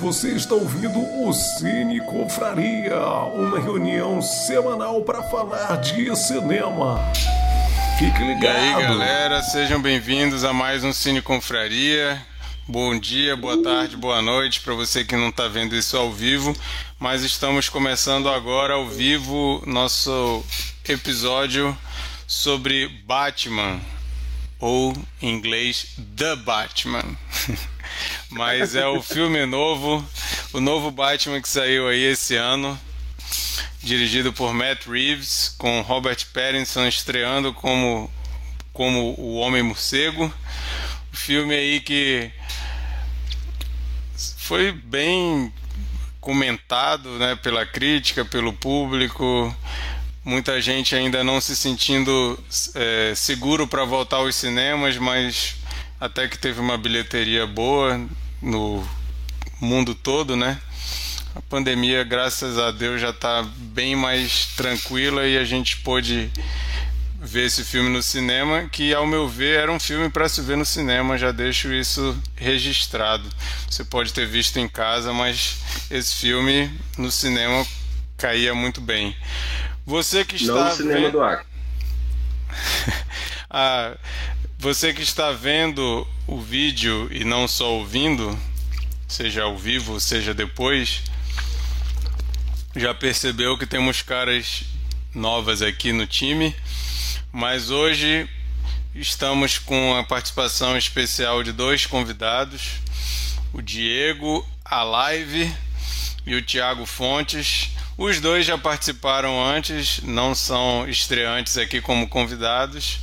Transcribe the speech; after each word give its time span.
Você 0.00 0.28
está 0.28 0.54
ouvindo 0.54 1.00
o 1.00 1.32
Cine 1.32 2.00
Confraria, 2.00 3.00
uma 3.34 3.58
reunião 3.58 4.22
semanal 4.22 5.02
para 5.02 5.24
falar 5.24 5.74
de 5.78 6.14
cinema. 6.14 7.00
Fique 7.98 8.22
ligado. 8.22 8.44
E 8.44 8.46
aí, 8.46 8.80
galera, 8.80 9.42
sejam 9.42 9.82
bem-vindos 9.82 10.44
a 10.44 10.52
mais 10.52 10.84
um 10.84 10.92
Cine 10.92 11.20
Confraria. 11.20 12.24
Bom 12.68 12.96
dia, 12.96 13.36
boa 13.36 13.60
tarde, 13.60 13.96
boa 13.96 14.22
noite 14.22 14.60
para 14.60 14.72
você 14.72 15.04
que 15.04 15.16
não 15.16 15.30
está 15.30 15.48
vendo 15.48 15.74
isso 15.74 15.96
ao 15.96 16.12
vivo, 16.12 16.54
mas 17.00 17.24
estamos 17.24 17.68
começando 17.68 18.28
agora 18.28 18.74
ao 18.74 18.86
vivo 18.86 19.60
nosso 19.66 20.44
episódio 20.88 21.76
sobre 22.24 22.86
Batman, 23.04 23.80
ou 24.60 24.94
em 25.20 25.34
inglês 25.34 25.96
The 26.16 26.36
Batman. 26.36 27.04
mas 28.30 28.74
é 28.74 28.86
o 28.86 29.02
filme 29.02 29.44
novo, 29.46 30.04
o 30.52 30.60
novo 30.60 30.90
Batman 30.90 31.40
que 31.40 31.48
saiu 31.48 31.88
aí 31.88 32.02
esse 32.02 32.36
ano, 32.36 32.78
dirigido 33.82 34.32
por 34.32 34.52
Matt 34.52 34.86
Reeves, 34.86 35.54
com 35.56 35.80
Robert 35.80 36.18
Pattinson 36.32 36.86
estreando 36.86 37.54
como, 37.54 38.10
como 38.72 39.14
o 39.18 39.36
Homem 39.36 39.62
Morcego. 39.62 40.32
O 41.12 41.16
filme 41.16 41.54
aí 41.54 41.80
que 41.80 42.30
foi 44.36 44.72
bem 44.72 45.52
comentado 46.20 47.10
né, 47.18 47.36
pela 47.36 47.64
crítica, 47.64 48.24
pelo 48.24 48.52
público. 48.52 49.54
Muita 50.24 50.60
gente 50.60 50.94
ainda 50.94 51.24
não 51.24 51.40
se 51.40 51.56
sentindo 51.56 52.38
é, 52.74 53.14
seguro 53.14 53.66
para 53.66 53.84
voltar 53.84 54.16
aos 54.16 54.34
cinemas, 54.34 54.98
mas 54.98 55.57
até 56.00 56.28
que 56.28 56.38
teve 56.38 56.60
uma 56.60 56.78
bilheteria 56.78 57.46
boa 57.46 58.00
no 58.40 58.86
mundo 59.60 59.94
todo, 59.94 60.36
né? 60.36 60.60
A 61.34 61.42
pandemia, 61.42 62.04
graças 62.04 62.58
a 62.58 62.70
Deus, 62.70 63.00
já 63.00 63.10
está 63.10 63.42
bem 63.56 63.94
mais 63.94 64.46
tranquila 64.56 65.26
e 65.26 65.36
a 65.36 65.44
gente 65.44 65.78
pôde 65.78 66.30
ver 67.20 67.46
esse 67.46 67.64
filme 67.64 67.90
no 67.90 68.02
cinema, 68.02 68.68
que 68.70 68.94
ao 68.94 69.06
meu 69.06 69.28
ver 69.28 69.58
era 69.58 69.72
um 69.72 69.80
filme 69.80 70.08
para 70.08 70.28
se 70.28 70.40
ver 70.40 70.56
no 70.56 70.64
cinema, 70.64 71.18
já 71.18 71.32
deixo 71.32 71.72
isso 71.72 72.16
registrado. 72.36 73.28
Você 73.68 73.84
pode 73.84 74.12
ter 74.12 74.26
visto 74.26 74.58
em 74.58 74.68
casa, 74.68 75.12
mas 75.12 75.58
esse 75.90 76.14
filme 76.14 76.70
no 76.96 77.10
cinema 77.10 77.66
caía 78.16 78.54
muito 78.54 78.80
bem. 78.80 79.16
Você 79.84 80.24
que 80.24 80.36
está 80.36 80.54
Não 80.54 80.64
no 80.64 80.70
cinema 80.70 81.00
vendo... 81.00 81.12
do 81.12 81.20
ar. 81.22 81.44
ah, 83.50 83.96
você 84.58 84.92
que 84.92 85.02
está 85.02 85.30
vendo 85.30 86.06
o 86.26 86.40
vídeo 86.40 87.08
e 87.12 87.24
não 87.24 87.46
só 87.46 87.74
ouvindo, 87.74 88.36
seja 89.06 89.44
ao 89.44 89.56
vivo, 89.56 90.00
seja 90.00 90.34
depois, 90.34 91.02
já 92.74 92.92
percebeu 92.92 93.56
que 93.56 93.66
temos 93.66 94.02
caras 94.02 94.64
novas 95.14 95.62
aqui 95.62 95.92
no 95.92 96.08
time. 96.08 96.54
Mas 97.32 97.70
hoje 97.70 98.28
estamos 98.96 99.58
com 99.58 99.94
a 99.94 100.02
participação 100.02 100.76
especial 100.76 101.44
de 101.44 101.52
dois 101.52 101.86
convidados, 101.86 102.80
o 103.52 103.62
Diego 103.62 104.44
Alive 104.64 105.54
e 106.26 106.34
o 106.34 106.42
Tiago 106.42 106.84
Fontes. 106.84 107.70
Os 107.96 108.20
dois 108.20 108.44
já 108.44 108.58
participaram 108.58 109.40
antes, 109.40 110.00
não 110.02 110.34
são 110.34 110.88
estreantes 110.88 111.56
aqui 111.56 111.80
como 111.80 112.08
convidados. 112.08 112.98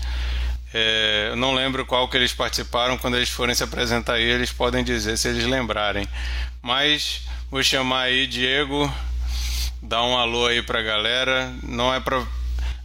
É, 0.77 1.29
eu 1.29 1.37
não 1.37 1.53
lembro 1.53 1.85
qual 1.85 2.05
que 2.09 2.17
eles 2.17 2.33
participaram. 2.33 2.97
Quando 2.97 3.15
eles 3.15 3.29
forem 3.29 3.55
se 3.55 3.63
apresentar 3.63 4.15
aí, 4.15 4.23
eles 4.23 4.51
podem 4.51 4.83
dizer 4.83 5.17
se 5.17 5.29
eles 5.29 5.45
lembrarem. 5.45 6.05
Mas 6.61 7.21
vou 7.49 7.63
chamar 7.63 8.01
aí 8.01 8.27
Diego, 8.27 8.93
dá 9.81 10.03
um 10.03 10.17
alô 10.17 10.47
aí 10.47 10.61
pra 10.61 10.81
galera. 10.81 11.49
Não 11.63 11.93
é 11.93 12.01
para 12.01 12.21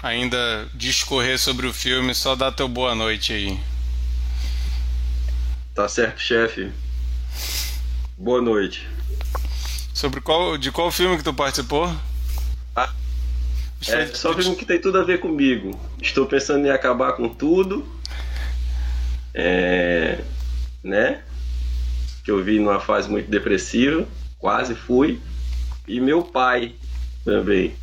ainda 0.01 0.69
discorrer 0.73 1.37
sobre 1.37 1.67
o 1.67 1.73
filme, 1.75 2.15
só 2.15 2.37
dá 2.37 2.53
teu 2.53 2.69
boa 2.69 2.95
noite 2.95 3.33
aí. 3.33 3.59
Tá 5.75 5.89
certo, 5.89 6.21
chefe. 6.21 6.71
Boa 8.17 8.41
noite. 8.41 8.87
Sobre 9.93 10.21
qual, 10.21 10.57
de 10.57 10.71
qual 10.71 10.93
filme 10.93 11.17
que 11.17 11.25
tu 11.25 11.35
participou? 11.35 11.93
É 13.89 14.07
só 14.07 14.35
filme 14.35 14.57
que 14.57 14.67
tem 14.67 14.81
tudo 14.81 14.99
a 14.99 15.05
ver 15.05 15.21
comigo. 15.21 15.79
Estou 16.01 16.27
pensando 16.27 16.67
em 16.67 16.71
acabar 16.71 17.13
com 17.13 17.29
tudo. 17.29 17.87
É, 19.33 20.19
né? 20.83 21.23
Que 22.25 22.31
eu 22.31 22.43
vi 22.43 22.59
numa 22.59 22.81
fase 22.81 23.09
muito 23.09 23.31
depressiva, 23.31 24.07
quase 24.39 24.75
fui. 24.75 25.19
E 25.89 26.01
meu 26.01 26.23
pai 26.23 26.75
também. 27.25 27.75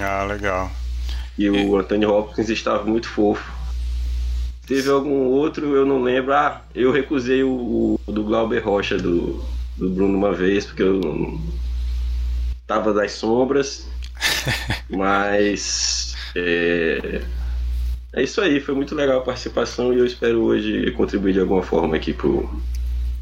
Ah, 0.00 0.24
legal. 0.24 0.70
E 1.38 1.48
o 1.48 1.76
Anthony 1.78 2.04
Hopkins 2.04 2.48
estava 2.48 2.84
muito 2.84 3.08
fofo. 3.08 3.50
Teve 4.66 4.90
algum 4.90 5.24
outro, 5.26 5.74
eu 5.74 5.86
não 5.86 6.02
lembro. 6.02 6.34
Ah, 6.34 6.62
eu 6.74 6.92
recusei 6.92 7.42
o, 7.42 7.98
o 8.06 8.12
do 8.12 8.22
Glauber 8.24 8.64
Rocha 8.64 8.96
do, 8.96 9.42
do 9.76 9.88
Bruno 9.88 10.18
uma 10.18 10.32
vez, 10.32 10.66
porque 10.66 10.82
eu 10.82 11.40
tava 12.66 12.92
das 12.92 13.12
sombras. 13.12 13.88
mas 14.88 16.14
é, 16.36 17.22
é 18.12 18.22
isso 18.22 18.40
aí, 18.40 18.60
foi 18.60 18.74
muito 18.74 18.94
legal 18.94 19.18
a 19.18 19.24
participação 19.24 19.92
e 19.92 19.98
eu 19.98 20.06
espero 20.06 20.42
hoje 20.42 20.90
contribuir 20.92 21.32
de 21.32 21.40
alguma 21.40 21.62
forma 21.62 21.96
aqui 21.96 22.12
pro 22.12 22.48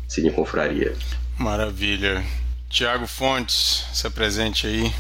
Cine 0.07 0.31
Confraria. 0.31 0.95
Maravilha. 1.39 2.25
Tiago 2.69 3.07
Fontes, 3.07 3.87
se 3.93 4.07
apresente 4.07 4.67
aí. 4.67 4.93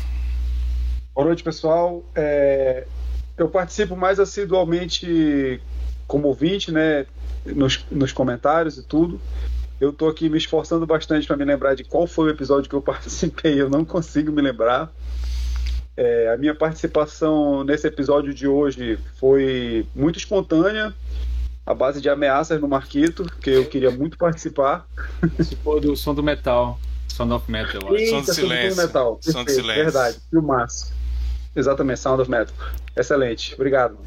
Boa 1.14 1.26
noite, 1.26 1.42
pessoal. 1.42 2.04
É, 2.14 2.86
eu 3.36 3.48
participo 3.48 3.96
mais 3.96 4.18
assidualmente 4.18 5.60
como 6.06 6.28
ouvinte, 6.28 6.72
né, 6.72 7.06
nos, 7.44 7.84
nos 7.90 8.12
comentários 8.12 8.78
e 8.78 8.82
tudo. 8.82 9.20
Eu 9.80 9.92
tô 9.92 10.08
aqui 10.08 10.28
me 10.28 10.38
esforçando 10.38 10.86
bastante 10.86 11.26
para 11.26 11.36
me 11.36 11.44
lembrar 11.44 11.74
de 11.74 11.84
qual 11.84 12.06
foi 12.06 12.26
o 12.26 12.30
episódio 12.30 12.68
que 12.68 12.74
eu 12.74 12.82
participei, 12.82 13.60
eu 13.60 13.68
não 13.68 13.84
consigo 13.84 14.32
me 14.32 14.42
lembrar. 14.42 14.92
É, 16.00 16.32
a 16.32 16.36
minha 16.36 16.54
participação 16.54 17.64
nesse 17.64 17.88
episódio 17.88 18.32
de 18.32 18.46
hoje 18.46 18.96
foi 19.16 19.84
muito 19.96 20.16
espontânea, 20.16 20.94
a 21.66 21.74
base 21.74 22.00
de 22.00 22.08
ameaças 22.08 22.60
no 22.60 22.68
Marquito, 22.68 23.24
que 23.40 23.50
eu 23.50 23.64
queria 23.64 23.90
muito 23.90 24.16
participar. 24.16 24.86
Se 25.42 25.56
for 25.56 25.80
do 25.80 25.96
som 25.96 26.14
do 26.14 26.22
metal, 26.22 26.78
Sound 27.08 27.32
of 27.32 27.50
Metal. 27.50 27.96
Eita, 27.96 28.10
som 28.10 28.22
do 28.22 28.32
silêncio. 28.32 28.70
Som 28.70 28.76
do 28.76 28.86
metal. 28.86 29.18
Som 29.20 29.44
do 29.44 29.50
silêncio. 29.50 29.82
Verdade, 29.82 30.18
filmaço. 30.30 30.92
Exatamente, 31.56 31.98
Sound 31.98 32.22
of 32.22 32.30
Metal. 32.30 32.54
Excelente, 32.96 33.54
obrigado. 33.54 33.98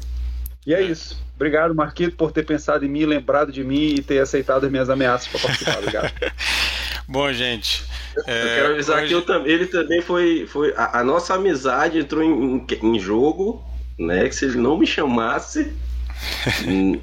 E 0.66 0.72
é, 0.72 0.80
é. 0.80 0.82
isso. 0.84 1.22
Obrigado, 1.36 1.74
Marquito, 1.74 2.16
por 2.16 2.32
ter 2.32 2.46
pensado 2.46 2.86
em 2.86 2.88
mim, 2.88 3.04
lembrado 3.04 3.52
de 3.52 3.62
mim 3.62 3.96
e 3.96 4.02
ter 4.02 4.18
aceitado 4.20 4.64
as 4.64 4.70
minhas 4.70 4.88
ameaças 4.88 5.28
para 5.28 5.40
participar. 5.40 5.76
Obrigado. 5.76 6.10
Bom, 7.08 7.32
gente. 7.32 7.84
É, 8.26 8.42
eu 8.42 8.46
quero 8.56 8.72
avisar 8.74 9.02
hoje... 9.02 9.22
que 9.22 9.32
eu, 9.32 9.46
ele 9.46 9.66
também 9.66 10.00
foi. 10.00 10.46
foi 10.46 10.72
a, 10.76 11.00
a 11.00 11.04
nossa 11.04 11.34
amizade 11.34 11.98
entrou 11.98 12.22
em, 12.22 12.56
em, 12.56 12.66
em, 12.82 12.98
jogo, 12.98 13.62
né? 13.98 14.28
Que 14.28 14.34
se 14.34 14.44
ele 14.44 14.58
não 14.58 14.78
me 14.78 14.86
chamasse. 14.86 15.72
hum, 16.66 16.98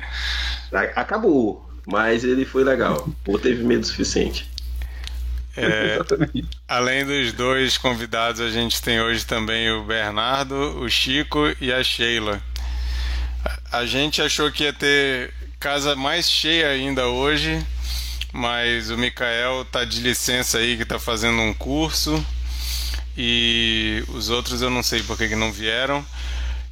acabou. 0.96 1.68
Mas 1.86 2.24
ele 2.24 2.46
foi 2.46 2.64
legal. 2.64 3.10
Ou 3.28 3.40
teve 3.40 3.64
medo 3.64 3.86
suficiente. 3.86 4.50
É, 5.58 6.00
além 6.68 7.06
dos 7.06 7.34
dois 7.34 7.78
convidados, 7.78 8.40
a 8.40 8.50
gente 8.50 8.82
tem 8.82 9.02
hoje 9.02 9.26
também 9.26 9.70
o 9.72 9.84
Bernardo, 9.84 10.56
o 10.80 10.90
Chico 10.90 11.54
e 11.60 11.72
a 11.74 11.84
Sheila. 11.84 12.42
A 13.72 13.86
gente 13.86 14.22
achou 14.22 14.52
que 14.52 14.64
ia 14.64 14.74
ter 14.74 15.34
casa 15.60 15.96
mais 15.96 16.30
cheia 16.30 16.70
ainda 16.70 17.08
hoje, 17.08 17.66
mas 18.32 18.90
o 18.90 18.98
Mikael 18.98 19.66
tá 19.66 19.84
de 19.84 20.02
licença 20.02 20.60
aí, 20.60 20.78
que 20.78 20.86
tá 20.86 21.00
fazendo 21.00 21.42
um 21.42 21.54
curso, 21.54 22.24
e 23.18 24.04
os 24.10 24.30
outros 24.30 24.62
eu 24.62 24.70
não 24.70 24.84
sei 24.84 25.04
por 25.04 25.18
que 25.18 25.36
não 25.36 25.52
vieram. 25.52 26.06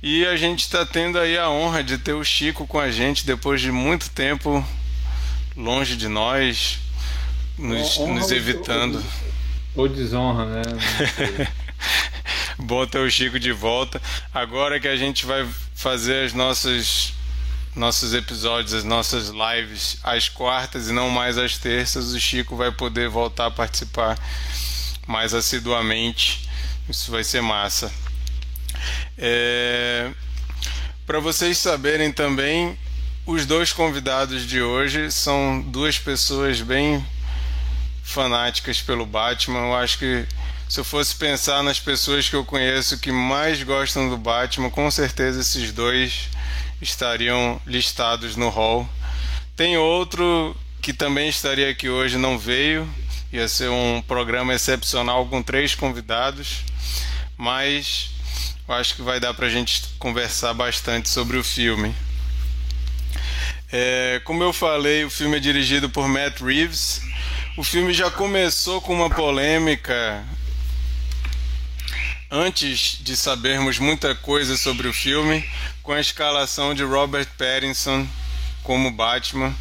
E 0.01 0.25
a 0.25 0.35
gente 0.35 0.61
está 0.61 0.85
tendo 0.85 1.17
aí 1.17 1.37
a 1.37 1.49
honra 1.49 1.83
de 1.83 1.97
ter 1.97 2.13
o 2.13 2.23
Chico 2.23 2.67
com 2.67 2.79
a 2.79 2.91
gente 2.91 3.25
depois 3.25 3.59
de 3.59 3.71
muito 3.71 4.09
tempo 4.11 4.63
longe 5.55 5.95
de 5.95 6.07
nós, 6.07 6.77
nos, 7.57 7.97
nos 7.97 8.31
evitando. 8.31 9.03
Ou 9.75 9.89
desonra, 9.89 10.45
né? 10.45 10.61
Bom 12.59 12.85
ter 12.85 12.99
o 12.99 13.09
Chico 13.09 13.39
de 13.39 13.51
volta. 13.51 14.01
Agora 14.31 14.79
que 14.79 14.87
a 14.87 14.95
gente 14.95 15.25
vai 15.25 15.47
fazer 15.73 16.25
as 16.25 16.33
nossas 16.33 17.13
nossos 17.75 18.13
episódios, 18.13 18.73
as 18.73 18.83
nossas 18.83 19.29
lives 19.29 19.97
às 20.03 20.29
quartas 20.29 20.89
e 20.89 20.93
não 20.93 21.09
mais 21.09 21.37
às 21.37 21.57
terças, 21.57 22.13
o 22.13 22.19
Chico 22.19 22.55
vai 22.55 22.71
poder 22.71 23.09
voltar 23.09 23.47
a 23.47 23.51
participar 23.51 24.17
mais 25.05 25.33
assiduamente. 25.33 26.47
Isso 26.89 27.11
vai 27.11 27.23
ser 27.23 27.41
massa. 27.41 27.91
É... 29.17 30.11
Para 31.05 31.19
vocês 31.19 31.57
saberem 31.57 32.11
também, 32.11 32.77
os 33.25 33.45
dois 33.45 33.71
convidados 33.71 34.47
de 34.47 34.61
hoje 34.61 35.11
são 35.11 35.61
duas 35.61 35.97
pessoas 35.97 36.61
bem 36.61 37.05
fanáticas 38.03 38.81
pelo 38.81 39.05
Batman. 39.05 39.59
Eu 39.59 39.75
acho 39.75 39.97
que 39.99 40.25
se 40.67 40.79
eu 40.79 40.83
fosse 40.83 41.15
pensar 41.15 41.63
nas 41.63 41.79
pessoas 41.79 42.27
que 42.27 42.35
eu 42.35 42.43
conheço 42.43 42.97
que 42.99 43.11
mais 43.11 43.63
gostam 43.63 44.09
do 44.09 44.17
Batman, 44.17 44.69
com 44.69 44.89
certeza 44.91 45.41
esses 45.41 45.71
dois 45.71 46.29
estariam 46.81 47.61
listados 47.65 48.35
no 48.35 48.49
hall. 48.49 48.87
Tem 49.55 49.77
outro 49.77 50.55
que 50.81 50.93
também 50.93 51.29
estaria 51.29 51.69
aqui 51.69 51.89
hoje, 51.89 52.17
não 52.17 52.37
veio. 52.37 52.87
Ia 53.31 53.47
ser 53.47 53.69
um 53.69 54.01
programa 54.01 54.53
excepcional 54.53 55.25
com 55.25 55.43
três 55.43 55.75
convidados, 55.75 56.59
mas 57.35 58.11
eu 58.67 58.75
acho 58.75 58.95
que 58.95 59.01
vai 59.01 59.19
dar 59.19 59.33
para 59.33 59.47
a 59.47 59.49
gente 59.49 59.83
conversar 59.99 60.53
bastante 60.53 61.09
sobre 61.09 61.37
o 61.37 61.43
filme. 61.43 61.93
É, 63.71 64.21
como 64.23 64.43
eu 64.43 64.53
falei, 64.53 65.03
o 65.03 65.09
filme 65.09 65.37
é 65.37 65.39
dirigido 65.39 65.89
por 65.89 66.07
Matt 66.07 66.39
Reeves. 66.39 67.01
O 67.57 67.63
filme 67.63 67.93
já 67.93 68.09
começou 68.09 68.79
com 68.79 68.93
uma 68.93 69.09
polêmica 69.09 70.23
antes 72.29 72.99
de 73.01 73.15
sabermos 73.15 73.79
muita 73.79 74.13
coisa 74.15 74.57
sobre 74.57 74.87
o 74.87 74.93
filme, 74.93 75.47
com 75.87 75.93
a 75.93 76.01
escalação 76.01 76.73
de 76.73 76.83
Robert 76.83 77.29
Pattinson 77.37 78.05
como 78.61 78.91
Batman. 78.91 79.55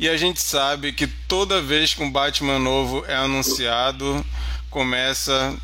E 0.00 0.08
a 0.08 0.16
gente 0.16 0.40
sabe 0.40 0.90
que 0.90 1.06
toda 1.06 1.60
vez 1.60 1.92
que 1.92 2.02
um 2.02 2.10
Batman 2.10 2.58
novo 2.58 3.04
é 3.06 3.14
anunciado, 3.14 4.24
começa 4.70 5.54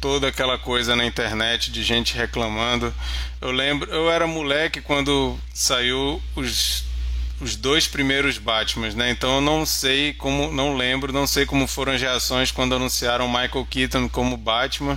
toda 0.00 0.28
aquela 0.28 0.56
coisa 0.56 0.96
na 0.96 1.04
internet 1.04 1.70
de 1.70 1.82
gente 1.82 2.16
reclamando. 2.16 2.94
Eu 3.42 3.50
lembro, 3.50 3.90
eu 3.90 4.10
era 4.10 4.26
moleque 4.26 4.80
quando 4.80 5.38
saiu 5.52 6.22
os 6.34 6.84
os 7.42 7.56
dois 7.56 7.88
primeiros 7.88 8.38
Batmans, 8.38 8.94
né? 8.94 9.10
Então 9.10 9.34
eu 9.34 9.40
não 9.40 9.66
sei 9.66 10.12
como, 10.12 10.52
não 10.52 10.76
lembro, 10.76 11.12
não 11.12 11.26
sei 11.26 11.44
como 11.44 11.66
foram 11.66 11.92
as 11.92 12.00
reações 12.00 12.52
quando 12.52 12.74
anunciaram 12.76 13.26
Michael 13.26 13.66
Keaton 13.68 14.08
como 14.08 14.36
Batman, 14.36 14.96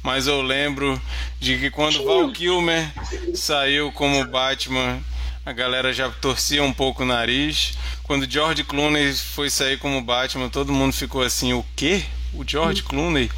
mas 0.00 0.28
eu 0.28 0.40
lembro 0.40 1.00
de 1.40 1.58
que 1.58 1.70
quando 1.70 2.04
Val 2.04 2.30
Kilmer 2.30 2.88
saiu 3.34 3.90
como 3.90 4.24
Batman, 4.24 5.00
a 5.44 5.52
galera 5.52 5.92
já 5.92 6.08
torcia 6.08 6.62
um 6.62 6.72
pouco 6.72 7.02
o 7.02 7.06
nariz. 7.06 7.72
Quando 8.04 8.30
George 8.30 8.62
Clooney 8.62 9.12
foi 9.12 9.50
sair 9.50 9.76
como 9.76 10.00
Batman, 10.00 10.48
todo 10.48 10.72
mundo 10.72 10.92
ficou 10.92 11.22
assim: 11.22 11.52
o 11.52 11.64
quê? 11.74 12.04
O 12.32 12.44
George 12.46 12.84
Clooney? 12.84 13.28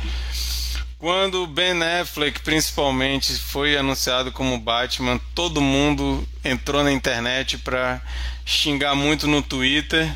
Quando 0.99 1.47
Ben 1.47 1.83
Affleck, 1.83 2.41
principalmente, 2.41 3.35
foi 3.39 3.77
anunciado 3.77 4.33
como 4.33 4.59
Batman, 4.59 5.21
todo 5.35 5.61
mundo 5.61 6.27
entrou 6.43 6.83
na 6.83 6.93
internet 6.93 7.59
para 7.59 8.01
xingar 8.45 8.95
muito 8.95 9.27
no 9.27 9.43
Twitter. 9.43 10.13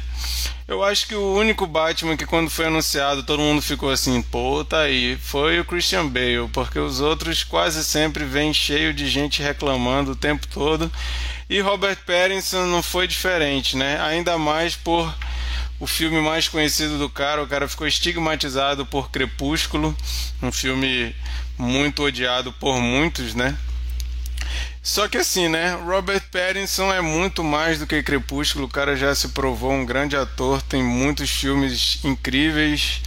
Eu 0.66 0.84
acho 0.84 1.06
que 1.06 1.14
o 1.14 1.34
único 1.34 1.66
Batman 1.66 2.14
que 2.14 2.26
quando 2.26 2.50
foi 2.50 2.66
anunciado 2.66 3.22
todo 3.22 3.40
mundo 3.40 3.62
ficou 3.62 3.90
assim, 3.90 4.20
pô, 4.20 4.62
tá 4.62 4.80
aí, 4.80 5.16
foi 5.16 5.58
o 5.58 5.64
Christian 5.64 6.06
Bale, 6.06 6.48
porque 6.52 6.78
os 6.78 7.00
outros 7.00 7.42
quase 7.42 7.82
sempre 7.82 8.24
vêm 8.24 8.52
cheio 8.52 8.92
de 8.92 9.08
gente 9.08 9.42
reclamando 9.42 10.12
o 10.12 10.16
tempo 10.16 10.46
todo. 10.46 10.92
E 11.48 11.60
Robert 11.60 11.96
Pattinson 12.04 12.66
não 12.66 12.82
foi 12.82 13.08
diferente, 13.08 13.78
né? 13.78 13.98
Ainda 14.02 14.36
mais 14.36 14.76
por 14.76 15.10
o 15.80 15.86
filme 15.86 16.20
mais 16.20 16.48
conhecido 16.48 16.98
do 16.98 17.08
cara. 17.08 17.42
O 17.42 17.46
cara 17.46 17.66
ficou 17.66 17.86
estigmatizado 17.86 18.84
por 18.84 19.10
Crepúsculo, 19.10 19.96
um 20.42 20.52
filme 20.52 21.14
muito 21.56 22.02
odiado 22.02 22.52
por 22.52 22.78
muitos, 22.78 23.34
né? 23.34 23.56
Só 24.88 25.06
que 25.06 25.18
assim, 25.18 25.50
né? 25.50 25.74
Robert 25.84 26.22
Pattinson 26.32 26.90
é 26.90 27.02
muito 27.02 27.44
mais 27.44 27.78
do 27.78 27.86
que 27.86 28.02
Crepúsculo. 28.02 28.64
O 28.64 28.70
cara 28.70 28.96
já 28.96 29.14
se 29.14 29.28
provou 29.28 29.70
um 29.70 29.84
grande 29.84 30.16
ator, 30.16 30.62
tem 30.62 30.82
muitos 30.82 31.28
filmes 31.28 32.02
incríveis. 32.02 33.02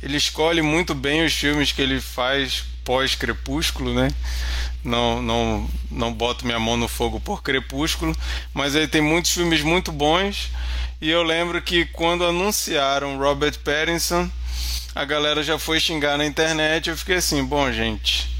Ele 0.00 0.16
escolhe 0.16 0.62
muito 0.62 0.94
bem 0.94 1.26
os 1.26 1.34
filmes 1.34 1.72
que 1.72 1.82
ele 1.82 2.00
faz 2.00 2.62
pós-Crepúsculo, 2.84 3.92
né? 3.92 4.08
Não, 4.84 5.20
não, 5.20 5.68
não 5.90 6.12
boto 6.12 6.46
minha 6.46 6.60
mão 6.60 6.76
no 6.76 6.86
fogo 6.86 7.18
por 7.18 7.42
Crepúsculo, 7.42 8.16
mas 8.54 8.76
ele 8.76 8.86
tem 8.86 9.00
muitos 9.00 9.32
filmes 9.32 9.60
muito 9.60 9.90
bons 9.90 10.52
e 11.00 11.10
eu 11.10 11.24
lembro 11.24 11.60
que 11.60 11.84
quando 11.86 12.24
anunciaram 12.24 13.18
Robert 13.18 13.58
Pattinson, 13.64 14.30
a 14.94 15.04
galera 15.04 15.42
já 15.42 15.58
foi 15.58 15.80
xingar 15.80 16.16
na 16.16 16.24
internet. 16.24 16.88
Eu 16.88 16.96
fiquei 16.96 17.16
assim, 17.16 17.44
bom, 17.44 17.72
gente, 17.72 18.37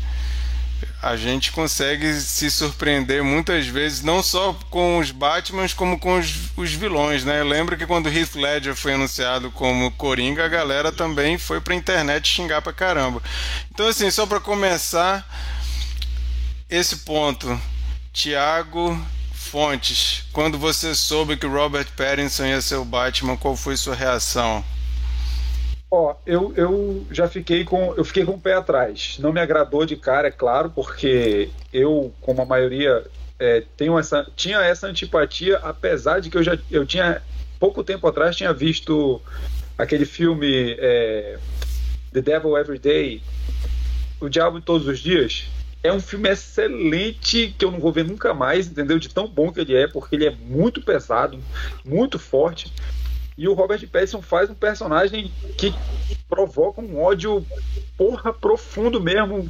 a 1.01 1.17
gente 1.17 1.53
consegue 1.53 2.13
se 2.15 2.51
surpreender 2.51 3.23
muitas 3.23 3.67
vezes, 3.67 4.03
não 4.03 4.21
só 4.21 4.53
com 4.69 4.99
os 4.99 5.13
Batmans, 5.13 5.73
como 5.73 5.99
com 5.99 6.19
os, 6.19 6.51
os 6.57 6.73
vilões, 6.73 7.25
né? 7.25 7.43
Lembro 7.45 7.77
que 7.77 7.87
quando 7.87 8.09
Heath 8.09 8.35
Ledger 8.35 8.75
foi 8.75 8.95
anunciado 8.95 9.51
como 9.53 9.93
Coringa, 9.93 10.45
a 10.45 10.49
galera 10.49 10.91
também 10.91 11.39
foi 11.39 11.61
pra 11.61 11.75
internet 11.75 12.29
xingar 12.29 12.63
pra 12.63 12.73
caramba. 12.73 13.23
Então, 13.71 13.87
assim, 13.87 14.11
só 14.11 14.27
para 14.27 14.41
começar 14.41 15.25
esse 16.69 16.97
ponto, 16.99 17.59
Tiago 18.13 19.01
Fontes, 19.33 20.25
quando 20.33 20.59
você 20.59 20.97
soube 20.97 21.37
que 21.37 21.47
Robert 21.47 21.87
Pattinson 21.97 22.47
ia 22.47 22.61
ser 22.61 22.77
o 22.77 22.85
Batman, 22.85 23.37
qual 23.37 23.57
foi 23.57 23.77
sua 23.77 23.95
reação? 23.95 24.65
Ó, 25.91 26.15
eu, 26.27 26.53
eu 26.55 27.07
já 27.11 27.27
fiquei 27.27 27.65
com 27.65 27.95
eu 27.97 28.05
fiquei 28.05 28.25
com 28.25 28.33
o 28.33 28.41
pé 28.41 28.55
atrás. 28.55 29.17
Não 29.19 29.33
me 29.33 29.41
agradou 29.41 29.87
de 29.87 29.97
cara, 29.97 30.29
é 30.29 30.31
claro, 30.31 30.71
porque 30.71 31.49
eu, 31.73 32.13
como 32.21 32.43
a 32.43 32.47
maioria, 32.47 33.05
é, 33.39 33.63
tenho 33.77 33.99
essa, 33.99 34.27
tinha 34.37 34.59
essa 34.61 34.87
antipatia, 34.87 35.57
apesar 35.59 36.21
de 36.21 36.29
que 36.29 36.37
eu 36.37 36.43
já 36.43 36.59
eu 36.71 36.85
tinha 36.85 37.23
pouco 37.59 37.83
tempo 37.83 38.07
atrás 38.07 38.37
tinha 38.37 38.53
visto 38.53 39.21
aquele 39.79 40.05
filme 40.05 40.77
é, 40.79 41.39
The 42.13 42.21
Devil 42.21 42.59
Every 42.59 42.79
Day, 42.79 43.23
O 44.21 44.29
Diabo 44.29 44.61
Todos 44.61 44.87
os 44.87 44.99
Dias. 44.99 45.47
É 45.83 45.93
um 45.93 46.01
filme 46.01 46.29
excelente 46.29 47.55
que 47.57 47.65
eu 47.65 47.71
não 47.71 47.79
vou 47.79 47.93
ver 47.93 48.05
nunca 48.05 48.35
mais, 48.35 48.67
entendeu? 48.67 48.99
De 48.99 49.09
tão 49.09 49.29
bom 49.29 49.53
que 49.53 49.61
ele 49.61 49.77
é, 49.77 49.87
porque 49.87 50.17
ele 50.17 50.27
é 50.27 50.31
muito 50.31 50.83
pesado, 50.83 51.39
muito 51.85 52.19
forte. 52.19 52.73
E 53.39 53.47
o 53.47 53.55
Robert 53.55 53.87
Pattinson 53.87 54.21
faz 54.21 54.51
um 54.51 54.55
personagem 54.55 55.33
que 55.57 55.73
provoca 56.29 56.81
um 56.81 57.01
ódio 57.01 57.47
porra 57.97 58.33
profundo 58.33 59.01
mesmo. 59.01 59.49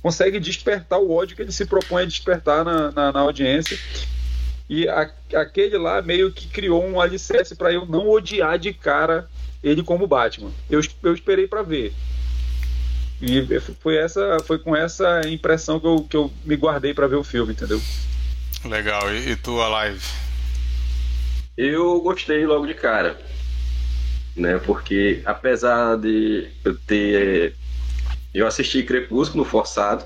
Consegue 0.00 0.40
despertar 0.40 0.98
o 0.98 1.12
ódio 1.12 1.36
que 1.36 1.42
ele 1.42 1.52
se 1.52 1.66
propõe 1.66 2.04
a 2.04 2.06
despertar 2.06 2.64
na, 2.64 2.90
na, 2.90 3.12
na 3.12 3.20
audiência. 3.20 3.78
E 4.66 4.88
a, 4.88 5.10
aquele 5.34 5.76
lá 5.76 6.00
meio 6.00 6.32
que 6.32 6.48
criou 6.48 6.82
um 6.82 6.98
alicerce 6.98 7.54
para 7.54 7.70
eu 7.70 7.84
não 7.84 8.08
odiar 8.08 8.58
de 8.58 8.72
cara 8.72 9.28
ele 9.62 9.82
como 9.82 10.06
Batman. 10.06 10.50
Eu, 10.70 10.80
eu 11.02 11.12
esperei 11.12 11.46
para 11.46 11.62
ver. 11.62 11.92
E 13.20 13.44
foi, 13.82 13.98
essa, 13.98 14.38
foi 14.44 14.58
com 14.58 14.74
essa 14.74 15.20
impressão 15.28 15.78
que 15.78 15.86
eu, 15.86 16.02
que 16.02 16.16
eu 16.16 16.32
me 16.46 16.56
guardei 16.56 16.94
para 16.94 17.06
ver 17.06 17.16
o 17.16 17.24
filme, 17.24 17.52
entendeu? 17.52 17.82
Legal. 18.64 19.12
E, 19.12 19.32
e 19.32 19.36
tu, 19.36 19.60
a 19.60 19.68
live? 19.68 20.27
Eu 21.58 22.00
gostei 22.00 22.46
logo 22.46 22.68
de 22.68 22.74
cara, 22.74 23.18
né? 24.36 24.58
Porque 24.58 25.22
apesar 25.24 25.96
de 25.96 26.46
eu 26.64 26.78
ter. 26.78 27.56
Eu 28.32 28.46
assisti 28.46 28.84
Crepúsculo 28.84 29.44
forçado, 29.44 30.04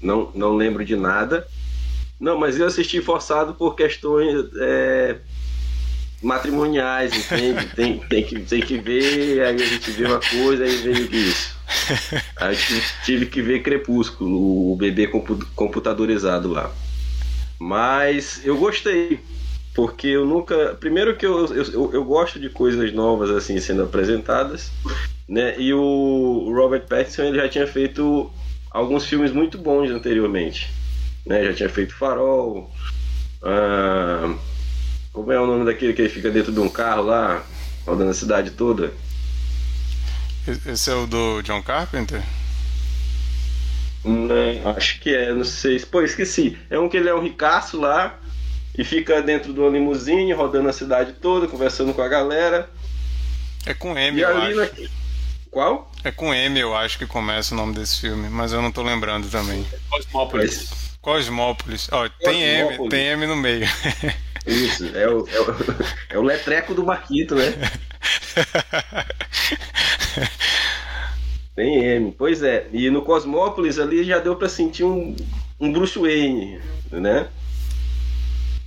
não, 0.00 0.30
não 0.32 0.54
lembro 0.54 0.84
de 0.84 0.94
nada. 0.94 1.44
Não, 2.20 2.38
mas 2.38 2.56
eu 2.56 2.66
assisti 2.68 3.02
forçado 3.02 3.52
por 3.54 3.74
questões 3.74 4.48
é, 4.60 5.16
matrimoniais, 6.22 7.12
entende? 7.16 7.66
tem, 7.74 7.98
tem, 7.98 8.22
que, 8.22 8.38
tem 8.42 8.62
que 8.62 8.78
ver, 8.78 9.42
aí 9.42 9.56
a 9.56 9.66
gente 9.66 9.90
vê 9.90 10.04
uma 10.04 10.20
coisa, 10.20 10.62
aí 10.62 10.76
vem 10.76 11.08
isso. 11.20 11.56
Aí 12.36 12.54
tive, 12.54 12.82
tive 13.04 13.26
que 13.26 13.42
ver 13.42 13.62
Crepúsculo, 13.64 14.72
o 14.72 14.76
bebê 14.76 15.08
computadorizado 15.56 16.48
lá. 16.48 16.72
Mas 17.58 18.40
eu 18.44 18.56
gostei, 18.56 19.18
porque 19.74 20.08
eu 20.08 20.26
nunca. 20.26 20.74
Primeiro 20.74 21.16
que 21.16 21.24
eu, 21.24 21.46
eu, 21.54 21.92
eu 21.92 22.04
gosto 22.04 22.38
de 22.38 22.48
coisas 22.48 22.92
novas 22.92 23.30
assim 23.30 23.58
sendo 23.58 23.82
apresentadas, 23.82 24.70
né? 25.28 25.58
E 25.58 25.72
o 25.72 26.52
Robert 26.54 26.86
Pattinson 26.86 27.22
ele 27.24 27.38
já 27.38 27.48
tinha 27.48 27.66
feito 27.66 28.30
alguns 28.70 29.06
filmes 29.06 29.32
muito 29.32 29.58
bons 29.58 29.90
anteriormente, 29.90 30.70
né? 31.24 31.44
Já 31.44 31.54
tinha 31.54 31.68
feito 31.68 31.94
Farol. 31.94 32.70
Ah, 33.42 34.34
como 35.12 35.32
é 35.32 35.40
o 35.40 35.46
nome 35.46 35.64
daquele 35.64 35.92
que 35.92 36.02
ele 36.02 36.08
fica 36.08 36.30
dentro 36.30 36.52
de 36.52 36.60
um 36.60 36.68
carro 36.68 37.02
lá, 37.02 37.44
rodando 37.86 38.10
a 38.10 38.14
cidade 38.14 38.50
toda? 38.50 38.92
Esse 40.66 40.90
é 40.90 40.94
o 40.94 41.06
do 41.06 41.40
John 41.42 41.62
Carpenter? 41.62 42.22
Não, 44.04 44.26
né, 44.26 44.60
acho 44.76 45.00
que 45.00 45.14
é, 45.14 45.32
não 45.32 45.44
sei. 45.44 45.78
Pô, 45.80 46.02
esqueci. 46.02 46.58
É 46.68 46.78
um 46.78 46.88
que 46.88 46.96
ele 46.96 47.08
é 47.08 47.14
um 47.14 47.22
ricaço 47.22 47.80
lá 47.80 48.18
e 48.76 48.84
fica 48.84 49.20
dentro 49.22 49.52
do 49.52 49.68
limusine, 49.68 50.32
rodando 50.32 50.68
a 50.68 50.72
cidade 50.72 51.12
toda, 51.14 51.46
conversando 51.46 51.92
com 51.92 52.02
a 52.02 52.08
galera. 52.08 52.70
É 53.66 53.74
com 53.74 53.96
M, 53.96 54.18
e 54.18 54.22
eu 54.22 54.36
acho. 54.36 54.56
Na... 54.56 54.68
Qual? 55.50 55.92
É 56.02 56.10
com 56.10 56.32
M, 56.32 56.58
eu 56.58 56.74
acho 56.74 56.98
que 56.98 57.06
começa 57.06 57.54
o 57.54 57.56
nome 57.56 57.74
desse 57.74 58.00
filme, 58.00 58.28
mas 58.30 58.52
eu 58.52 58.62
não 58.62 58.72
tô 58.72 58.82
lembrando 58.82 59.28
também. 59.30 59.66
Cosmópolis. 59.90 60.96
Cosmópolis. 61.00 61.88
Ó, 61.92 62.06
oh, 62.06 62.10
tem 62.24 62.42
M, 62.42 62.88
tem 62.88 63.08
M 63.08 63.26
no 63.26 63.36
meio. 63.36 63.66
Isso, 64.46 64.86
é 64.96 65.06
o, 65.08 65.28
é 65.28 65.40
o, 65.40 65.56
é 66.10 66.18
o 66.18 66.22
letreco 66.22 66.74
do 66.74 66.84
Marquito, 66.84 67.34
né? 67.34 67.54
Tem 71.54 71.84
M, 71.84 72.14
pois 72.16 72.42
é. 72.42 72.66
E 72.72 72.88
no 72.88 73.02
Cosmópolis 73.02 73.78
ali 73.78 74.02
já 74.04 74.18
deu 74.18 74.34
para 74.34 74.48
sentir 74.48 74.84
um, 74.84 75.14
um 75.60 75.70
Bruce 75.70 75.98
Wayne, 75.98 76.60
né? 76.90 77.28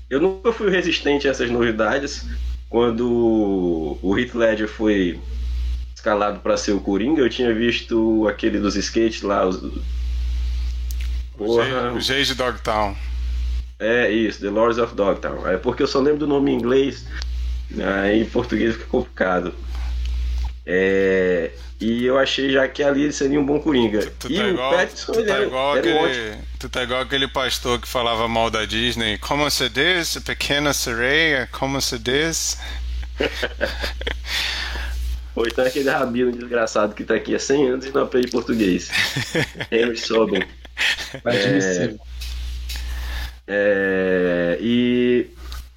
Eu 0.10 0.22
nunca 0.22 0.52
fui 0.54 0.70
resistente 0.70 1.28
a 1.28 1.32
essas 1.32 1.50
novidades. 1.50 2.26
Quando 2.70 3.98
o 4.02 4.18
Heath 4.18 4.34
Ledger 4.34 4.68
foi 4.68 5.20
escalado 5.96 6.40
para 6.40 6.58
ser 6.58 6.74
o 6.74 6.80
Coringa, 6.80 7.22
eu 7.22 7.30
tinha 7.30 7.54
visto 7.54 8.28
aquele 8.28 8.60
dos 8.60 8.76
skates 8.76 9.22
lá. 9.22 9.46
Os... 9.46 9.62
Porra. 11.38 11.94
O 11.94 12.00
Jay 12.00 12.24
de 12.24 12.36
Dogtown. 12.36 12.96
É 13.80 14.10
isso, 14.10 14.40
The 14.40 14.50
Lords 14.50 14.78
of 14.78 14.96
Dogtown. 14.96 15.48
É 15.48 15.58
porque 15.58 15.84
eu 15.84 15.88
só 15.88 16.00
lembro 16.00 16.20
do 16.20 16.28
nome 16.28 16.52
em 16.52 16.56
inglês, 16.56 17.06
aí 17.78 18.22
em 18.22 18.26
português 18.26 18.76
fica 18.76 18.86
complicado. 18.86 19.54
É, 20.65 21.51
e 21.79 22.05
eu 22.05 22.17
achei 22.17 22.51
já 22.51 22.67
que 22.67 22.81
ali 22.81 23.03
ele 23.03 23.13
seria 23.13 23.39
um 23.39 23.45
bom 23.45 23.60
Coringa. 23.60 24.01
Tu, 24.01 24.27
tu 24.27 24.31
e 24.31 24.38
tá 24.38 24.43
o 24.43 24.50
igual, 24.50 24.72
Pattinson, 24.72 25.13
tu 25.13 25.25
tá, 25.25 25.41
igual 25.41 25.77
era, 25.77 25.79
aquele, 25.79 26.38
tu 26.60 26.69
tá 26.69 26.84
igual 26.84 27.01
aquele 27.01 27.27
pastor 27.27 27.79
que 27.79 27.88
falava 27.88 28.27
mal 28.27 28.50
da 28.50 28.65
Disney. 28.65 29.17
Como 29.19 29.50
se 29.51 29.69
diz, 29.69 30.17
pequena 30.25 30.74
sereia, 30.74 31.48
como 31.51 31.79
se 31.81 32.00
diz. 32.00 32.57
Ou 35.36 35.45
então 35.45 35.65
aquele 35.65 35.89
rabino 35.89 36.31
desgraçado 36.31 36.95
que 36.95 37.03
tá 37.03 37.15
aqui 37.15 37.36
há 37.36 37.39
100 37.39 37.69
anos 37.69 37.86
e 37.86 37.91
não 37.91 38.03
aprende 38.03 38.31
português. 38.31 38.89
Henry 39.69 39.98
Sobel. 39.98 40.41
É, 41.25 41.95
é, 43.48 44.57
e 44.62 45.27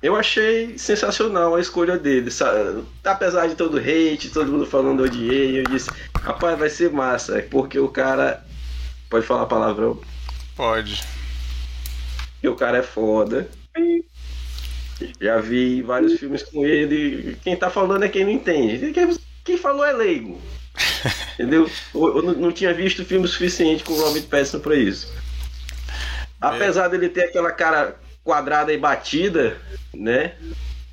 eu 0.02 0.14
achei 0.14 0.78
sensacional 0.78 1.54
a 1.54 1.60
escolha 1.60 1.98
dele. 1.98 2.30
Sabe? 2.30 2.84
Apesar 3.04 3.48
de 3.48 3.54
todo 3.54 3.76
o 3.76 3.80
hate, 3.80 4.30
todo 4.30 4.50
mundo 4.50 4.66
falando 4.66 5.02
odiei, 5.02 5.60
eu 5.60 5.64
disse, 5.64 5.90
rapaz, 6.20 6.58
vai 6.58 6.70
ser 6.70 6.90
massa, 6.90 7.42
porque 7.50 7.78
o 7.78 7.88
cara. 7.88 8.44
Pode 9.10 9.26
falar 9.26 9.46
palavrão? 9.46 10.00
Pode. 10.54 11.02
Porque 12.34 12.48
o 12.48 12.54
cara 12.54 12.78
é 12.78 12.82
foda. 12.82 13.48
Já 15.20 15.38
vi 15.38 15.82
vários 15.82 16.18
filmes 16.18 16.42
com 16.42 16.64
ele. 16.64 17.36
Quem 17.42 17.56
tá 17.56 17.70
falando 17.70 18.04
é 18.04 18.08
quem 18.08 18.24
não 18.24 18.30
entende. 18.30 18.92
Quem 19.44 19.56
falou 19.56 19.84
é 19.84 19.92
leigo. 19.92 20.40
Entendeu? 21.34 21.70
Eu 21.94 22.22
não 22.22 22.52
tinha 22.52 22.74
visto 22.74 23.04
filme 23.04 23.26
suficiente 23.26 23.82
com 23.82 23.94
o 23.94 24.00
Robert 24.00 24.24
Pattinson 24.24 24.60
pra 24.60 24.76
isso. 24.76 25.12
Apesar 26.40 26.88
dele 26.88 27.08
ter 27.08 27.24
aquela 27.24 27.50
cara 27.50 27.96
quadrada 28.24 28.72
e 28.72 28.78
batida, 28.78 29.56
né? 29.94 30.32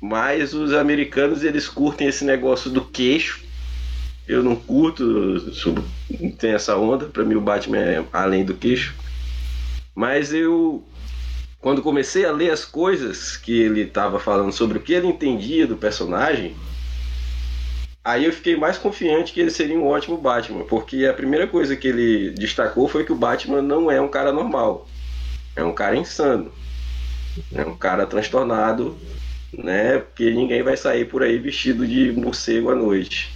Mas 0.00 0.54
os 0.54 0.72
americanos 0.72 1.42
eles 1.42 1.68
curtem 1.68 2.08
esse 2.08 2.24
negócio 2.24 2.70
do 2.70 2.84
queixo. 2.84 3.44
Eu 4.26 4.42
não 4.42 4.56
curto, 4.56 5.04
não 6.20 6.30
tem 6.32 6.52
essa 6.52 6.76
onda. 6.76 7.06
Para 7.06 7.24
mim 7.24 7.34
o 7.34 7.40
Batman 7.40 7.78
é 7.78 8.04
além 8.12 8.44
do 8.44 8.54
queixo. 8.54 8.94
Mas 9.94 10.32
eu 10.32 10.84
quando 11.66 11.82
comecei 11.82 12.24
a 12.24 12.30
ler 12.30 12.50
as 12.50 12.64
coisas 12.64 13.36
que 13.36 13.60
ele 13.60 13.80
estava 13.80 14.20
falando 14.20 14.52
sobre 14.52 14.78
o 14.78 14.80
que 14.80 14.92
ele 14.92 15.08
entendia 15.08 15.66
do 15.66 15.76
personagem, 15.76 16.54
aí 18.04 18.24
eu 18.24 18.32
fiquei 18.32 18.56
mais 18.56 18.78
confiante 18.78 19.32
que 19.32 19.40
ele 19.40 19.50
seria 19.50 19.76
um 19.76 19.84
ótimo 19.84 20.16
Batman, 20.16 20.64
porque 20.64 21.06
a 21.06 21.12
primeira 21.12 21.46
coisa 21.48 21.74
que 21.74 21.88
ele 21.88 22.30
destacou 22.30 22.86
foi 22.86 23.02
que 23.02 23.10
o 23.10 23.16
Batman 23.16 23.62
não 23.62 23.90
é 23.90 24.00
um 24.00 24.06
cara 24.06 24.32
normal, 24.32 24.86
é 25.56 25.64
um 25.64 25.74
cara 25.74 25.96
insano. 25.96 26.52
É 27.54 27.62
um 27.62 27.76
cara 27.76 28.06
transtornado, 28.06 28.96
né? 29.52 29.98
Porque 29.98 30.30
ninguém 30.30 30.62
vai 30.62 30.76
sair 30.76 31.04
por 31.04 31.22
aí 31.22 31.38
vestido 31.38 31.86
de 31.86 32.12
morcego 32.12 32.70
à 32.70 32.74
noite. 32.74 33.32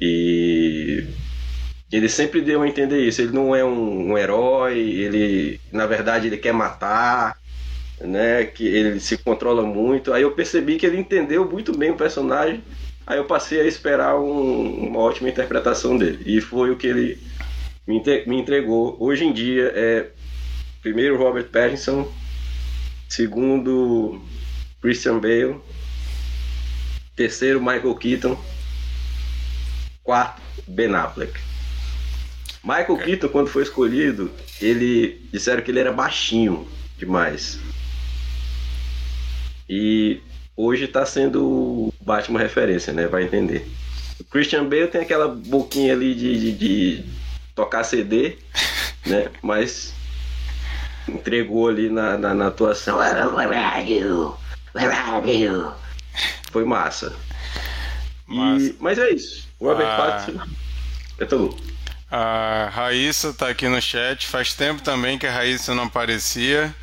E 0.00 1.04
ele 1.90 2.08
sempre 2.08 2.40
deu 2.40 2.62
a 2.62 2.68
entender 2.68 3.06
isso. 3.06 3.22
Ele 3.22 3.32
não 3.32 3.54
é 3.54 3.64
um, 3.64 4.12
um 4.12 4.18
herói, 4.18 4.78
ele, 4.78 5.60
na 5.72 5.86
verdade, 5.86 6.26
ele 6.26 6.36
quer 6.36 6.52
matar, 6.52 7.36
né? 8.00 8.44
Que 8.44 8.66
ele 8.66 9.00
se 9.00 9.18
controla 9.18 9.62
muito. 9.62 10.12
Aí 10.12 10.22
eu 10.22 10.32
percebi 10.32 10.76
que 10.76 10.86
ele 10.86 10.98
entendeu 10.98 11.48
muito 11.48 11.76
bem 11.76 11.90
o 11.90 11.96
personagem. 11.96 12.62
Aí 13.06 13.16
eu 13.16 13.24
passei 13.24 13.60
a 13.60 13.64
esperar 13.64 14.18
um, 14.20 14.88
uma 14.88 14.98
ótima 15.00 15.28
interpretação 15.28 15.96
dele. 15.96 16.22
E 16.26 16.40
foi 16.40 16.70
o 16.70 16.76
que 16.76 16.86
ele 16.86 17.18
me 17.86 18.36
entregou. 18.38 18.96
Hoje 19.00 19.24
em 19.24 19.32
dia 19.32 19.72
é 19.74 20.06
primeiro 20.82 21.16
Robert 21.16 21.46
Pattinson, 21.46 22.06
Segundo, 23.08 24.20
Christian 24.82 25.18
Bale. 25.18 25.60
Terceiro, 27.16 27.60
Michael 27.60 27.94
Keaton. 27.94 28.38
Quarto, 30.04 30.42
Ben 30.68 30.94
Affleck. 30.94 31.40
Michael. 32.62 32.98
Keaton, 32.98 33.28
quando 33.28 33.48
foi 33.48 33.62
escolhido, 33.62 34.30
ele 34.60 35.26
disseram 35.32 35.62
que 35.62 35.70
ele 35.70 35.80
era 35.80 35.92
baixinho 35.92 36.68
demais. 36.98 37.58
E 39.68 40.20
hoje 40.56 40.84
está 40.84 41.06
sendo 41.06 41.44
o 41.44 41.94
Batman 42.00 42.40
referência, 42.40 42.92
né? 42.92 43.06
Vai 43.06 43.24
entender. 43.24 43.66
O 44.20 44.24
Christian 44.24 44.68
Bale 44.68 44.88
tem 44.88 45.00
aquela 45.00 45.28
boquinha 45.28 45.92
ali 45.92 46.14
de, 46.14 46.38
de, 46.38 46.52
de 46.52 47.04
tocar 47.54 47.84
CD, 47.84 48.36
né? 49.06 49.30
Mas 49.42 49.94
entregou 51.10 51.68
ali 51.68 51.88
na, 51.90 52.16
na, 52.16 52.34
na 52.34 52.46
atuação. 52.48 52.98
Where 52.98 53.56
are 53.56 53.92
you? 53.92 54.36
Where 54.74 54.92
are 54.92 55.30
you? 55.30 55.72
Foi 56.50 56.64
massa. 56.64 57.14
E, 58.28 58.76
mas 58.78 58.98
é 58.98 59.10
isso. 59.10 59.48
O 59.58 59.66
Robert 59.68 59.86
ah, 59.86 59.96
Pattinson. 59.96 60.46
Eu 61.18 61.26
tô 61.26 61.56
A 62.10 62.70
Raíssa 62.72 63.32
tá 63.32 63.48
aqui 63.48 63.68
no 63.68 63.80
chat. 63.80 64.26
Faz 64.26 64.54
tempo 64.54 64.82
também 64.82 65.18
que 65.18 65.26
a 65.26 65.32
Raíssa 65.32 65.74
não 65.74 65.84
aparecia. 65.84 66.74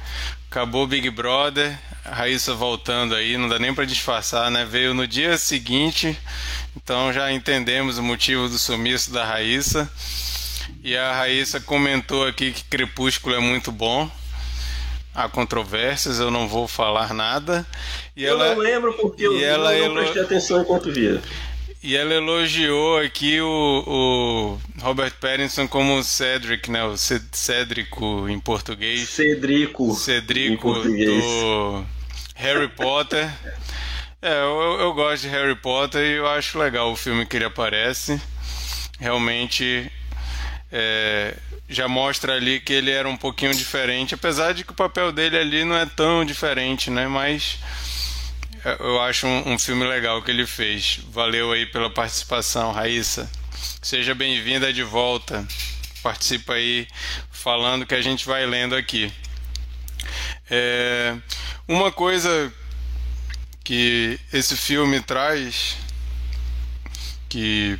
Acabou 0.49 0.87
Big 0.87 1.09
Brother. 1.09 1.77
A 2.03 2.13
Raíssa 2.13 2.53
voltando 2.53 3.15
aí, 3.15 3.35
não 3.35 3.49
dá 3.49 3.57
nem 3.57 3.73
para 3.73 3.85
disfarçar, 3.85 4.51
né? 4.51 4.63
Veio 4.63 4.93
no 4.93 5.07
dia 5.07 5.39
seguinte, 5.39 6.15
então 6.77 7.11
já 7.11 7.31
entendemos 7.31 7.97
o 7.97 8.03
motivo 8.03 8.47
do 8.47 8.59
sumiço 8.59 9.11
da 9.11 9.25
Raíssa. 9.25 9.89
E 10.85 10.95
a 10.95 11.15
Raíssa 11.15 11.59
comentou 11.59 12.27
aqui 12.27 12.51
que 12.51 12.63
Crepúsculo 12.65 13.33
é 13.33 13.39
muito 13.39 13.71
bom. 13.71 14.07
Há 15.15 15.27
controvérsias, 15.27 16.19
eu 16.19 16.29
não 16.29 16.47
vou 16.47 16.67
falar 16.67 17.11
nada. 17.11 17.65
E 18.15 18.23
eu 18.23 18.33
ela, 18.33 18.53
não 18.53 18.61
lembro 18.61 18.93
porque 18.93 19.25
eu, 19.25 19.35
ela 19.43 19.71
não 19.71 19.83
elo... 19.83 19.95
prestei 19.95 20.21
atenção 20.21 20.61
enquanto 20.61 20.93
via. 20.93 21.19
E 21.81 21.97
ela 21.97 22.13
elogiou 22.13 22.99
aqui 22.99 23.41
o, 23.41 23.47
o 23.47 24.83
Robert 24.83 25.15
Pattinson 25.19 25.67
como 25.67 26.03
Cedric, 26.03 26.69
né? 26.69 26.83
O 26.83 26.95
Cedrico 26.97 28.29
em 28.29 28.39
português. 28.39 29.09
Cedrico. 29.09 29.91
Cedrico 29.95 30.71
do 30.71 31.83
Harry 32.35 32.67
Potter. 32.67 33.27
É, 34.21 34.39
eu, 34.43 34.77
eu 34.81 34.93
gosto 34.93 35.23
de 35.23 35.29
Harry 35.29 35.55
Potter 35.55 36.01
e 36.01 36.17
eu 36.17 36.27
acho 36.27 36.59
legal 36.59 36.91
o 36.91 36.95
filme 36.95 37.25
que 37.25 37.37
ele 37.37 37.45
aparece. 37.45 38.21
Realmente 38.99 39.91
é, 40.77 41.33
já 41.69 41.87
mostra 41.87 42.35
ali 42.35 42.59
que 42.59 42.73
ele 42.73 42.91
era 42.91 43.07
um 43.07 43.15
pouquinho 43.15 43.55
diferente, 43.55 44.13
apesar 44.13 44.53
de 44.53 44.65
que 44.65 44.71
o 44.71 44.75
papel 44.75 45.09
dele 45.09 45.37
ali 45.37 45.63
não 45.63 45.77
é 45.77 45.85
tão 45.85 46.25
diferente, 46.25 46.91
né? 46.91 47.07
Mas 47.07 47.59
é, 48.65 48.75
eu 48.81 49.01
acho 49.01 49.25
um, 49.25 49.53
um 49.53 49.57
filme 49.57 49.85
legal 49.85 50.21
que 50.21 50.29
ele 50.31 50.45
fez. 50.45 50.99
Valeu 51.11 51.53
aí 51.53 51.65
pela 51.65 51.89
participação, 51.89 52.73
Raíssa. 52.73 53.31
Seja 53.81 54.13
bem-vinda 54.13 54.73
de 54.73 54.83
volta. 54.83 55.47
Participa 56.03 56.55
aí 56.55 56.85
falando 57.31 57.85
que 57.85 57.95
a 57.95 58.01
gente 58.01 58.25
vai 58.25 58.45
lendo 58.45 58.75
aqui. 58.75 59.09
É, 60.51 61.15
uma 61.69 61.89
coisa 61.89 62.53
que 63.63 64.19
esse 64.33 64.57
filme 64.57 64.99
traz 64.99 65.77
que 67.29 67.79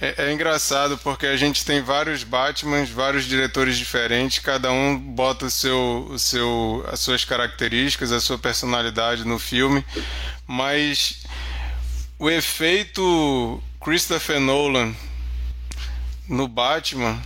é, 0.00 0.14
é, 0.26 0.32
engraçado 0.32 0.96
porque 0.98 1.26
a 1.26 1.36
gente 1.36 1.64
tem 1.64 1.82
vários 1.82 2.24
Batmans, 2.24 2.88
vários 2.88 3.24
diretores 3.24 3.76
diferentes, 3.76 4.38
cada 4.38 4.72
um 4.72 4.98
bota 4.98 5.46
o 5.46 5.50
seu, 5.50 6.06
o 6.10 6.18
seu, 6.18 6.84
as 6.90 7.00
suas 7.00 7.24
características, 7.24 8.10
a 8.10 8.20
sua 8.20 8.38
personalidade 8.38 9.24
no 9.24 9.38
filme, 9.38 9.84
mas 10.46 11.22
o 12.18 12.30
efeito 12.30 13.62
Christopher 13.80 14.40
Nolan 14.40 14.94
no 16.28 16.48
Batman 16.48 17.20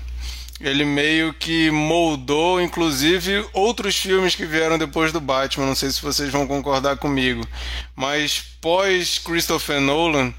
ele 0.61 0.85
meio 0.85 1.35
que 1.35 1.71
moldou, 1.71 2.61
inclusive, 2.61 3.45
outros 3.53 3.97
filmes 3.97 4.35
que 4.35 4.47
vieram 4.47 4.79
depois 4.79 5.13
do 5.13 5.21
Batman. 5.21 5.67
Não 5.67 5.75
sei 5.75 5.91
se 5.91 6.01
vocês 6.01 6.31
vão 6.31 6.47
concordar 6.47 6.97
comigo, 6.97 7.47
mas 7.95 8.41
pós 8.61 9.19
Christopher 9.19 9.81
Nolan, 9.81 10.33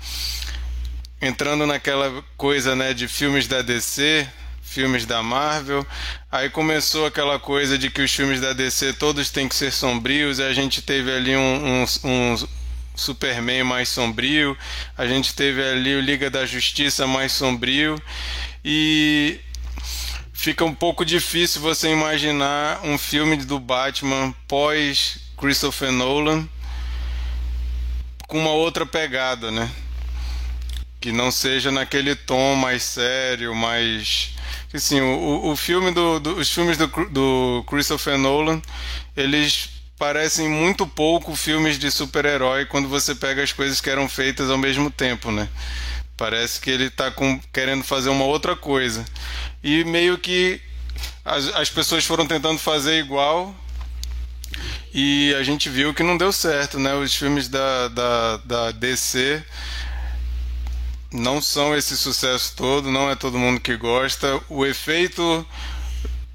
entrando 1.21 1.65
naquela 1.65 2.23
coisa 2.37 2.75
né, 2.75 2.93
de 2.93 3.07
filmes 3.07 3.47
da 3.47 3.61
DC, 3.61 4.27
filmes 4.61 5.05
da 5.05 5.23
Marvel. 5.23 5.85
Aí 6.31 6.49
começou 6.49 7.05
aquela 7.05 7.39
coisa 7.39 7.77
de 7.77 7.89
que 7.89 8.01
os 8.01 8.13
filmes 8.13 8.41
da 8.41 8.51
DC 8.53 8.93
todos 8.93 9.29
têm 9.29 9.47
que 9.47 9.55
ser 9.55 9.71
sombrios, 9.71 10.39
e 10.39 10.43
a 10.43 10.53
gente 10.53 10.81
teve 10.81 11.11
ali 11.11 11.35
um, 11.35 11.83
um, 11.83 11.85
um, 12.03 12.47
Superman 12.95 13.63
mais 13.63 13.89
sombrio, 13.89 14.57
a 14.97 15.05
gente 15.05 15.35
teve 15.35 15.61
ali 15.61 15.95
o 15.95 16.01
Liga 16.01 16.29
da 16.29 16.45
Justiça 16.45 17.05
mais 17.05 17.33
sombrio 17.33 18.01
e 18.63 19.37
fica 20.33 20.63
um 20.63 20.73
pouco 20.73 21.05
difícil 21.05 21.61
você 21.61 21.89
imaginar 21.89 22.79
um 22.83 22.97
filme 22.97 23.35
do 23.37 23.59
Batman 23.59 24.33
pós 24.47 25.19
Christopher 25.37 25.91
Nolan 25.91 26.47
com 28.27 28.39
uma 28.39 28.51
outra 28.51 28.85
pegada, 28.85 29.51
né? 29.51 29.69
Que 31.05 31.11
não 31.11 31.29
seja 31.29 31.71
naquele 31.71 32.15
tom 32.15 32.55
mais 32.55 32.81
sério, 32.81 33.53
mais 33.53 34.31
assim, 34.73 34.99
o, 35.01 35.51
o 35.51 35.55
filme 35.55 35.91
do, 35.91 36.19
do, 36.19 36.35
os 36.37 36.51
filmes 36.51 36.79
do, 36.79 36.87
do 37.11 37.63
Christopher 37.67 38.17
Nolan, 38.17 38.59
eles 39.15 39.69
parecem 39.99 40.49
muito 40.49 40.87
pouco 40.87 41.35
filmes 41.35 41.77
de 41.77 41.91
super-herói 41.91 42.65
quando 42.65 42.89
você 42.89 43.13
pega 43.13 43.43
as 43.43 43.53
coisas 43.53 43.79
que 43.79 43.87
eram 43.87 44.09
feitas 44.09 44.49
ao 44.49 44.57
mesmo 44.57 44.89
tempo, 44.89 45.31
né? 45.31 45.47
Parece 46.17 46.59
que 46.59 46.71
ele 46.71 46.85
está 46.85 47.13
querendo 47.53 47.83
fazer 47.83 48.09
uma 48.09 48.25
outra 48.25 48.55
coisa. 48.55 49.05
E 49.63 49.83
meio 49.83 50.17
que 50.17 50.59
as, 51.23 51.49
as 51.49 51.69
pessoas 51.69 52.03
foram 52.03 52.25
tentando 52.25 52.57
fazer 52.57 52.97
igual 52.97 53.55
e 54.91 55.35
a 55.35 55.43
gente 55.43 55.69
viu 55.69 55.93
que 55.93 56.01
não 56.01 56.17
deu 56.17 56.31
certo, 56.31 56.79
né? 56.79 56.95
Os 56.95 57.15
filmes 57.15 57.47
da, 57.47 57.89
da, 57.89 58.37
da 58.37 58.71
DC 58.71 59.43
não 61.15 61.41
são 61.41 61.75
esse 61.75 61.97
sucesso 61.97 62.53
todo, 62.55 62.91
não 62.91 63.09
é 63.09 63.15
todo 63.15 63.39
mundo 63.39 63.59
que 63.59 63.75
gosta. 63.75 64.39
O 64.49 64.65
efeito 64.65 65.45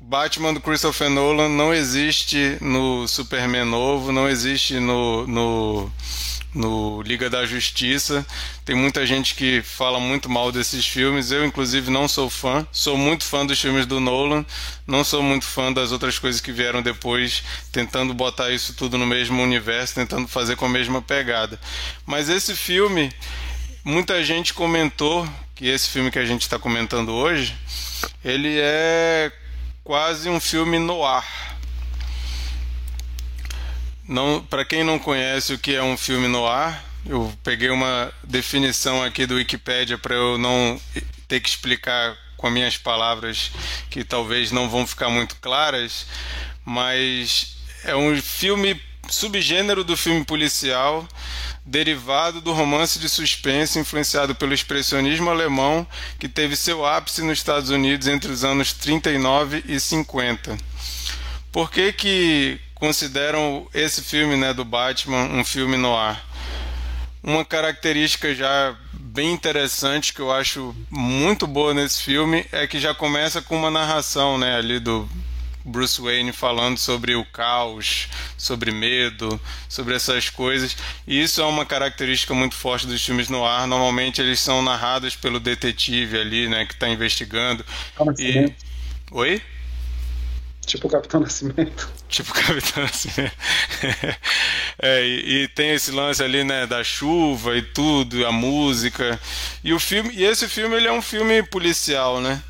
Batman 0.00 0.52
do 0.52 0.60
Christopher 0.60 1.08
Nolan 1.08 1.48
não 1.48 1.72
existe 1.72 2.58
no 2.60 3.06
Superman 3.06 3.64
novo, 3.64 4.10
não 4.10 4.28
existe 4.28 4.80
no, 4.80 5.26
no, 5.26 5.92
no 6.52 7.02
Liga 7.02 7.30
da 7.30 7.46
Justiça. 7.46 8.26
Tem 8.64 8.74
muita 8.74 9.06
gente 9.06 9.34
que 9.34 9.62
fala 9.62 10.00
muito 10.00 10.28
mal 10.28 10.50
desses 10.50 10.86
filmes. 10.86 11.30
Eu, 11.30 11.44
inclusive, 11.44 11.90
não 11.90 12.08
sou 12.08 12.28
fã. 12.28 12.66
Sou 12.72 12.96
muito 12.96 13.24
fã 13.24 13.46
dos 13.46 13.60
filmes 13.60 13.86
do 13.86 14.00
Nolan. 14.00 14.44
Não 14.86 15.04
sou 15.04 15.22
muito 15.22 15.44
fã 15.44 15.72
das 15.72 15.92
outras 15.92 16.18
coisas 16.18 16.40
que 16.40 16.50
vieram 16.50 16.82
depois, 16.82 17.44
tentando 17.70 18.12
botar 18.12 18.50
isso 18.50 18.74
tudo 18.74 18.98
no 18.98 19.06
mesmo 19.06 19.40
universo, 19.42 19.94
tentando 19.94 20.26
fazer 20.26 20.56
com 20.56 20.64
a 20.66 20.68
mesma 20.68 21.00
pegada. 21.00 21.60
Mas 22.04 22.28
esse 22.28 22.56
filme, 22.56 23.12
muita 23.84 24.22
gente 24.24 24.52
comentou 24.54 25.28
que 25.54 25.66
esse 25.66 25.88
filme 25.88 26.10
que 26.10 26.18
a 26.18 26.24
gente 26.24 26.42
está 26.42 26.58
comentando 26.58 27.12
hoje, 27.12 27.56
ele 28.24 28.58
é 28.58 29.32
quase 29.84 30.28
um 30.28 30.40
filme 30.40 30.78
no 30.78 31.04
ar. 31.04 31.58
Não, 34.06 34.42
para 34.42 34.64
quem 34.64 34.82
não 34.82 34.98
conhece 34.98 35.54
o 35.54 35.58
que 35.58 35.74
é 35.74 35.82
um 35.82 35.96
filme 35.96 36.26
no 36.26 36.46
ar, 36.46 36.84
eu 37.06 37.32
peguei 37.42 37.70
uma 37.70 38.12
definição 38.24 39.02
aqui 39.02 39.24
do 39.24 39.36
Wikipedia 39.36 39.96
para 39.96 40.14
eu 40.14 40.36
não 40.36 40.80
ter 41.28 41.40
que 41.40 41.48
explicar 41.48 42.16
com 42.36 42.46
as 42.46 42.52
minhas 42.52 42.76
palavras 42.76 43.50
que 43.88 44.02
talvez 44.02 44.50
não 44.50 44.68
vão 44.68 44.86
ficar 44.86 45.08
muito 45.08 45.36
claras, 45.36 46.06
mas 46.64 47.56
é 47.84 47.94
um 47.94 48.20
filme 48.20 48.80
subgênero 49.08 49.82
do 49.82 49.96
filme 49.96 50.24
policial 50.24 51.06
derivado 51.64 52.40
do 52.40 52.52
romance 52.52 52.98
de 52.98 53.08
suspense 53.08 53.78
influenciado 53.78 54.34
pelo 54.34 54.54
expressionismo 54.54 55.30
alemão, 55.30 55.86
que 56.18 56.28
teve 56.28 56.56
seu 56.56 56.84
ápice 56.84 57.22
nos 57.22 57.38
Estados 57.38 57.70
Unidos 57.70 58.08
entre 58.08 58.32
os 58.32 58.44
anos 58.44 58.72
39 58.72 59.64
e 59.68 59.78
50. 59.78 60.56
Por 61.52 61.70
que 61.70 61.92
que 61.92 62.60
consideram 62.74 63.68
esse 63.74 64.02
filme, 64.02 64.36
né, 64.36 64.54
do 64.54 64.64
Batman, 64.64 65.24
um 65.24 65.44
filme 65.44 65.76
no 65.76 65.94
ar? 65.96 66.24
Uma 67.22 67.44
característica 67.44 68.34
já 68.34 68.74
bem 68.92 69.32
interessante 69.32 70.14
que 70.14 70.20
eu 70.20 70.32
acho 70.32 70.74
muito 70.88 71.46
boa 71.46 71.74
nesse 71.74 72.02
filme 72.02 72.46
é 72.50 72.66
que 72.66 72.80
já 72.80 72.94
começa 72.94 73.42
com 73.42 73.56
uma 73.56 73.70
narração, 73.70 74.38
né, 74.38 74.56
ali 74.56 74.78
do 74.80 75.08
Bruce 75.64 76.00
Wayne 76.00 76.32
falando 76.32 76.78
sobre 76.78 77.14
o 77.14 77.24
caos, 77.24 78.08
sobre 78.36 78.70
medo, 78.70 79.40
sobre 79.68 79.94
essas 79.94 80.30
coisas. 80.30 80.76
E 81.06 81.22
isso 81.22 81.40
é 81.40 81.44
uma 81.44 81.66
característica 81.66 82.34
muito 82.34 82.54
forte 82.54 82.86
dos 82.86 83.04
filmes 83.04 83.28
no 83.28 83.44
ar. 83.44 83.66
Normalmente 83.66 84.20
eles 84.20 84.40
são 84.40 84.62
narrados 84.62 85.16
pelo 85.16 85.38
detetive 85.38 86.18
ali, 86.18 86.48
né, 86.48 86.64
que 86.64 86.74
está 86.74 86.88
investigando. 86.88 87.64
E... 88.18 88.52
Oi? 89.12 89.42
Tipo 90.66 90.86
o 90.86 90.90
Capitão 90.90 91.20
Nascimento. 91.20 91.90
Tipo 92.08 92.30
o 92.30 92.34
Capitão 92.34 92.82
Nascimento. 92.82 93.32
é, 94.80 95.04
e, 95.04 95.42
e, 95.42 95.48
tem 95.48 95.70
esse 95.70 95.90
lance 95.90 96.22
ali, 96.22 96.44
né, 96.44 96.66
da 96.66 96.82
chuva 96.84 97.56
e 97.56 97.62
tudo, 97.62 98.26
a 98.26 98.32
música. 98.32 99.20
E 99.64 99.72
o 99.72 99.80
filme, 99.80 100.12
e 100.14 100.24
esse 100.24 100.48
filme 100.48 100.76
ele 100.76 100.88
é 100.88 100.92
um 100.92 101.02
filme 101.02 101.42
policial, 101.42 102.20
né? 102.20 102.42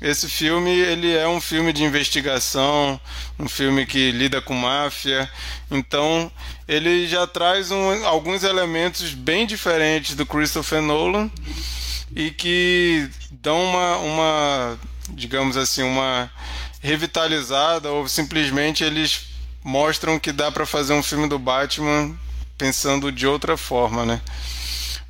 Esse 0.00 0.28
filme 0.28 0.70
ele 0.70 1.16
é 1.16 1.26
um 1.26 1.40
filme 1.40 1.72
de 1.72 1.82
investigação, 1.82 3.00
um 3.38 3.48
filme 3.48 3.86
que 3.86 4.10
lida 4.10 4.42
com 4.42 4.54
máfia, 4.54 5.30
então 5.70 6.30
ele 6.68 7.08
já 7.08 7.26
traz 7.26 7.70
um, 7.70 8.06
alguns 8.06 8.44
elementos 8.44 9.14
bem 9.14 9.46
diferentes 9.46 10.14
do 10.14 10.26
Christopher 10.26 10.82
Nolan 10.82 11.30
e 12.14 12.30
que 12.30 13.08
dão 13.30 13.62
uma, 13.64 13.96
uma 13.96 14.78
digamos 15.08 15.56
assim, 15.56 15.82
uma 15.82 16.30
revitalizada 16.82 17.90
ou 17.90 18.06
simplesmente 18.06 18.84
eles 18.84 19.28
mostram 19.64 20.18
que 20.18 20.30
dá 20.30 20.52
para 20.52 20.66
fazer 20.66 20.92
um 20.92 21.02
filme 21.02 21.26
do 21.26 21.38
Batman 21.38 22.14
pensando 22.58 23.10
de 23.10 23.26
outra 23.26 23.56
forma, 23.56 24.04
né? 24.04 24.20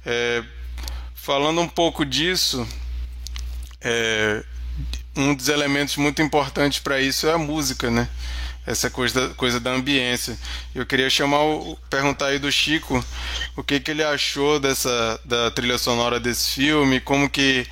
É, 0.04 0.44
falando 1.14 1.60
um 1.60 1.68
pouco 1.68 2.04
disso, 2.04 2.66
é, 3.80 4.44
um 5.16 5.34
dos 5.34 5.48
elementos 5.48 5.96
muito 5.96 6.20
importantes 6.22 6.78
para 6.78 7.00
isso 7.00 7.26
é 7.26 7.32
a 7.32 7.38
música, 7.38 7.90
né? 7.90 8.08
Essa 8.66 8.90
coisa, 8.90 9.28
coisa 9.36 9.60
da 9.60 9.70
ambiência. 9.70 10.36
Eu 10.74 10.84
queria 10.84 11.08
chamar 11.08 11.42
o, 11.44 11.78
perguntar 11.88 12.26
aí 12.26 12.38
do 12.38 12.50
Chico 12.50 13.04
o 13.56 13.62
que, 13.62 13.78
que 13.78 13.92
ele 13.92 14.02
achou 14.02 14.58
dessa 14.58 15.20
da 15.24 15.50
trilha 15.52 15.78
sonora 15.78 16.18
desse 16.18 16.50
filme, 16.52 17.00
como 17.00 17.30
que, 17.30 17.66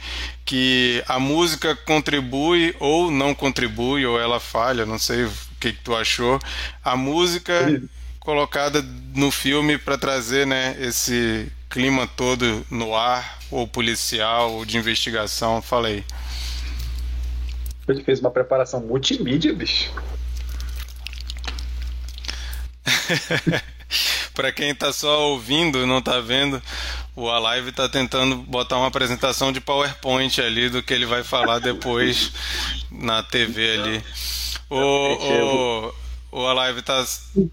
que 0.44 1.02
a 1.08 1.18
música 1.18 1.74
contribui 1.74 2.74
ou 2.78 3.10
não 3.10 3.34
contribui, 3.34 4.06
ou 4.06 4.20
ela 4.20 4.38
falha, 4.38 4.86
não 4.86 4.98
sei 4.98 5.24
o 5.24 5.32
que, 5.58 5.72
que 5.72 5.82
tu 5.82 5.96
achou. 5.96 6.38
A 6.84 6.96
música 6.96 7.82
colocada 8.24 8.84
no 9.14 9.30
filme 9.30 9.76
para 9.76 9.98
trazer 9.98 10.46
né, 10.46 10.76
esse 10.80 11.50
clima 11.68 12.06
todo 12.06 12.64
no 12.70 12.94
ar, 12.94 13.38
ou 13.50 13.68
policial, 13.68 14.52
ou 14.52 14.64
de 14.64 14.78
investigação. 14.78 15.60
Falei. 15.60 16.04
Ele 17.88 18.02
fez 18.02 18.20
uma 18.20 18.30
preparação 18.30 18.80
multimídia, 18.80 19.52
bicho. 19.52 19.92
para 24.34 24.50
quem 24.52 24.74
tá 24.74 24.92
só 24.92 25.30
ouvindo, 25.30 25.86
não 25.86 26.02
tá 26.02 26.20
vendo, 26.20 26.60
o 27.14 27.30
Alive 27.30 27.72
tá 27.72 27.88
tentando 27.88 28.36
botar 28.36 28.76
uma 28.76 28.88
apresentação 28.88 29.52
de 29.52 29.60
PowerPoint 29.60 30.40
ali 30.40 30.68
do 30.68 30.82
que 30.82 30.92
ele 30.92 31.06
vai 31.06 31.22
falar 31.22 31.60
depois 31.60 32.32
na 32.90 33.22
TV 33.22 33.72
ali. 33.72 34.02
O, 34.68 34.76
o, 34.76 35.94
o 36.32 36.46
Alive 36.46 36.82
tá. 36.82 37.04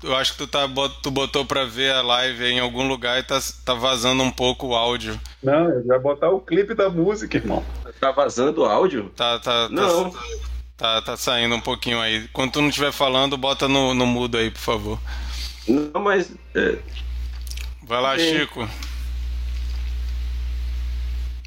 Eu 0.04 0.16
acho 0.16 0.32
que 0.32 0.40
tu, 0.40 0.48
tá, 0.48 0.68
tu 1.04 1.12
botou 1.12 1.46
pra 1.46 1.66
ver 1.66 1.94
a 1.94 2.02
live 2.02 2.46
em 2.46 2.60
algum 2.60 2.88
lugar 2.88 3.20
e 3.20 3.24
tá, 3.24 3.40
tá 3.64 3.74
vazando 3.74 4.24
um 4.24 4.32
pouco 4.32 4.68
o 4.68 4.76
áudio. 4.76 5.20
Não, 5.44 5.72
ele 5.72 5.84
vai 5.84 6.00
botar 6.00 6.30
o 6.30 6.40
clipe 6.40 6.74
da 6.74 6.90
música, 6.90 7.38
irmão. 7.38 7.64
Tá 8.02 8.12
vazando 8.12 8.62
o 8.62 8.66
áudio? 8.66 9.12
Tá, 9.16 9.38
tá. 9.38 9.68
tá 9.68 9.70
não. 9.70 10.12
Tá, 10.76 11.00
tá, 11.04 11.16
saindo 11.16 11.54
um 11.54 11.62
pouquinho 11.62 12.02
aí. 12.02 12.28
Quando 12.30 12.54
tu 12.54 12.62
não 12.62 12.70
estiver 12.70 12.92
falando, 12.92 13.38
bota 13.38 13.68
no, 13.68 13.94
no 13.94 14.08
mudo 14.08 14.40
aí, 14.40 14.50
por 14.50 14.60
favor. 14.60 15.00
Não, 15.68 16.02
mas. 16.02 16.34
É... 16.56 16.80
Vai 17.84 18.02
lá. 18.02 18.18
Chico. 18.18 18.68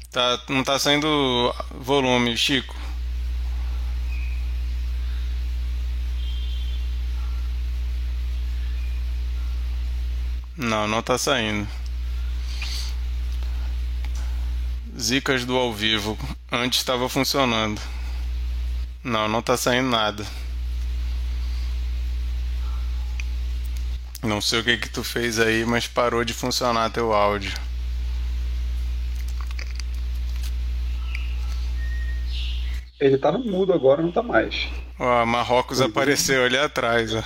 Tá, 0.09 0.41
não 0.47 0.63
tá 0.63 0.79
saindo 0.79 1.53
volume, 1.71 2.37
Chico. 2.37 2.73
Não, 10.55 10.87
não 10.87 11.01
tá 11.01 11.17
saindo. 11.17 11.67
Zicas 14.97 15.43
do 15.43 15.57
ao 15.57 15.73
vivo. 15.73 16.17
Antes 16.51 16.79
estava 16.79 17.09
funcionando. 17.09 17.81
Não, 19.03 19.27
não 19.27 19.41
tá 19.41 19.57
saindo 19.57 19.89
nada. 19.89 20.25
Não 24.23 24.41
sei 24.41 24.59
o 24.59 24.63
que 24.63 24.77
que 24.77 24.89
tu 24.89 25.03
fez 25.03 25.39
aí, 25.39 25.65
mas 25.65 25.87
parou 25.87 26.23
de 26.23 26.33
funcionar 26.33 26.89
teu 26.89 27.13
áudio. 27.13 27.53
Ele 32.99 33.17
tá 33.17 33.31
no 33.31 33.39
mudo 33.39 33.73
agora, 33.73 34.01
não 34.01 34.11
tá 34.11 34.23
mais. 34.23 34.67
Ó, 34.97 35.25
Marrocos 35.25 35.81
apareceu 35.81 36.45
ali 36.45 36.57
atrás. 36.57 37.13
Ó. 37.13 37.21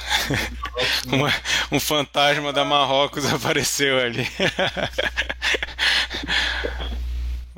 Uma, 1.16 1.34
um 1.72 1.80
fantasma 1.80 2.52
da 2.52 2.66
Marrocos 2.66 3.32
apareceu 3.32 4.00
ali. 4.00 4.28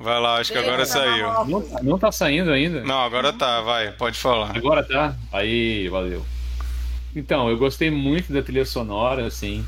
Vai 0.01 0.19
lá, 0.19 0.37
acho 0.37 0.51
que 0.51 0.57
agora 0.57 0.85
saiu. 0.85 1.27
Não, 1.45 1.65
não 1.83 1.99
tá 1.99 2.11
saindo 2.11 2.51
ainda? 2.51 2.83
Não, 2.83 3.01
agora 3.01 3.31
tá, 3.31 3.61
vai, 3.61 3.91
pode 3.91 4.17
falar. 4.17 4.55
Agora 4.57 4.83
tá? 4.83 5.15
Aí, 5.31 5.87
valeu. 5.89 6.25
Então, 7.15 7.49
eu 7.49 7.57
gostei 7.57 7.91
muito 7.91 8.33
da 8.33 8.41
trilha 8.41 8.65
sonora, 8.65 9.25
assim. 9.25 9.65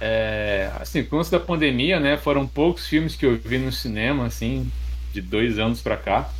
É, 0.00 0.70
assim, 0.80 1.02
com 1.04 1.18
antes 1.18 1.30
da 1.30 1.40
pandemia, 1.40 2.00
né, 2.00 2.16
foram 2.16 2.46
poucos 2.46 2.86
filmes 2.86 3.14
que 3.14 3.26
eu 3.26 3.36
vi 3.36 3.58
no 3.58 3.72
cinema, 3.72 4.26
assim, 4.26 4.70
de 5.12 5.20
dois 5.20 5.58
anos 5.58 5.80
pra 5.80 5.96
cá. 5.96 6.30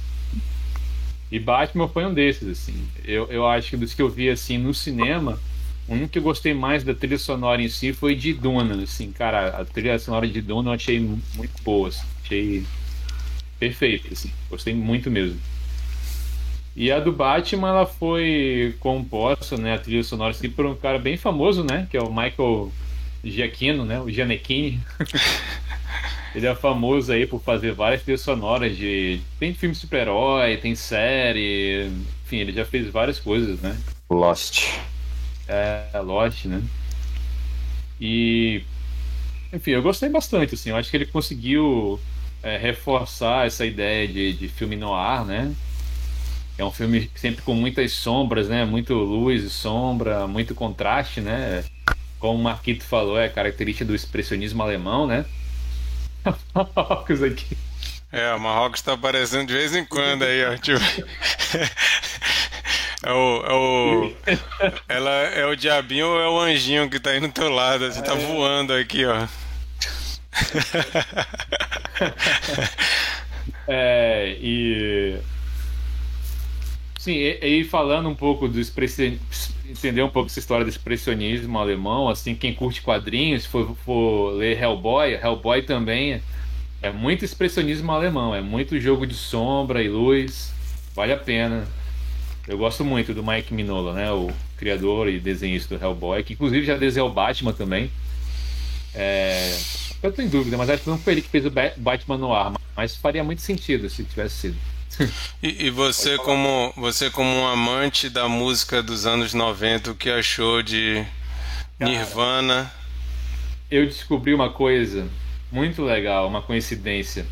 E 1.31 1.39
Batman 1.39 1.89
foi 1.89 2.07
um 2.07 2.15
desses, 2.15 2.49
assim. 2.49 2.89
Eu, 3.05 3.27
eu 3.31 3.47
acho 3.47 3.71
que 3.71 3.77
dos 3.77 3.93
que 3.93 4.01
eu 4.01 4.09
vi, 4.09 4.31
assim, 4.31 4.57
no 4.57 4.73
cinema, 4.73 5.39
o 5.89 5.93
único 5.93 6.09
que 6.09 6.19
eu 6.19 6.23
gostei 6.23 6.55
mais 6.55 6.83
da 6.85 6.95
trilha 6.95 7.19
sonora 7.19 7.61
em 7.61 7.69
si 7.69 7.93
foi 7.93 8.15
de 8.15 8.33
Duna, 8.33 8.83
assim. 8.83 9.13
Cara, 9.13 9.49
a 9.49 9.65
trilha 9.65 9.99
sonora 9.99 10.27
de 10.27 10.41
Duna 10.41 10.71
eu 10.71 10.75
achei 10.75 11.01
muito 11.01 11.63
boa, 11.63 11.89
assim. 11.89 12.07
Achei 12.25 12.65
perfeita, 13.59 14.13
assim. 14.13 14.31
Gostei 14.49 14.75
muito 14.75 15.11
mesmo. 15.11 15.41
E 16.75 16.93
a 16.93 17.01
do 17.01 17.11
Batman, 17.11 17.69
ela 17.69 17.87
foi 17.87 18.77
composta, 18.81 19.57
né, 19.57 19.75
a 19.75 19.79
trilha 19.79 20.05
sonora, 20.05 20.33
assim, 20.33 20.51
por 20.51 20.67
um 20.67 20.75
cara 20.75 20.99
bem 20.99 21.17
famoso, 21.17 21.65
né, 21.65 21.87
que 21.91 21.97
é 21.97 22.03
o 22.03 22.11
Michael 22.11 22.71
Giacchino, 23.25 23.85
né, 23.85 23.99
o 23.99 24.11
Gianecchini. 24.11 24.79
Ele 26.35 26.47
é 26.47 26.55
famoso 26.55 27.13
aí 27.13 27.27
por 27.27 27.41
fazer 27.41 27.73
várias 27.73 28.03
trilhas 28.03 28.21
sonoras 28.21 28.77
de... 28.77 29.21
Tem 29.41 29.55
filme 29.55 29.75
super-herói, 29.75 30.59
tem 30.59 30.75
série... 30.75 31.91
Enfim, 32.27 32.39
ele 32.39 32.53
já 32.53 32.65
fez 32.65 32.91
várias 32.91 33.19
coisas, 33.19 33.59
né? 33.63 33.75
Lost. 34.11 34.69
É, 35.49 35.99
Lost, 35.99 36.45
né? 36.45 36.63
E... 37.99 38.63
Enfim, 39.51 39.71
eu 39.71 39.83
gostei 39.83 40.11
bastante, 40.11 40.55
assim. 40.55 40.69
Eu 40.69 40.77
acho 40.77 40.91
que 40.91 40.97
ele 40.99 41.07
conseguiu 41.07 41.99
é, 42.43 42.57
reforçar 42.57 43.47
essa 43.47 43.65
ideia 43.65 44.07
de, 44.07 44.33
de 44.33 44.49
filme 44.49 44.77
no 44.77 44.95
ar, 44.95 45.25
né? 45.25 45.53
É 46.59 46.65
um 46.65 46.71
filme 46.71 47.11
sempre 47.15 47.43
com 47.43 47.55
muitas 47.55 47.93
sombras, 47.93 48.49
né? 48.49 48.65
Muito 48.65 48.95
luz 48.95 49.45
e 49.45 49.51
sombra, 49.51 50.27
muito 50.27 50.55
contraste, 50.55 51.21
né? 51.21 51.65
Como 52.19 52.39
o 52.39 52.43
Marquito 52.43 52.85
falou, 52.85 53.19
é 53.19 53.29
característica 53.29 53.85
do 53.85 53.95
expressionismo 53.95 54.63
alemão, 54.63 55.07
né? 55.07 55.25
Marrocos 56.55 57.23
aqui. 57.23 57.57
É, 58.11 58.33
o 58.35 58.41
Marrocos 58.41 58.81
tá 58.81 58.95
aparecendo 58.95 59.47
de 59.47 59.53
vez 59.53 59.75
em 59.75 59.85
quando 59.85 60.23
aí, 60.23 60.45
ó. 60.47 60.57
Tipo... 60.57 60.81
É 63.03 63.13
o, 63.13 63.45
é 63.47 63.53
o. 63.53 64.17
Ela 64.89 65.11
é 65.11 65.47
o 65.47 65.55
diabinho 65.55 66.09
ou 66.09 66.21
é 66.21 66.29
o 66.29 66.41
anjinho 66.41 66.91
que 66.91 66.99
tá 66.99 67.11
aí 67.11 67.21
no 67.21 67.31
teu 67.31 67.49
lado? 67.49 67.87
Você 67.87 68.03
tá 68.03 68.15
voando 68.15 68.73
aqui, 68.73 69.05
ó. 69.05 69.29
é, 73.69 74.37
e. 74.41 75.19
Sim, 76.99 77.13
e, 77.13 77.61
e, 77.61 77.65
falando 77.65 78.09
um 78.09 78.15
pouco 78.15 78.49
do 78.49 78.61
expressionismo, 78.61 79.21
entender 79.69 80.03
um 80.03 80.09
pouco 80.09 80.29
essa 80.29 80.39
história 80.39 80.65
do 80.65 80.69
expressionismo 80.69 81.59
alemão, 81.59 82.09
assim, 82.09 82.35
quem 82.35 82.53
curte 82.53 82.83
quadrinhos, 82.83 83.47
for, 83.47 83.77
for 83.85 84.33
ler 84.33 84.61
Hellboy, 84.61 85.15
Hellboy 85.15 85.63
também 85.63 86.21
é 86.83 86.91
muito 86.91 87.25
expressionismo 87.25 87.91
alemão, 87.93 88.35
é 88.35 88.41
muito 88.41 88.79
jogo 88.81 89.07
de 89.07 89.15
sombra 89.15 89.83
e 89.83 89.89
luz, 89.89 90.53
vale 90.95 91.13
a 91.13 91.17
pena. 91.17 91.67
Eu 92.47 92.59
gosto 92.59 92.85
muito 92.85 93.13
do 93.13 93.25
Mike 93.25 93.53
Minola, 93.53 93.93
né, 93.93 94.13
o 94.13 94.31
criador 94.57 95.09
e 95.09 95.19
desenhista 95.19 95.77
do 95.77 95.85
Hellboy, 95.85 96.23
que 96.23 96.35
inclusive 96.35 96.65
já 96.65 96.77
desenhou 96.77 97.13
Batman 97.13 97.53
também. 97.53 97.91
É, 98.95 99.57
eu 100.03 100.13
tô 100.13 100.23
em 100.23 100.29
dúvida, 100.29 100.57
mas 100.57 100.71
acho 100.71 100.83
que 100.83 100.91
não 100.91 100.99
foi 100.99 101.15
ele 101.15 101.23
que 101.23 101.29
fez 101.29 101.45
o 101.47 101.53
Batman 101.77 102.19
no 102.19 102.33
ar, 102.33 102.53
mas 102.77 102.97
faria 102.97 103.25
muito 103.25 103.43
sentido 103.43 103.89
se 103.89 104.05
tivesse 104.05 104.37
sido. 104.37 104.57
E, 105.43 105.67
e, 105.67 105.71
você 105.71 106.17
como 106.17 106.73
você 106.75 107.11
como 107.11 107.29
um 107.29 107.47
amante 107.47 108.09
da 108.09 108.29
música 108.29 108.83
dos 108.83 109.05
anos 109.05 109.35
90, 109.35 109.91
o 109.91 109.95
que 109.95 110.09
achou 110.09 110.63
de 110.63 111.05
Nirvana? 111.79 112.73
Eu 113.71 113.85
descobri 113.85 114.33
uma 114.33 114.51
coisa 114.51 115.07
muito 115.53 115.83
legal, 115.83 116.27
uma 116.27 116.41
coincidência. 116.41 117.27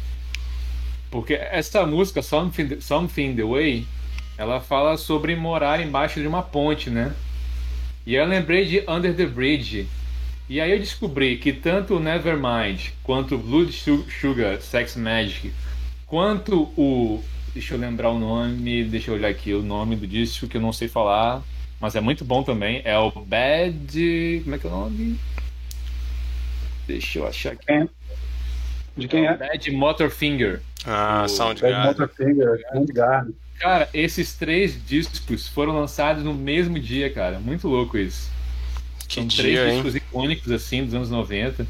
Porque 1.11 1.35
essa 1.35 1.87
música, 1.87 2.21
Something, 2.21 2.81
Something 2.81 3.37
the 3.37 3.45
Way, 3.45 3.87
ela 4.37 4.61
fala 4.61 4.97
sobre 4.97 5.37
morar 5.37 5.81
embaixo 5.81 6.21
de 6.21 6.27
uma 6.27 6.43
ponte, 6.43 6.91
né? 6.91 7.15
E 8.07 8.15
eu 8.17 8.27
lembrei 8.27 8.67
de 8.67 8.85
Under 8.89 9.15
the 9.15 9.27
Bridge. 9.27 9.87
E 10.49 10.61
aí 10.61 10.73
eu 10.73 10.79
descobri 10.79 11.39
que 11.39 11.53
tanto 11.53 11.97
o 11.97 12.01
Nevermind, 12.01 12.91
quanto 13.03 13.35
o 13.35 13.39
Blood 13.39 13.73
Sugar 14.21 14.61
Sex 14.61 14.97
Magic, 14.97 15.53
quanto 16.07 16.65
o 16.77 17.23
Deixa 17.55 17.75
eu 17.75 17.79
lembrar 17.79 18.11
o 18.11 18.19
nome, 18.19 18.83
deixa 18.83 19.13
eu 19.13 19.15
olhar 19.15 19.29
aqui 19.29 19.55
o 19.55 19.63
nome 19.63 19.95
do 19.95 20.09
disco 20.09 20.49
que 20.49 20.57
eu 20.57 20.61
não 20.61 20.73
sei 20.73 20.89
falar, 20.89 21.41
mas 21.81 21.95
é 21.95 22.01
muito 22.01 22.25
bom 22.25 22.43
também. 22.43 22.83
É 22.85 22.99
o 22.99 23.13
Bad. 23.13 24.41
Como 24.43 24.57
é 24.57 24.59
que 24.59 24.67
é 24.67 24.71
o 24.71 24.73
nome? 24.73 25.21
Deixa 26.85 27.21
eu 27.21 27.29
achar 27.29 27.53
aqui. 27.53 27.71
É. 27.71 27.87
De 28.97 29.07
quem 29.07 29.25
é? 29.25 29.31
é? 29.31 29.37
Bad 29.37 29.71
Motorfinger. 29.71 30.63
Ah, 30.85 31.29
Soundgarden. 31.29 31.79
Bad 31.79 32.01
Motorfinger, 32.01 32.61
Soundgarden. 32.73 33.35
Cara, 33.61 33.89
esses 33.95 34.35
três 34.35 34.85
discos 34.85 35.47
foram 35.47 35.79
lançados 35.79 36.25
no 36.25 36.35
mesmo 36.35 36.77
dia, 36.81 37.09
cara. 37.09 37.39
Muito 37.39 37.69
louco 37.69 37.97
isso. 37.97 38.33
Que 39.15 39.21
São 39.21 39.27
dia, 39.27 39.43
três 39.43 39.59
hein? 39.59 39.75
discos 39.75 39.95
icônicos, 39.95 40.51
assim, 40.51 40.85
dos 40.85 40.95
anos 40.95 41.11
90. 41.11 41.67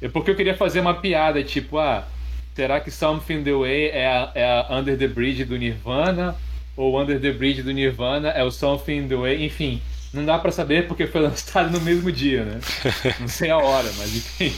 É 0.00 0.08
porque 0.08 0.30
eu 0.30 0.36
queria 0.36 0.54
fazer 0.54 0.80
uma 0.80 0.94
piada, 0.94 1.42
tipo, 1.42 1.78
ah, 1.78 2.06
será 2.54 2.80
que 2.80 2.90
Something 2.90 3.42
the 3.42 3.52
Way 3.52 3.88
é 3.88 4.06
a, 4.06 4.32
é 4.34 4.44
a 4.44 4.66
Under 4.78 4.96
the 4.96 5.08
Bridge 5.08 5.44
do 5.44 5.56
Nirvana? 5.56 6.36
Ou 6.76 7.00
Under 7.00 7.20
the 7.20 7.32
Bridge 7.32 7.62
do 7.62 7.72
Nirvana 7.72 8.28
é 8.28 8.44
o 8.44 8.50
Something 8.50 9.08
the 9.08 9.16
Way? 9.16 9.44
Enfim, 9.44 9.80
não 10.12 10.24
dá 10.24 10.38
para 10.38 10.52
saber 10.52 10.86
porque 10.86 11.06
foi 11.06 11.22
lançado 11.22 11.70
no 11.70 11.80
mesmo 11.80 12.12
dia, 12.12 12.44
né? 12.44 12.60
Não 13.18 13.28
sei 13.28 13.50
a 13.50 13.58
hora, 13.58 13.90
mas 13.96 14.14
enfim. 14.14 14.52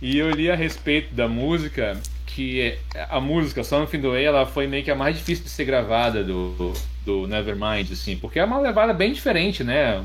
E 0.00 0.18
eu 0.18 0.30
li 0.30 0.50
a 0.50 0.56
respeito 0.56 1.14
da 1.14 1.28
música 1.28 1.98
que 2.26 2.76
a 3.08 3.20
música 3.20 3.62
Something 3.62 4.00
the 4.00 4.08
Way 4.08 4.24
ela 4.24 4.46
foi 4.46 4.66
meio 4.66 4.82
que 4.82 4.90
a 4.90 4.94
mais 4.96 5.16
difícil 5.16 5.44
de 5.44 5.50
ser 5.50 5.64
gravada 5.64 6.24
do, 6.24 6.74
do 7.04 7.26
Nevermind, 7.26 7.90
assim, 7.92 8.16
porque 8.16 8.38
é 8.38 8.44
uma 8.44 8.58
levada 8.58 8.92
bem 8.92 9.12
diferente, 9.12 9.62
né? 9.62 10.02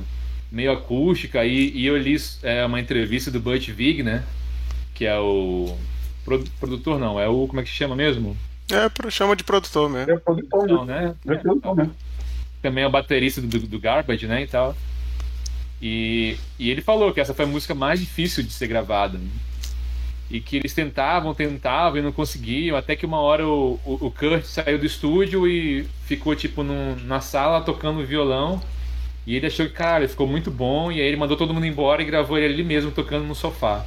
Meio 0.51 0.71
acústica. 0.71 1.45
E, 1.45 1.71
e 1.71 1.85
eu 1.85 1.97
li 1.97 2.15
é, 2.43 2.65
uma 2.65 2.79
entrevista 2.79 3.29
do 3.29 3.39
Butch 3.39 3.69
Vig, 3.69 4.03
né? 4.03 4.23
Que 4.93 5.05
é 5.05 5.17
o 5.19 5.77
produtor 6.59 6.99
não, 6.99 7.19
é 7.19 7.27
o. 7.27 7.47
Como 7.47 7.59
é 7.59 7.63
que 7.63 7.69
chama 7.69 7.95
mesmo? 7.95 8.35
É, 8.71 9.09
chama 9.09 9.35
de 9.35 9.43
produtor 9.43 9.89
mesmo. 9.89 10.11
É 10.11 10.17
produtor, 10.17 10.67
Não, 10.67 10.85
né? 10.85 11.15
É 11.25 11.35
produtor, 11.35 11.75
né? 11.75 11.89
Também 12.61 12.83
é 12.83 12.87
o 12.87 12.91
baterista 12.91 13.39
do, 13.39 13.59
do 13.59 13.79
Garbage, 13.79 14.27
né? 14.27 14.43
E 14.43 14.47
tal. 14.47 14.75
E, 15.81 16.37
e 16.57 16.69
ele 16.69 16.81
falou 16.81 17.13
que 17.13 17.21
essa 17.21 17.33
foi 17.33 17.45
a 17.45 17.47
música 17.47 17.73
mais 17.73 17.99
difícil 17.99 18.43
de 18.43 18.51
ser 18.51 18.67
gravada. 18.67 19.19
E 20.29 20.41
que 20.41 20.57
eles 20.57 20.73
tentavam, 20.73 21.33
tentavam 21.33 21.99
e 21.99 22.01
não 22.01 22.11
conseguiam, 22.11 22.75
até 22.75 22.95
que 22.95 23.05
uma 23.05 23.19
hora 23.19 23.47
o, 23.47 23.79
o, 23.85 24.07
o 24.07 24.11
Kurt 24.11 24.43
saiu 24.43 24.77
do 24.77 24.85
estúdio 24.85 25.47
e 25.47 25.87
ficou 26.05 26.35
tipo 26.35 26.63
num, 26.63 26.97
na 27.05 27.21
sala 27.21 27.61
tocando 27.61 28.05
violão. 28.05 28.61
E 29.27 29.35
ele 29.35 29.45
achou 29.45 29.65
que, 29.65 29.73
cara, 29.73 30.07
ficou 30.07 30.25
muito 30.25 30.49
bom. 30.49 30.89
E 30.89 31.01
aí 31.01 31.07
ele 31.07 31.17
mandou 31.17 31.35
todo 31.35 31.53
mundo 31.53 31.65
embora 31.65 32.01
e 32.01 32.05
gravou 32.05 32.37
ele 32.37 32.53
ali 32.53 32.63
mesmo 32.63 32.91
tocando 32.91 33.25
no 33.25 33.35
sofá. 33.35 33.85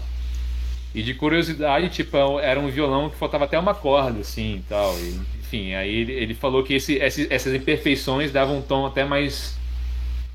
E 0.95 1.03
de 1.03 1.15
curiosidade, 1.15 1.89
tipo, 1.89 2.39
era 2.41 2.61
um 2.61 2.69
violão 2.69 3.09
que 3.09 3.17
faltava 3.17 3.45
até 3.45 3.59
uma 3.59 3.75
corda, 3.75 4.21
assim, 4.21 4.57
e 4.57 4.65
tal. 4.69 4.95
Enfim, 5.39 5.73
aí 5.73 5.93
ele, 5.95 6.13
ele 6.13 6.35
falou 6.35 6.63
que 6.63 6.75
esse, 6.75 7.01
essas 7.01 7.55
imperfeições 7.55 8.31
davam 8.31 8.59
um 8.59 8.63
tom 8.63 8.85
até 8.85 9.05
mais 9.05 9.59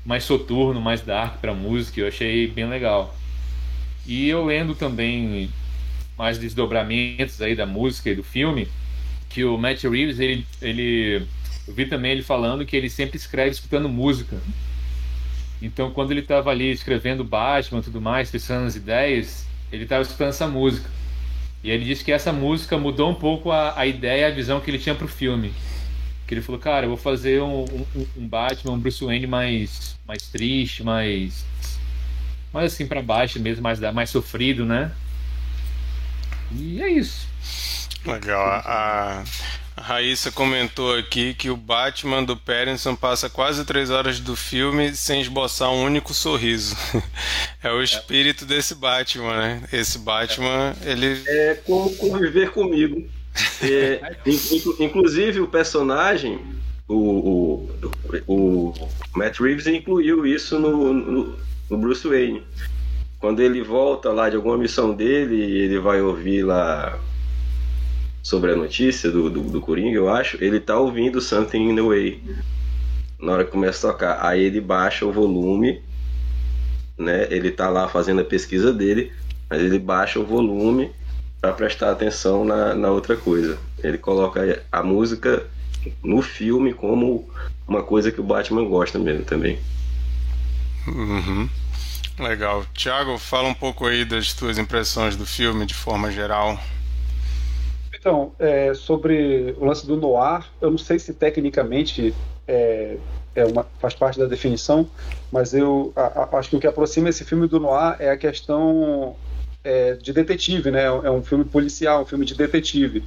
mais 0.04 0.22
soturno, 0.22 0.80
mais 0.80 1.00
dark 1.00 1.40
pra 1.40 1.52
música, 1.52 2.00
eu 2.00 2.06
achei 2.06 2.46
bem 2.46 2.68
legal. 2.68 3.14
E 4.06 4.28
eu 4.28 4.44
lendo 4.44 4.74
também 4.74 5.50
mais 6.16 6.38
desdobramentos 6.38 7.42
aí 7.42 7.56
da 7.56 7.66
música 7.66 8.10
e 8.10 8.14
do 8.14 8.22
filme, 8.22 8.68
que 9.28 9.44
o 9.44 9.58
Matt 9.58 9.82
Reeves, 9.82 10.20
ele, 10.20 10.46
ele 10.62 11.26
eu 11.66 11.74
vi 11.74 11.86
também 11.86 12.12
ele 12.12 12.22
falando 12.22 12.64
que 12.64 12.76
ele 12.76 12.88
sempre 12.88 13.16
escreve 13.16 13.50
escutando 13.50 13.88
música. 13.88 14.40
Então, 15.60 15.90
quando 15.90 16.10
ele 16.10 16.20
estava 16.20 16.50
ali 16.50 16.70
escrevendo 16.70 17.24
Batman 17.24 17.80
tudo 17.80 18.00
mais, 18.00 18.30
pensando 18.30 18.66
as 18.66 18.76
ideias, 18.76 19.46
ele 19.72 19.84
estava 19.84 20.02
escutando 20.02 20.28
essa 20.28 20.46
música. 20.46 20.88
E 21.64 21.70
ele 21.70 21.84
disse 21.84 22.04
que 22.04 22.12
essa 22.12 22.32
música 22.32 22.76
mudou 22.78 23.10
um 23.10 23.14
pouco 23.14 23.50
a, 23.50 23.78
a 23.78 23.86
ideia, 23.86 24.28
a 24.28 24.30
visão 24.30 24.60
que 24.60 24.70
ele 24.70 24.78
tinha 24.78 24.94
pro 24.94 25.08
filme. 25.08 25.52
Que 26.26 26.34
ele 26.34 26.42
falou, 26.42 26.60
cara, 26.60 26.84
eu 26.84 26.90
vou 26.90 26.98
fazer 26.98 27.40
um, 27.40 27.64
um, 27.64 28.06
um 28.16 28.28
Batman, 28.28 28.72
um 28.72 28.78
Bruce 28.78 29.04
Wayne 29.04 29.26
mais, 29.26 29.96
mais 30.06 30.22
triste, 30.28 30.82
mais. 30.82 31.44
mais 32.52 32.72
assim 32.72 32.86
para 32.86 33.00
baixo 33.00 33.40
mesmo, 33.40 33.62
mais, 33.62 33.80
mais 33.80 34.10
sofrido, 34.10 34.64
né? 34.64 34.92
E 36.52 36.82
é 36.82 36.88
isso. 36.88 37.26
Legal. 38.04 38.46
A, 38.46 39.24
A 39.76 39.82
Raíssa 39.82 40.32
comentou 40.32 40.94
aqui 40.94 41.34
que 41.34 41.50
o 41.50 41.56
Batman 41.56 42.24
do 42.24 42.34
Pattinson 42.34 42.96
passa 42.96 43.28
quase 43.28 43.62
três 43.66 43.90
horas 43.90 44.18
do 44.18 44.34
filme 44.34 44.96
sem 44.96 45.20
esboçar 45.20 45.70
um 45.70 45.84
único 45.84 46.14
sorriso. 46.14 46.74
é 47.62 47.70
o 47.70 47.82
espírito 47.82 48.46
desse 48.46 48.74
Batman, 48.74 49.36
né? 49.36 49.62
Esse 49.70 49.98
Batman, 49.98 50.74
ele... 50.82 51.22
É 51.26 51.60
como 51.66 51.94
conviver 51.96 52.52
comigo. 52.52 53.06
É, 53.60 54.16
inclusive 54.80 55.40
o 55.40 55.46
personagem, 55.46 56.40
o, 56.88 56.96
o, 56.96 57.70
o, 58.26 58.88
Matt 59.14 59.40
Reeves 59.40 59.66
incluiu 59.66 60.26
isso 60.26 60.58
no, 60.58 60.94
no, 60.94 61.36
no 61.68 61.78
Bruce 61.78 62.08
Wayne. 62.08 62.42
Quando 63.18 63.40
ele 63.40 63.62
volta 63.62 64.10
lá 64.10 64.30
de 64.30 64.36
alguma 64.36 64.56
missão 64.56 64.94
dele, 64.94 65.38
ele 65.38 65.78
vai 65.78 66.00
ouvir 66.00 66.44
lá 66.44 66.98
sobre 68.26 68.50
a 68.50 68.56
notícia 68.56 69.08
do, 69.08 69.30
do, 69.30 69.40
do 69.40 69.60
Coringa, 69.60 69.96
eu 69.96 70.08
acho, 70.08 70.36
ele 70.42 70.58
tá 70.58 70.76
ouvindo 70.76 71.20
Something 71.20 71.70
in 71.70 71.76
the 71.76 71.82
Way. 71.82 72.20
Na 73.20 73.34
hora 73.34 73.44
que 73.44 73.52
começa 73.52 73.86
a 73.86 73.92
tocar. 73.92 74.18
Aí 74.20 74.42
ele 74.42 74.60
baixa 74.60 75.06
o 75.06 75.12
volume, 75.12 75.80
né? 76.98 77.28
Ele 77.30 77.52
tá 77.52 77.70
lá 77.70 77.88
fazendo 77.88 78.22
a 78.22 78.24
pesquisa 78.24 78.72
dele, 78.72 79.12
mas 79.48 79.62
ele 79.62 79.78
baixa 79.78 80.18
o 80.18 80.26
volume 80.26 80.90
para 81.40 81.52
prestar 81.52 81.92
atenção 81.92 82.44
na, 82.44 82.74
na 82.74 82.90
outra 82.90 83.16
coisa. 83.16 83.56
Ele 83.80 83.96
coloca 83.96 84.60
a 84.72 84.82
música 84.82 85.46
no 86.02 86.20
filme 86.20 86.74
como 86.74 87.30
uma 87.68 87.84
coisa 87.84 88.10
que 88.10 88.20
o 88.20 88.24
Batman 88.24 88.64
gosta 88.64 88.98
mesmo 88.98 89.24
também. 89.24 89.56
Uhum. 90.88 91.48
Legal. 92.18 92.66
Tiago, 92.74 93.18
fala 93.18 93.46
um 93.46 93.54
pouco 93.54 93.86
aí 93.86 94.04
das 94.04 94.32
tuas 94.32 94.58
impressões 94.58 95.14
do 95.14 95.24
filme 95.24 95.64
de 95.64 95.74
forma 95.74 96.10
geral. 96.10 96.60
Então, 98.06 98.30
é, 98.38 98.72
sobre 98.72 99.56
o 99.58 99.64
lance 99.64 99.84
do 99.84 99.96
noir, 99.96 100.46
eu 100.60 100.70
não 100.70 100.78
sei 100.78 100.96
se 100.96 101.12
tecnicamente 101.12 102.14
é, 102.46 102.98
é 103.34 103.44
uma, 103.44 103.66
faz 103.80 103.94
parte 103.94 104.16
da 104.16 104.26
definição, 104.26 104.88
mas 105.32 105.52
eu 105.52 105.92
a, 105.96 106.22
a, 106.22 106.38
acho 106.38 106.50
que 106.50 106.54
o 106.54 106.60
que 106.60 106.68
aproxima 106.68 107.08
esse 107.08 107.24
filme 107.24 107.48
do 107.48 107.58
noir 107.58 107.96
é 107.98 108.08
a 108.08 108.16
questão 108.16 109.16
é, 109.64 109.94
de 109.94 110.12
detetive, 110.12 110.70
né? 110.70 110.84
É 110.84 111.10
um 111.10 111.20
filme 111.20 111.44
policial, 111.44 112.02
um 112.02 112.06
filme 112.06 112.24
de 112.24 112.36
detetive. 112.36 113.02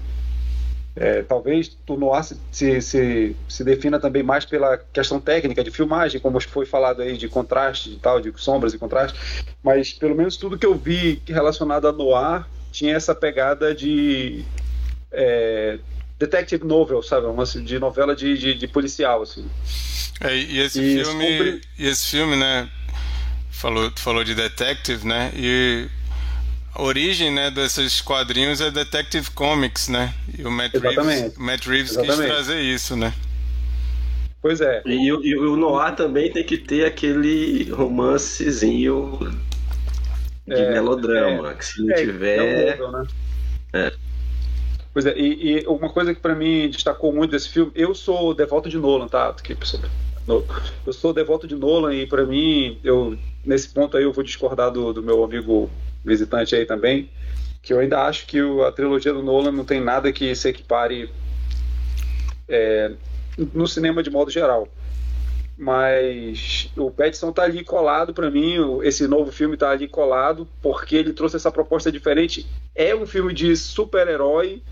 É, 0.98 1.22
talvez 1.22 1.78
o 1.88 1.96
noir 1.96 2.26
se, 2.26 2.38
se, 2.52 2.82
se, 2.82 3.36
se, 3.48 3.64
defina 3.64 4.02
também 4.02 4.22
mais 4.22 4.44
pela 4.44 4.78
questão 4.92 5.18
técnica 5.18 5.64
de 5.64 5.72
filmagem, 5.72 6.20
como 6.20 6.42
foi 6.42 6.66
falado 6.66 7.02
aí 7.02 7.16
de 7.16 7.30
contraste 7.30 7.92
e 7.92 7.96
tal, 8.00 8.20
de 8.20 8.34
sombras 8.36 8.74
e 8.74 8.78
contraste, 8.78 9.18
mas 9.64 9.94
pelo 9.94 10.14
menos 10.14 10.36
tudo 10.36 10.58
que 10.58 10.66
eu 10.66 10.76
vi 10.76 11.22
relacionado 11.26 11.88
a 11.88 11.94
noir 11.94 12.46
tinha 12.70 12.98
essa 12.98 13.16
pegada 13.16 13.74
de 13.74 14.44
é, 15.12 15.80
detective 16.18 16.66
novel, 16.66 17.02
sabe? 17.02 17.28
Uma 17.28 17.46
de 17.46 17.80
novela 17.80 18.16
de, 18.16 18.38
de, 18.38 18.54
de 18.54 18.68
policial, 18.68 19.22
assim. 19.22 19.46
É, 20.22 20.36
e 20.36 20.60
esse 20.60 20.82
e 20.82 21.04
filme, 21.04 21.62
e 21.78 21.88
esse 21.88 22.08
filme, 22.08 22.36
né? 22.36 22.70
Falou, 23.52 23.92
falou 23.98 24.24
de 24.24 24.36
detective, 24.36 25.06
né? 25.08 25.32
E 25.36 25.88
a 26.74 26.82
origem, 26.82 27.32
né, 27.32 27.50
desses 27.50 28.00
quadrinhos 28.02 28.62
é 28.62 28.70
Detective 28.70 29.32
Comics, 29.32 29.88
né? 29.88 30.14
E 30.38 30.44
o 30.44 30.52
Matt 30.52 30.74
Exatamente. 30.74 31.22
Reeves, 31.22 31.38
Matt 31.38 31.66
Reeves 31.66 31.98
quis 31.98 32.16
trazer 32.16 32.62
isso, 32.62 32.96
né? 32.96 33.14
Pois 34.42 34.62
é. 34.62 34.82
E, 34.86 34.92
e, 34.92 35.08
e 35.08 35.36
o 35.36 35.58
Noir 35.58 35.96
também 35.96 36.32
tem 36.32 36.44
que 36.44 36.58
ter 36.58 36.86
aquele 36.86 37.70
romancezinho 37.72 39.20
de 40.48 40.54
é, 40.54 40.72
melodrama, 40.72 41.52
é, 41.52 41.54
que 41.56 41.66
se 41.66 41.82
não 41.82 41.94
é, 41.94 41.98
tiver. 41.98 42.78
É 42.78 42.84
um 42.84 42.92
né? 42.92 43.08
é. 43.74 43.94
Pois 44.94 45.06
é, 45.06 45.18
e, 45.18 45.60
e 45.60 45.68
uma 45.68 45.90
coisa 45.90 46.14
que 46.14 46.20
para 46.20 46.36
mim 46.36 46.70
destacou 46.70 47.14
muito 47.14 47.32
desse 47.32 47.50
filme, 47.50 47.72
eu 47.76 47.94
sou 47.94 48.34
devoto 48.34 48.70
de 48.70 48.78
Nolan, 48.78 49.08
tá? 49.08 49.36
Eu 50.86 50.94
sou 50.94 51.14
devoto 51.14 51.48
de 51.48 51.56
Nolan 51.56 51.94
e 51.94 52.08
para 52.08 52.26
mim, 52.26 52.80
eu 52.84 53.18
nesse 53.46 53.70
ponto 53.70 53.96
aí 53.98 54.04
eu 54.04 54.14
vou 54.14 54.24
discordar 54.24 54.72
do, 54.72 54.94
do 54.94 55.02
meu 55.02 55.24
amigo 55.24 55.70
visitante 56.04 56.56
aí 56.56 56.66
também, 56.66 57.10
que 57.62 57.74
eu 57.74 57.80
ainda 57.80 58.02
acho 58.04 58.26
que 58.26 58.40
a 58.40 58.72
trilogia 58.72 59.14
do 59.14 59.24
Nolan 59.24 59.52
não 59.52 59.66
tem 59.66 59.80
nada 59.82 60.12
que 60.12 60.36
se 60.36 60.50
equipare 60.50 61.10
é, 62.48 62.92
no 63.54 63.68
cinema 63.68 64.02
de 64.02 64.10
modo 64.10 64.32
geral. 64.32 64.68
Mas 65.62 66.72
o 66.78 66.90
Petson 66.90 67.34
tá 67.34 67.44
ali 67.44 67.66
colado 67.66 68.14
para 68.14 68.32
mim, 68.32 68.80
esse 68.82 69.06
novo 69.10 69.30
filme 69.30 69.58
tá 69.58 69.72
ali 69.72 69.90
colado 69.90 70.48
porque 70.62 70.96
ele 70.96 71.12
trouxe 71.12 71.36
essa 71.36 71.52
proposta 71.52 71.92
diferente. 71.92 72.48
É 72.74 72.96
um 72.96 73.06
filme 73.06 73.34
de 73.34 73.58
super-herói, 73.58 74.64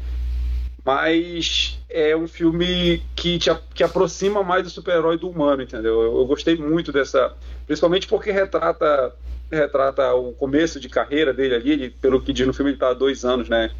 mas 0.85 1.77
é 1.89 2.15
um 2.15 2.25
filme 2.25 3.03
que 3.17 3.37
te 3.37 3.49
que 3.73 3.83
aproxima 3.83 4.41
mais 4.43 4.63
do 4.63 4.69
super-herói 4.69 5.17
do 5.17 5.29
humano, 5.29 5.61
entendeu? 5.61 6.01
Eu, 6.01 6.19
eu, 6.19 6.25
gostei 6.25 6.55
muito 6.55 6.93
dessa, 6.93 7.35
principalmente 7.65 8.07
porque 8.07 8.31
retrata 8.31 9.13
retrata 9.51 10.13
o 10.13 10.31
começo 10.31 10.79
de 10.79 10.87
carreira 10.87 11.33
dele 11.33 11.55
ali, 11.55 11.71
ele, 11.71 11.89
pelo 11.89 12.21
que 12.21 12.31
diz 12.31 12.47
no 12.47 12.53
filme 12.53 12.71
ele 12.71 12.77
está 12.77 12.91
há 12.91 12.93
dois 12.93 13.25
anos, 13.25 13.49
né, 13.49 13.71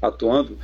atuando. 0.00 0.56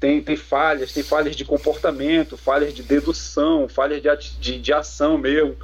Tem, 0.00 0.22
tem 0.22 0.36
falhas, 0.36 0.92
tem 0.92 1.02
falhas 1.02 1.36
de 1.36 1.44
comportamento, 1.44 2.36
falhas 2.36 2.72
de 2.72 2.82
dedução, 2.82 3.68
falhas 3.68 4.02
de, 4.02 4.08
de, 4.40 4.58
de 4.58 4.72
ação 4.72 5.18
mesmo. 5.18 5.54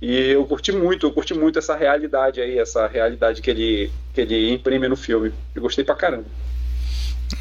E 0.00 0.14
eu 0.30 0.44
curti 0.46 0.70
muito, 0.70 1.06
eu 1.06 1.12
curti 1.12 1.34
muito 1.34 1.58
essa 1.58 1.74
realidade 1.74 2.40
aí, 2.40 2.58
essa 2.58 2.86
realidade 2.86 3.42
que 3.42 3.50
ele, 3.50 3.92
que 4.14 4.20
ele 4.20 4.52
imprime 4.52 4.86
no 4.86 4.96
filme. 4.96 5.32
Eu 5.54 5.62
gostei 5.62 5.84
pra 5.84 5.96
caramba. 5.96 6.26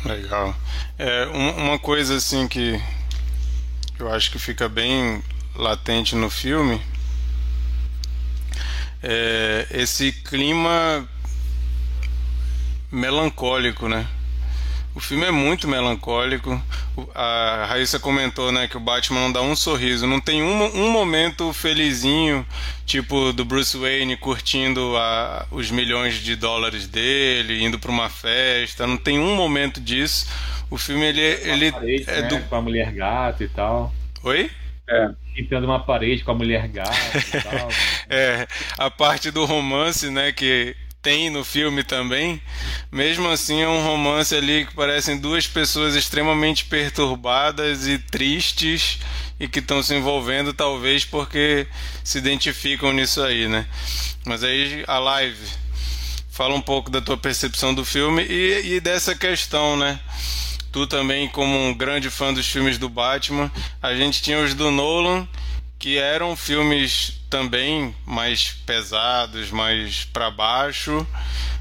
Legal. 0.03 0.55
É, 0.97 1.25
uma 1.25 1.77
coisa 1.77 2.15
assim 2.15 2.47
que 2.47 2.81
eu 3.99 4.11
acho 4.11 4.31
que 4.31 4.39
fica 4.39 4.67
bem 4.67 5.23
latente 5.55 6.15
no 6.15 6.29
filme 6.29 6.81
é 9.03 9.67
esse 9.69 10.11
clima 10.11 11.07
melancólico, 12.91 13.87
né? 13.87 14.07
O 14.95 15.01
filme 15.01 15.25
é 15.25 15.31
muito 15.31 15.67
melancólico. 15.67 16.59
A 17.13 17.65
Raíssa 17.67 17.99
comentou, 17.99 18.49
né, 18.49 18.65
que 18.65 18.77
o 18.77 18.79
Batman 18.79 19.19
não 19.19 19.31
dá 19.31 19.41
um 19.41 19.53
sorriso. 19.53 20.07
Não 20.07 20.21
tem 20.21 20.41
um, 20.41 20.63
um 20.73 20.89
momento 20.89 21.51
felizinho, 21.51 22.47
tipo 22.85 23.33
do 23.33 23.43
Bruce 23.43 23.77
Wayne 23.77 24.15
curtindo 24.15 24.95
a, 24.95 25.45
os 25.51 25.69
milhões 25.69 26.15
de 26.15 26.37
dólares 26.37 26.87
dele, 26.87 27.61
indo 27.61 27.77
para 27.77 27.91
uma 27.91 28.09
festa. 28.09 28.87
Não 28.87 28.95
tem 28.95 29.19
um 29.19 29.35
momento 29.35 29.81
disso. 29.81 30.27
O 30.69 30.77
filme 30.77 31.05
ele, 31.05 31.21
ele 31.21 31.71
parede, 31.73 32.03
é 32.07 32.21
né, 32.21 32.27
do... 32.29 32.39
com 32.39 32.55
a 32.55 32.61
mulher 32.61 32.89
gata 32.93 33.43
e 33.43 33.49
tal. 33.49 33.93
Oi? 34.23 34.49
É. 34.87 35.09
Pintando 35.35 35.65
uma 35.65 35.83
parede 35.83 36.23
com 36.23 36.31
a 36.31 36.35
mulher 36.35 36.69
gata 36.69 37.17
e 37.17 37.41
tal. 37.43 37.69
é, 38.09 38.47
a 38.77 38.89
parte 38.89 39.29
do 39.29 39.43
romance, 39.43 40.09
né, 40.09 40.31
que 40.31 40.73
tem 41.05 41.29
no 41.29 41.45
filme 41.45 41.83
também, 41.83 42.41
mesmo 42.91 43.29
assim 43.29 43.61
é 43.61 43.69
um 43.69 43.83
romance 43.83 44.33
ali 44.33 44.65
que 44.65 44.73
parecem 44.73 45.19
duas 45.19 45.45
pessoas 45.45 45.93
extremamente 45.93 46.65
perturbadas 46.65 47.85
e 47.85 47.99
tristes 47.99 48.97
e 49.39 49.47
que 49.47 49.59
estão 49.59 49.83
se 49.83 49.93
envolvendo 49.93 50.51
talvez 50.51 51.05
porque 51.05 51.67
se 52.03 52.17
identificam 52.17 52.91
nisso 52.91 53.21
aí, 53.21 53.47
né? 53.47 53.67
Mas 54.25 54.43
aí 54.43 54.83
a 54.87 54.97
live 54.97 55.47
fala 56.31 56.55
um 56.55 56.61
pouco 56.61 56.89
da 56.89 56.99
tua 56.99 57.17
percepção 57.17 57.71
do 57.71 57.85
filme 57.85 58.23
e, 58.23 58.73
e 58.73 58.79
dessa 58.79 59.13
questão, 59.13 59.77
né? 59.77 59.99
Tu 60.71 60.87
também 60.87 61.29
como 61.29 61.55
um 61.67 61.71
grande 61.71 62.09
fã 62.09 62.33
dos 62.33 62.47
filmes 62.47 62.79
do 62.79 62.89
Batman, 62.89 63.51
a 63.79 63.93
gente 63.93 64.23
tinha 64.23 64.39
os 64.39 64.55
do 64.55 64.71
Nolan 64.71 65.27
que 65.77 65.99
eram 65.99 66.35
filmes 66.35 67.21
também 67.35 67.93
mais 68.05 68.51
pesados, 68.65 69.51
mais 69.51 70.05
para 70.05 70.31
baixo, 70.31 71.05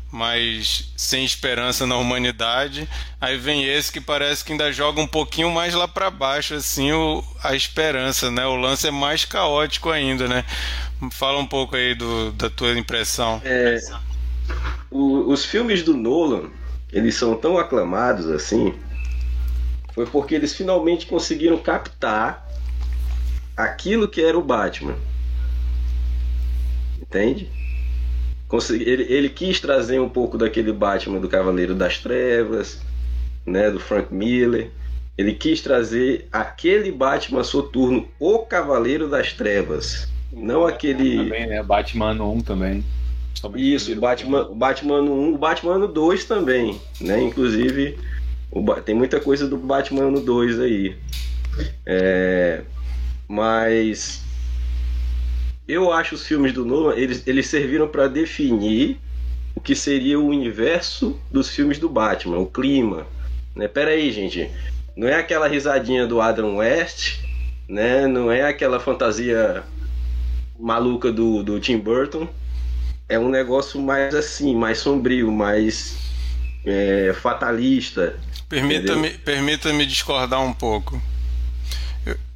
mais 0.08 0.92
sem 0.96 1.24
esperança 1.24 1.84
na 1.84 1.96
humanidade. 1.96 2.88
Aí 3.20 3.36
vem 3.36 3.64
esse 3.64 3.90
que 3.90 4.00
parece 4.00 4.44
que 4.44 4.52
ainda 4.52 4.72
joga 4.72 5.00
um 5.00 5.06
pouquinho 5.06 5.50
mais 5.50 5.74
lá 5.74 5.88
para 5.88 6.12
baixo 6.12 6.54
assim 6.54 6.92
o, 6.92 7.24
a 7.42 7.56
esperança, 7.56 8.30
né? 8.30 8.46
O 8.46 8.54
lance 8.54 8.86
é 8.86 8.92
mais 8.92 9.24
caótico 9.24 9.90
ainda, 9.90 10.28
né? 10.28 10.44
Fala 11.10 11.40
um 11.40 11.46
pouco 11.46 11.74
aí 11.74 11.92
do, 11.92 12.30
da 12.30 12.48
tua 12.48 12.78
impressão. 12.78 13.42
É, 13.44 13.76
o, 14.92 15.28
os 15.28 15.44
filmes 15.44 15.82
do 15.82 15.96
Nolan, 15.96 16.50
eles 16.92 17.16
são 17.16 17.34
tão 17.34 17.58
aclamados 17.58 18.30
assim, 18.30 18.72
foi 19.92 20.06
porque 20.06 20.36
eles 20.36 20.54
finalmente 20.54 21.06
conseguiram 21.06 21.58
captar 21.58 22.48
aquilo 23.56 24.06
que 24.06 24.22
era 24.22 24.38
o 24.38 24.42
Batman. 24.42 24.94
Entende? 27.14 27.48
Ele, 28.70 29.06
ele 29.08 29.28
quis 29.28 29.60
trazer 29.60 30.00
um 30.00 30.08
pouco 30.08 30.36
daquele 30.36 30.72
Batman 30.72 31.20
do 31.20 31.28
Cavaleiro 31.28 31.74
das 31.74 31.98
Trevas, 31.98 32.80
né, 33.46 33.70
do 33.70 33.78
Frank 33.78 34.12
Miller. 34.12 34.70
Ele 35.16 35.32
quis 35.32 35.60
trazer 35.60 36.26
aquele 36.32 36.90
Batman 36.90 37.44
soturno, 37.44 38.08
o 38.18 38.40
Cavaleiro 38.40 39.08
das 39.08 39.32
Trevas, 39.32 40.08
não 40.32 40.66
aquele. 40.66 41.16
Também, 41.18 41.46
né? 41.46 41.62
Batman 41.62 42.20
1 42.20 42.40
também. 42.40 42.84
Isso, 43.54 43.92
o 43.92 44.00
Batman, 44.00 44.48
Batman 44.52 45.02
1, 45.02 45.34
o 45.34 45.38
Batman 45.38 45.86
2 45.86 46.24
também, 46.24 46.80
né? 47.00 47.22
Inclusive 47.22 47.96
tem 48.84 48.94
muita 48.94 49.20
coisa 49.20 49.46
do 49.46 49.56
Batman 49.56 50.10
no 50.10 50.20
2 50.20 50.58
aí. 50.60 50.96
É, 51.86 52.62
mas 53.28 54.23
eu 55.66 55.92
acho 55.92 56.14
os 56.14 56.26
filmes 56.26 56.52
do 56.52 56.64
Nolan, 56.64 56.94
eles, 56.94 57.26
eles 57.26 57.46
serviram 57.46 57.88
para 57.88 58.06
definir 58.06 58.98
o 59.54 59.60
que 59.60 59.74
seria 59.74 60.18
o 60.18 60.26
universo 60.26 61.18
dos 61.30 61.48
filmes 61.48 61.78
do 61.78 61.88
Batman, 61.88 62.38
o 62.38 62.46
clima. 62.46 63.06
Né? 63.54 63.68
Pera 63.68 63.92
aí, 63.92 64.10
gente. 64.12 64.50
Não 64.96 65.08
é 65.08 65.14
aquela 65.14 65.48
risadinha 65.48 66.06
do 66.06 66.20
Adam 66.20 66.56
West, 66.56 67.18
né? 67.68 68.06
Não 68.06 68.30
é 68.30 68.42
aquela 68.42 68.78
fantasia 68.78 69.64
maluca 70.58 71.10
do, 71.10 71.42
do 71.42 71.58
Tim 71.58 71.78
Burton. 71.78 72.28
É 73.08 73.18
um 73.18 73.28
negócio 73.28 73.80
mais 73.80 74.14
assim, 74.14 74.54
mais 74.54 74.78
sombrio, 74.78 75.32
mais 75.32 75.96
é, 76.64 77.12
fatalista. 77.14 78.18
Permita-me 78.48 79.10
permita 79.10 79.72
discordar 79.84 80.42
um 80.42 80.52
pouco. 80.52 81.00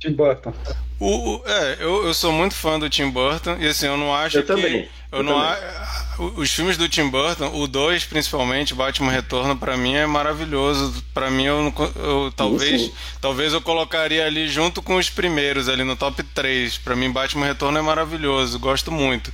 Tim 0.00 0.12
Burton. 0.12 0.52
O, 1.00 1.36
o, 1.36 1.42
é, 1.46 1.76
eu, 1.80 2.06
eu 2.06 2.14
sou 2.14 2.32
muito 2.32 2.54
fã 2.54 2.78
do 2.78 2.90
Tim 2.90 3.08
Burton 3.08 3.56
e 3.60 3.68
assim, 3.68 3.86
eu 3.86 3.96
não 3.96 4.14
acho 4.14 4.38
eu 4.38 4.42
que. 4.42 4.48
Também. 4.48 4.88
Eu, 5.12 5.18
eu 5.18 5.22
não 5.22 5.38
também. 5.38 5.88
Os 6.36 6.50
filmes 6.50 6.76
do 6.76 6.88
Tim 6.88 7.08
Burton, 7.08 7.52
o 7.54 7.68
2 7.68 8.04
principalmente, 8.04 8.74
Batman 8.74 9.12
Retorno, 9.12 9.56
para 9.56 9.76
mim 9.76 9.94
é 9.94 10.04
maravilhoso. 10.04 11.04
Para 11.14 11.30
mim, 11.30 11.44
eu, 11.44 11.72
eu 11.94 12.32
talvez, 12.34 12.80
sim, 12.80 12.86
sim. 12.88 12.94
talvez 13.20 13.52
eu 13.52 13.60
colocaria 13.60 14.26
ali 14.26 14.48
junto 14.48 14.82
com 14.82 14.96
os 14.96 15.08
primeiros, 15.08 15.68
ali 15.68 15.84
no 15.84 15.94
top 15.94 16.20
3. 16.24 16.78
Para 16.78 16.96
mim, 16.96 17.12
Batman 17.12 17.46
Retorno 17.46 17.78
é 17.78 17.82
maravilhoso, 17.82 18.58
gosto 18.58 18.90
muito. 18.90 19.32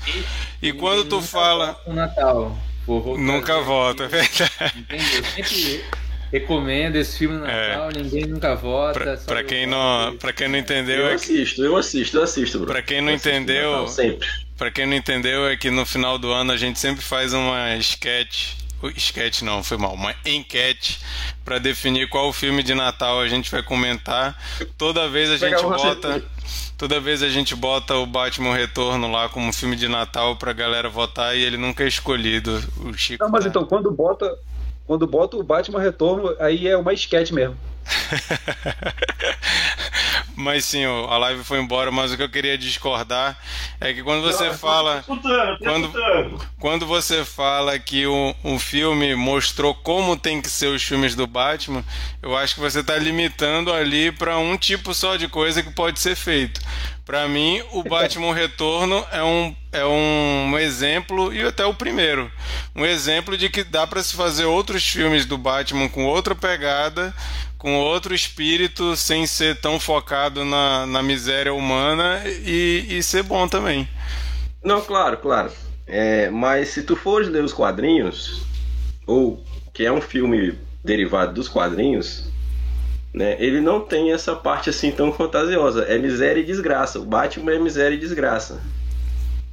E, 0.61 0.69
e 0.69 0.73
quando 0.75 1.07
tu 1.07 1.23
fala. 1.23 1.81
O 1.87 1.95
Natal. 1.95 2.55
Nunca 3.19 3.63
volta, 3.63 4.05
é 4.05 4.09
verdade. 4.09 4.51
Entendeu? 4.77 5.25
Sempre 5.35 5.85
recomendo 6.35 6.97
esse 6.97 7.19
filme 7.19 7.37
no 7.37 7.47
é. 7.47 7.69
Natal, 7.69 7.91
é. 7.91 8.03
ninguém 8.03 8.27
nunca 8.27 8.57
vota. 8.57 8.99
Pra, 8.99 9.17
pra 9.17 9.45
quem, 9.45 9.67
não, 9.67 10.17
pra 10.17 10.33
quem 10.33 10.49
não 10.49 10.59
entendeu. 10.59 11.03
Eu 11.03 11.09
é 11.09 11.15
assisto, 11.15 11.65
eu 11.65 11.77
assisto, 11.77 12.17
eu 12.17 12.23
assisto, 12.25 12.59
bro. 12.59 12.67
Pra 12.67 12.83
quem 12.83 13.01
não 13.01 13.13
entendeu. 13.13 13.71
Natal, 13.71 13.89
sempre. 13.89 14.29
Pra 14.57 14.71
quem 14.71 14.87
não 14.87 14.95
entendeu, 14.95 15.47
é 15.47 15.57
que 15.57 15.71
no 15.71 15.87
final 15.87 16.19
do 16.19 16.33
ano 16.33 16.53
a 16.53 16.57
gente 16.57 16.79
sempre 16.79 17.05
faz 17.05 17.33
uma 17.33 17.77
sketch. 17.77 18.55
Sketch 18.97 19.41
não, 19.43 19.63
foi 19.65 19.79
mal, 19.79 19.95
uma 19.95 20.15
enquete 20.27 21.01
para 21.43 21.59
definir 21.59 22.07
qual 22.11 22.31
filme 22.35 22.63
de 22.63 22.75
Natal 22.75 23.19
a 23.19 23.29
gente 23.29 23.51
vai 23.51 23.63
comentar. 23.63 24.37
Toda 24.77 25.09
vez 25.09 25.31
a 25.31 25.37
gente 25.39 25.63
bota. 25.63 26.23
Toda 26.77 27.01
vez 27.01 27.23
a 27.23 27.29
gente 27.29 27.55
bota 27.55 27.95
o 27.95 28.05
Batman 28.05 28.55
Retorno 28.55 29.11
lá 29.11 29.29
como 29.29 29.53
filme 29.53 29.75
de 29.77 29.89
Natal 29.89 30.37
pra 30.37 30.53
galera 30.53 30.89
votar 30.89 31.35
e 31.35 31.43
ele 31.43 31.57
nunca 31.57 31.85
é 31.85 31.89
escolhido. 31.89 32.63
O 32.85 32.93
Chico 32.93 33.25
não, 33.25 33.31
mas 33.31 33.45
tá... 33.45 33.51
então 33.51 33.65
quando 33.65 33.91
bota 33.91 34.37
quando 34.87 35.07
bota 35.07 35.37
o 35.37 35.43
Batman 35.43 35.81
Retorno, 35.81 36.35
aí 36.39 36.69
é 36.69 36.77
uma 36.77 36.93
sketch 36.93 37.31
mesmo. 37.31 37.57
mas 40.37 40.65
sim, 40.65 40.85
a 40.85 41.17
live 41.19 41.45
foi 41.45 41.59
embora, 41.61 41.91
mas 41.91 42.13
o 42.13 42.17
que 42.17 42.23
eu 42.23 42.29
queria 42.29 42.57
discordar 42.59 43.39
é 43.81 43.93
que 43.93 44.03
quando 44.03 44.23
você 44.23 44.49
Não, 44.49 44.55
fala. 44.55 45.05
quando, 45.63 45.93
quando 46.59 46.87
você 46.87 47.25
fala 47.25 47.79
que 47.79 48.07
o, 48.07 48.35
o 48.43 48.59
filme 48.59 49.15
mostrou 49.15 49.75
como 49.75 50.17
tem 50.17 50.41
que 50.41 50.49
ser 50.49 50.69
os 50.69 50.83
filmes 50.83 51.15
do 51.15 51.27
Batman, 51.27 51.85
eu 52.23 52.37
acho 52.37 52.55
que 52.55 52.61
você 52.61 52.81
está 52.81 52.97
limitando 52.97 53.73
ali 53.73 54.11
para 54.13 54.39
um 54.39 54.57
tipo 54.57 54.93
só 54.95 55.17
de 55.17 55.29
coisa 55.29 55.63
que 55.63 55.71
pode 55.71 56.01
ser 56.01 56.17
feito. 56.17 56.61
Para 57.05 57.29
mim, 57.29 57.63
o 57.73 57.83
Batman 57.87 58.33
Retorno 58.35 59.05
é 59.13 59.23
um, 59.23 59.55
é 59.73 59.85
um 59.85 60.59
exemplo, 60.59 61.33
e 61.35 61.43
até 61.43 61.65
o 61.65 61.75
primeiro, 61.75 62.31
um 62.75 62.85
exemplo 62.85 63.37
de 63.37 63.49
que 63.49 63.63
dá 63.63 63.87
para 63.87 64.03
se 64.03 64.15
fazer 64.17 64.47
outros 64.47 64.87
filmes 64.87 65.27
do 65.27 65.37
Batman 65.37 65.89
com 65.89 66.07
outra 66.07 66.35
pegada, 66.35 67.15
com 67.65 67.77
outro 67.77 68.15
espírito, 68.15 68.95
sem 68.95 69.27
ser 69.27 69.59
tão 69.59 69.81
focado 69.81 70.45
na, 70.45 70.85
na 70.85 71.03
miséria 71.03 71.55
humana 71.55 72.23
e, 72.27 72.85
e 72.91 73.03
ser 73.03 73.23
bom 73.23 73.49
também. 73.49 73.89
Não, 74.63 74.83
claro, 74.83 75.17
claro. 75.17 75.51
É, 75.87 76.29
mas 76.29 76.69
se 76.69 76.83
tu 76.83 76.95
fores 76.95 77.27
ler 77.27 77.43
os 77.43 77.55
quadrinhos, 77.55 78.43
ou 79.07 79.43
que 79.73 79.83
é 79.83 79.91
um 79.91 80.03
filme 80.03 80.59
derivado 80.85 81.33
dos 81.33 81.49
quadrinhos, 81.49 82.31
né? 83.15 83.35
Ele 83.39 83.63
não 83.63 83.81
tem 83.81 84.13
essa 84.13 84.37
parte 84.37 84.69
assim 84.69 84.91
tão 84.91 85.11
fantasiosa. 85.11 85.85
É 85.85 85.97
miséria 85.97 86.43
e 86.43 86.45
desgraça. 86.45 87.01
O 87.01 87.07
Batman 87.07 87.53
é 87.53 87.59
miséria 87.59 87.95
e 87.95 87.99
desgraça. 87.99 88.63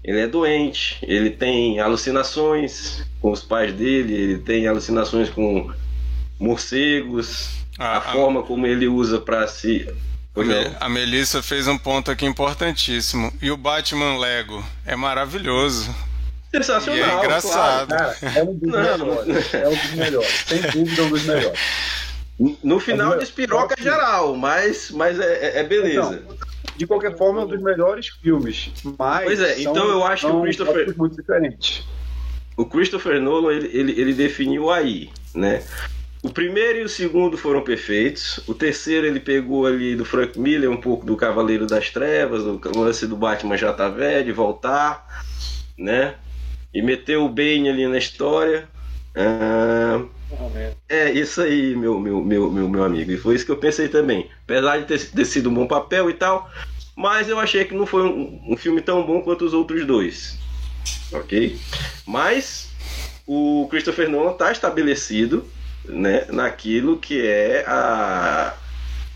Ele 0.03 0.19
é 0.19 0.27
doente, 0.27 0.97
ele 1.01 1.29
tem 1.29 1.79
alucinações 1.79 3.05
com 3.21 3.31
os 3.31 3.41
pais 3.41 3.71
dele, 3.71 4.13
ele 4.13 4.37
tem 4.39 4.67
alucinações 4.67 5.29
com 5.29 5.71
morcegos, 6.37 7.60
ah, 7.81 7.97
a, 7.97 8.01
forma 8.01 8.43
como 8.43 8.67
ele 8.67 8.87
usa 8.87 9.19
para 9.19 9.47
se. 9.47 9.87
A 10.79 10.87
Melissa 10.87 11.41
fez 11.41 11.67
um 11.67 11.77
ponto 11.77 12.09
aqui 12.09 12.25
importantíssimo. 12.25 13.33
E 13.41 13.51
o 13.51 13.57
Batman 13.57 14.17
Lego 14.17 14.63
é 14.85 14.95
maravilhoso. 14.95 15.93
Sensacional. 16.53 16.97
E 16.97 17.01
é 17.01 17.17
engraçado. 17.17 17.87
Claro. 17.89 18.15
Cara, 18.19 18.39
é 18.39 18.43
um 18.43 18.53
dos 18.55 18.71
melhores. 18.71 19.53
É 19.53 19.67
um 19.67 19.75
dos 19.75 19.91
melhores. 19.93 20.45
Sem 20.47 20.61
dúvida, 20.61 21.03
um 21.03 21.09
dos 21.09 21.23
melhores. 21.23 21.59
No 22.63 22.79
final 22.79 23.17
despiroca 23.19 23.75
geral, 23.81 24.35
mas, 24.35 24.89
mas 24.91 25.19
é, 25.19 25.57
é, 25.57 25.59
é 25.59 25.63
beleza. 25.63 26.21
Então, 26.23 26.37
de 26.75 26.87
qualquer 26.87 27.15
forma, 27.17 27.41
é 27.41 27.45
um 27.45 27.47
dos 27.47 27.61
melhores 27.61 28.07
filmes. 28.07 28.71
Mas 28.97 29.25
pois 29.25 29.39
é, 29.39 29.61
então 29.61 29.87
eu 29.87 30.03
acho 30.03 30.27
que 30.27 30.33
o 30.33 30.41
Christopher. 30.41 30.97
muito 30.97 31.15
diferente. 31.15 31.85
O 32.57 32.65
Christopher 32.65 33.21
Nolan 33.21 33.53
ele, 33.53 33.69
ele, 33.73 34.01
ele 34.01 34.13
definiu 34.13 34.71
aí, 34.71 35.09
né? 35.33 35.63
O 36.23 36.29
primeiro 36.29 36.79
e 36.79 36.83
o 36.83 36.89
segundo 36.89 37.35
foram 37.35 37.63
perfeitos. 37.63 38.39
O 38.47 38.53
terceiro 38.53 39.07
ele 39.07 39.19
pegou 39.19 39.65
ali 39.65 39.95
do 39.95 40.05
Frank 40.05 40.39
Miller 40.39 40.69
um 40.69 40.77
pouco 40.77 41.03
do 41.03 41.17
Cavaleiro 41.17 41.65
das 41.65 41.89
Trevas, 41.89 42.43
do 42.43 42.79
lance 42.79 43.07
do 43.07 43.15
Batman 43.15 43.57
já 43.57 43.73
tá 43.73 43.89
velho, 43.89 44.33
voltar, 44.35 45.25
né? 45.77 46.15
E 46.71 46.81
meteu 46.81 47.25
o 47.25 47.29
Bane 47.29 47.69
ali 47.69 47.87
na 47.87 47.97
história. 47.97 48.69
Ah, 49.15 50.03
é, 50.87 51.11
isso 51.11 51.41
aí, 51.41 51.75
meu, 51.75 51.99
meu, 51.99 52.23
meu, 52.23 52.51
meu, 52.51 52.69
meu 52.69 52.83
amigo. 52.83 53.11
E 53.11 53.17
foi 53.17 53.35
isso 53.35 53.45
que 53.45 53.51
eu 53.51 53.57
pensei 53.57 53.87
também. 53.87 54.29
Apesar 54.43 54.77
de 54.77 54.85
ter, 54.85 54.99
ter 55.03 55.25
sido 55.25 55.49
um 55.49 55.53
bom 55.53 55.67
papel 55.67 56.07
e 56.09 56.13
tal, 56.13 56.49
mas 56.95 57.29
eu 57.29 57.39
achei 57.39 57.65
que 57.65 57.73
não 57.73 57.87
foi 57.87 58.03
um, 58.03 58.41
um 58.47 58.55
filme 58.55 58.79
tão 58.79 59.03
bom 59.03 59.21
quanto 59.21 59.43
os 59.43 59.53
outros 59.53 59.85
dois. 59.87 60.37
Ok? 61.11 61.59
Mas 62.05 62.69
o 63.25 63.67
Christopher 63.71 64.07
Nolan 64.07 64.33
está 64.33 64.51
estabelecido 64.51 65.45
né, 65.85 66.25
naquilo 66.29 66.97
que 66.97 67.25
é 67.25 67.63
a 67.67 68.53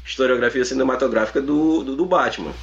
historiografia 0.05 0.63
cinematográfica 0.63 1.41
do, 1.41 1.83
do, 1.83 1.95
do 1.95 2.05
Batman. 2.05 2.53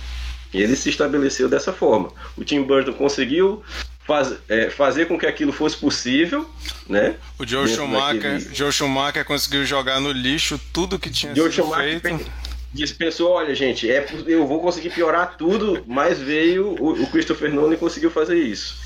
Ele 0.52 0.76
se 0.76 0.90
estabeleceu 0.90 1.48
dessa 1.48 1.72
forma. 1.72 2.12
O 2.36 2.44
Tim 2.44 2.62
Burton 2.62 2.92
conseguiu 2.92 3.62
faz, 4.06 4.34
é, 4.48 4.68
fazer 4.70 5.06
com 5.06 5.18
que 5.18 5.26
aquilo 5.26 5.52
fosse 5.52 5.76
possível, 5.76 6.48
né? 6.88 7.16
O 7.38 7.46
Joe 7.46 7.68
Schumacher, 7.68 8.38
daquele... 8.38 8.54
Joe 8.54 8.72
Schumacher 8.72 9.24
conseguiu 9.24 9.64
jogar 9.64 10.00
no 10.00 10.12
lixo 10.12 10.60
tudo 10.72 10.98
que 10.98 11.10
tinha 11.10 11.34
Joe 11.34 11.50
sido 11.50 11.64
Schumacher 11.64 12.00
feito. 12.00 12.30
Dispensou, 12.72 13.30
olha 13.32 13.54
gente, 13.54 13.90
é, 13.90 14.06
eu 14.26 14.46
vou 14.46 14.60
conseguir 14.60 14.90
piorar 14.90 15.36
tudo, 15.36 15.84
mas 15.86 16.18
veio 16.18 16.74
o, 16.80 17.02
o 17.02 17.06
Christopher 17.10 17.52
Nolan 17.52 17.74
e 17.74 17.76
conseguiu 17.76 18.10
fazer 18.10 18.36
isso. 18.36 18.81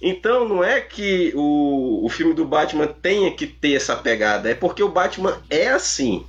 Então 0.00 0.48
não 0.48 0.62
é 0.62 0.80
que 0.80 1.32
o, 1.34 2.04
o 2.04 2.08
filme 2.08 2.34
do 2.34 2.44
Batman 2.44 2.86
tenha 2.86 3.30
que 3.32 3.46
ter 3.46 3.74
essa 3.74 3.96
pegada, 3.96 4.50
é 4.50 4.54
porque 4.54 4.82
o 4.82 4.88
Batman 4.88 5.40
é 5.48 5.68
assim. 5.68 6.26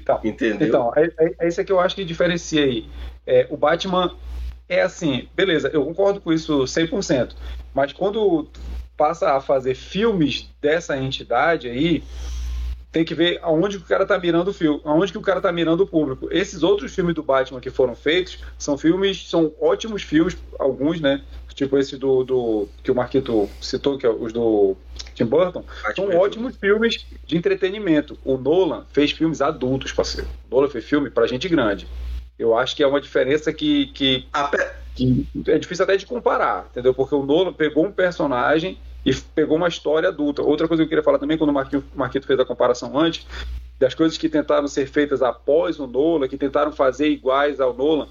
Então, 0.00 0.20
Entendeu? 0.22 0.68
Então, 0.68 0.92
é, 0.94 1.10
é, 1.18 1.34
é 1.40 1.48
isso 1.48 1.64
que 1.64 1.72
eu 1.72 1.80
acho 1.80 1.94
que 1.94 2.04
diferencia 2.04 2.64
aí. 2.64 2.86
É, 3.26 3.46
o 3.50 3.56
Batman 3.56 4.14
é 4.68 4.82
assim, 4.82 5.28
beleza, 5.34 5.70
eu 5.72 5.84
concordo 5.84 6.20
com 6.20 6.32
isso 6.32 6.64
100%, 6.64 7.34
mas 7.72 7.92
quando 7.92 8.48
passa 8.96 9.32
a 9.32 9.40
fazer 9.40 9.74
filmes 9.74 10.48
dessa 10.60 10.96
entidade 10.96 11.68
aí, 11.68 12.02
tem 12.94 13.04
que 13.04 13.14
ver 13.14 13.40
aonde 13.42 13.78
que 13.78 13.84
o 13.84 13.88
cara 13.88 14.06
tá 14.06 14.16
mirando 14.16 14.48
o 14.48 14.54
filme, 14.54 14.80
aonde 14.84 15.10
que 15.10 15.18
o 15.18 15.22
cara 15.22 15.40
tá 15.40 15.50
mirando 15.50 15.82
o 15.82 15.86
público. 15.86 16.28
Esses 16.30 16.62
outros 16.62 16.94
filmes 16.94 17.14
do 17.14 17.24
Batman 17.24 17.60
que 17.60 17.70
foram 17.70 17.94
feitos 17.96 18.38
são 18.56 18.78
filmes, 18.78 19.28
são 19.28 19.52
ótimos 19.60 20.02
filmes, 20.02 20.36
alguns, 20.60 21.00
né? 21.00 21.20
Tipo 21.54 21.78
esse 21.78 21.96
do, 21.96 22.24
do 22.24 22.68
que 22.82 22.90
o 22.90 22.94
Marquito 22.94 23.48
citou, 23.60 23.96
que 23.96 24.04
é 24.04 24.10
os 24.10 24.32
do 24.32 24.76
Tim 25.14 25.24
Burton, 25.24 25.64
são 25.94 26.10
ótimos 26.16 26.56
filmes 26.56 27.06
de 27.24 27.36
entretenimento. 27.36 28.18
O 28.24 28.36
Nolan 28.36 28.84
fez 28.92 29.12
filmes 29.12 29.40
adultos, 29.40 29.92
parceiro. 29.92 30.28
O 30.50 30.54
Nolan 30.54 30.68
fez 30.68 30.84
filme 30.84 31.10
pra 31.10 31.26
gente 31.26 31.48
grande. 31.48 31.86
Eu 32.36 32.58
acho 32.58 32.74
que 32.74 32.82
é 32.82 32.86
uma 32.86 33.00
diferença 33.00 33.52
que, 33.52 33.86
que, 33.88 34.26
que, 34.96 35.26
é 35.46 35.58
difícil 35.58 35.84
até 35.84 35.96
de 35.96 36.04
comparar, 36.04 36.66
entendeu? 36.70 36.92
Porque 36.92 37.14
o 37.14 37.24
Nolan 37.24 37.52
pegou 37.52 37.86
um 37.86 37.92
personagem 37.92 38.76
e 39.06 39.14
pegou 39.14 39.56
uma 39.56 39.68
história 39.68 40.08
adulta. 40.08 40.42
Outra 40.42 40.66
coisa 40.66 40.82
que 40.82 40.86
eu 40.86 40.88
queria 40.88 41.04
falar 41.04 41.18
também, 41.18 41.38
quando 41.38 41.50
o 41.50 41.54
Marquito, 41.54 41.84
Marquito 41.94 42.26
fez 42.26 42.40
a 42.40 42.44
comparação 42.44 42.98
antes, 42.98 43.24
das 43.78 43.94
coisas 43.94 44.16
que 44.16 44.28
tentaram 44.28 44.68
ser 44.68 44.88
feitas 44.88 45.22
após 45.22 45.78
o 45.78 45.86
Nolan, 45.86 46.28
que 46.28 46.36
tentaram 46.36 46.72
fazer 46.72 47.08
iguais 47.08 47.60
ao 47.60 47.74
Nolan, 47.74 48.08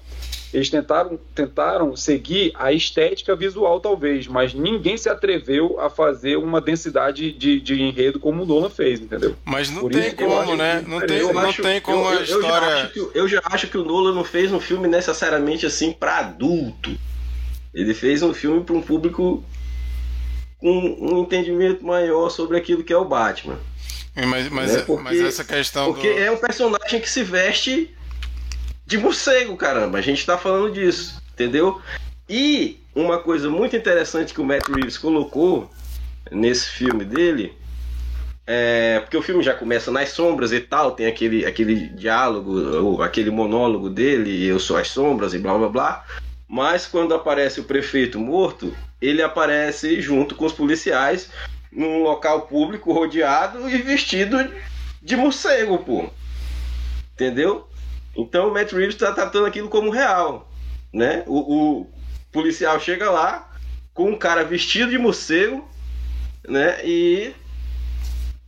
eles 0.54 0.70
tentaram, 0.70 1.18
tentaram 1.34 1.96
seguir 1.96 2.52
a 2.54 2.72
estética 2.72 3.34
visual, 3.34 3.80
talvez, 3.80 4.28
mas 4.28 4.54
ninguém 4.54 4.96
se 4.96 5.08
atreveu 5.08 5.80
a 5.80 5.90
fazer 5.90 6.36
uma 6.36 6.60
densidade 6.60 7.32
de, 7.32 7.60
de 7.60 7.82
enredo 7.82 8.20
como 8.20 8.44
o 8.44 8.46
Nolan 8.46 8.70
fez, 8.70 9.00
entendeu? 9.00 9.34
Mas 9.44 9.68
não 9.68 9.80
Por 9.80 9.90
tem 9.90 10.14
como, 10.14 10.54
né? 10.54 10.84
Não 10.86 11.00
tem, 11.04 11.22
não 11.22 11.38
acho, 11.40 11.60
tem 11.60 11.80
como 11.80 12.02
eu, 12.02 12.18
a 12.18 12.22
história. 12.22 12.66
Eu 12.66 12.78
já, 12.78 12.86
que, 12.86 13.18
eu 13.18 13.28
já, 13.28 13.42
acho 13.46 13.66
que 13.66 13.76
o 13.76 13.84
Nolan 13.84 14.14
não 14.14 14.22
fez 14.22 14.52
um 14.52 14.60
filme 14.60 14.86
necessariamente 14.86 15.66
assim 15.66 15.92
para 15.92 16.18
adulto. 16.18 16.96
Ele 17.74 17.92
fez 17.92 18.22
um 18.22 18.32
filme 18.32 18.62
para 18.62 18.76
um 18.76 18.82
público 18.82 19.42
com 20.58 20.70
um 20.70 21.22
entendimento 21.22 21.84
maior 21.84 22.30
sobre 22.30 22.56
aquilo 22.56 22.84
que 22.84 22.92
é 22.92 22.96
o 22.96 23.04
Batman. 23.04 23.58
Mas, 24.14 24.48
mas, 24.48 24.72
né? 24.72 24.82
porque, 24.82 25.02
mas 25.02 25.20
essa 25.20 25.44
questão. 25.44 25.92
Porque 25.92 26.12
do... 26.12 26.18
é 26.18 26.30
um 26.30 26.36
personagem 26.36 27.00
que 27.00 27.10
se 27.10 27.22
veste 27.24 27.94
de 28.86 28.98
morcego, 28.98 29.56
caramba. 29.56 29.98
A 29.98 30.02
gente 30.02 30.24
tá 30.24 30.38
falando 30.38 30.72
disso, 30.72 31.20
entendeu? 31.32 31.80
E 32.28 32.80
uma 32.94 33.18
coisa 33.18 33.50
muito 33.50 33.74
interessante 33.74 34.32
que 34.32 34.40
o 34.40 34.44
Matt 34.44 34.68
Reeves 34.68 34.96
colocou 34.96 35.70
nesse 36.30 36.70
filme 36.70 37.04
dele 37.04 37.56
é, 38.46 39.00
porque 39.00 39.16
o 39.16 39.22
filme 39.22 39.42
já 39.42 39.54
começa 39.54 39.90
nas 39.90 40.10
sombras 40.10 40.52
e 40.52 40.60
tal, 40.60 40.92
tem 40.92 41.06
aquele, 41.06 41.46
aquele 41.46 41.88
diálogo, 41.88 43.00
aquele 43.02 43.30
monólogo 43.30 43.88
dele, 43.88 44.44
eu 44.46 44.58
sou 44.58 44.76
as 44.76 44.88
sombras 44.88 45.32
e 45.32 45.38
blá 45.38 45.56
blá 45.56 45.68
blá. 45.68 46.04
Mas 46.46 46.86
quando 46.86 47.14
aparece 47.14 47.60
o 47.60 47.64
prefeito 47.64 48.18
morto, 48.18 48.76
ele 49.00 49.22
aparece 49.22 50.00
junto 50.00 50.34
com 50.34 50.44
os 50.44 50.52
policiais 50.52 51.30
num 51.74 52.02
local 52.02 52.42
público 52.42 52.92
rodeado 52.92 53.68
e 53.68 53.76
vestido 53.78 54.38
de 55.02 55.16
morcego, 55.16 55.78
pô. 55.78 56.08
Entendeu? 57.12 57.68
Então 58.16 58.48
o 58.48 58.52
Matt 58.52 58.72
Reeves 58.72 58.94
está 58.94 59.12
tratando 59.12 59.46
aquilo 59.46 59.68
como 59.68 59.90
real, 59.90 60.50
né? 60.92 61.24
O, 61.26 61.80
o, 61.80 61.90
policial 62.32 62.80
chega 62.80 63.10
lá 63.10 63.50
com 63.92 64.10
um 64.10 64.18
cara 64.18 64.44
vestido 64.44 64.90
de 64.90 64.98
morcego, 64.98 65.68
né? 66.46 66.84
E 66.84 67.32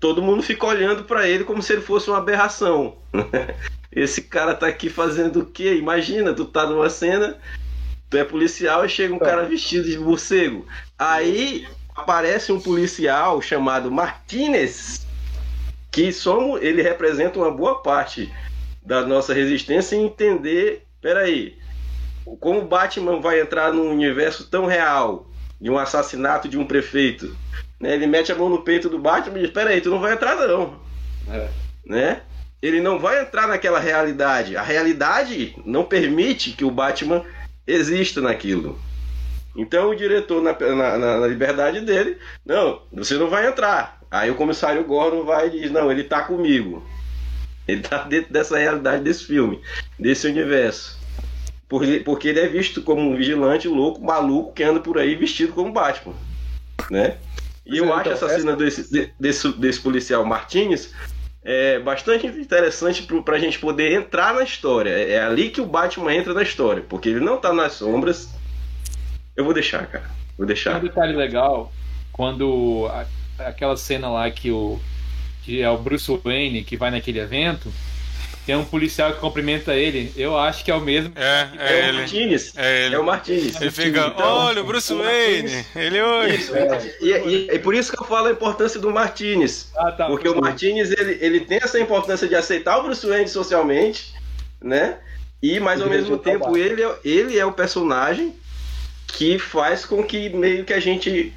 todo 0.00 0.22
mundo 0.22 0.42
fica 0.42 0.66
olhando 0.66 1.04
para 1.04 1.28
ele 1.28 1.44
como 1.44 1.62
se 1.62 1.72
ele 1.72 1.82
fosse 1.82 2.08
uma 2.08 2.18
aberração. 2.18 2.96
Esse 3.92 4.22
cara 4.22 4.54
tá 4.54 4.66
aqui 4.66 4.90
fazendo 4.90 5.40
o 5.40 5.46
quê? 5.46 5.74
Imagina, 5.76 6.34
tu 6.34 6.44
tá 6.44 6.66
numa 6.66 6.90
cena, 6.90 7.38
tu 8.10 8.16
é 8.16 8.24
policial 8.24 8.84
e 8.84 8.88
chega 8.88 9.14
um 9.14 9.18
cara 9.18 9.44
vestido 9.44 9.88
de 9.88 9.98
morcego. 9.98 10.66
Aí 10.98 11.66
aparece 11.96 12.52
um 12.52 12.60
policial 12.60 13.40
chamado 13.40 13.90
Martinez, 13.90 15.06
que 15.90 16.12
somos, 16.12 16.60
ele 16.62 16.82
representa 16.82 17.38
uma 17.38 17.50
boa 17.50 17.82
parte 17.82 18.30
da 18.84 19.04
nossa 19.04 19.32
resistência 19.32 19.96
e 19.96 20.00
entender, 20.00 20.84
peraí, 21.00 21.58
como 22.38 22.60
o 22.60 22.66
Batman 22.66 23.20
vai 23.20 23.40
entrar 23.40 23.72
num 23.72 23.90
universo 23.90 24.48
tão 24.50 24.66
real 24.66 25.26
de 25.60 25.70
um 25.70 25.78
assassinato 25.78 26.48
de 26.48 26.58
um 26.58 26.66
prefeito? 26.66 27.34
Né? 27.80 27.94
Ele 27.94 28.06
mete 28.06 28.30
a 28.30 28.34
mão 28.34 28.48
no 28.48 28.62
peito 28.62 28.88
do 28.88 28.98
Batman 28.98 29.38
e 29.38 29.42
diz, 29.42 29.50
peraí, 29.50 29.80
tu 29.80 29.90
não 29.90 30.00
vai 30.00 30.12
entrar 30.12 30.36
não. 30.36 30.78
É. 31.28 31.48
Né? 31.84 32.20
Ele 32.60 32.80
não 32.80 32.98
vai 32.98 33.22
entrar 33.22 33.48
naquela 33.48 33.78
realidade. 33.78 34.56
A 34.56 34.62
realidade 34.62 35.56
não 35.64 35.84
permite 35.84 36.52
que 36.52 36.64
o 36.64 36.70
Batman 36.70 37.24
exista 37.66 38.20
naquilo. 38.20 38.78
Então 39.56 39.90
o 39.90 39.96
diretor, 39.96 40.42
na, 40.42 40.52
na, 40.52 41.18
na, 41.18 41.26
liberdade 41.26 41.80
dele, 41.80 42.18
não, 42.44 42.82
você 42.92 43.14
não 43.14 43.28
vai 43.28 43.46
entrar. 43.46 44.00
Aí 44.10 44.30
o 44.30 44.34
comissário 44.34 44.84
Gordon 44.84 45.24
vai 45.24 45.48
e 45.48 45.60
diz, 45.60 45.70
não, 45.70 45.90
ele 45.90 46.04
tá 46.04 46.22
comigo. 46.22 46.86
Ele 47.66 47.80
tá 47.80 48.04
dentro 48.04 48.32
dessa 48.32 48.58
realidade 48.58 49.02
desse 49.02 49.24
filme, 49.24 49.60
desse 49.98 50.26
universo. 50.26 50.98
Porque 51.68 52.28
ele 52.28 52.40
é 52.40 52.46
visto 52.46 52.80
como 52.82 53.00
um 53.00 53.16
vigilante 53.16 53.66
louco, 53.66 54.04
maluco, 54.04 54.52
que 54.52 54.62
anda 54.62 54.78
por 54.78 54.98
aí 54.98 55.16
vestido 55.16 55.52
como 55.52 55.72
Batman. 55.72 56.14
Né? 56.90 57.16
E 57.64 57.78
eu 57.78 57.92
acho 57.92 58.10
essa 58.10 58.28
cena 58.28 58.54
desse, 58.54 59.12
desse, 59.18 59.48
desse 59.58 59.80
policial 59.80 60.24
Martinez 60.24 60.92
é 61.46 61.78
bastante 61.78 62.26
interessante 62.26 63.06
para 63.24 63.36
a 63.36 63.38
gente 63.38 63.60
poder 63.60 63.92
entrar 63.92 64.34
na 64.34 64.42
história. 64.42 64.90
É, 64.90 65.12
é 65.12 65.22
ali 65.22 65.48
que 65.48 65.60
o 65.60 65.66
Batman 65.66 66.12
entra 66.12 66.34
na 66.34 66.42
história, 66.42 66.84
porque 66.88 67.08
ele 67.08 67.20
não 67.20 67.38
tá 67.38 67.52
nas 67.52 67.74
sombras. 67.74 68.28
Eu 69.36 69.44
vou 69.44 69.52
deixar, 69.52 69.86
cara. 69.86 70.10
Vou 70.36 70.46
deixar. 70.46 70.76
Um 70.76 70.80
detalhe 70.80 71.14
legal, 71.14 71.72
quando 72.12 72.88
a, 72.90 73.06
aquela 73.46 73.76
cena 73.76 74.08
lá 74.08 74.30
que 74.30 74.50
o 74.50 74.80
que 75.42 75.62
é 75.62 75.70
o 75.70 75.78
Bruce 75.78 76.10
Wayne, 76.24 76.64
que 76.64 76.76
vai 76.76 76.90
naquele 76.90 77.20
evento, 77.20 77.72
tem 78.44 78.56
um 78.56 78.64
policial 78.64 79.12
que 79.12 79.20
cumprimenta 79.20 79.74
ele. 79.74 80.12
Eu 80.16 80.36
acho 80.36 80.64
que 80.64 80.70
é 80.70 80.74
o 80.74 80.80
mesmo. 80.80 81.12
É, 81.16 81.48
é, 81.56 81.72
é 81.72 81.88
ele. 81.88 81.90
O 81.90 82.00
Martinez. 82.00 82.52
É, 82.56 82.86
ele. 82.86 82.94
é 82.94 82.98
o 82.98 83.04
Martinez. 83.04 83.60
Ele 83.60 83.70
fica, 83.70 84.06
então, 84.06 84.26
olha, 84.26 84.62
o 84.62 84.64
Bruce 84.64 84.92
Wayne. 84.92 85.66
Ele 85.74 86.02
hoje. 86.02 86.50
É. 86.52 86.94
E, 87.00 87.10
e, 87.10 87.54
e, 87.54 87.58
por 87.58 87.74
isso 87.74 87.92
que 87.92 88.00
eu 88.00 88.06
falo 88.06 88.26
a 88.26 88.32
importância 88.32 88.80
do 88.80 88.90
Martinez. 88.90 89.72
Ah, 89.76 89.92
tá, 89.92 90.06
porque 90.06 90.28
o 90.28 90.40
Martinez, 90.40 90.90
ele, 90.90 91.18
ele 91.20 91.40
tem 91.40 91.58
essa 91.62 91.78
importância 91.78 92.26
de 92.26 92.34
aceitar 92.34 92.78
o 92.78 92.84
Bruce 92.84 93.06
Wayne 93.06 93.28
socialmente, 93.28 94.14
né? 94.60 94.98
E, 95.42 95.60
mas 95.60 95.80
ao 95.80 95.88
mesmo 95.88 96.16
tempo, 96.18 96.56
ele, 96.56 96.82
é, 96.82 96.96
ele 97.04 97.38
é 97.38 97.44
o 97.44 97.52
personagem 97.52 98.34
que 99.06 99.38
faz 99.38 99.84
com 99.84 100.02
que 100.02 100.28
meio 100.30 100.64
que 100.64 100.72
a 100.72 100.80
gente 100.80 101.32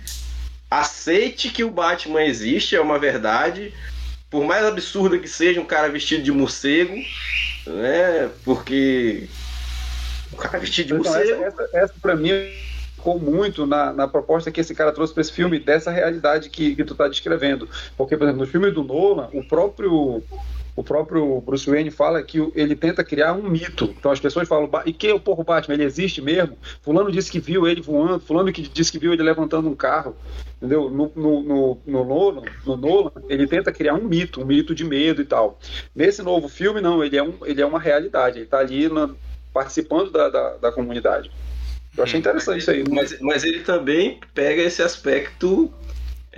aceite 0.69 1.49
que 1.49 1.63
o 1.63 1.71
Batman 1.71 2.23
existe, 2.23 2.75
é 2.75 2.81
uma 2.81 2.99
verdade. 2.99 3.73
Por 4.29 4.43
mais 4.43 4.63
absurda 4.63 5.17
que 5.17 5.27
seja 5.27 5.59
um 5.59 5.65
cara 5.65 5.89
vestido 5.89 6.23
de 6.23 6.31
morcego, 6.31 6.95
né? 7.65 8.29
Porque. 8.43 9.27
O 10.31 10.35
cara 10.35 10.59
vestido 10.59 10.87
de 10.87 10.93
então, 10.93 11.11
morcego. 11.11 11.43
Essa, 11.43 11.63
essa, 11.63 11.77
essa 11.77 11.93
pra 11.99 12.15
mim 12.15 12.31
ficou 12.95 13.17
muito 13.17 13.65
na, 13.65 13.93
na 13.93 14.07
proposta 14.07 14.51
que 14.51 14.59
esse 14.59 14.75
cara 14.75 14.91
trouxe 14.91 15.13
para 15.13 15.21
esse 15.21 15.31
filme 15.31 15.57
dessa 15.57 15.89
realidade 15.89 16.49
que, 16.49 16.75
que 16.75 16.83
tu 16.83 16.93
tá 16.93 17.07
descrevendo. 17.07 17.67
Porque, 17.97 18.15
por 18.15 18.25
exemplo, 18.25 18.45
no 18.45 18.51
filme 18.51 18.69
do 18.69 18.83
Nolan, 18.83 19.29
o 19.33 19.43
próprio 19.43 20.21
o 20.79 20.83
próprio 20.83 21.41
Bruce 21.41 21.69
Wayne 21.69 21.91
fala 21.91 22.23
que 22.23 22.39
ele 22.55 22.73
tenta 22.73 23.03
criar 23.03 23.33
um 23.33 23.49
mito. 23.49 23.93
Então 23.99 24.11
as 24.11 24.19
pessoas 24.19 24.47
falam, 24.47 24.69
e 24.85 24.93
que 24.93 25.11
o 25.11 25.19
porro 25.19 25.43
Batman, 25.43 25.73
ele 25.73 25.83
existe 25.83 26.21
mesmo? 26.21 26.57
Fulano 26.81 27.11
disse 27.11 27.29
que 27.29 27.37
viu 27.37 27.67
ele 27.67 27.81
voando, 27.81 28.17
fulano 28.21 28.49
que 28.49 28.61
disse 28.61 28.89
que 28.89 28.97
viu 28.97 29.11
ele 29.11 29.21
levantando 29.21 29.67
um 29.67 29.75
carro. 29.75 30.15
Entendeu? 30.55 30.89
No, 30.89 31.11
no, 31.13 31.43
no, 31.43 31.77
no, 31.85 32.05
Nolan, 32.05 32.43
no 32.65 32.77
Nolan, 32.77 33.11
ele 33.27 33.45
tenta 33.45 33.73
criar 33.73 33.93
um 33.93 34.05
mito, 34.05 34.41
um 34.41 34.45
mito 34.45 34.73
de 34.73 34.85
medo 34.85 35.21
e 35.21 35.25
tal. 35.25 35.59
Nesse 35.93 36.21
novo 36.21 36.47
filme, 36.47 36.79
não, 36.79 37.03
ele 37.03 37.17
é, 37.17 37.23
um, 37.23 37.33
ele 37.43 37.61
é 37.61 37.65
uma 37.65 37.79
realidade, 37.79 38.37
ele 38.37 38.45
está 38.45 38.59
ali 38.59 38.87
na, 38.87 39.09
participando 39.53 40.11
da, 40.11 40.29
da, 40.29 40.55
da 40.55 40.71
comunidade. 40.71 41.29
Eu 41.97 42.05
achei 42.05 42.21
interessante 42.21 42.59
isso 42.59 42.71
aí. 42.71 42.85
Mas, 42.89 43.19
mas 43.19 43.43
ele 43.43 43.59
também 43.59 44.21
pega 44.33 44.61
esse 44.61 44.81
aspecto 44.81 45.69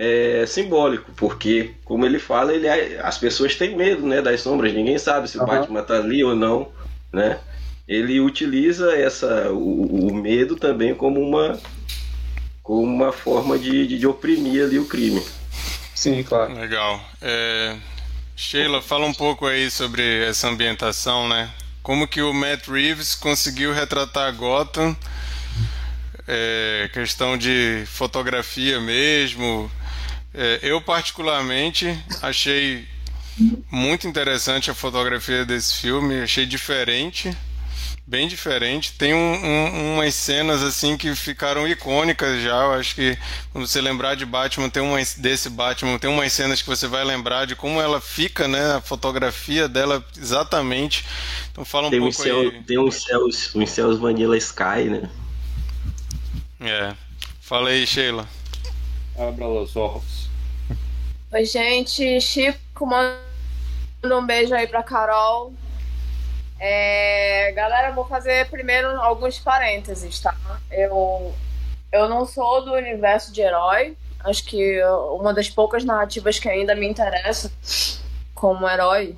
é, 0.02 0.44
simbólico, 0.46 1.12
porque, 1.16 1.76
como 1.84 2.04
ele 2.04 2.18
fala, 2.18 2.52
ele 2.52 2.66
é, 2.66 3.00
as 3.00 3.18
pessoas 3.18 3.54
têm 3.54 3.76
medo 3.76 4.04
né, 4.04 4.20
das 4.20 4.40
sombras, 4.40 4.74
ninguém 4.74 4.98
sabe 4.98 5.30
se 5.30 5.38
uhum. 5.38 5.44
o 5.44 5.46
Batman 5.46 5.80
está 5.80 5.94
ali 5.94 6.24
ou 6.24 6.34
não. 6.34 6.72
Né? 7.12 7.38
Ele 7.86 8.18
utiliza 8.18 8.96
essa, 8.96 9.52
o, 9.52 10.08
o, 10.08 10.14
medo 10.14 10.56
também 10.56 10.92
como 10.92 11.20
uma, 11.20 11.56
como 12.64 12.82
uma 12.82 13.12
forma 13.12 13.56
de, 13.56 13.86
de, 13.86 13.96
de, 13.96 14.06
oprimir 14.06 14.64
ali 14.64 14.76
o 14.76 14.86
crime. 14.86 15.22
Sim, 15.94 16.24
claro. 16.24 16.52
Legal. 16.52 17.00
É, 17.20 17.76
Sheila, 18.34 18.82
fala 18.82 19.06
um 19.06 19.14
pouco 19.14 19.46
aí 19.46 19.70
sobre 19.70 20.24
essa 20.24 20.48
ambientação, 20.48 21.28
né? 21.28 21.48
Como 21.80 22.08
que 22.08 22.22
o 22.22 22.32
Matt 22.32 22.66
Reeves 22.66 23.14
conseguiu 23.14 23.72
retratar 23.72 24.34
Gotham 24.34 24.96
é, 26.26 26.88
questão 26.92 27.36
de 27.36 27.84
fotografia 27.86 28.80
mesmo, 28.80 29.70
é, 30.34 30.60
eu, 30.62 30.80
particularmente, 30.80 31.98
achei 32.22 32.86
muito 33.70 34.06
interessante 34.06 34.70
a 34.70 34.74
fotografia 34.74 35.44
desse 35.44 35.76
filme, 35.76 36.20
achei 36.20 36.46
diferente, 36.46 37.34
bem 38.06 38.28
diferente. 38.28 38.92
Tem 38.92 39.14
um, 39.14 39.18
um, 39.18 39.94
umas 39.94 40.14
cenas 40.14 40.62
assim 40.62 40.96
que 40.96 41.14
ficaram 41.14 41.66
icônicas 41.68 42.42
já. 42.42 42.64
Eu 42.64 42.72
acho 42.72 42.94
que 42.94 43.16
quando 43.52 43.66
você 43.66 43.80
lembrar 43.80 44.14
de 44.14 44.24
Batman, 44.24 44.68
tem 44.68 44.82
uma, 44.82 44.98
desse 45.18 45.48
Batman, 45.50 45.98
tem 45.98 46.10
umas 46.10 46.32
cenas 46.32 46.60
que 46.60 46.68
você 46.68 46.86
vai 46.86 47.04
lembrar 47.04 47.46
de 47.46 47.54
como 47.54 47.80
ela 47.80 48.00
fica, 48.00 48.48
né? 48.48 48.76
A 48.76 48.80
fotografia 48.80 49.68
dela 49.68 50.04
exatamente. 50.16 51.04
Então 51.50 51.64
fala 51.64 51.88
um 51.88 51.90
tem 51.90 52.00
pouco 52.00 52.14
um 52.18 52.22
céu, 52.22 52.40
aí. 52.40 52.62
Tem 52.62 52.78
uns 52.78 53.02
céus, 53.02 53.54
uns 53.54 53.70
céus 53.70 53.98
Vanilla 53.98 54.36
Sky, 54.36 54.84
né? 54.90 55.10
É. 56.60 56.94
Fala 57.40 57.70
aí, 57.70 57.86
Sheila. 57.86 58.28
Abra 59.28 59.46
os 59.46 59.76
olhos. 59.76 60.28
Oi, 61.32 61.44
gente. 61.44 62.20
Chico, 62.20 62.84
manda 62.84 64.18
um 64.18 64.26
beijo 64.26 64.52
aí 64.52 64.66
pra 64.66 64.82
Carol. 64.82 65.52
É, 66.58 67.52
galera, 67.52 67.92
vou 67.92 68.04
fazer 68.04 68.48
primeiro 68.50 68.88
alguns 69.00 69.38
parênteses, 69.38 70.18
tá? 70.18 70.34
Eu, 70.70 71.32
eu 71.92 72.08
não 72.08 72.26
sou 72.26 72.64
do 72.64 72.72
universo 72.72 73.32
de 73.32 73.40
herói. 73.40 73.96
Acho 74.24 74.44
que 74.44 74.82
uma 75.12 75.32
das 75.32 75.48
poucas 75.48 75.84
narrativas 75.84 76.38
que 76.38 76.48
ainda 76.48 76.74
me 76.74 76.88
interessa 76.88 77.50
como 78.34 78.68
herói 78.68 79.16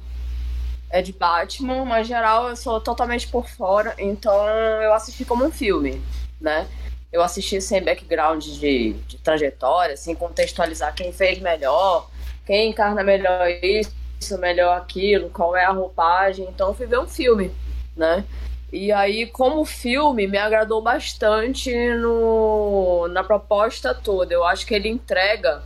é 0.90 1.00
de 1.00 1.12
Batman, 1.12 1.84
mas 1.84 2.06
geral 2.06 2.48
eu 2.48 2.56
sou 2.56 2.80
totalmente 2.80 3.26
por 3.28 3.48
fora, 3.48 3.94
então 3.98 4.46
eu 4.46 4.94
assisti 4.94 5.24
como 5.24 5.44
um 5.44 5.50
filme, 5.50 6.00
né? 6.40 6.68
Eu 7.14 7.22
assisti 7.22 7.60
sem 7.60 7.80
background 7.80 8.44
de, 8.44 8.94
de 9.06 9.18
trajetória, 9.18 9.96
sem 9.96 10.16
contextualizar 10.16 10.92
quem 10.96 11.12
fez 11.12 11.38
melhor, 11.38 12.10
quem 12.44 12.70
encarna 12.70 13.04
melhor 13.04 13.48
isso, 13.62 14.36
melhor 14.36 14.76
aquilo, 14.76 15.30
qual 15.30 15.54
é 15.54 15.64
a 15.64 15.70
roupagem. 15.70 16.44
Então 16.48 16.70
eu 16.70 16.74
fui 16.74 16.86
ver 16.86 16.98
um 16.98 17.06
filme, 17.06 17.52
né? 17.96 18.24
E 18.72 18.90
aí, 18.90 19.26
como 19.26 19.64
filme, 19.64 20.26
me 20.26 20.36
agradou 20.36 20.82
bastante 20.82 21.72
no, 21.94 23.06
na 23.06 23.22
proposta 23.22 23.94
toda. 23.94 24.34
Eu 24.34 24.42
acho 24.44 24.66
que 24.66 24.74
ele 24.74 24.88
entrega 24.88 25.62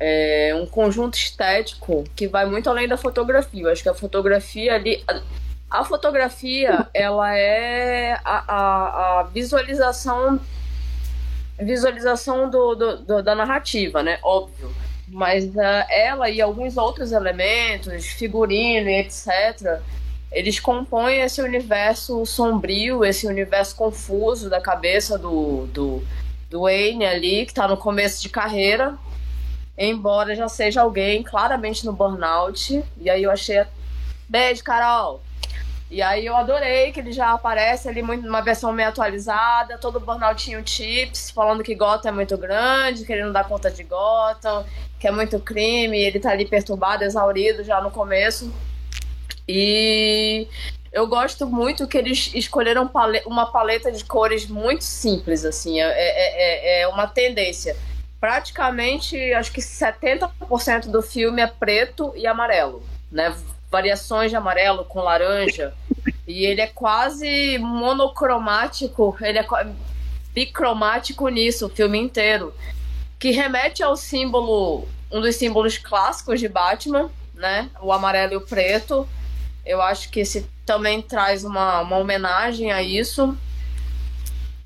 é, 0.00 0.54
um 0.54 0.64
conjunto 0.64 1.18
estético 1.18 2.04
que 2.16 2.26
vai 2.26 2.46
muito 2.46 2.70
além 2.70 2.88
da 2.88 2.96
fotografia. 2.96 3.64
Eu 3.64 3.70
acho 3.70 3.82
que 3.82 3.90
a 3.90 3.94
fotografia 3.94 4.74
ali. 4.74 5.04
A, 5.70 5.84
fotografia, 5.84 6.88
ela 6.94 7.36
é 7.36 8.14
a, 8.24 8.44
a, 8.46 9.20
a 9.20 9.22
visualização 9.24 10.40
visualização 11.58 12.50
do, 12.50 12.74
do, 12.74 12.96
do, 12.98 13.22
da 13.22 13.34
narrativa, 13.34 14.02
né? 14.02 14.18
Óbvio. 14.22 14.74
Mas 15.08 15.44
uh, 15.44 15.60
ela 15.88 16.28
e 16.28 16.40
alguns 16.40 16.76
outros 16.76 17.12
elementos, 17.12 18.06
figurino 18.06 18.88
e 18.90 19.00
etc., 19.00 19.80
eles 20.30 20.60
compõem 20.60 21.20
esse 21.20 21.40
universo 21.40 22.26
sombrio, 22.26 23.04
esse 23.04 23.26
universo 23.26 23.74
confuso 23.76 24.50
da 24.50 24.60
cabeça 24.60 25.16
do, 25.16 25.66
do, 25.68 26.02
do 26.50 26.62
Wayne 26.62 27.06
ali, 27.06 27.46
que 27.46 27.52
está 27.52 27.66
no 27.68 27.76
começo 27.76 28.20
de 28.20 28.28
carreira, 28.28 28.98
embora 29.78 30.34
já 30.34 30.48
seja 30.48 30.82
alguém 30.82 31.22
claramente 31.22 31.86
no 31.86 31.92
burnout. 31.92 32.84
E 33.00 33.08
aí 33.08 33.22
eu 33.22 33.30
achei. 33.30 33.64
Beijo, 34.28 34.64
Carol! 34.64 35.22
E 35.88 36.02
aí 36.02 36.26
eu 36.26 36.36
adorei 36.36 36.90
que 36.90 36.98
ele 36.98 37.12
já 37.12 37.32
aparece 37.32 37.88
ali 37.88 38.02
muito 38.02 38.26
numa 38.26 38.40
versão 38.40 38.72
meio 38.72 38.88
atualizada, 38.88 39.78
todo 39.78 40.00
burnout 40.00 40.44
tinha 40.44 40.60
chips, 40.66 41.30
falando 41.30 41.62
que 41.62 41.76
Gotham 41.76 42.08
é 42.08 42.12
muito 42.12 42.36
grande, 42.36 43.04
que 43.04 43.12
ele 43.12 43.22
não 43.24 43.32
dá 43.32 43.44
conta 43.44 43.70
de 43.70 43.84
Gotham, 43.84 44.64
que 44.98 45.06
é 45.06 45.12
muito 45.12 45.38
crime, 45.38 45.96
ele 45.96 46.18
tá 46.18 46.30
ali 46.30 46.44
perturbado, 46.44 47.04
exaurido 47.04 47.62
já 47.62 47.80
no 47.80 47.92
começo. 47.92 48.52
E 49.46 50.48
eu 50.92 51.06
gosto 51.06 51.46
muito 51.46 51.86
que 51.86 51.96
eles 51.96 52.32
escolheram 52.34 52.90
uma 53.24 53.46
paleta 53.46 53.92
de 53.92 54.04
cores 54.04 54.46
muito 54.48 54.82
simples, 54.82 55.44
assim, 55.44 55.80
é, 55.80 55.86
é, 55.86 56.78
é, 56.78 56.80
é 56.80 56.88
uma 56.88 57.06
tendência 57.06 57.76
praticamente, 58.18 59.16
acho 59.34 59.52
que 59.52 59.60
70% 59.60 60.90
do 60.90 61.00
filme 61.00 61.42
é 61.42 61.46
preto 61.46 62.12
e 62.16 62.26
amarelo, 62.26 62.82
né? 63.12 63.36
Variações 63.70 64.30
de 64.30 64.36
amarelo 64.36 64.84
com 64.84 65.00
laranja. 65.00 65.74
E 66.26 66.44
ele 66.44 66.60
é 66.60 66.66
quase 66.66 67.58
monocromático, 67.58 69.16
ele 69.20 69.38
é 69.38 69.46
bicromático 70.32 71.28
nisso, 71.28 71.66
o 71.66 71.70
filme 71.70 71.98
inteiro. 71.98 72.54
Que 73.18 73.30
remete 73.30 73.82
ao 73.82 73.96
símbolo, 73.96 74.86
um 75.10 75.20
dos 75.20 75.36
símbolos 75.36 75.78
clássicos 75.78 76.40
de 76.40 76.48
Batman, 76.48 77.10
né? 77.34 77.70
O 77.80 77.92
amarelo 77.92 78.34
e 78.34 78.36
o 78.36 78.40
preto. 78.40 79.08
Eu 79.64 79.80
acho 79.80 80.10
que 80.10 80.20
esse 80.20 80.48
também 80.64 81.00
traz 81.00 81.44
uma, 81.44 81.80
uma 81.80 81.96
homenagem 81.96 82.72
a 82.72 82.82
isso. 82.82 83.36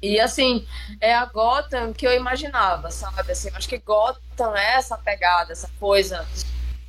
E 0.02 0.18
assim, 0.18 0.66
é 0.98 1.14
a 1.14 1.26
Gotham 1.26 1.92
que 1.92 2.06
eu 2.06 2.12
imaginava, 2.12 2.90
sabe? 2.90 3.32
Assim, 3.32 3.50
acho 3.54 3.68
que 3.68 3.78
Gotham 3.78 4.56
é 4.56 4.76
essa 4.76 4.96
pegada, 4.96 5.52
essa 5.52 5.70
coisa. 5.78 6.26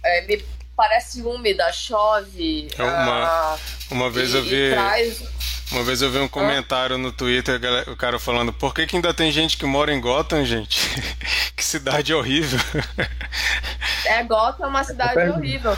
É, 0.03 0.21
me 0.21 0.43
parece 0.81 1.21
úmida, 1.21 1.71
chove. 1.71 2.67
É 2.75 2.81
uma, 2.81 3.23
ah, 3.23 3.57
uma 3.91 4.09
vez 4.09 4.33
e, 4.33 4.37
eu 4.37 4.43
vi. 4.43 4.71
Traz... 4.71 5.23
Uma 5.71 5.83
vez 5.83 6.01
eu 6.01 6.09
vi 6.09 6.17
um 6.17 6.27
comentário 6.27 6.97
no 6.97 7.11
Twitter, 7.11 7.61
o 7.87 7.95
cara 7.95 8.17
falando, 8.17 8.51
por 8.51 8.73
que, 8.73 8.87
que 8.87 8.95
ainda 8.95 9.13
tem 9.13 9.31
gente 9.31 9.57
que 9.57 9.65
mora 9.65 9.93
em 9.93 10.01
Gotham, 10.01 10.43
gente? 10.43 10.81
que 11.55 11.63
cidade 11.63 12.13
horrível. 12.15 12.59
é, 14.05 14.23
Gotham 14.23 14.65
é 14.65 14.67
uma 14.67 14.83
cidade 14.83 15.29
horrível. 15.29 15.77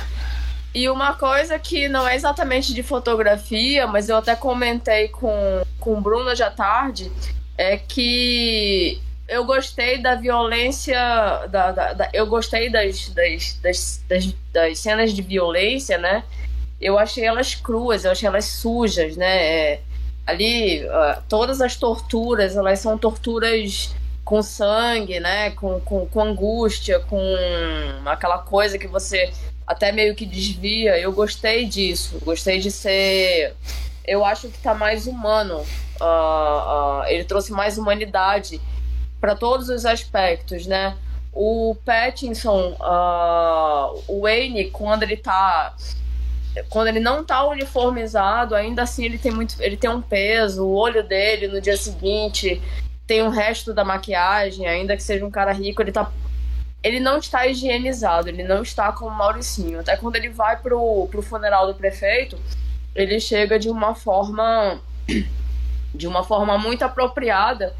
E 0.74 0.90
uma 0.90 1.14
coisa 1.14 1.60
que 1.60 1.90
não 1.90 2.08
é 2.08 2.16
exatamente 2.16 2.74
de 2.74 2.82
fotografia, 2.82 3.86
mas 3.86 4.08
eu 4.08 4.16
até 4.16 4.38
comentei 4.38 5.10
com, 5.10 5.64
com 5.82 5.98
o 5.98 6.02
Bruno 6.02 6.34
já 6.34 6.50
tarde, 6.50 7.12
é 7.58 7.76
que 7.78 9.02
eu 9.34 9.46
gostei 9.46 9.98
da 9.98 10.16
violência. 10.16 10.96
Da, 11.50 11.72
da, 11.72 11.94
da 11.94 12.10
eu 12.14 12.28
gostei 12.28 12.70
das, 12.70 13.10
das, 13.10 13.60
das, 13.62 14.04
das, 14.08 14.36
das 14.54 14.80
cenas 14.80 15.12
de 15.12 15.22
violência, 15.22 15.98
né? 15.98 16.24
Eu 16.80 17.00
achei 17.00 17.26
elas 17.26 17.56
cruas, 17.56 18.06
eu 18.06 18.12
achei 18.12 18.28
elas 18.28 18.46
sujas, 18.46 19.18
né? 19.18 19.44
É, 19.44 19.80
ali, 20.28 20.86
uh, 20.86 21.24
todas 21.28 21.62
as 21.62 21.76
torturas, 21.76 22.56
elas 22.56 22.80
são 22.80 22.98
torturas 22.98 23.96
com 24.24 24.44
sangue, 24.44 25.20
né? 25.20 25.50
Com, 25.52 25.80
com, 25.80 26.06
com 26.06 26.22
angústia, 26.22 27.00
com 27.00 27.26
aquela 28.06 28.38
coisa 28.38 28.78
que 28.78 28.88
você 28.88 29.34
até 29.66 29.92
meio 29.92 30.14
que 30.14 30.28
desvia. 30.28 31.00
Eu 31.00 31.12
gostei 31.12 31.66
disso. 31.66 32.20
Gostei 32.24 32.60
de 32.60 32.70
ser. 32.70 33.56
Eu 34.06 34.24
acho 34.24 34.50
que 34.50 34.60
tá 34.60 34.76
mais 34.76 35.08
humano. 35.08 35.66
Uh, 36.00 37.02
uh, 37.02 37.06
ele 37.08 37.24
trouxe 37.24 37.52
mais 37.52 37.78
humanidade 37.78 38.62
para 39.24 39.38
todos 39.38 39.70
os 39.70 39.86
aspectos, 39.86 40.68
né? 40.68 40.98
O 41.32 41.78
Pattinson, 41.86 42.76
uh, 42.78 44.04
o 44.06 44.24
Wayne, 44.24 44.70
quando 44.70 45.04
ele 45.04 45.16
tá. 45.16 45.74
Quando 46.70 46.90
ele 46.90 47.00
não 47.00 47.24
tá 47.24 47.48
uniformizado, 47.48 48.54
ainda 48.54 48.84
assim 48.84 49.06
ele 49.06 49.18
tem 49.18 49.32
muito. 49.32 49.56
Ele 49.62 49.78
tem 49.78 49.90
um 49.90 50.02
peso, 50.02 50.66
o 50.66 50.76
olho 50.76 51.08
dele 51.08 51.48
no 51.48 51.62
dia 51.62 51.78
seguinte 51.78 52.62
tem 53.08 53.24
um 53.24 53.30
resto 53.30 53.74
da 53.74 53.86
maquiagem, 53.86 54.68
ainda 54.68 54.98
que 54.98 55.02
seja 55.02 55.26
um 55.26 55.32
cara 55.32 55.54
rico, 55.54 55.82
ele 55.82 55.94
tá 55.94 56.12
ele 56.84 57.00
não 57.00 57.18
está 57.18 57.48
higienizado, 57.48 58.28
ele 58.28 58.44
não 58.44 58.62
está 58.62 58.92
como 58.92 59.12
Mauricinho. 59.12 59.80
Até 59.80 59.96
quando 59.96 60.18
ele 60.18 60.28
vai 60.28 60.58
pro, 60.58 61.08
pro 61.10 61.22
funeral 61.22 61.66
do 61.68 61.76
prefeito, 61.76 62.38
ele 62.94 63.22
chega 63.22 63.58
de 63.58 63.70
uma 63.70 63.96
forma 63.96 64.82
de 65.96 66.08
uma 66.08 66.26
forma 66.26 66.58
muito 66.58 66.84
apropriada 66.84 67.74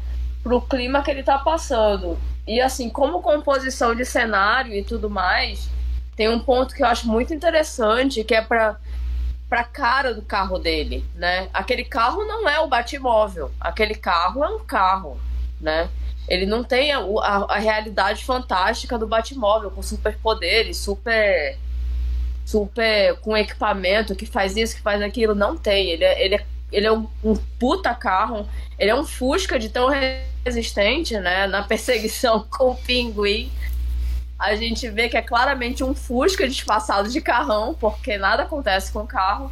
pro 0.44 0.60
clima 0.60 1.02
que 1.02 1.10
ele 1.10 1.24
tá 1.24 1.38
passando. 1.38 2.16
E 2.46 2.60
assim, 2.60 2.90
como 2.90 3.22
composição 3.22 3.94
de 3.94 4.04
cenário 4.04 4.74
e 4.74 4.84
tudo 4.84 5.08
mais, 5.08 5.68
tem 6.14 6.28
um 6.28 6.38
ponto 6.38 6.74
que 6.74 6.82
eu 6.82 6.86
acho 6.86 7.08
muito 7.08 7.34
interessante, 7.34 8.22
que 8.22 8.34
é 8.34 8.42
para 8.42 8.78
pra 9.48 9.62
cara 9.62 10.14
do 10.14 10.22
carro 10.22 10.58
dele, 10.58 11.04
né? 11.14 11.48
Aquele 11.52 11.84
carro 11.84 12.24
não 12.24 12.48
é 12.48 12.58
o 12.60 12.66
Batmóvel, 12.66 13.52
aquele 13.60 13.94
carro 13.94 14.42
é 14.42 14.48
um 14.48 14.58
carro, 14.58 15.18
né? 15.60 15.88
Ele 16.28 16.46
não 16.46 16.64
tem 16.64 16.92
a, 16.92 16.98
a, 16.98 17.54
a 17.54 17.58
realidade 17.58 18.24
fantástica 18.24 18.98
do 18.98 19.06
Batmóvel, 19.06 19.70
com 19.70 19.82
superpoderes, 19.82 20.78
super. 20.78 21.58
super. 22.44 23.16
com 23.20 23.36
equipamento 23.36 24.14
que 24.16 24.26
faz 24.26 24.56
isso, 24.56 24.76
que 24.76 24.82
faz 24.82 25.02
aquilo. 25.02 25.34
Não 25.34 25.56
tem. 25.56 25.90
Ele 25.90 26.04
é, 26.04 26.24
ele 26.24 26.34
é, 26.36 26.46
ele 26.74 26.86
é 26.86 26.92
um, 26.92 27.06
um 27.22 27.36
puta 27.58 27.94
carro. 27.94 28.48
Ele 28.78 28.90
é 28.90 28.94
um 28.94 29.04
Fusca 29.04 29.58
de 29.58 29.68
tão 29.68 29.88
resistente, 30.44 31.16
né? 31.18 31.46
Na 31.46 31.62
perseguição 31.62 32.44
com 32.50 32.70
o 32.70 32.76
pinguim. 32.76 33.50
A 34.38 34.56
gente 34.56 34.90
vê 34.90 35.08
que 35.08 35.16
é 35.16 35.22
claramente 35.22 35.84
um 35.84 35.94
Fusca 35.94 36.48
disfarçado 36.48 37.08
de 37.08 37.20
carrão, 37.20 37.74
porque 37.74 38.18
nada 38.18 38.42
acontece 38.42 38.92
com 38.92 39.00
o 39.00 39.06
carro. 39.06 39.50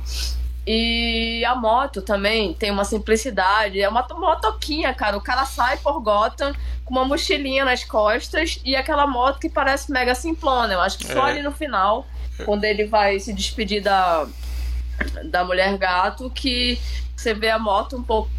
E 0.67 1.45
a 1.45 1.55
moto 1.55 2.03
também 2.03 2.53
tem 2.55 2.71
uma 2.71 2.85
simplicidade. 2.85 3.81
É 3.81 3.89
uma 3.89 4.07
motoquinha, 4.11 4.93
cara. 4.93 5.17
O 5.17 5.21
cara 5.21 5.45
sai 5.45 5.77
por 5.77 6.01
Gotham 6.01 6.53
com 6.85 6.95
uma 6.95 7.05
mochilinha 7.05 7.65
nas 7.65 7.85
costas 7.85 8.61
e 8.65 8.75
aquela 8.75 9.07
moto 9.07 9.39
que 9.39 9.49
parece 9.49 9.91
mega 9.91 10.15
simplona. 10.15 10.75
Eu 10.75 10.81
acho 10.81 10.99
que 10.99 11.07
só 11.07 11.29
é. 11.29 11.31
ali 11.33 11.43
no 11.43 11.53
final, 11.53 12.07
quando 12.45 12.65
ele 12.65 12.85
vai 12.85 13.19
se 13.19 13.33
despedir 13.33 13.83
da, 13.83 14.27
da 15.25 15.45
mulher 15.45 15.77
gato, 15.79 16.31
que 16.31 16.79
você 17.23 17.35
vê 17.35 17.51
a 17.51 17.59
moto 17.59 17.97
um 17.97 18.03
pouco 18.03 18.31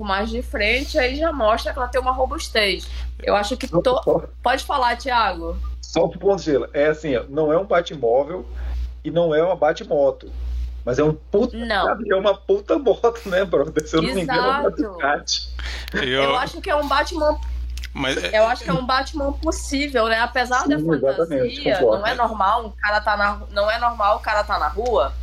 mais 0.00 0.28
de 0.28 0.42
frente, 0.42 0.98
aí 0.98 1.16
já 1.16 1.32
mostra 1.32 1.72
que 1.72 1.78
ela 1.78 1.88
tem 1.88 2.00
uma 2.00 2.12
robustez. 2.12 2.88
Eu 3.22 3.36
acho 3.36 3.56
que. 3.56 3.68
To... 3.68 4.28
Pode 4.42 4.64
falar, 4.64 4.96
Thiago. 4.96 5.56
Só 5.80 6.08
pro 6.08 6.18
ponto, 6.18 6.42
Sheila. 6.42 6.68
É 6.72 6.88
assim, 6.88 7.14
não 7.28 7.52
é 7.52 7.58
um 7.58 7.64
bate-móvel 7.64 8.44
e 9.04 9.10
não 9.10 9.34
é 9.34 9.42
uma 9.42 9.56
bate-moto 9.56 10.30
mas 10.84 10.98
é 10.98 11.04
um 11.04 11.14
puta. 11.14 11.56
Não. 11.56 11.96
É 12.06 12.14
uma 12.14 12.36
puta 12.36 12.78
moto, 12.78 13.26
né, 13.26 13.44
brother? 13.44 13.88
Se 13.88 13.96
eu 13.96 14.02
não 14.02 14.14
me 14.14 14.20
engano, 14.20 14.42
é 14.42 14.60
uma 14.60 14.70
Ducati. 14.70 15.48
Eu... 15.94 16.22
eu 16.24 16.36
acho 16.36 16.60
que 16.60 16.68
é 16.68 16.76
um 16.76 16.86
Batman 16.86 17.38
mas... 17.94 18.22
É- 18.22 18.38
eu 18.38 18.46
acho 18.48 18.64
que 18.64 18.70
é 18.70 18.72
um 18.72 18.84
Batman 18.84 19.32
possível, 19.32 20.08
né? 20.08 20.18
Apesar 20.18 20.62
Sim, 20.62 20.68
da 20.70 20.78
fantasia, 20.80 21.80
não 21.80 22.06
é 22.06 22.14
normal 22.14 22.66
um 22.66 22.70
cara 22.70 23.00
tá 23.00 23.16
na 23.16 23.40
não 23.52 23.70
é 23.70 23.78
normal 23.78 24.16
o 24.16 24.20
cara 24.20 24.42
tá 24.42 24.58
na 24.58 24.68
rua 24.68 25.14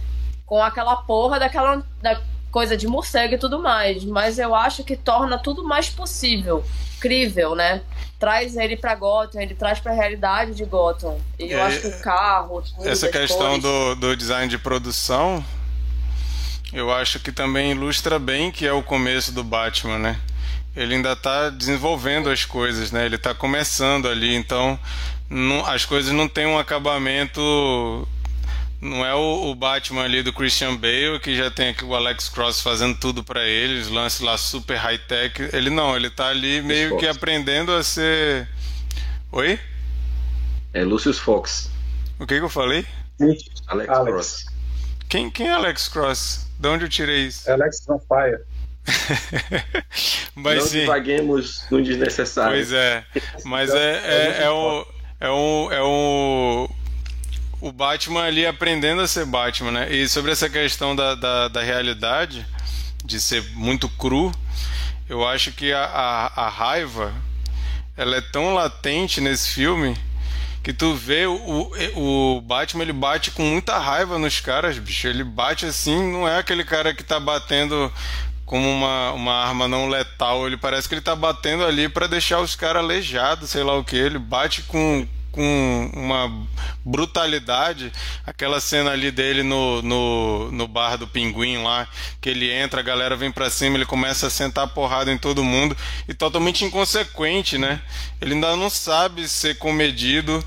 com 0.45 0.63
aquela 0.63 0.95
porra 0.95 1.37
daquela 1.37 1.83
da, 2.01 2.19
coisa 2.51 2.75
de 2.75 2.85
morcego 2.87 3.33
e 3.35 3.37
tudo 3.37 3.59
mais, 3.59 4.03
mas 4.03 4.37
eu 4.37 4.53
acho 4.53 4.83
que 4.83 4.95
torna 4.97 5.37
tudo 5.37 5.63
mais 5.63 5.89
possível, 5.89 6.63
crível, 6.99 7.55
né? 7.55 7.81
Traz 8.19 8.55
ele 8.55 8.75
para 8.77 8.93
Gotham, 8.93 9.41
ele 9.41 9.55
traz 9.55 9.79
para 9.79 9.91
a 9.91 9.95
realidade 9.95 10.53
de 10.53 10.65
Gotham. 10.65 11.17
E 11.39 11.51
eu 11.51 11.59
É, 11.59 11.61
acho 11.63 11.79
que 11.81 11.87
o 11.87 11.99
carro, 12.01 12.61
tudo, 12.61 12.87
Essa 12.87 13.07
questão 13.07 13.59
cores- 13.59 13.63
do, 13.63 13.95
do 13.95 14.15
design 14.17 14.47
de 14.47 14.57
produção, 14.57 15.43
eu 16.73 16.91
acho 16.93 17.19
que 17.19 17.31
também 17.31 17.71
ilustra 17.71 18.19
bem 18.19 18.51
que 18.51 18.67
é 18.67 18.71
o 18.73 18.83
começo 18.83 19.31
do 19.31 19.43
Batman, 19.43 19.97
né? 19.97 20.19
Ele 20.75 20.95
ainda 20.95 21.13
está 21.13 21.49
desenvolvendo 21.49 22.29
as 22.29 22.45
coisas, 22.45 22.91
né? 22.91 23.05
Ele 23.05 23.15
está 23.15 23.33
começando 23.33 24.07
ali, 24.07 24.35
então 24.35 24.79
não- 25.29 25.65
as 25.65 25.83
coisas 25.85 26.13
não 26.13 26.27
têm 26.29 26.45
um 26.45 26.57
acabamento. 26.59 28.07
Não 28.81 29.05
é 29.05 29.13
o, 29.13 29.51
o 29.51 29.55
Batman 29.55 30.03
ali 30.03 30.23
do 30.23 30.33
Christian 30.33 30.75
Bale 30.75 31.19
que 31.21 31.35
já 31.37 31.51
tem 31.51 31.69
aqui 31.69 31.85
o 31.85 31.93
Alex 31.93 32.27
Cross 32.29 32.61
fazendo 32.61 32.97
tudo 32.97 33.23
para 33.23 33.45
ele, 33.45 33.79
os 33.79 33.87
lances 33.89 34.21
lá 34.21 34.35
super 34.39 34.75
high 34.75 34.97
tech. 34.97 35.49
Ele 35.53 35.69
não, 35.69 35.95
ele 35.95 36.09
tá 36.09 36.29
ali 36.29 36.63
meio 36.63 36.97
que 36.97 37.05
Fox. 37.05 37.17
aprendendo 37.17 37.71
a 37.71 37.83
ser. 37.83 38.49
Oi? 39.31 39.59
É 40.73 40.83
Lucius 40.83 41.19
Fox, 41.19 41.69
O 42.19 42.25
que, 42.25 42.37
que 42.39 42.43
eu 42.43 42.49
falei? 42.49 42.85
Alex, 43.19 43.43
Alex. 43.67 44.09
Cross. 44.11 44.45
Quem, 45.07 45.29
quem 45.29 45.47
é 45.47 45.51
Alex 45.51 45.87
Cross? 45.87 46.47
De 46.57 46.67
onde 46.67 46.85
eu 46.85 46.89
tirei 46.89 47.27
isso? 47.27 47.49
Alex 47.51 47.87
on 47.87 47.99
fire. 47.99 48.41
Mas 50.33 50.57
não 50.57 50.65
sim, 50.65 50.79
divaguemos 50.79 51.65
no 51.69 51.83
desnecessário. 51.83 52.53
pois 52.53 52.71
é. 52.71 53.05
Mas 53.45 53.69
é, 53.69 54.39
é, 54.39 54.43
é 54.43 54.49
o. 54.49 54.87
É 55.19 55.29
o. 55.29 55.69
É 55.71 55.81
o. 55.81 56.69
O 57.61 57.71
Batman 57.71 58.23
ali 58.23 58.45
aprendendo 58.45 59.01
a 59.01 59.07
ser 59.07 59.25
Batman, 59.25 59.71
né? 59.71 59.93
E 59.93 60.09
sobre 60.09 60.31
essa 60.31 60.49
questão 60.49 60.95
da, 60.95 61.13
da, 61.15 61.47
da 61.47 61.61
realidade, 61.61 62.43
de 63.05 63.21
ser 63.21 63.43
muito 63.53 63.87
cru, 63.87 64.31
eu 65.07 65.27
acho 65.27 65.51
que 65.51 65.71
a, 65.71 65.83
a, 65.85 66.45
a 66.47 66.49
raiva 66.49 67.13
ela 67.95 68.15
é 68.15 68.21
tão 68.21 68.53
latente 68.53 69.21
nesse 69.21 69.49
filme 69.49 69.95
que 70.63 70.73
tu 70.73 70.95
vê 70.95 71.25
o, 71.25 71.71
o, 71.95 72.41
Batman 72.41 72.83
ele 72.83 72.93
bate 72.93 73.31
com 73.31 73.43
muita 73.43 73.77
raiva 73.77 74.17
nos 74.17 74.39
caras, 74.39 74.77
bicho. 74.77 75.07
Ele 75.07 75.23
bate 75.23 75.65
assim, 75.65 76.11
não 76.11 76.27
é 76.27 76.37
aquele 76.37 76.63
cara 76.63 76.93
que 76.93 77.03
tá 77.03 77.19
batendo 77.19 77.91
como 78.45 78.69
uma, 78.69 79.11
uma 79.11 79.33
arma 79.33 79.67
não 79.67 79.87
letal. 79.87 80.45
Ele 80.45 80.57
parece 80.57 80.87
que 80.87 80.93
ele 80.93 81.01
tá 81.01 81.15
batendo 81.15 81.65
ali 81.65 81.89
pra 81.89 82.07
deixar 82.07 82.39
os 82.41 82.55
caras 82.55 82.83
aleijados, 82.83 83.49
sei 83.49 83.63
lá 83.63 83.75
o 83.77 83.83
que. 83.83 83.95
Ele 83.95 84.19
bate 84.19 84.61
com, 84.63 85.07
com 85.31 85.91
uma 85.93 86.47
brutalidade. 86.83 87.91
Aquela 88.25 88.59
cena 88.59 88.91
ali 88.91 89.11
dele 89.11 89.43
no, 89.43 89.81
no, 89.81 90.51
no 90.51 90.67
bar 90.67 90.97
do 90.97 91.07
pinguim 91.07 91.57
lá, 91.57 91.87
que 92.19 92.29
ele 92.29 92.51
entra, 92.51 92.81
a 92.81 92.83
galera 92.83 93.15
vem 93.15 93.31
pra 93.31 93.49
cima, 93.49 93.77
ele 93.77 93.85
começa 93.85 94.27
a 94.27 94.29
sentar 94.29 94.67
porrada 94.67 95.11
em 95.11 95.17
todo 95.17 95.43
mundo 95.43 95.75
e 96.07 96.13
totalmente 96.13 96.65
inconsequente, 96.65 97.57
né? 97.57 97.81
Ele 98.19 98.33
ainda 98.33 98.55
não 98.55 98.69
sabe 98.69 99.27
ser 99.27 99.57
comedido. 99.57 100.43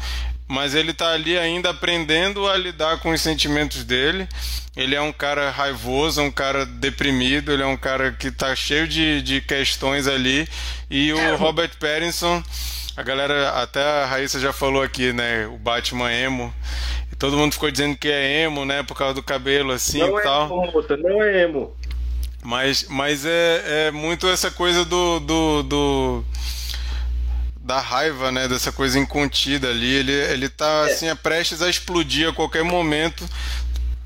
Mas 0.47 0.74
ele 0.74 0.93
tá 0.93 1.11
ali 1.11 1.39
ainda 1.39 1.70
aprendendo 1.70 2.47
a 2.47 2.57
lidar 2.57 2.99
com 2.99 3.11
os 3.11 3.20
sentimentos 3.22 3.82
dele. 3.82 4.28
Ele 4.76 4.95
é 4.95 5.01
um 5.01 5.12
cara 5.12 5.51
raivoso, 5.51 6.20
um 6.20 6.30
cara 6.30 6.66
deprimido, 6.66 7.51
ele 7.51 7.62
é 7.62 7.66
um 7.66 7.78
cara 7.78 8.12
que 8.12 8.30
tá 8.30 8.55
cheio 8.55 8.87
de, 8.87 9.22
de 9.22 9.41
questões 9.41 10.07
ali. 10.07 10.47
E 10.91 11.12
o 11.14 11.37
Robert 11.37 11.70
Pattinson, 11.78 12.43
a 12.97 13.03
galera, 13.03 13.51
até 13.63 13.83
a 13.83 14.07
Raíssa 14.07 14.39
já 14.39 14.53
falou 14.53 14.83
aqui, 14.83 15.13
né? 15.13 15.47
O 15.47 15.59
Batman 15.59 16.13
emo. 16.13 16.55
E 17.13 17.17
todo 17.17 17.37
mundo 17.37 17.53
ficou 17.53 17.71
dizendo 17.71 17.97
que 17.97 18.09
é 18.09 18.43
emo, 18.45 18.65
né? 18.65 18.83
Por 18.83 18.97
causa 18.97 19.15
do 19.15 19.23
cabelo 19.23 19.73
assim 19.73 19.99
não 19.99 20.17
e 20.17 20.21
é 20.21 20.23
tal. 20.23 20.47
emo, 20.47 20.73
não 20.99 21.23
é 21.23 21.43
emo. 21.43 21.77
Mas, 22.43 22.87
mas 22.89 23.25
é, 23.25 23.87
é 23.89 23.91
muito 23.91 24.29
essa 24.29 24.51
coisa 24.51 24.85
do, 24.85 25.19
do, 25.21 25.63
do- 25.63 26.25
da 27.61 27.81
raiva, 27.81 28.31
né? 28.31 28.47
Dessa 28.47 28.71
coisa 28.71 28.99
incontida 28.99 29.71
ali. 29.71 29.93
Ele, 29.95 30.13
ele 30.13 30.49
tá 30.49 30.85
assim, 30.85 31.09
é 31.09 31.15
prestes 31.15 31.63
a 31.63 31.71
explodir 31.71 32.29
a 32.29 32.33
qualquer 32.33 32.63
momento. 32.63 33.29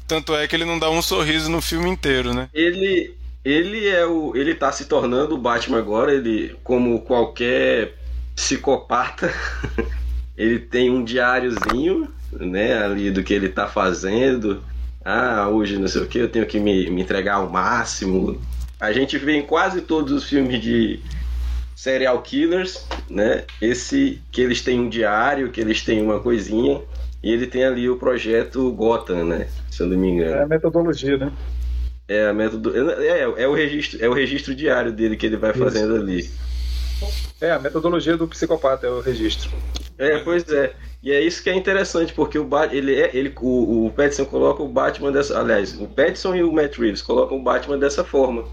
Tanto 0.07 0.35
é 0.35 0.47
que 0.49 0.57
ele 0.57 0.65
não 0.65 0.79
dá 0.79 0.89
um 0.91 1.03
sorriso 1.03 1.51
no 1.51 1.61
filme 1.61 1.91
inteiro, 1.91 2.33
né? 2.33 2.49
Ele, 2.55 3.15
ele 3.45 3.89
é 3.89 4.07
o, 4.07 4.35
ele 4.37 4.55
tá 4.55 4.71
se 4.73 4.87
tornando 4.87 5.35
o 5.35 5.39
Batman 5.39 5.79
agora. 5.79 6.13
Ele, 6.15 6.57
como 6.63 7.01
qualquer 7.03 7.98
psicopata, 8.39 9.35
ele 10.39 10.61
tem 10.61 10.91
um 10.91 11.03
diáriozinho, 11.03 12.09
né, 12.33 12.79
ali 12.79 13.11
do 13.11 13.25
que 13.25 13.35
ele 13.35 13.49
tá 13.49 13.67
fazendo. 13.67 14.63
Ah, 15.05 15.49
hoje 15.49 15.77
não 15.77 15.89
sei 15.89 16.03
o 16.03 16.07
que, 16.07 16.19
eu 16.19 16.29
tenho 16.29 16.47
que 16.47 16.61
me, 16.61 16.89
me 16.89 17.03
entregar 17.03 17.35
ao 17.35 17.51
máximo. 17.51 18.41
A 18.79 18.93
gente 18.93 19.19
vê 19.19 19.33
em 19.33 19.43
quase 19.43 19.81
todos 19.81 20.13
os 20.13 20.29
filmes 20.29 20.63
de 20.63 21.01
serial 21.75 22.23
killers, 22.23 22.87
né? 23.11 23.45
Esse 23.61 24.23
que 24.31 24.41
eles 24.41 24.63
têm 24.63 24.79
um 24.79 24.89
diário, 24.89 25.51
que 25.51 25.61
eles 25.61 25.83
têm 25.83 26.01
uma 26.01 26.21
coisinha, 26.21 26.81
e 27.23 27.33
ele 27.33 27.47
tem 27.47 27.65
ali 27.65 27.91
o 27.91 27.97
projeto 27.97 28.71
Gotham, 28.73 29.25
né? 29.25 29.49
Se 29.69 29.83
eu 29.83 29.89
não 29.89 29.97
me 29.97 30.09
engano. 30.09 30.37
É 30.37 30.43
a 30.43 30.47
metodologia, 30.47 31.17
né? 31.17 31.33
É 32.07 32.29
a 32.29 32.35
método. 32.35 32.73
É, 33.03 33.43
é 33.43 33.49
o 33.49 33.55
registro, 33.55 33.99
é 34.01 34.09
o 34.09 34.13
registro 34.13 34.55
diário 34.55 34.93
dele 34.93 35.17
que 35.17 35.27
ele 35.27 35.37
vai 35.37 35.51
Isso. 35.51 35.59
fazendo 35.59 35.97
ali. 35.97 36.31
É 37.41 37.51
a 37.53 37.59
metodologia 37.59 38.17
do 38.17 38.27
psicopata, 38.27 38.87
é 38.87 38.91
o 38.91 39.01
registro. 39.01 39.51
É, 39.97 40.19
pois 40.19 40.49
é. 40.51 40.73
E 41.03 41.13
é 41.13 41.21
isso 41.21 41.43
que 41.43 41.51
é 41.51 41.55
interessante, 41.55 42.13
porque 42.13 42.39
o 42.39 42.45
Bat, 42.45 42.75
ele 42.75 42.95
é, 43.01 43.11
ele, 43.15 43.33
o, 43.41 43.87
o 43.87 43.91
Pattinson 43.93 44.25
coloca 44.25 44.63
o 44.63 44.69
Batman 44.69 45.13
dessa, 45.13 45.39
aliás, 45.39 45.79
o 45.81 45.87
Pattinson 45.87 46.35
e 46.35 46.43
o 46.43 46.53
Matt 46.53 46.77
Reeves 46.79 47.03
colocam 47.03 47.39
o 47.39 47.43
Batman 47.43 47.79
dessa 47.79 48.03
forma, 48.03 48.45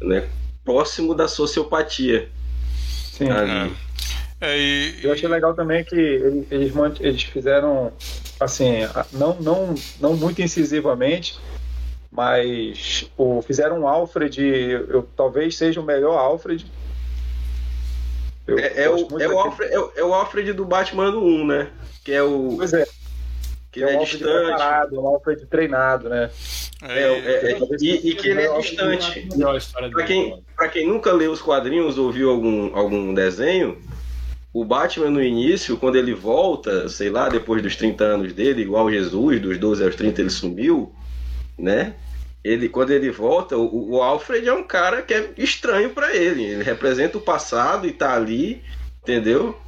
né? 0.00 0.28
Próximo 0.64 1.14
da 1.14 1.26
sociopatia. 1.26 2.28
Sim. 3.12 3.30
ali. 3.30 3.72
É, 4.40 4.58
e, 4.58 4.98
Eu 5.02 5.12
achei 5.12 5.28
legal 5.28 5.54
também 5.54 5.84
que 5.84 5.94
ele- 5.94 6.46
eles, 6.50 6.72
eles 7.00 7.22
fizeram, 7.22 7.92
assim, 8.38 8.80
não, 9.12 9.36
não, 9.40 9.74
não 10.00 10.14
muito 10.14 10.42
incisivamente, 10.42 11.38
mas 12.12 13.08
o, 13.16 13.40
fizeram 13.42 13.80
um 13.80 13.88
Alfred, 13.88 14.38
eu, 14.40 15.08
talvez 15.16 15.56
seja 15.56 15.80
o 15.80 15.84
melhor 15.84 16.18
Alfred. 16.18 16.66
Eu 18.46 18.58
É, 18.58 18.84
é 18.84 18.88
gosto 18.88 19.06
o, 19.06 19.10
muito 19.10 19.22
é, 19.24 19.28
o 19.28 19.38
Alfred, 19.38 19.72
é, 19.72 19.78
o, 19.78 19.92
é 19.96 20.04
o 20.04 20.14
Alfred 20.14 20.52
do 20.52 20.64
Batman 20.64 21.10
no 21.10 21.24
1, 21.24 21.46
né? 21.46 21.68
Que 22.04 22.12
é 22.12 22.22
o. 22.22 22.54
Pois 22.56 22.72
é, 22.72 22.86
Que 23.72 23.82
é 23.82 23.86
ele 23.88 23.92
um 23.92 23.96
é 23.96 23.98
Alfred 24.00 24.18
distante. 24.18 24.46
preparado, 24.46 25.00
um 25.00 25.06
Alfred 25.06 25.46
treinado, 25.46 26.08
né? 26.08 26.30
É, 26.82 26.98
é, 27.00 27.52
é, 27.52 27.58
e, 27.80 28.10
e 28.10 28.14
que 28.14 28.28
ele 28.28 28.42
é 28.42 28.58
distante. 28.58 29.26
Pra 29.90 30.04
quem, 30.04 30.44
pra 30.54 30.68
quem 30.68 30.86
nunca 30.86 31.12
leu 31.12 31.32
os 31.32 31.40
quadrinhos 31.40 31.96
ou 31.96 32.12
viu 32.12 32.28
algum, 32.30 32.76
algum 32.76 33.14
desenho, 33.14 33.78
o 34.52 34.64
Batman 34.64 35.08
no 35.08 35.22
início, 35.22 35.78
quando 35.78 35.96
ele 35.96 36.12
volta, 36.12 36.88
sei 36.88 37.08
lá, 37.08 37.28
depois 37.30 37.62
dos 37.62 37.74
30 37.74 38.04
anos 38.04 38.32
dele, 38.34 38.60
igual 38.62 38.90
Jesus, 38.90 39.40
dos 39.40 39.56
12 39.58 39.82
aos 39.82 39.96
30 39.96 40.20
ele 40.20 40.30
sumiu, 40.30 40.92
né? 41.58 41.94
Ele, 42.44 42.68
quando 42.68 42.90
ele 42.90 43.10
volta, 43.10 43.56
o, 43.56 43.92
o 43.92 44.02
Alfred 44.02 44.46
é 44.46 44.52
um 44.52 44.62
cara 44.62 45.00
que 45.00 45.14
é 45.14 45.32
estranho 45.38 45.90
pra 45.90 46.14
ele. 46.14 46.44
Ele 46.44 46.62
representa 46.62 47.16
o 47.16 47.20
passado 47.22 47.86
e 47.86 47.92
tá 47.92 48.14
ali, 48.14 48.62
entendeu? 49.02 49.58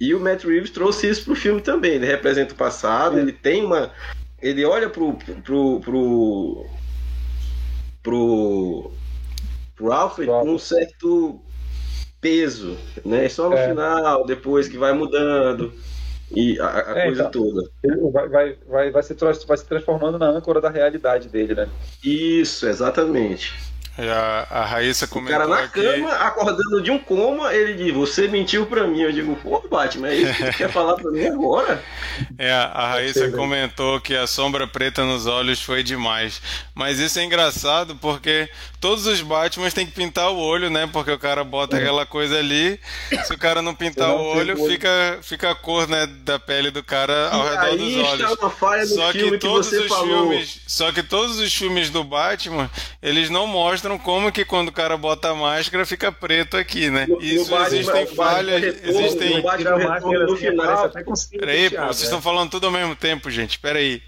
E 0.00 0.14
o 0.14 0.20
Matt 0.20 0.44
Reeves 0.44 0.70
trouxe 0.70 1.08
isso 1.10 1.24
pro 1.26 1.36
filme 1.36 1.60
também. 1.60 1.92
Ele 1.92 2.06
representa 2.06 2.54
o 2.54 2.56
passado, 2.56 3.18
ele 3.18 3.32
tem 3.32 3.62
uma. 3.64 3.92
Ele 4.40 4.64
olha 4.64 4.88
pro. 4.88 5.12
pro. 5.44 5.80
pro. 5.80 6.66
pro, 8.02 8.92
pro 9.76 9.92
Alfred 9.92 10.30
com 10.30 10.54
um 10.54 10.58
certo 10.58 11.38
peso, 12.20 12.78
né? 13.04 13.28
Só 13.28 13.50
no 13.50 13.56
É. 13.56 13.68
final, 13.68 14.24
depois 14.24 14.68
que 14.68 14.78
vai 14.78 14.92
mudando. 14.92 15.72
E 16.34 16.58
a, 16.60 16.92
a 16.92 16.94
É, 16.94 17.02
coisa 17.02 17.22
então. 17.28 17.30
toda. 17.30 17.62
Ele 17.82 17.96
vai, 18.12 18.28
vai, 18.28 18.56
vai, 18.66 18.90
vai, 18.90 19.02
se, 19.02 19.14
vai 19.46 19.56
se 19.58 19.66
transformando 19.66 20.18
na 20.18 20.26
âncora 20.28 20.60
da 20.60 20.70
realidade 20.70 21.28
dele, 21.28 21.54
né? 21.54 21.72
Isso, 22.04 22.66
exatamente. 22.68 23.71
A, 23.98 24.46
a 24.62 24.64
Raíssa 24.66 25.06
O 25.06 25.08
comentou 25.08 25.26
cara 25.26 25.46
na 25.46 25.64
aqui. 25.64 25.70
cama, 25.70 26.10
acordando 26.14 26.82
de 26.82 26.90
um 26.90 26.98
coma, 26.98 27.54
ele 27.54 27.74
diz: 27.74 27.92
Você 27.94 28.28
mentiu 28.28 28.66
pra 28.66 28.86
mim. 28.86 29.00
Eu 29.00 29.12
digo: 29.12 29.36
Pô, 29.36 29.60
Batman, 29.68 30.08
é 30.08 30.16
isso 30.16 30.34
que 30.34 30.44
tu 30.44 30.54
quer 30.54 30.68
falar 30.72 30.94
pra 30.96 31.10
mim 31.10 31.26
agora? 31.26 31.86
É, 32.38 32.52
a 32.52 32.88
Raíssa 32.90 33.28
né? 33.28 33.36
comentou 33.36 34.00
que 34.00 34.14
a 34.14 34.26
sombra 34.26 34.66
preta 34.66 35.04
nos 35.04 35.26
olhos 35.26 35.62
foi 35.62 35.82
demais. 35.82 36.40
Mas 36.74 36.98
isso 36.98 37.18
é 37.18 37.24
engraçado 37.24 37.96
porque 37.96 38.48
todos 38.80 39.06
os 39.06 39.20
Batmans 39.22 39.72
têm 39.74 39.86
que 39.86 39.92
pintar 39.92 40.30
o 40.30 40.36
olho, 40.38 40.70
né? 40.70 40.86
Porque 40.92 41.10
o 41.10 41.18
cara 41.18 41.44
bota 41.44 41.76
aquela 41.76 42.04
coisa 42.06 42.38
ali. 42.38 42.78
Se 43.22 43.32
o 43.34 43.38
cara 43.38 43.62
não 43.62 43.74
pintar 43.74 44.08
não 44.08 44.16
o 44.16 44.22
olho, 44.22 44.56
o 44.56 44.60
olho. 44.62 44.70
fica, 44.70 45.18
fica 45.22 45.50
a 45.50 45.54
cor 45.54 45.88
né, 45.88 46.06
da 46.06 46.38
pele 46.38 46.70
do 46.70 46.82
cara 46.82 47.28
ao 47.30 47.44
E 47.44 47.48
redor 47.48 47.76
dos 47.76 47.96
olhos. 47.96 48.30
está 48.30 48.34
uma 48.34 48.50
falha 48.50 48.86
no 48.86 48.86
Só 48.86 49.12
filme 49.12 49.38
que 49.38 49.38
que, 49.38 49.38
todos 49.38 49.68
você 49.68 49.78
os 49.78 49.86
falou. 49.88 50.30
filmes, 50.30 50.60
só 50.66 50.92
que 50.92 51.02
todos 51.02 51.38
os 51.38 51.54
filmes 51.54 51.90
do 51.90 52.02
Batman, 52.04 52.70
eles 53.02 53.28
não 53.30 53.46
mostram 53.46 53.81
como 53.98 54.30
que 54.32 54.44
quando 54.44 54.68
o 54.68 54.72
cara 54.72 54.96
bota 54.96 55.30
a 55.30 55.34
máscara 55.34 55.84
fica 55.86 56.10
preto 56.12 56.56
aqui, 56.56 56.90
né? 56.90 57.06
No- 57.08 57.20
Isso 57.20 57.54
existem 57.66 58.06
falhas, 58.06 58.60
Retorno, 58.62 59.00
existem 59.00 59.42
no 59.42 59.48
Retorno 59.48 60.36
final. 60.36 60.84
até 60.84 61.04
Peraí, 61.38 61.70
pô, 61.70 61.76
vocês 61.76 61.98
né? 62.00 62.04
estão 62.04 62.22
falando 62.22 62.50
tudo 62.50 62.66
ao 62.66 62.72
mesmo 62.72 62.94
tempo, 62.96 63.30
gente. 63.30 63.58
Peraí. 63.58 64.02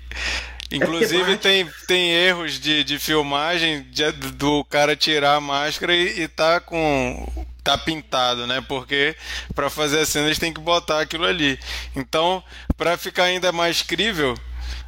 Inclusive 0.72 1.36
tem, 1.36 1.68
tem 1.86 2.10
erros 2.12 2.58
de, 2.58 2.82
de 2.82 2.98
filmagem 2.98 3.82
de, 3.90 4.10
do 4.12 4.64
cara 4.64 4.96
tirar 4.96 5.36
a 5.36 5.40
máscara 5.40 5.94
e, 5.94 6.22
e 6.22 6.28
tá 6.28 6.58
com 6.60 7.26
tá 7.62 7.78
pintado, 7.78 8.46
né? 8.46 8.62
Porque 8.68 9.16
para 9.54 9.70
fazer 9.70 10.00
a 10.00 10.06
cena 10.06 10.26
eles 10.26 10.38
têm 10.38 10.52
que 10.52 10.60
botar 10.60 11.00
aquilo 11.00 11.24
ali. 11.24 11.58
Então, 11.96 12.42
para 12.76 12.96
ficar 12.98 13.24
ainda 13.24 13.52
mais 13.52 13.82
crível, 13.82 14.34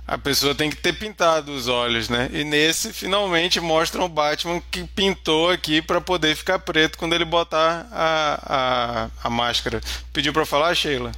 a 0.07 0.17
pessoa 0.17 0.55
tem 0.55 0.71
que 0.71 0.77
ter 0.77 0.93
pintado 0.93 1.53
os 1.53 1.67
olhos, 1.67 2.09
né? 2.09 2.29
E 2.33 2.45
nesse 2.45 2.93
finalmente 2.93 3.61
mostram 3.61 4.05
o 4.05 4.09
Batman 4.09 4.63
que 4.71 4.85
pintou 4.85 5.51
aqui 5.51 5.83
para 5.83 6.01
poder 6.01 6.37
ficar 6.37 6.61
preto 6.61 6.97
quando 6.97 7.15
ele 7.15 7.25
botar 7.25 7.89
a, 7.91 8.41
a, 8.47 9.11
a 9.25 9.31
máscara. 9.31 9.81
Pediu 10.13 10.33
para 10.33 10.47
falar, 10.47 10.75
Sheila? 10.75 11.11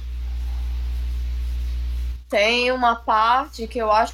Tem 2.27 2.71
uma 2.71 2.95
parte 2.95 3.67
que 3.67 3.79
eu 3.79 3.91
acho 3.91 4.13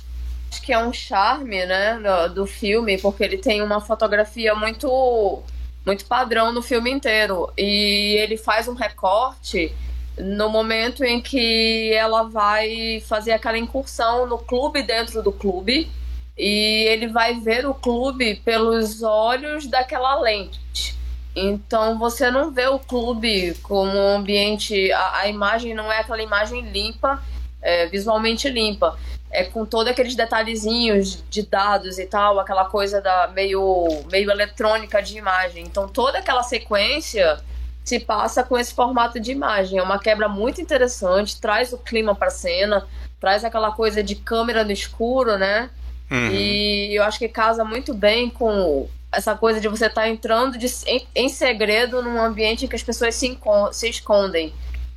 que 0.61 0.73
é 0.73 0.77
um 0.77 0.93
charme, 0.93 1.65
né, 1.65 1.99
do, 1.99 2.33
do 2.33 2.45
filme, 2.45 2.97
porque 2.97 3.23
ele 3.23 3.37
tem 3.37 3.61
uma 3.61 3.81
fotografia 3.81 4.55
muito 4.55 5.43
muito 5.85 6.05
padrão 6.05 6.51
no 6.51 6.63
filme 6.63 6.89
inteiro 6.89 7.53
e 7.55 8.17
ele 8.19 8.37
faz 8.37 8.67
um 8.67 8.73
recorte 8.73 9.71
no 10.18 10.49
momento 10.49 11.03
em 11.03 11.22
que 11.22 11.91
ela 11.93 12.24
vai 12.24 13.01
fazer 13.07 13.34
aquela 13.34 13.57
incursão 13.57 14.26
no 14.26 14.38
clube 14.38 14.82
dentro 14.82 15.22
do 15.22 15.32
clube 15.32 15.89
e 16.38 16.86
ele 16.89 17.07
vai 17.07 17.39
ver 17.39 17.66
o 17.66 17.74
clube 17.74 18.36
pelos 18.36 19.03
olhos 19.03 19.68
daquela 19.68 20.20
lente. 20.20 20.95
Então 21.36 21.99
você 21.99 22.32
não 22.32 22.51
vê 22.51 22.68
o 22.68 22.80
clube 22.80 23.55
como 23.63 23.91
um 23.91 24.16
ambiente, 24.16 24.91
a, 24.91 25.20
a 25.20 25.28
imagem 25.28 25.74
não 25.74 25.91
é 25.91 25.99
aquela 25.99 26.22
imagem 26.22 26.61
limpa, 26.72 27.22
é, 27.61 27.88
visualmente 27.88 28.49
limpa. 28.49 28.97
É 29.30 29.43
com 29.43 29.66
todos 29.66 29.91
aqueles 29.91 30.16
detalhezinhos 30.16 31.22
de 31.30 31.41
dados 31.43 31.99
e 31.99 32.05
tal, 32.05 32.39
aquela 32.39 32.66
coisa 32.66 33.01
da 33.01 33.28
meio, 33.28 33.86
meio 34.09 34.32
eletrônica 34.32 35.01
de 35.01 35.18
imagem. 35.18 35.66
Então 35.66 35.89
toda 35.89 36.20
aquela 36.20 36.43
sequência 36.43 37.38
se 37.86 37.99
passa 37.99 38.43
com 38.43 38.57
esse 38.57 38.73
formato 38.73 39.19
de 39.19 39.31
imagem. 39.31 39.77
É 39.77 39.83
uma 39.83 39.99
quebra 39.99 40.27
muito 40.27 40.59
interessante, 40.59 41.39
traz 41.39 41.71
o 41.71 41.77
clima 41.77 42.15
para 42.15 42.27
a 42.27 42.31
cena, 42.31 42.88
traz 43.19 43.45
aquela 43.45 43.71
coisa 43.71 44.03
de 44.03 44.15
câmera 44.15 44.63
no 44.63 44.71
escuro, 44.71 45.38
né? 45.38 45.69
Uhum. 46.09 46.31
E 46.31 46.95
eu 46.95 47.03
acho 47.03 47.19
que 47.19 47.29
casa 47.29 47.63
muito 47.63 47.93
bem 47.93 48.29
com 48.29 48.89
essa 49.11 49.36
coisa 49.36 49.61
de 49.61 49.67
você 49.67 49.86
estar 49.86 50.01
tá 50.01 50.09
entrando 50.09 50.57
de, 50.57 50.67
em, 50.88 51.07
em, 51.15 51.29
segredo 51.29 52.01
num 52.01 52.19
ambiente 52.21 52.65
em 52.65 52.67
que 52.67 52.75
as 52.75 52.83
pessoas 52.83 53.13
se, 53.13 53.39
se 53.71 53.89
escondem. 53.89 54.51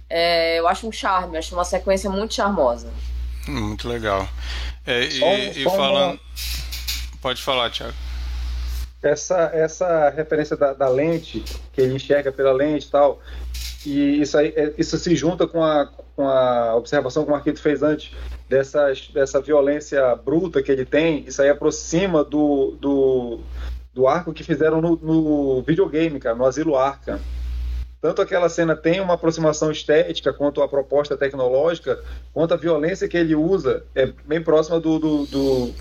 É, 0.09 0.59
eu 0.59 0.67
acho 0.67 0.89
um 0.89 0.93
charme, 0.93 1.37
acho 1.37 1.55
uma 1.55 1.65
sequência 1.65 2.09
muito 2.09 2.35
charmosa. 2.35 2.91
Muito 3.47 3.87
legal. 3.87 4.27
É, 4.87 5.05
e, 5.05 5.63
e 5.63 5.65
falando. 5.65 6.19
Pode 7.21 7.43
falar, 7.43 7.71
Thiago 7.71 8.08
essa, 9.03 9.51
essa 9.53 10.11
referência 10.11 10.57
da, 10.57 10.73
da, 10.73 10.89
lente, 10.89 11.45
que 11.73 11.81
ele 11.81 11.95
enxerga 11.95 12.33
pela 12.33 12.53
lente 12.53 12.87
e 12.87 12.91
tal, 12.91 13.21
e 13.87 14.21
isso, 14.21 14.37
aí, 14.37 14.53
é, 14.57 14.75
isso 14.77 14.99
se 14.99 15.15
junta 15.15 15.47
com 15.47 15.63
a, 15.63 15.87
com 16.17 16.29
a 16.29 16.75
observação 16.77 17.25
que 17.25 17.31
o 17.31 17.33
Marquito 17.33 17.61
fez 17.61 17.83
antes, 17.83 18.13
dessas, 18.49 19.09
dessa 19.09 19.41
violência 19.41 20.15
bruta 20.17 20.63
que 20.63 20.73
ele 20.73 20.85
tem, 20.85 21.25
isso 21.27 21.41
aí 21.41 21.49
aproxima 21.49 22.25
do, 22.25 22.77
do, 22.81 23.41
do 23.95 24.09
arco 24.09 24.33
que 24.33 24.43
fizeram 24.43 24.81
no, 24.81 24.97
no 24.97 25.63
videogame, 25.63 26.19
cara, 26.19 26.35
no 26.35 26.45
Asilo 26.45 26.77
Arca. 26.77 27.21
Tanto 28.01 28.23
aquela 28.23 28.49
cena 28.49 28.77
tem 28.77 29.01
uma 29.01 29.15
aproximação 29.15 29.73
estética 29.73 30.33
quanto 30.33 30.63
a 30.63 30.69
proposta 30.69 31.17
tecnológica, 31.17 32.01
quanto 32.33 32.55
a 32.55 32.57
violência 32.57 33.09
que 33.09 33.17
ele 33.17 33.35
usa 33.35 33.85
é 33.93 34.07
bem 34.25 34.41
próxima 34.41 34.79
do, 34.79 35.01
do, 35.01 35.27
do 35.27 35.75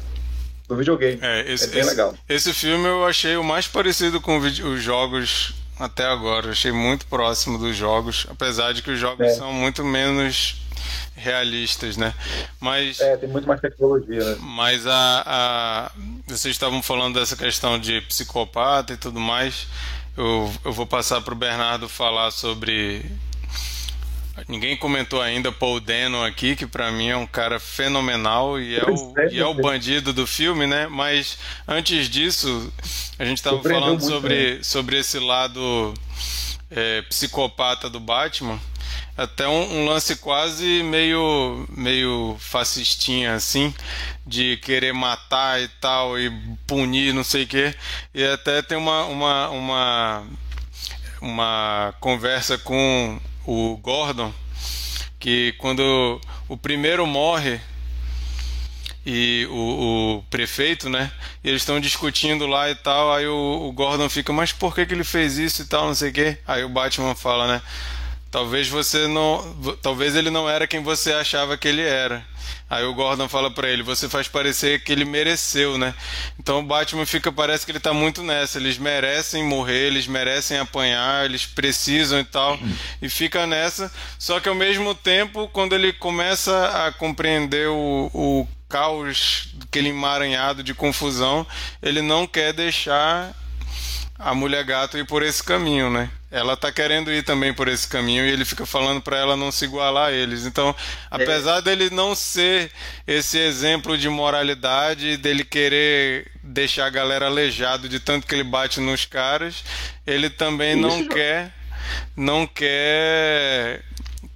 do 0.67 0.75
videogame. 0.75 1.19
É, 1.21 1.51
esse, 1.51 1.65
é 1.65 1.67
bem 1.67 1.79
esse, 1.79 1.89
legal. 1.89 2.15
Esse 2.27 2.53
filme 2.53 2.85
eu 2.85 3.05
achei 3.05 3.37
o 3.37 3.43
mais 3.43 3.67
parecido 3.67 4.19
com 4.19 4.37
os 4.37 4.81
jogos 4.81 5.53
até 5.79 6.05
agora. 6.05 6.47
Eu 6.47 6.51
achei 6.51 6.71
muito 6.71 7.05
próximo 7.07 7.57
dos 7.57 7.75
jogos, 7.75 8.27
apesar 8.29 8.73
de 8.73 8.81
que 8.81 8.91
os 8.91 8.99
jogos 8.99 9.25
é. 9.25 9.33
são 9.33 9.53
muito 9.53 9.83
menos 9.83 10.61
realistas, 11.15 11.97
né? 11.97 12.13
Mas 12.59 12.99
é, 12.99 13.17
tem 13.17 13.29
muito 13.29 13.47
mais 13.47 13.59
tecnologia. 13.59 14.23
Né? 14.23 14.37
Mas 14.39 14.85
a, 14.85 15.23
a 15.25 15.91
vocês 16.27 16.53
estavam 16.53 16.81
falando 16.81 17.19
dessa 17.19 17.35
questão 17.35 17.79
de 17.79 18.01
psicopata 18.01 18.93
e 18.93 18.97
tudo 18.97 19.19
mais. 19.19 19.67
Eu, 20.15 20.51
eu 20.65 20.73
vou 20.73 20.85
passar 20.85 21.21
para 21.21 21.33
o 21.33 21.37
Bernardo 21.37 21.87
falar 21.87 22.31
sobre 22.31 23.05
Ninguém 24.47 24.77
comentou 24.77 25.21
ainda 25.21 25.51
Paul 25.51 25.79
Dano 25.79 26.23
aqui, 26.23 26.55
que 26.55 26.67
para 26.67 26.91
mim 26.91 27.09
é 27.09 27.17
um 27.17 27.25
cara 27.25 27.59
fenomenal 27.59 28.59
e 28.59 28.77
é, 28.77 28.83
o, 28.83 29.13
e 29.31 29.39
é 29.39 29.45
o 29.45 29.53
bandido 29.53 30.13
do 30.13 30.27
filme, 30.27 30.67
né? 30.67 30.87
Mas 30.87 31.37
antes 31.67 32.09
disso, 32.09 32.71
a 33.17 33.25
gente 33.25 33.37
estava 33.37 33.61
falando 33.61 34.01
sobre, 34.01 34.55
né? 34.55 34.63
sobre 34.63 34.99
esse 34.99 35.17
lado 35.19 35.93
é, 36.69 37.01
psicopata 37.03 37.89
do 37.89 37.99
Batman. 37.99 38.59
Até 39.17 39.47
um, 39.47 39.79
um, 39.79 39.85
lance 39.85 40.15
quase 40.17 40.83
meio, 40.83 41.65
meio 41.75 42.37
fascistinha, 42.39 43.33
assim, 43.33 43.73
de 44.25 44.57
querer 44.57 44.93
matar 44.93 45.59
e 45.59 45.67
tal, 45.81 46.19
e 46.19 46.31
punir, 46.67 47.13
não 47.13 47.23
sei 47.23 47.43
o 47.43 47.47
quê. 47.47 47.73
E 48.13 48.23
até 48.23 48.61
tem 48.61 48.77
uma, 48.77 49.05
uma, 49.05 49.49
uma, 49.49 50.27
uma 51.19 51.95
conversa 51.99 52.59
com 52.59 53.19
o 53.47 53.77
Gordon, 53.77 54.33
que 55.17 55.55
quando 55.57 56.21
o 56.49 56.57
primeiro 56.57 57.07
morre 57.07 57.59
e 59.05 59.47
o, 59.49 60.17
o 60.17 60.23
prefeito, 60.29 60.89
né? 60.89 61.09
Eles 61.41 61.61
estão 61.61 61.79
discutindo 61.79 62.45
lá 62.45 62.69
e 62.69 62.75
tal, 62.75 63.13
aí 63.13 63.25
o, 63.25 63.67
o, 63.69 63.71
Gordon 63.71 64.09
fica, 64.09 64.33
mas 64.33 64.51
por 64.51 64.75
que, 64.75 64.85
que 64.85 64.93
ele 64.93 65.05
fez 65.05 65.37
isso 65.37 65.61
e 65.61 65.65
tal, 65.65 65.87
não 65.87 65.95
sei 65.95 66.09
o 66.09 66.13
quê. 66.13 66.37
Aí 66.45 66.63
o 66.65 66.69
Batman 66.69 67.15
fala, 67.15 67.47
né? 67.47 67.61
Talvez 68.29 68.67
você 68.67 69.07
não. 69.07 69.55
Talvez 69.81 70.15
ele 70.15 70.29
não 70.29 70.49
era 70.49 70.67
quem 70.67 70.81
você 70.81 71.13
achava 71.13 71.57
que 71.57 71.67
ele 71.67 71.81
era. 71.81 72.25
Aí 72.69 72.83
o 72.83 72.93
Gordon 72.93 73.29
fala 73.29 73.49
para 73.49 73.69
ele: 73.69 73.81
você 73.81 74.09
faz 74.09 74.27
parecer 74.27 74.83
que 74.83 74.91
ele 74.91 75.05
mereceu, 75.05 75.77
né? 75.77 75.93
Então 76.37 76.59
o 76.59 76.63
Batman 76.63 77.05
fica, 77.05 77.31
parece 77.31 77.65
que 77.65 77.71
ele 77.71 77.79
tá 77.79 77.93
muito 77.93 78.21
nessa. 78.21 78.57
Eles 78.57 78.77
merecem 78.77 79.43
morrer, 79.43 79.87
eles 79.87 80.07
merecem 80.07 80.57
apanhar, 80.57 81.25
eles 81.25 81.45
precisam 81.45 82.19
e 82.19 82.25
tal. 82.25 82.59
E 83.01 83.07
fica 83.09 83.47
nessa. 83.47 83.91
Só 84.19 84.39
que 84.39 84.49
ao 84.49 84.55
mesmo 84.55 84.93
tempo, 84.93 85.47
quando 85.49 85.73
ele 85.73 85.93
começa 85.93 86.85
a 86.85 86.91
compreender 86.91 87.69
o, 87.69 88.11
o 88.13 88.47
caos, 88.67 89.53
aquele 89.63 89.89
emaranhado 89.89 90.61
de 90.61 90.73
confusão, 90.73 91.47
ele 91.81 92.01
não 92.01 92.27
quer 92.27 92.51
deixar 92.51 93.33
a 94.19 94.33
mulher 94.33 94.63
gato 94.63 94.97
ir 94.97 95.05
por 95.05 95.21
esse 95.21 95.43
caminho, 95.43 95.89
né? 95.89 96.09
Ela 96.29 96.57
tá 96.57 96.71
querendo 96.71 97.11
ir 97.11 97.23
também 97.23 97.53
por 97.53 97.67
esse 97.67 97.87
caminho 97.87 98.25
e 98.25 98.31
ele 98.31 98.43
fica 98.43 98.65
falando 98.65 99.01
para 99.01 99.17
ela 99.17 99.37
não 99.37 99.51
se 99.51 99.65
igualar 99.65 100.09
a 100.09 100.11
eles. 100.11 100.45
Então, 100.45 100.75
apesar 101.09 101.59
é. 101.59 101.61
dele 101.61 101.89
não 101.89 102.15
ser 102.15 102.71
esse 103.05 103.37
exemplo 103.37 103.97
de 103.97 104.09
moralidade, 104.09 105.17
dele 105.17 105.43
querer 105.43 106.29
deixar 106.43 106.87
a 106.87 106.89
galera 106.89 107.27
aleijado 107.27 107.87
de 107.87 107.99
tanto 107.99 108.27
que 108.27 108.35
ele 108.35 108.43
bate 108.43 108.79
nos 108.79 109.05
caras, 109.05 109.63
ele 110.05 110.29
também 110.29 110.77
Isso. 110.77 110.87
não 110.87 111.07
quer 111.07 111.53
não 112.15 112.45
quer 112.45 113.83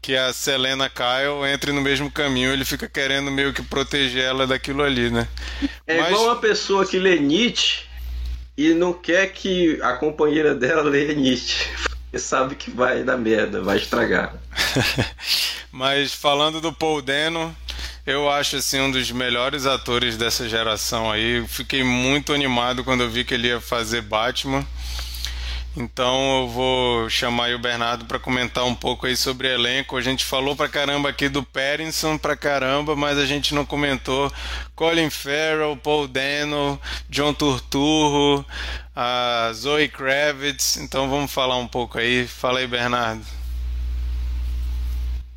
que 0.01 0.15
a 0.15 0.31
Selena 0.31 0.89
Kyle 0.89 1.45
entre 1.53 1.71
no 1.71 1.81
mesmo 1.81 2.09
caminho, 2.09 2.51
ele 2.51 2.63
fica 2.63 2.87
querendo 2.87 3.29
meio 3.29 3.51
que 3.51 3.61
proteger 3.61 4.23
ela 4.23 4.47
daquilo 4.47 4.83
ali, 4.83 5.09
né? 5.09 5.27
É 5.85 5.99
Mas... 5.99 6.11
igual 6.11 6.25
uma 6.25 6.37
pessoa 6.37 6.85
que 6.85 6.97
lê 6.97 7.19
Nietzsche 7.19 7.90
e 8.69 8.73
não 8.73 8.93
quer 8.93 9.27
que 9.33 9.79
a 9.81 9.93
companheira 9.93 10.53
dela 10.53 10.83
leia 10.83 11.13
Nietzsche. 11.13 11.65
Porque 12.03 12.19
sabe 12.19 12.55
que 12.55 12.69
vai 12.69 13.03
dar 13.03 13.17
merda, 13.17 13.61
vai 13.61 13.77
estragar. 13.77 14.33
Mas 15.71 16.13
falando 16.13 16.59
do 16.59 16.73
Paul 16.73 17.01
Dano, 17.01 17.55
eu 18.05 18.29
acho 18.29 18.57
assim 18.57 18.81
um 18.81 18.91
dos 18.91 19.11
melhores 19.11 19.65
atores 19.65 20.17
dessa 20.17 20.49
geração 20.49 21.09
aí. 21.09 21.45
Fiquei 21.47 21.83
muito 21.83 22.33
animado 22.33 22.83
quando 22.83 23.01
eu 23.01 23.09
vi 23.09 23.23
que 23.23 23.33
ele 23.33 23.47
ia 23.47 23.61
fazer 23.61 24.01
Batman. 24.01 24.65
Então 25.75 26.41
eu 26.41 26.47
vou 26.49 27.09
chamar 27.09 27.45
aí 27.45 27.55
o 27.55 27.59
Bernardo 27.59 28.03
para 28.03 28.19
comentar 28.19 28.65
um 28.65 28.75
pouco 28.75 29.05
aí 29.05 29.15
sobre 29.15 29.47
o 29.47 29.51
elenco. 29.51 29.95
A 29.95 30.01
gente 30.01 30.25
falou 30.25 30.53
pra 30.53 30.67
caramba 30.67 31.07
aqui 31.07 31.29
do 31.29 31.43
Pattinson 31.43 32.17
pra 32.17 32.35
caramba, 32.35 32.93
mas 32.93 33.17
a 33.17 33.25
gente 33.25 33.55
não 33.55 33.65
comentou 33.65 34.31
Colin 34.75 35.09
Farrell, 35.09 35.77
Paul 35.77 36.09
Dano, 36.09 36.79
John 37.09 37.33
Turturro, 37.33 38.45
a 38.93 39.49
Zoe 39.53 39.87
Kravitz. 39.87 40.75
Então 40.75 41.09
vamos 41.09 41.31
falar 41.31 41.55
um 41.55 41.67
pouco 41.67 41.97
aí. 41.97 42.27
Fala 42.27 42.59
aí, 42.59 42.67
Bernardo. 42.67 43.23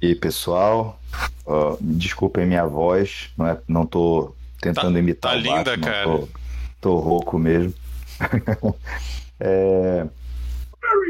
E 0.03 0.09
aí, 0.09 0.15
pessoal, 0.17 1.01
uh, 1.47 1.79
desculpem 1.81 2.45
minha 2.45 2.67
voz, 2.67 3.31
não, 3.39 3.47
é, 3.47 3.59
não 3.69 3.87
tô 3.87 4.35
tentando 4.61 4.95
tá, 4.95 4.99
imitar 4.99 5.33
tá 5.33 5.39
linda, 5.39 5.77
Batman, 5.77 5.87
cara. 5.87 6.05
Tô, 6.05 6.29
tô 6.81 6.97
rouco 6.97 7.39
mesmo. 7.39 7.73
é, 9.39 10.07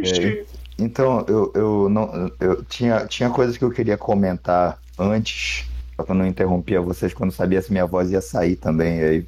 é, 0.04 0.44
então, 0.78 1.24
eu, 1.28 1.52
eu, 1.54 1.88
não, 1.88 2.30
eu 2.40 2.64
tinha, 2.64 3.06
tinha 3.06 3.30
coisas 3.30 3.56
que 3.56 3.64
eu 3.64 3.70
queria 3.70 3.96
comentar 3.96 4.78
antes 4.98 5.66
Só 5.96 6.02
que 6.02 6.10
eu 6.10 6.14
não 6.14 6.26
interrompia 6.26 6.80
vocês 6.80 7.14
quando 7.14 7.32
sabia 7.32 7.62
se 7.62 7.70
minha 7.70 7.86
voz 7.86 8.10
ia 8.10 8.20
sair 8.20 8.56
também. 8.56 9.00
Aí, 9.00 9.26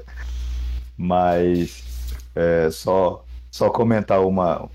Mas 0.96 1.82
é, 2.34 2.70
só, 2.70 3.24
só 3.50 3.68
comentar 3.68 4.20
uma, 4.24 4.68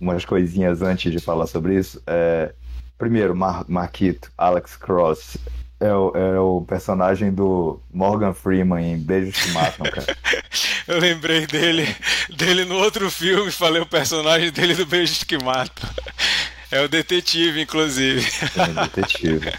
umas 0.00 0.24
coisinhas 0.24 0.80
antes 0.80 1.12
de 1.12 1.18
falar 1.18 1.46
sobre 1.46 1.76
isso. 1.76 2.02
É, 2.06 2.52
primeiro, 2.96 3.34
Mar 3.36 3.64
Marquito, 3.68 4.30
Alex 4.38 4.76
Cross. 4.76 5.36
É 5.78 5.92
o, 5.92 6.12
é 6.16 6.40
o 6.40 6.62
personagem 6.62 7.30
do 7.30 7.78
Morgan 7.92 8.32
Freeman 8.32 8.92
em 8.92 8.98
Beijos 8.98 9.36
que 9.36 9.50
Matam, 9.50 9.86
cara. 9.90 10.16
Eu 10.88 10.98
lembrei 10.98 11.46
dele, 11.46 11.94
dele 12.34 12.64
no 12.64 12.76
outro 12.76 13.10
filme, 13.10 13.50
falei 13.50 13.82
o 13.82 13.86
personagem 13.86 14.50
dele 14.50 14.74
do 14.74 14.86
Beijos 14.86 15.22
que 15.22 15.36
Matam. 15.36 15.88
É 16.70 16.80
o 16.80 16.88
detetive, 16.88 17.60
inclusive. 17.62 18.26
É 18.56 18.62
o 18.62 18.74
detetive. 18.86 19.52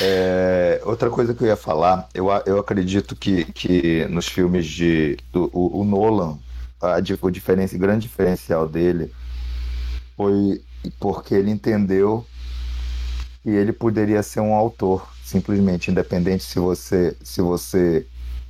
É, 0.00 0.80
outra 0.84 1.10
coisa 1.10 1.34
que 1.34 1.42
eu 1.42 1.48
ia 1.48 1.56
falar, 1.56 2.08
eu, 2.14 2.28
eu 2.46 2.58
acredito 2.58 3.14
que, 3.14 3.44
que 3.52 4.06
nos 4.06 4.26
filmes 4.26 4.66
de. 4.66 5.16
Do, 5.32 5.50
o, 5.52 5.80
o 5.80 5.84
Nolan, 5.84 6.38
a, 6.80 6.98
o 7.20 7.30
diferença, 7.30 7.76
o 7.76 7.78
grande 7.78 8.08
diferencial 8.08 8.68
dele 8.68 9.12
foi 10.16 10.62
porque 10.98 11.34
ele 11.34 11.50
entendeu 11.50 12.26
que 13.42 13.50
ele 13.50 13.72
poderia 13.72 14.22
ser 14.22 14.40
um 14.40 14.54
autor, 14.54 15.08
simplesmente, 15.28 15.90
independente 15.90 16.42
se 16.42 16.58
você, 16.58 17.14
se 17.22 17.40
você 17.40 18.06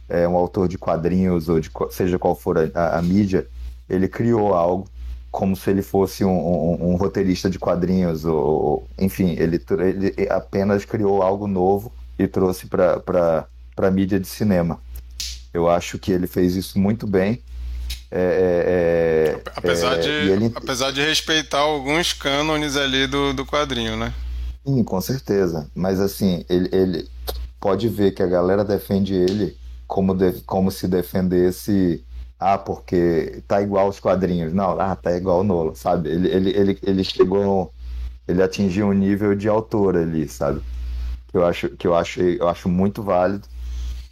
é 0.09 0.27
um 0.27 0.37
autor 0.37 0.69
de 0.69 0.79
quadrinhos 0.79 1.49
ou 1.49 1.61
de 1.61 1.71
seja 1.91 2.19
qual 2.19 2.35
for 2.35 2.57
a, 2.75 2.99
a 2.99 3.03
mídia, 3.03 3.47
ele 3.91 4.09
criou 4.09 4.55
algo 4.55 4.89
como 5.31 5.55
se 5.55 5.69
ele 5.71 5.83
fosse 5.83 6.25
um, 6.25 6.31
um, 6.31 6.93
um 6.93 6.97
roteirista 6.97 7.51
de 7.51 7.59
quadrinhos, 7.59 8.25
ou, 8.25 8.89
enfim, 8.99 9.37
ele, 9.39 9.63
ele, 9.81 10.29
apenas 10.31 10.85
criou 10.85 11.23
algo 11.23 11.47
novo 11.47 11.93
e 12.19 12.27
trouxe 12.27 12.67
para 12.67 13.47
a 13.77 13.91
mídia 13.91 14.19
de 14.19 14.27
cinema. 14.27 14.81
Eu 15.53 15.69
acho 15.69 15.99
que 15.99 16.13
ele 16.13 16.27
fez 16.27 16.57
isso 16.57 16.79
muito 16.79 17.07
bem. 17.07 17.43
É, 18.11 19.35
é, 19.37 19.41
é 19.47 19.51
apesar, 19.55 19.99
é, 19.99 20.01
de, 20.01 20.09
ele... 20.09 20.53
apesar 20.55 20.91
de 20.93 21.03
respeitar 21.03 21.59
alguns 21.59 22.15
cânones 22.15 22.77
ali 22.77 23.07
do, 23.07 23.35
do 23.35 23.45
quadrinho, 23.45 23.97
né? 23.97 24.15
Sim, 24.69 24.85
com 24.85 25.01
certeza. 25.01 25.71
Mas 25.75 25.99
assim, 25.99 26.45
ele, 26.47 26.69
ele 26.71 27.09
pode 27.59 27.89
ver 27.89 28.13
que 28.13 28.23
a 28.23 28.27
galera 28.27 28.63
defende 28.63 29.15
ele 29.15 29.57
como, 29.87 30.15
de, 30.15 30.43
como 30.43 30.71
se 30.71 30.87
defendesse 30.87 32.05
ah, 32.39 32.59
porque 32.59 33.43
tá 33.49 33.63
igual 33.63 33.87
aos 33.87 33.99
quadrinhos. 33.99 34.53
Não, 34.53 34.79
ah, 34.79 34.95
tá 34.95 35.17
igual 35.17 35.41
o 35.41 35.45
Nolan, 35.45 35.75
sabe? 35.75 36.11
Ele, 36.11 36.29
ele, 36.29 36.51
ele, 36.51 36.79
ele 36.83 37.03
chegou, 37.05 37.73
ele 38.29 38.43
atingiu 38.43 38.89
um 38.89 38.93
nível 38.93 39.35
de 39.35 39.49
autor 39.49 39.97
ali, 39.97 40.29
sabe? 40.29 40.61
Que 41.29 41.39
eu 41.39 41.47
acho, 41.47 41.71
que 41.71 41.87
eu 41.87 41.95
acho, 41.95 42.21
eu 42.21 42.47
acho 42.49 42.69
muito 42.69 43.03
válido. 43.03 43.49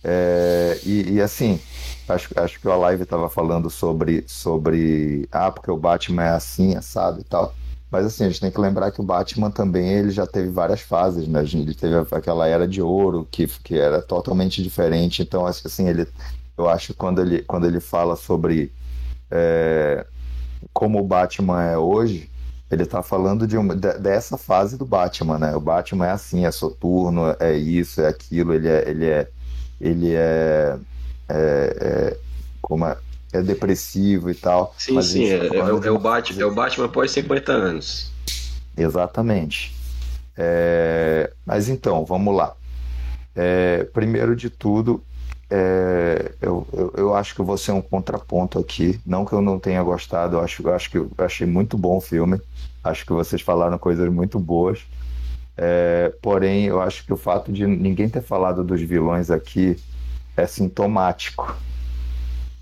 É, 0.03 0.81
e, 0.85 1.15
e, 1.15 1.23
assim, 1.23 1.61
acho, 2.09 2.31
acho 2.41 2.61
que 2.61 2.69
o 2.69 2.79
Live 2.79 3.03
estava 3.03 3.29
falando 3.29 3.69
sobre, 3.71 4.25
sobre, 4.27 5.29
ah, 5.33 5.51
porque 5.53 5.71
o 5.71 5.77
Batman 5.77 6.25
é 6.25 6.31
assim, 6.31 6.81
sabe, 6.81 7.21
e 7.21 7.25
tal. 7.25 7.55
Mas 7.91 8.07
assim, 8.07 8.25
a 8.25 8.29
gente 8.29 8.41
tem 8.41 8.51
que 8.51 8.61
lembrar 8.61 8.91
que 8.91 9.01
o 9.01 9.05
Batman 9.05 9.51
também 9.51 9.89
ele 9.89 10.11
já 10.11 10.27
teve 10.27 10.51
várias 10.51 10.81
fases, 10.81 11.29
né? 11.29 11.43
Ele 11.43 11.75
teve 11.75 11.95
aquela 12.11 12.47
era 12.47 12.67
de 12.67 12.83
ouro 12.83 13.27
que, 13.31 13.47
que 13.47 13.79
era 13.79 14.03
totalmente 14.03 14.63
diferente. 14.63 15.23
Então, 15.23 15.47
assim, 15.47 15.89
ele 15.89 16.07
eu 16.59 16.69
acho 16.69 16.95
quando 16.95 17.21
ele 17.21 17.43
quando 17.43 17.67
ele 17.67 17.81
fala 17.81 18.17
sobre 18.17 18.73
é, 19.31 20.07
como 20.73 21.01
o 21.01 21.07
Batman 21.07 21.63
é 21.63 21.79
hoje, 21.79 22.31
ele 22.71 22.83
está 22.83 23.03
falando 23.03 23.47
de 23.47 23.57
uma, 23.57 23.75
de, 23.77 23.99
dessa 23.99 24.37
fase 24.37 24.77
do 24.77 24.85
Batman, 24.85 25.39
né? 25.39 25.55
O 25.55 25.61
Batman 25.61 26.07
é 26.07 26.11
assim, 26.11 26.45
é 26.45 26.51
soturno, 26.51 27.37
é 27.39 27.57
isso, 27.57 28.01
é 28.01 28.09
aquilo, 28.09 28.55
ele 28.55 28.69
é 28.69 28.89
ele 28.89 29.07
é 29.07 29.29
ele 29.81 30.15
é, 30.15 30.79
é, 31.29 31.77
é 31.81 32.19
como 32.63 32.87
é, 32.87 32.97
é, 33.37 33.43
depressivo 33.43 34.31
e 34.31 34.35
tal. 34.35 34.75
Sim, 34.79 35.01
sim, 35.03 35.29
é, 35.29 35.49
tá 35.49 35.55
é, 35.55 35.59
é, 35.59 35.91
o 35.91 35.99
Batman, 35.99 36.43
é 36.43 36.47
o 36.47 36.55
Batman 36.55 36.87
após 36.87 37.11
50 37.11 37.53
anos. 37.53 38.11
Exatamente. 38.77 39.75
É, 40.37 41.33
mas 41.45 41.69
então, 41.69 42.05
vamos 42.05 42.35
lá. 42.37 42.55
É, 43.35 43.85
primeiro 43.93 44.35
de 44.35 44.51
tudo, 44.51 45.03
é, 45.51 46.33
eu, 46.41 46.67
eu, 46.73 46.95
eu, 46.97 47.15
acho 47.15 47.35
que 47.35 47.43
você 47.43 47.71
é 47.71 47.75
um 47.75 47.83
contraponto 47.83 48.59
aqui. 48.59 49.01
Não 49.07 49.25
que 49.25 49.33
eu 49.33 49.41
não 49.41 49.59
tenha 49.59 49.83
gostado, 49.83 50.37
eu 50.37 50.41
acho, 50.41 50.63
eu 50.63 50.75
acho 50.75 50.91
que 50.91 50.99
eu 50.99 51.11
achei 51.19 51.47
muito 51.47 51.79
bom 51.79 51.99
o 51.99 52.01
filme. 52.01 52.41
Acho 52.83 53.05
que 53.05 53.13
vocês 53.13 53.43
falaram 53.43 53.79
coisas 53.79 54.11
muito 54.11 54.39
boas. 54.39 54.85
É, 55.57 56.13
porém, 56.21 56.65
eu 56.65 56.83
acho 56.83 57.05
que 57.05 57.13
o 57.13 57.17
fato 57.17 57.51
de 57.51 57.67
ninguém 57.67 58.09
ter 58.09 58.23
falado 58.23 58.63
dos 58.63 58.81
vilões 58.81 59.31
aqui 59.31 59.77
é 60.37 60.47
sintomático. 60.47 61.57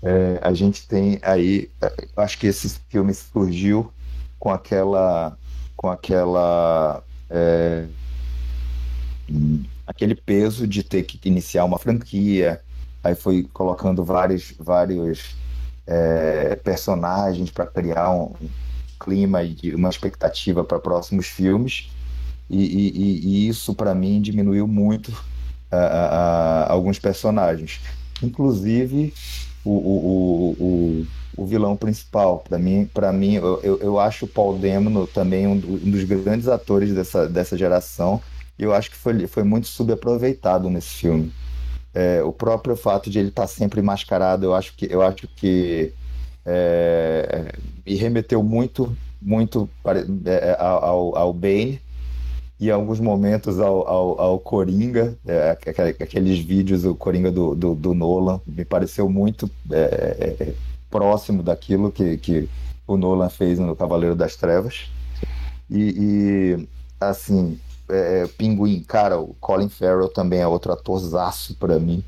É, 0.03 0.39
a 0.41 0.53
gente 0.53 0.87
tem 0.87 1.19
aí, 1.21 1.69
acho 2.17 2.37
que 2.37 2.47
esse 2.47 2.79
filme 2.89 3.13
surgiu 3.13 3.91
com 4.39 4.51
aquela, 4.51 5.37
com 5.75 5.89
aquela, 5.89 7.03
é, 7.29 7.87
aquele 9.87 10.15
peso 10.15 10.67
de 10.67 10.83
ter 10.83 11.03
que 11.03 11.19
iniciar 11.27 11.65
uma 11.65 11.79
franquia, 11.79 12.61
aí 13.03 13.15
foi 13.15 13.47
colocando 13.51 14.03
vários, 14.03 14.53
vários 14.59 15.35
é, 15.87 16.55
personagens 16.57 17.49
para 17.49 17.65
criar 17.65 18.11
um 18.11 18.33
clima 18.99 19.43
e 19.43 19.73
uma 19.75 19.89
expectativa 19.89 20.63
para 20.63 20.79
próximos 20.79 21.27
filmes. 21.27 21.89
E, 22.49 22.63
e, 22.63 23.27
e 23.27 23.47
isso, 23.47 23.73
para 23.73 23.95
mim, 23.95 24.21
diminuiu 24.21 24.67
muito 24.67 25.11
a, 25.71 25.77
a, 25.77 26.07
a, 26.65 26.71
alguns 26.71 26.99
personagens. 26.99 27.79
Inclusive, 28.21 29.13
o, 29.65 29.71
o, 29.71 30.55
o, 30.59 31.07
o 31.35 31.45
vilão 31.45 31.75
principal. 31.75 32.39
Para 32.47 32.57
mim, 32.57 32.89
para 32.93 33.11
mim 33.11 33.33
eu, 33.33 33.79
eu 33.81 33.99
acho 33.99 34.25
o 34.25 34.27
Paul 34.27 34.57
Demno 34.57 35.07
também 35.07 35.47
um, 35.47 35.57
dos 35.57 36.03
grandes 36.03 36.47
atores 36.47 36.93
dessa, 36.93 37.27
dessa 37.27 37.57
geração. 37.57 38.21
E 38.57 38.63
eu 38.63 38.73
acho 38.73 38.91
que 38.91 38.95
foi, 38.95 39.27
foi 39.27 39.43
muito 39.43 39.67
subaproveitado 39.67 40.69
nesse 40.69 40.89
filme. 40.89 41.33
É, 41.93 42.21
o 42.23 42.31
próprio 42.31 42.75
fato 42.75 43.09
de 43.09 43.19
ele 43.19 43.29
estar 43.29 43.43
tá 43.43 43.47
sempre 43.47 43.81
mascarado, 43.81 44.45
eu 44.45 44.53
acho 44.53 44.75
que, 44.75 44.87
eu 44.89 45.01
acho 45.01 45.27
que 45.35 45.93
é, 46.45 47.53
me 47.85 47.95
remeteu 47.95 48.43
muito, 48.43 48.95
muito 49.21 49.69
é, 50.25 50.55
ao, 50.59 51.17
ao 51.17 51.33
Bane 51.33 51.81
e 52.59 52.71
alguns 52.71 52.99
momentos 52.99 53.59
ao, 53.59 53.87
ao, 53.87 54.21
ao 54.21 54.39
Coringa, 54.39 55.17
é, 55.25 55.51
aqueles 56.01 56.39
vídeos, 56.39 56.85
o 56.85 56.95
Coringa 56.95 57.31
do, 57.31 57.53
do, 57.53 57.75
do 57.75 57.93
Nolan, 57.93 58.39
me 58.47 58.63
pareceu 58.63 59.09
muito 59.09 59.49
é, 59.69 60.37
é, 60.39 60.53
próximo 60.89 61.43
daquilo 61.43 61.91
que, 61.91 62.17
que 62.17 62.49
o 62.87 62.95
Nolan 62.95 63.29
fez 63.29 63.59
no 63.59 63.75
Cavaleiro 63.75 64.15
das 64.15 64.35
Trevas. 64.37 64.89
E, 65.69 66.57
e 66.59 66.67
assim, 66.99 67.59
é, 67.89 68.23
é, 68.23 68.27
Pinguim, 68.27 68.81
cara, 68.81 69.19
o 69.19 69.35
Colin 69.39 69.69
Farrell 69.69 70.07
também 70.07 70.39
é 70.39 70.47
outro 70.47 70.71
atorzaço 70.71 71.55
para 71.55 71.77
mim. 71.77 72.03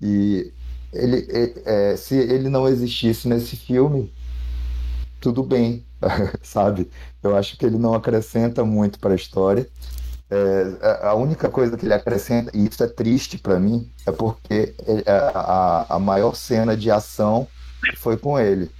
E 0.00 0.50
ele, 0.92 1.26
é, 1.66 1.96
se 1.96 2.16
ele 2.16 2.48
não 2.48 2.66
existisse 2.66 3.28
nesse 3.28 3.56
filme, 3.56 4.10
tudo 5.20 5.42
bem, 5.42 5.84
sabe? 6.42 6.90
Eu 7.22 7.36
acho 7.36 7.56
que 7.56 7.64
ele 7.64 7.78
não 7.78 7.94
acrescenta 7.94 8.64
muito 8.64 8.98
para 8.98 9.12
a 9.12 9.16
história. 9.16 9.68
É, 10.30 10.98
a 11.02 11.14
única 11.14 11.48
coisa 11.48 11.76
que 11.76 11.86
ele 11.86 11.94
acrescenta, 11.94 12.50
e 12.54 12.66
isso 12.66 12.82
é 12.82 12.86
triste 12.86 13.38
para 13.38 13.58
mim, 13.58 13.90
é 14.06 14.12
porque 14.12 14.74
a, 15.34 15.94
a 15.94 15.98
maior 15.98 16.34
cena 16.34 16.76
de 16.76 16.90
ação 16.90 17.48
foi 17.96 18.16
com 18.16 18.38
ele. 18.38 18.70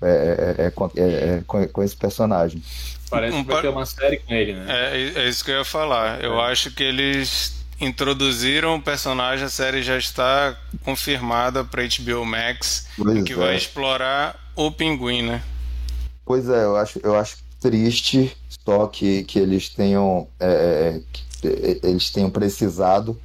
É, 0.00 0.56
é, 0.58 0.64
é, 0.66 0.70
com, 0.70 0.90
é, 0.96 1.42
com, 1.46 1.68
com, 1.68 1.82
esse 1.82 1.96
personagem. 1.96 2.60
Parece 3.08 3.36
que 3.36 3.44
vai 3.44 3.62
ter 3.62 3.68
uma 3.68 3.86
série 3.86 4.18
com 4.18 4.34
ele, 4.34 4.52
né? 4.52 4.66
É, 4.68 5.20
é 5.20 5.28
isso 5.28 5.44
que 5.44 5.52
eu 5.52 5.58
ia 5.58 5.64
falar. 5.64 6.20
Eu 6.24 6.40
acho 6.40 6.72
que 6.72 6.82
eles 6.82 7.64
introduziram 7.80 8.74
o 8.74 8.82
personagem, 8.82 9.44
a 9.44 9.48
série 9.48 9.80
já 9.80 9.96
está 9.96 10.56
confirmada 10.84 11.64
para 11.64 11.82
HBO 11.82 12.24
Max, 12.24 12.88
pois 12.96 13.22
que 13.22 13.34
vai 13.34 13.56
explorar 13.56 14.36
o 14.56 14.72
pinguim, 14.72 15.22
né? 15.22 15.42
Pois 16.24 16.48
é, 16.48 16.64
eu 16.64 16.76
acho, 16.76 17.00
eu 17.02 17.16
acho 17.16 17.38
triste 17.60 18.36
só 18.48 18.86
que, 18.86 19.24
que 19.24 19.38
eles 19.38 19.68
tenham 19.68 20.26
é, 20.38 21.00
que 21.12 21.22
eles 21.82 22.10
tenham 22.10 22.30
precisado 22.30 23.18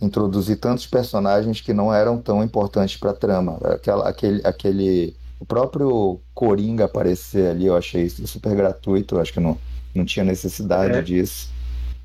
introduzir 0.00 0.56
tantos 0.56 0.86
personagens 0.86 1.60
que 1.60 1.72
não 1.72 1.94
eram 1.94 2.18
tão 2.18 2.42
importantes 2.42 2.96
para 2.96 3.10
a 3.10 3.14
trama. 3.14 3.58
Aquela, 3.62 4.08
aquele, 4.08 4.40
aquele 4.44 5.16
o 5.38 5.44
próprio 5.44 6.20
Coringa 6.34 6.84
aparecer 6.84 7.50
ali, 7.50 7.66
eu 7.66 7.76
achei 7.76 8.04
isso 8.04 8.26
super 8.26 8.54
gratuito, 8.54 9.18
acho 9.18 9.32
que 9.32 9.40
não, 9.40 9.58
não 9.94 10.04
tinha 10.04 10.24
necessidade 10.24 10.98
é. 10.98 11.02
disso. 11.02 11.50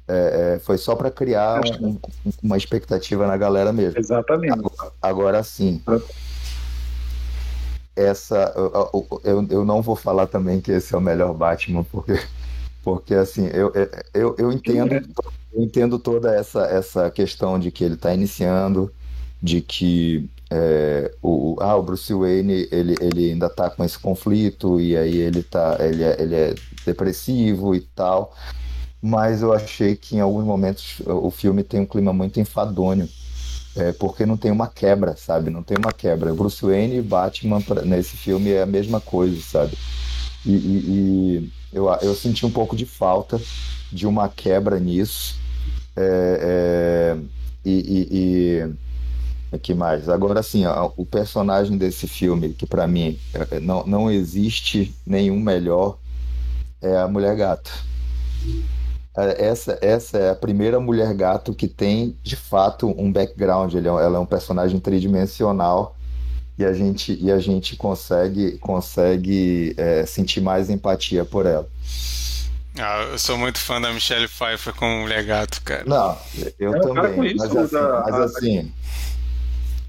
É, 0.07 0.55
é, 0.55 0.59
foi 0.59 0.77
só 0.77 0.95
para 0.95 1.11
criar 1.11 1.61
um, 1.81 1.97
uma 2.41 2.55
expectativa 2.55 3.27
na 3.27 3.35
galera 3.35 3.73
mesmo. 3.73 3.99
Exatamente. 3.99 4.53
Agora, 4.53 4.91
agora 5.01 5.43
sim. 5.43 5.81
Essa, 7.97 8.53
eu, 8.55 9.21
eu, 9.23 9.47
eu, 9.49 9.65
não 9.65 9.81
vou 9.81 9.95
falar 9.95 10.27
também 10.27 10.61
que 10.61 10.71
esse 10.71 10.93
é 10.93 10.97
o 10.97 11.01
melhor 11.01 11.33
Batman, 11.33 11.83
porque 11.83 12.19
Porque 12.87 13.15
assim, 13.15 13.47
eu, 13.47 13.69
eu, 14.13 14.33
eu 14.37 14.49
entendo, 14.49 14.93
eu 15.53 15.61
entendo 15.61 15.99
toda 15.99 16.33
essa, 16.33 16.61
essa 16.67 17.11
questão 17.11 17.59
de 17.59 17.69
que 17.69 17.83
ele 17.83 17.95
está 17.95 18.13
iniciando, 18.13 18.89
de 19.43 19.59
que 19.59 20.29
é, 20.49 21.13
o, 21.21 21.57
ah, 21.59 21.75
o 21.75 21.83
Bruce 21.83 22.13
Wayne 22.13 22.65
ele, 22.71 22.95
ele 23.01 23.31
ainda 23.31 23.47
está 23.47 23.69
com 23.69 23.83
esse 23.83 23.99
conflito 23.99 24.79
e 24.79 24.95
aí 24.95 25.17
ele 25.17 25.43
tá 25.43 25.75
ele 25.81 26.01
é, 26.01 26.21
ele 26.21 26.35
é 26.35 26.55
depressivo 26.85 27.75
e 27.75 27.81
tal 27.81 28.33
mas 29.01 29.41
eu 29.41 29.51
achei 29.51 29.93
que 29.93 30.15
em 30.15 30.21
alguns 30.21 30.45
momentos 30.45 31.01
o 31.05 31.29
filme 31.29 31.63
tem 31.63 31.81
um 31.81 31.85
clima 31.85 32.13
muito 32.13 32.39
enfadonho 32.39 33.09
é, 33.77 33.91
porque 33.91 34.25
não 34.25 34.35
tem 34.35 34.51
uma 34.51 34.67
quebra, 34.67 35.15
sabe? 35.15 35.49
Não 35.49 35.61
tem 35.61 35.77
uma 35.77 35.91
quebra. 35.91 36.33
Bruce 36.33 36.65
Wayne 36.65 36.97
e 36.97 37.01
Batman 37.01 37.61
pra, 37.61 37.83
nesse 37.83 38.17
filme 38.17 38.51
é 38.51 38.63
a 38.63 38.65
mesma 38.65 38.99
coisa, 38.99 39.39
sabe? 39.41 39.77
E, 40.45 40.51
e, 40.51 40.83
e 40.87 41.51
eu, 41.71 41.87
eu 42.01 42.15
senti 42.15 42.45
um 42.45 42.51
pouco 42.51 42.75
de 42.75 42.85
falta 42.85 43.39
de 43.91 44.07
uma 44.07 44.27
quebra 44.29 44.79
nisso. 44.79 45.37
É, 45.95 47.15
é, 47.15 47.17
e, 47.63 48.73
e, 49.53 49.57
que 49.59 49.73
mais? 49.73 50.09
Agora, 50.09 50.41
ó, 50.65 50.91
o 50.97 51.05
personagem 51.05 51.77
desse 51.77 52.07
filme, 52.07 52.53
que 52.53 52.65
para 52.65 52.87
mim 52.87 53.17
é, 53.51 53.59
não, 53.59 53.85
não 53.85 54.11
existe 54.11 54.93
nenhum 55.05 55.39
melhor, 55.39 55.97
é 56.81 56.97
a 56.97 57.07
Mulher 57.07 57.35
Gato. 57.35 57.71
Essa, 59.17 59.79
essa 59.81 60.17
é 60.17 60.29
a 60.29 60.35
primeira 60.35 60.79
mulher 60.79 61.13
gato 61.13 61.53
que 61.53 61.67
tem, 61.67 62.15
de 62.21 62.35
fato, 62.35 62.93
um 62.97 63.11
background. 63.11 63.73
Ele 63.73 63.87
é, 63.87 63.91
ela 63.91 64.17
é 64.17 64.19
um 64.19 64.25
personagem 64.25 64.79
tridimensional 64.79 65.95
e 66.57 66.63
a 66.63 66.73
gente, 66.73 67.17
e 67.19 67.31
a 67.31 67.39
gente 67.39 67.75
consegue, 67.75 68.57
consegue 68.59 69.73
é, 69.77 70.05
sentir 70.05 70.41
mais 70.41 70.69
empatia 70.69 71.25
por 71.25 71.45
ela. 71.45 71.67
Ah, 72.79 73.07
eu 73.11 73.17
sou 73.17 73.37
muito 73.37 73.57
fã 73.57 73.81
da 73.81 73.91
Michelle 73.91 74.27
Pfeiffer 74.27 74.73
como 74.75 75.01
mulher 75.01 75.23
gato, 75.23 75.61
cara. 75.63 75.83
Não, 75.85 76.15
eu 76.59 76.75
é, 76.75 76.79
também. 76.79 77.35
Mas, 77.35 77.55
assim, 77.55 77.73
da, 77.73 78.03
mas 78.05 78.15
assim, 78.15 78.71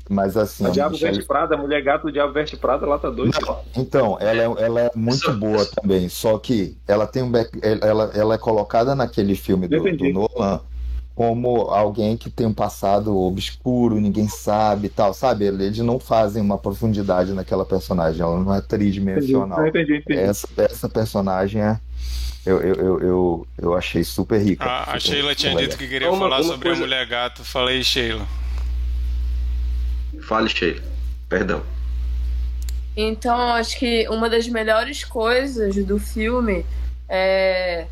mas 0.08 0.36
assim. 0.36 0.66
O 0.66 0.70
Diabo 0.70 0.92
Michelle... 0.92 1.14
Veste 1.14 1.28
Prada, 1.28 1.54
a 1.54 1.58
Mulher 1.58 1.82
Gato, 1.82 2.08
o 2.08 2.12
Diabo 2.12 2.32
Veste 2.32 2.56
Prada, 2.56 2.86
lá 2.86 2.98
tá 2.98 3.10
doido. 3.10 3.38
Então, 3.76 4.16
ela 4.20 4.42
é, 4.42 4.64
ela 4.64 4.80
é 4.80 4.90
muito 4.94 5.32
boa 5.32 5.64
também. 5.66 6.08
Só 6.08 6.38
que 6.38 6.76
ela 6.86 7.06
tem 7.06 7.22
um 7.22 7.30
back... 7.30 7.50
ela, 7.62 8.10
ela 8.14 8.34
é 8.34 8.38
colocada 8.38 8.94
naquele 8.94 9.34
filme 9.34 9.68
do, 9.68 9.96
do 9.96 10.12
Nolan 10.12 10.60
como 11.18 11.62
alguém 11.62 12.16
que 12.16 12.30
tem 12.30 12.46
um 12.46 12.54
passado 12.54 13.18
obscuro, 13.18 14.00
ninguém 14.00 14.28
sabe 14.28 14.86
e 14.86 14.88
tal, 14.88 15.12
sabe? 15.12 15.46
Eles 15.46 15.76
não 15.78 15.98
fazem 15.98 16.40
uma 16.40 16.56
profundidade 16.56 17.32
naquela 17.32 17.64
personagem, 17.64 18.22
ela 18.22 18.38
não 18.38 18.54
é 18.54 18.60
tridimensional. 18.60 19.66
Entendi, 19.66 19.96
entendi. 19.96 20.20
Essa, 20.20 20.46
essa 20.56 20.88
personagem 20.88 21.60
é. 21.60 21.80
Eu, 22.46 22.60
eu, 22.60 22.74
eu, 22.76 23.00
eu, 23.00 23.46
eu 23.58 23.74
achei 23.74 24.04
super 24.04 24.40
rica. 24.40 24.64
Ah, 24.64 24.92
a 24.92 25.00
Sheila 25.00 25.34
tinha 25.34 25.56
dito 25.56 25.76
que 25.76 25.88
queria 25.88 26.08
uma, 26.08 26.20
falar 26.20 26.36
uma 26.36 26.44
sobre 26.44 26.68
coisa... 26.68 26.84
a 26.84 26.86
mulher 26.86 27.04
gato. 27.06 27.42
Falei, 27.42 27.82
Sheila. 27.82 28.24
Fale, 30.22 30.48
Sheila. 30.48 30.82
Perdão. 31.28 31.62
Então, 32.96 33.52
acho 33.52 33.78
que 33.78 34.08
uma 34.08 34.28
das 34.28 34.48
melhores 34.48 35.04
coisas 35.04 35.76
do 35.84 35.98
filme 35.98 36.66
é. 37.08 37.86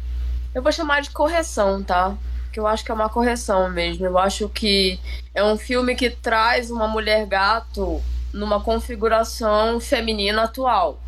Eu 0.55 0.62
vou 0.62 0.72
chamar 0.72 1.03
de 1.03 1.11
correção, 1.11 1.83
tá? 1.83 2.16
Que 2.53 2.59
eu 2.59 2.66
acho 2.66 2.85
que 2.85 2.91
é 2.91 2.95
uma 2.95 3.09
correção 3.09 3.70
mesmo. 3.70 4.07
Eu 4.07 4.18
acho 4.18 4.49
que 4.49 4.99
é 5.35 5.45
um 5.45 5.57
filme 5.57 5.95
que 5.95 6.11
traz 6.11 6.70
uma 6.70 6.89
mulher 6.89 7.27
gato 7.27 8.03
numa 8.33 8.61
configuração 8.61 9.79
feminina 9.79 10.45
atual. 10.45 11.01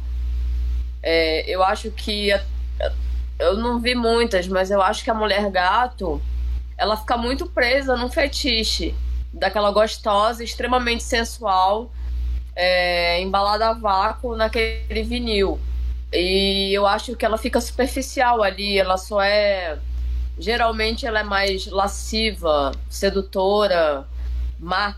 É, 1.02 1.48
eu 1.50 1.62
acho 1.62 1.90
que. 1.90 2.30
Eu 3.38 3.56
não 3.56 3.80
vi 3.80 3.94
muitas, 3.94 4.46
mas 4.48 4.70
eu 4.70 4.82
acho 4.82 5.02
que 5.02 5.10
a 5.10 5.14
mulher 5.14 5.50
gato 5.50 6.20
ela 6.76 6.96
fica 6.96 7.16
muito 7.16 7.46
presa 7.46 7.96
num 7.96 8.08
fetiche 8.08 8.94
daquela 9.38 9.70
gostosa, 9.70 10.42
extremamente 10.42 11.02
sensual, 11.02 11.90
é, 12.54 13.20
embalada 13.20 13.68
a 13.68 13.72
vácuo 13.72 14.36
naquele 14.36 15.02
vinil. 15.04 15.60
E 16.12 16.72
eu 16.72 16.86
acho 16.86 17.14
que 17.16 17.24
ela 17.24 17.38
fica 17.38 17.60
superficial 17.60 18.42
ali, 18.42 18.78
ela 18.78 18.96
só 18.96 19.22
é. 19.22 19.78
Geralmente 20.38 21.06
ela 21.06 21.20
é 21.20 21.24
mais 21.24 21.66
lasciva, 21.66 22.72
sedutora, 22.88 24.06
má, 24.58 24.96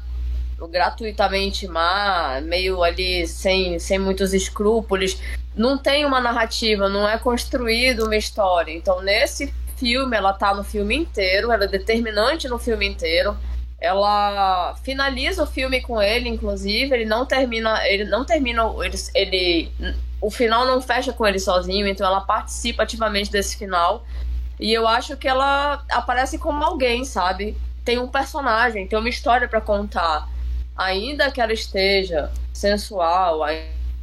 gratuitamente 0.71 1.67
má, 1.67 2.41
meio 2.43 2.83
ali 2.83 3.27
sem, 3.27 3.79
sem 3.79 3.99
muitos 3.99 4.35
escrúpulos. 4.35 5.19
Não 5.57 5.79
tem 5.79 6.05
uma 6.05 6.21
narrativa, 6.21 6.89
não 6.89 7.09
é 7.09 7.19
construído 7.19 8.05
uma 8.05 8.17
história. 8.17 8.73
Então, 8.73 9.01
nesse 9.01 9.53
filme, 9.77 10.17
ela 10.17 10.33
tá 10.33 10.55
no 10.55 10.63
filme 10.63 10.95
inteiro, 10.95 11.51
ela 11.51 11.65
é 11.65 11.69
determinante 11.69 12.47
no 12.47 12.59
filme 12.59 12.87
inteiro 12.87 13.37
ela 13.81 14.75
finaliza 14.85 15.43
o 15.43 15.47
filme 15.47 15.81
com 15.81 16.01
ele, 16.03 16.29
inclusive, 16.29 16.95
ele 16.95 17.07
não 17.07 17.25
termina, 17.25 17.87
ele 17.89 18.05
não 18.05 18.25
termina, 18.25 18.63
ele, 18.85 18.97
ele 19.15 19.73
o 20.21 20.31
final 20.31 20.67
não 20.67 20.83
fecha 20.83 21.13
com 21.13 21.27
ele 21.27 21.39
sozinho, 21.39 21.87
então 21.87 22.07
ela 22.07 22.21
participa 22.21 22.83
ativamente 22.83 23.31
desse 23.33 23.57
final. 23.57 24.05
E 24.59 24.73
eu 24.73 24.87
acho 24.87 25.17
que 25.17 25.27
ela 25.27 25.83
aparece 25.91 26.39
como 26.39 26.63
alguém, 26.63 27.05
sabe? 27.07 27.57
Tem 27.83 27.99
um 27.99 28.07
personagem, 28.07 28.87
tem 28.87 28.99
uma 28.99 29.09
história 29.09 29.49
para 29.49 29.61
contar. 29.63 30.29
Ainda 30.77 31.31
que 31.31 31.41
ela 31.41 31.53
esteja 31.55 32.31
sensual, 32.53 33.41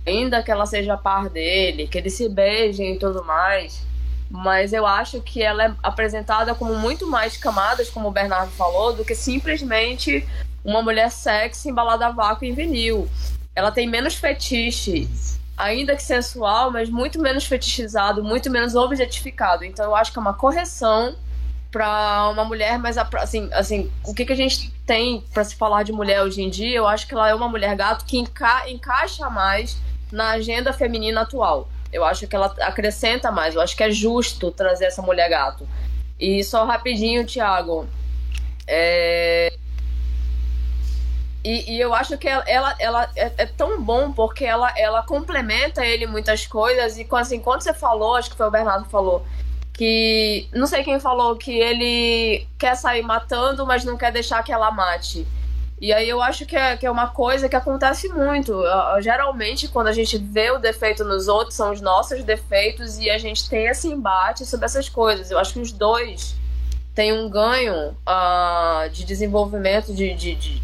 ainda 0.05 0.41
que 0.41 0.49
ela 0.49 0.65
seja 0.65 0.97
par 0.97 1.30
dele, 1.30 1.88
que 1.88 1.99
eles 1.99 2.13
se 2.13 2.28
beijem 2.28 2.95
e 2.95 2.99
tudo 2.99 3.23
mais, 3.23 3.86
mas 4.30 4.73
eu 4.73 4.86
acho 4.86 5.21
que 5.21 5.41
ela 5.41 5.65
é 5.65 5.73
apresentada 5.82 6.53
como 6.53 6.75
muito 6.75 7.07
mais 7.07 7.38
camadas, 7.38 7.89
como 7.89 8.09
o 8.09 8.11
Bernardo 8.11 8.51
falou, 8.51 8.93
do 8.93 9.05
que 9.05 9.15
simplesmente 9.15 10.28
uma 10.63 10.82
mulher 10.82 11.09
sexy 11.09 11.69
embalada 11.69 12.07
a 12.07 12.11
vácuo 12.11 12.45
em 12.45 12.53
vinil. 12.53 13.09
Ela 13.55 13.71
tem 13.71 13.88
menos 13.88 14.15
fetiche, 14.15 15.09
ainda 15.57 15.95
que 15.95 16.03
sensual, 16.03 16.71
mas 16.71 16.89
muito 16.89 17.19
menos 17.19 17.45
fetichizado, 17.45 18.23
muito 18.23 18.49
menos 18.51 18.75
objetificado. 18.75 19.63
Então 19.63 19.86
eu 19.86 19.95
acho 19.95 20.11
que 20.11 20.19
é 20.19 20.21
uma 20.21 20.34
correção 20.34 21.15
para 21.71 22.30
uma 22.30 22.43
mulher, 22.43 22.78
mas 22.78 22.97
assim, 22.97 23.49
assim, 23.53 23.91
o 24.03 24.13
que, 24.13 24.25
que 24.25 24.34
a 24.34 24.36
gente 24.36 24.71
tem 24.86 25.23
para 25.34 25.43
se 25.43 25.55
falar 25.55 25.84
de 25.84 25.91
mulher 25.91 26.21
hoje 26.21 26.41
em 26.41 26.49
dia? 26.49 26.78
Eu 26.78 26.88
acho 26.88 27.07
que 27.07 27.13
ela 27.13 27.30
é 27.30 27.36
uma 27.36 27.47
mulher 27.47 27.75
gato 27.75 28.05
que 28.05 28.17
enca 28.17 28.69
encaixa 28.69 29.30
mais 29.30 29.78
na 30.11 30.32
agenda 30.32 30.71
feminina 30.71 31.21
atual. 31.21 31.69
Eu 31.97 32.05
acho 32.05 32.27
que 32.27 32.35
ela 32.35 32.53
acrescenta 32.61 33.31
mais. 33.31 33.55
Eu 33.55 33.61
acho 33.61 33.75
que 33.75 33.83
é 33.83 33.91
justo 33.91 34.51
trazer 34.51 34.85
essa 34.85 35.01
mulher 35.01 35.29
gato. 35.29 35.67
E 36.19 36.43
só 36.43 36.63
rapidinho, 36.63 37.25
Thiago. 37.25 37.87
É... 38.67 39.51
E, 41.43 41.75
e, 41.75 41.79
eu 41.79 41.93
acho 41.93 42.17
que 42.17 42.27
ela, 42.27 42.43
ela, 42.45 42.75
ela 42.77 43.11
é, 43.15 43.31
é, 43.37 43.45
tão 43.45 43.81
bom 43.81 44.11
porque 44.11 44.43
ela, 44.43 44.73
ela 44.77 45.01
complementa 45.03 45.85
ele 45.85 46.05
muitas 46.05 46.45
coisas. 46.45 46.97
E 46.97 47.07
assim, 47.11 47.39
quando 47.39 47.61
você 47.61 47.73
falou, 47.73 48.15
acho 48.15 48.29
que 48.29 48.35
foi 48.35 48.47
o 48.47 48.51
Bernardo 48.51 48.85
que 48.85 48.91
falou, 48.91 49.25
que 49.73 50.49
não 50.51 50.67
sei 50.67 50.83
quem 50.83 50.99
falou 50.99 51.37
que 51.37 51.51
ele 51.57 52.45
quer 52.57 52.75
sair 52.75 53.01
matando, 53.01 53.65
mas 53.65 53.85
não 53.85 53.95
quer 53.95 54.11
deixar 54.11 54.43
que 54.43 54.51
ela 54.51 54.71
mate. 54.71 55.25
E 55.80 55.93
aí 55.93 56.09
eu 56.09 56.21
acho 56.21 56.45
que 56.45 56.55
é, 56.55 56.75
que 56.75 56.86
é 56.88 56.91
uma 56.91 57.09
coisa 57.09 57.47
que 57.47 57.55
acontece 57.55 58.07
muito. 58.09 58.63
Geralmente, 58.99 59.67
quando 59.67 59.88
a 59.88 59.93
gente 59.93 60.17
vê 60.17 60.49
o 60.49 60.57
defeito 60.57 61.03
nos 61.03 61.28
outros, 61.28 61.55
são 61.55 61.71
os 61.71 61.80
nossos 61.80 62.23
defeitos 62.23 62.97
e 62.97 63.09
a 63.11 63.17
gente 63.19 63.47
tem 63.47 63.67
esse 63.67 63.88
embate 63.88 64.43
sobre 64.45 64.65
essas 64.65 64.89
coisas. 64.89 65.30
Eu 65.30 65.38
acho 65.38 65.53
que 65.53 65.59
os 65.59 65.71
dois 65.71 66.36
têm 66.95 67.13
um 67.13 67.30
ganho 67.30 67.91
uh, 67.91 68.89
de 68.91 69.05
desenvolvimento 69.05 69.93
de, 69.93 70.15
de, 70.15 70.34
de, 70.34 70.61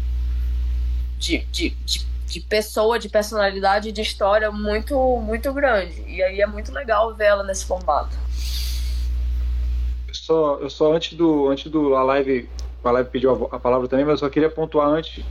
de, 1.16 1.38
de, 1.38 1.70
de, 1.70 2.06
de 2.26 2.40
pessoa, 2.40 2.98
de 2.98 3.08
personalidade, 3.08 3.92
de 3.92 4.00
história 4.00 4.50
muito, 4.50 4.98
muito 5.20 5.52
grande. 5.52 6.02
E 6.08 6.20
aí 6.24 6.40
é 6.40 6.46
muito 6.46 6.72
legal 6.72 7.14
vê-la 7.14 7.44
nesse 7.44 7.64
formato. 7.64 8.16
Só, 10.12 10.58
eu 10.60 10.68
só 10.68 10.92
antes 10.92 11.16
do 11.16 11.48
antes 11.48 11.70
do 11.70 11.94
a 11.94 12.02
live 12.02 12.48
a 12.88 12.92
live 12.92 13.10
pediu 13.10 13.48
a, 13.50 13.58
palavra 13.58 13.88
também, 13.88 14.04
mas 14.04 14.14
eu 14.14 14.18
só 14.18 14.28
queria 14.28 14.50
pontuar 14.50 14.88
antes 14.88 15.24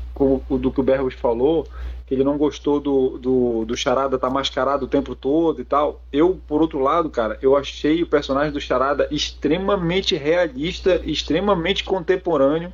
do 0.50 0.72
que 0.72 0.80
o 0.80 0.84
Berbos 0.84 1.14
falou, 1.14 1.68
que 2.06 2.14
ele 2.14 2.24
não 2.24 2.38
gostou 2.38 2.80
do, 2.80 3.18
do, 3.18 3.66
do 3.66 3.78
Charada 3.78 4.16
estar 4.16 4.28
tá 4.28 4.34
mascarado 4.34 4.86
o 4.86 4.88
tempo 4.88 5.16
todo 5.16 5.62
e 5.62 5.66
tal. 5.66 6.02
Eu, 6.12 6.40
por 6.48 6.62
outro 6.62 6.80
lado, 6.80 7.10
cara, 7.10 7.38
eu 7.42 7.56
achei 7.56 8.04
o 8.04 8.08
personagem 8.08 8.52
do 8.52 8.60
Charada 8.60 9.08
extremamente 9.12 10.16
realista, 10.16 11.02
extremamente 11.06 11.84
contemporâneo. 11.84 12.72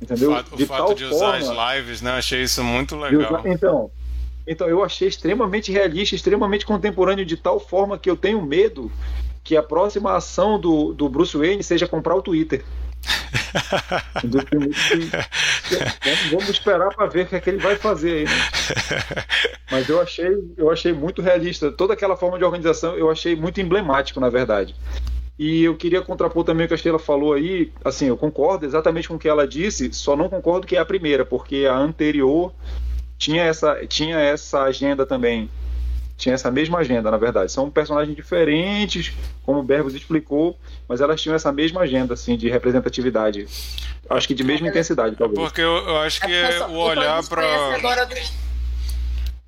Entendeu? 0.00 0.30
O 0.30 0.34
fato 0.34 0.56
de, 0.56 0.66
fato 0.66 0.94
de 0.94 1.04
usar 1.04 1.36
as 1.36 1.48
lives, 1.76 2.00
né? 2.00 2.12
Achei 2.12 2.42
isso 2.42 2.64
muito 2.64 2.96
legal. 2.96 3.42
Então, 3.44 3.90
então, 4.46 4.68
eu 4.68 4.82
achei 4.82 5.06
extremamente 5.06 5.70
realista, 5.70 6.14
extremamente 6.14 6.64
contemporâneo, 6.64 7.24
de 7.24 7.36
tal 7.36 7.60
forma 7.60 7.98
que 7.98 8.10
eu 8.10 8.16
tenho 8.16 8.40
medo 8.42 8.90
que 9.44 9.56
a 9.56 9.62
próxima 9.62 10.16
ação 10.16 10.58
do, 10.58 10.92
do 10.92 11.08
Bruce 11.08 11.36
Wayne 11.36 11.62
seja 11.62 11.86
comprar 11.86 12.14
o 12.14 12.22
Twitter. 12.22 12.64
vamos, 16.30 16.48
esperar 16.48 16.94
para 16.94 17.06
ver 17.06 17.24
o 17.24 17.28
que, 17.28 17.36
é 17.36 17.40
que 17.40 17.50
ele 17.50 17.58
vai 17.58 17.76
fazer 17.76 18.12
aí, 18.12 18.24
né? 18.24 19.24
Mas 19.70 19.88
eu 19.88 20.00
achei, 20.00 20.36
eu 20.56 20.70
achei 20.70 20.92
muito 20.92 21.22
realista. 21.22 21.70
Toda 21.70 21.94
aquela 21.94 22.16
forma 22.16 22.38
de 22.38 22.44
organização 22.44 22.96
eu 22.96 23.10
achei 23.10 23.34
muito 23.34 23.60
emblemático, 23.60 24.20
na 24.20 24.28
verdade. 24.28 24.74
E 25.38 25.64
eu 25.64 25.74
queria 25.74 26.02
contrapor 26.02 26.44
também 26.44 26.66
o 26.66 26.68
que 26.68 26.74
a 26.74 26.76
Sheila 26.76 26.98
falou 26.98 27.32
aí. 27.32 27.72
Assim, 27.84 28.06
eu 28.06 28.16
concordo 28.16 28.66
exatamente 28.66 29.08
com 29.08 29.14
o 29.14 29.18
que 29.18 29.28
ela 29.28 29.48
disse, 29.48 29.92
só 29.92 30.14
não 30.14 30.28
concordo 30.28 30.66
que 30.66 30.76
é 30.76 30.78
a 30.78 30.84
primeira, 30.84 31.24
porque 31.24 31.66
a 31.66 31.76
anterior 31.76 32.52
tinha 33.16 33.42
essa, 33.42 33.86
tinha 33.86 34.18
essa 34.18 34.62
agenda 34.62 35.06
também. 35.06 35.48
Tinha 36.20 36.34
essa 36.34 36.50
mesma 36.50 36.80
agenda, 36.80 37.10
na 37.10 37.16
verdade. 37.16 37.50
São 37.50 37.70
personagens 37.70 38.14
diferentes, 38.14 39.10
como 39.42 39.60
o 39.60 39.62
Berbos 39.62 39.94
explicou, 39.94 40.58
mas 40.86 41.00
elas 41.00 41.18
tinham 41.18 41.34
essa 41.34 41.50
mesma 41.50 41.80
agenda, 41.80 42.12
assim, 42.12 42.36
de 42.36 42.46
representatividade. 42.50 43.48
Acho 44.08 44.28
que 44.28 44.34
de 44.34 44.44
mesma 44.44 44.68
intensidade, 44.68 45.16
talvez. 45.16 45.40
Porque 45.40 45.62
eu, 45.62 45.78
eu 45.78 45.96
acho 45.96 46.20
que 46.20 46.30
é 46.30 46.66
o 46.66 46.74
olhar 46.74 47.26
para. 47.26 48.04
Do... 48.04 48.14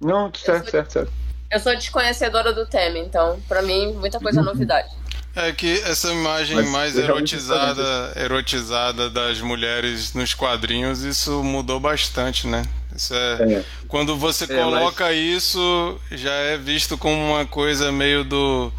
Não, 0.00 0.32
certo, 0.34 0.70
certo, 0.70 0.92
certo. 0.92 1.12
Eu 1.50 1.60
sou 1.60 1.76
desconhecedora 1.76 2.54
do 2.54 2.64
tema, 2.64 2.98
então, 2.98 3.38
para 3.46 3.60
mim, 3.60 3.92
muita 3.92 4.18
coisa 4.18 4.40
é 4.40 4.42
novidade. 4.42 4.88
É 5.36 5.52
que 5.52 5.78
essa 5.82 6.10
imagem 6.10 6.56
Mas 6.56 6.68
mais 6.70 6.98
erotizada, 6.98 8.12
erotizada 8.16 9.10
das 9.10 9.42
mulheres 9.42 10.14
nos 10.14 10.32
quadrinhos, 10.32 11.02
isso 11.02 11.42
mudou 11.44 11.78
bastante, 11.78 12.46
né? 12.46 12.62
Isso 12.94 13.14
é, 13.14 13.54
é. 13.54 13.64
Quando 13.88 14.16
você 14.16 14.44
é, 14.44 14.46
coloca 14.46 15.04
mas... 15.04 15.16
isso, 15.16 16.00
já 16.10 16.32
é 16.32 16.56
visto 16.56 16.98
como 16.98 17.16
uma 17.16 17.46
coisa 17.46 17.90
meio 17.90 18.24
do. 18.24 18.72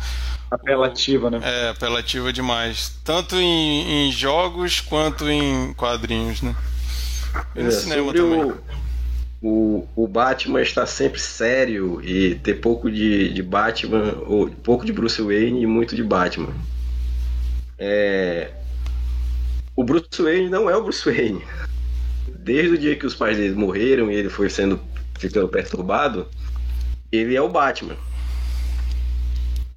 Apelativa, 0.51 1.31
né? 1.31 1.39
É, 1.41 1.69
apelativa 1.69 2.31
demais. 2.31 2.95
Tanto 3.03 3.35
em, 3.35 4.07
em 4.07 4.11
jogos 4.11 4.79
quanto 4.79 5.29
em 5.29 5.73
quadrinhos, 5.73 6.41
né? 6.41 6.55
E 7.55 7.63
no 7.63 7.69
é, 7.69 7.71
cinema 7.71 8.13
também. 8.13 8.43
O, 8.43 8.57
o, 9.41 9.87
o 9.95 10.07
Batman 10.07 10.61
está 10.61 10.85
sempre 10.85 11.19
sério 11.19 11.99
e 12.03 12.35
ter 12.35 12.55
pouco 12.55 12.91
de, 12.91 13.33
de 13.33 13.41
Batman, 13.41 14.15
ou 14.27 14.49
pouco 14.49 14.85
de 14.85 14.93
Bruce 14.93 15.21
Wayne 15.21 15.63
e 15.63 15.65
muito 15.65 15.95
de 15.95 16.03
Batman. 16.03 16.53
É... 17.79 18.51
O 19.75 19.83
Bruce 19.83 20.21
Wayne 20.21 20.49
não 20.49 20.69
é 20.69 20.77
o 20.77 20.83
Bruce 20.83 21.03
Wayne 21.03 21.43
desde 22.43 22.75
o 22.75 22.77
dia 22.77 22.95
que 22.95 23.05
os 23.05 23.15
pais 23.15 23.37
dele 23.37 23.55
morreram 23.55 24.11
e 24.11 24.15
ele 24.15 24.29
foi 24.29 24.49
sendo 24.49 24.79
ficando 25.17 25.47
perturbado, 25.47 26.27
ele 27.11 27.35
é 27.35 27.41
o 27.41 27.49
Batman. 27.49 27.95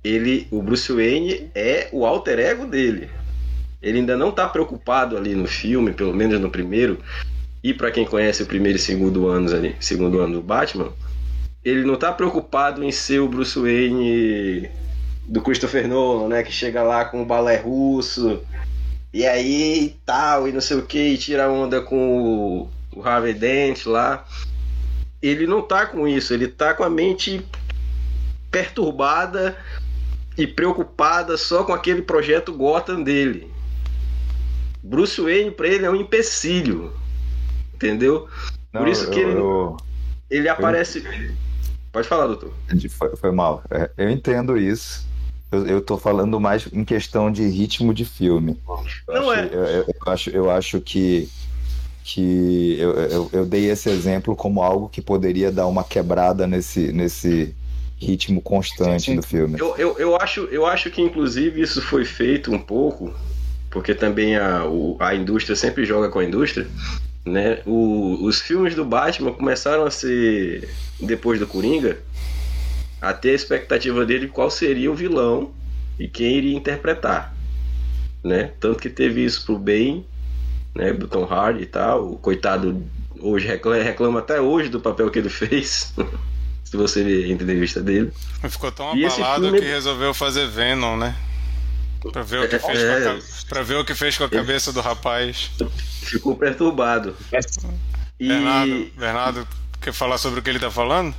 Ele, 0.03 0.47
o 0.51 0.63
Bruce 0.63 0.93
Wayne 0.93 1.51
é 1.55 1.89
o 1.93 2.05
alter 2.05 2.39
ego 2.39 2.67
dele. 2.67 3.09
Ele 3.81 3.99
ainda 3.99 4.17
não 4.17 4.31
está 4.31 4.49
preocupado 4.49 5.17
ali 5.17 5.35
no 5.35 5.47
filme, 5.47 5.93
pelo 5.93 6.15
menos 6.15 6.41
no 6.41 6.51
primeiro, 6.51 6.99
e 7.63 7.73
para 7.73 7.91
quem 7.91 8.05
conhece 8.05 8.43
o 8.43 8.47
primeiro 8.47 8.79
e 8.79 8.81
segundo 8.81 9.29
anos 9.29 9.53
ali, 9.53 9.77
segundo 9.79 10.21
ano 10.21 10.35
do 10.35 10.43
Batman, 10.43 10.93
ele 11.65 11.85
não 11.85 11.95
está 11.95 12.13
preocupado 12.13 12.83
em 12.83 12.91
ser 12.91 13.21
o 13.21 13.29
Bruce 13.29 13.59
Wayne 13.59 14.69
do 15.27 15.41
Christopher 15.41 15.89
Nolan, 15.89 16.29
né, 16.29 16.43
que 16.43 16.53
chega 16.53 16.83
lá 16.83 17.05
com 17.05 17.23
o 17.23 17.27
balé 17.27 17.57
russo, 17.57 18.41
e 19.17 19.27
aí 19.27 19.97
tal, 20.05 20.47
e 20.47 20.53
não 20.53 20.61
sei 20.61 20.77
o 20.77 20.83
que, 20.83 20.99
e 20.99 21.17
tira 21.17 21.51
onda 21.51 21.81
com 21.81 22.19
o, 22.21 22.71
o 22.95 23.03
Harvey 23.03 23.33
Dent 23.33 23.87
lá. 23.87 24.27
Ele 25.23 25.47
não 25.47 25.63
tá 25.63 25.87
com 25.87 26.07
isso, 26.07 26.35
ele 26.35 26.47
tá 26.47 26.75
com 26.75 26.85
a 26.85 26.91
mente 26.91 27.43
perturbada 28.51 29.57
e 30.37 30.47
preocupada 30.47 31.39
só 31.39 31.65
com 31.65 31.73
aquele 31.73 32.03
projeto 32.03 32.53
Gotham 32.53 33.03
dele. 33.03 33.51
Bruce 34.83 35.19
Wayne 35.19 35.51
para 35.51 35.69
ele 35.69 35.87
é 35.87 35.91
um 35.91 35.97
empecilho, 35.97 36.93
entendeu? 37.75 38.29
Não, 38.71 38.83
Por 38.83 38.89
isso 38.91 39.09
que 39.09 39.19
eu, 39.19 39.31
ele, 39.31 39.41
eu, 39.41 39.77
ele 40.29 40.49
aparece. 40.51 40.99
Eu... 40.99 41.35
Pode 41.91 42.07
falar, 42.07 42.27
doutor. 42.27 42.53
Foi, 42.91 43.17
foi 43.17 43.31
mal. 43.31 43.65
É, 43.71 43.91
eu 43.97 44.11
entendo 44.11 44.59
isso. 44.59 45.09
Eu, 45.57 45.67
eu 45.67 45.81
tô 45.81 45.97
falando 45.97 46.39
mais 46.41 46.67
em 46.73 46.85
questão 46.85 47.31
de 47.31 47.47
ritmo 47.49 47.93
de 47.93 48.05
filme. 48.05 48.59
Não 48.67 49.31
acho, 49.31 49.41
é. 49.41 49.49
Eu, 49.53 49.65
eu, 49.65 49.85
eu, 49.89 50.13
acho, 50.13 50.31
eu 50.31 50.51
acho 50.51 50.81
que, 50.81 51.29
que 52.05 52.77
eu, 52.79 52.91
eu, 52.93 53.31
eu 53.33 53.47
dei 53.47 53.71
esse 53.71 53.89
exemplo 53.89 54.37
como 54.37 54.63
algo 54.63 54.89
que 54.89 55.01
poderia 55.01 55.51
dar 55.51 55.67
uma 55.67 55.85
quebrada 55.85 56.47
nesse, 56.47 56.93
nesse 56.93 57.55
ritmo 57.99 58.41
constante 58.41 59.05
sim, 59.05 59.11
sim. 59.13 59.17
do 59.17 59.23
filme. 59.23 59.59
Eu, 59.59 59.75
eu, 59.77 59.99
eu, 59.99 60.17
acho, 60.17 60.41
eu 60.45 60.67
acho 60.67 60.91
que, 60.91 61.01
inclusive, 61.01 61.61
isso 61.61 61.81
foi 61.81 62.05
feito 62.05 62.53
um 62.53 62.59
pouco, 62.59 63.15
porque 63.71 63.95
também 63.95 64.37
a, 64.37 64.67
o, 64.67 64.97
a 65.01 65.15
indústria 65.15 65.57
sempre 65.57 65.85
joga 65.85 66.09
com 66.09 66.19
a 66.19 66.25
indústria. 66.25 66.67
Né? 67.25 67.61
O, 67.67 68.25
os 68.25 68.41
filmes 68.41 68.75
do 68.75 68.85
Batman 68.85 69.33
começaram 69.33 69.85
a 69.85 69.91
ser, 69.91 70.69
depois 71.01 71.41
do 71.41 71.47
Coringa, 71.47 71.99
a 73.01 73.13
ter 73.13 73.31
a 73.31 73.35
expectativa 73.35 74.05
dele 74.05 74.29
qual 74.29 74.51
seria 74.51 74.91
o 74.91 74.95
vilão 74.95 75.53
e 75.99 76.09
quem 76.09 76.37
iria 76.37 76.57
interpretar. 76.57 77.35
Né? 78.23 78.53
Tanto 78.59 78.81
que 78.81 78.91
teve 78.91 79.25
isso 79.25 79.45
pro 79.45 79.59
bem, 79.59 80.05
né, 80.75 80.93
do 80.93 81.07
Tom 81.07 81.25
Hardy 81.25 81.63
e 81.63 81.67
tal. 81.67 82.13
O 82.13 82.19
coitado 82.19 82.85
hoje 83.21 83.47
reclama, 83.47 83.83
reclama 83.83 84.19
até 84.19 84.41
hoje 84.41 84.69
do 84.69 84.81
papel 84.81 85.11
que 85.11 85.19
ele 85.19 85.29
fez. 85.31 85.95
se 86.65 86.77
você 86.77 87.03
ver 87.03 87.25
a 87.25 87.29
entrevista 87.29 87.81
dele. 87.81 88.13
Ficou 88.49 88.73
tão 88.73 88.91
abalado 88.91 89.45
filme... 89.45 89.61
que 89.61 89.67
resolveu 89.67 90.13
fazer 90.13 90.49
Venom, 90.49 90.97
né? 90.97 91.15
Pra 92.13 92.23
ver, 92.23 92.41
o 92.41 92.49
que 92.49 92.59
fez 92.59 92.79
é... 92.79 93.03
com 93.03 93.11
a, 93.11 93.19
pra 93.49 93.63
ver 93.63 93.77
o 93.77 93.85
que 93.85 93.95
fez 93.95 94.17
com 94.17 94.25
a 94.25 94.29
cabeça 94.29 94.73
do 94.73 94.81
rapaz. 94.81 95.51
Ficou 96.03 96.37
perturbado. 96.37 97.17
E... 98.19 98.29
Bernardo, 98.29 98.91
Bernardo, 98.97 99.49
quer 99.81 99.93
falar 99.93 100.19
sobre 100.19 100.41
o 100.41 100.43
que 100.43 100.51
ele 100.51 100.61
tá 100.61 100.71
falando? 100.71 101.15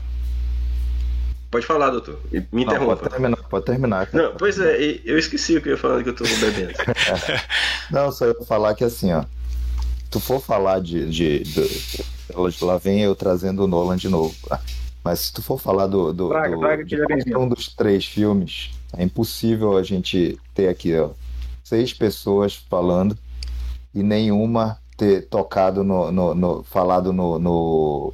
Pode 1.49 1.65
falar, 1.65 1.89
doutor. 1.91 2.19
Me 2.51 2.63
interrompa. 2.63 2.79
Não, 2.79 2.97
pode 2.97 3.09
terminar. 3.09 3.37
Pode 3.49 3.65
terminar 3.65 4.09
Não, 4.11 4.35
pois 4.35 4.59
é, 4.59 5.01
eu 5.05 5.17
esqueci 5.17 5.57
o 5.57 5.61
que 5.61 5.69
eu 5.69 5.73
ia 5.73 5.77
falar 5.77 6.03
que 6.03 6.09
eu 6.09 6.15
tô 6.15 6.25
bebendo. 6.25 6.73
Não, 7.89 8.11
só 8.11 8.25
eu 8.25 8.43
falar 8.43 8.75
que 8.75 8.83
assim, 8.83 9.13
ó. 9.13 9.23
Tu 10.11 10.19
for 10.19 10.41
falar 10.41 10.81
de. 10.81 11.09
de, 11.09 11.43
de 11.43 12.03
lá 12.61 12.77
vem 12.77 13.01
eu 13.01 13.15
trazendo 13.15 13.63
o 13.63 13.67
Nolan 13.67 13.95
de 13.95 14.09
novo. 14.09 14.35
Tá? 14.47 14.59
Mas 15.03 15.19
se 15.21 15.33
tu 15.33 15.41
for 15.41 15.57
falar 15.57 15.87
do, 15.87 16.11
do, 16.11 16.29
Praga, 16.29 16.55
do 16.55 16.59
Praga, 16.59 16.83
de 16.83 17.37
um 17.37 17.47
dos 17.47 17.73
três 17.73 18.05
filmes, 18.05 18.71
é 18.95 19.03
impossível 19.03 19.77
a 19.77 19.83
gente 19.83 20.37
ter 20.53 20.67
aqui 20.67 20.97
ó, 20.97 21.11
seis 21.63 21.93
pessoas 21.93 22.55
falando 22.55 23.17
e 23.95 24.03
nenhuma 24.03 24.79
ter 24.97 25.27
tocado 25.27 25.81
no, 25.83 26.11
no, 26.11 26.35
no 26.35 26.63
falado 26.63 27.13
no, 27.13 27.39
no, 27.39 28.13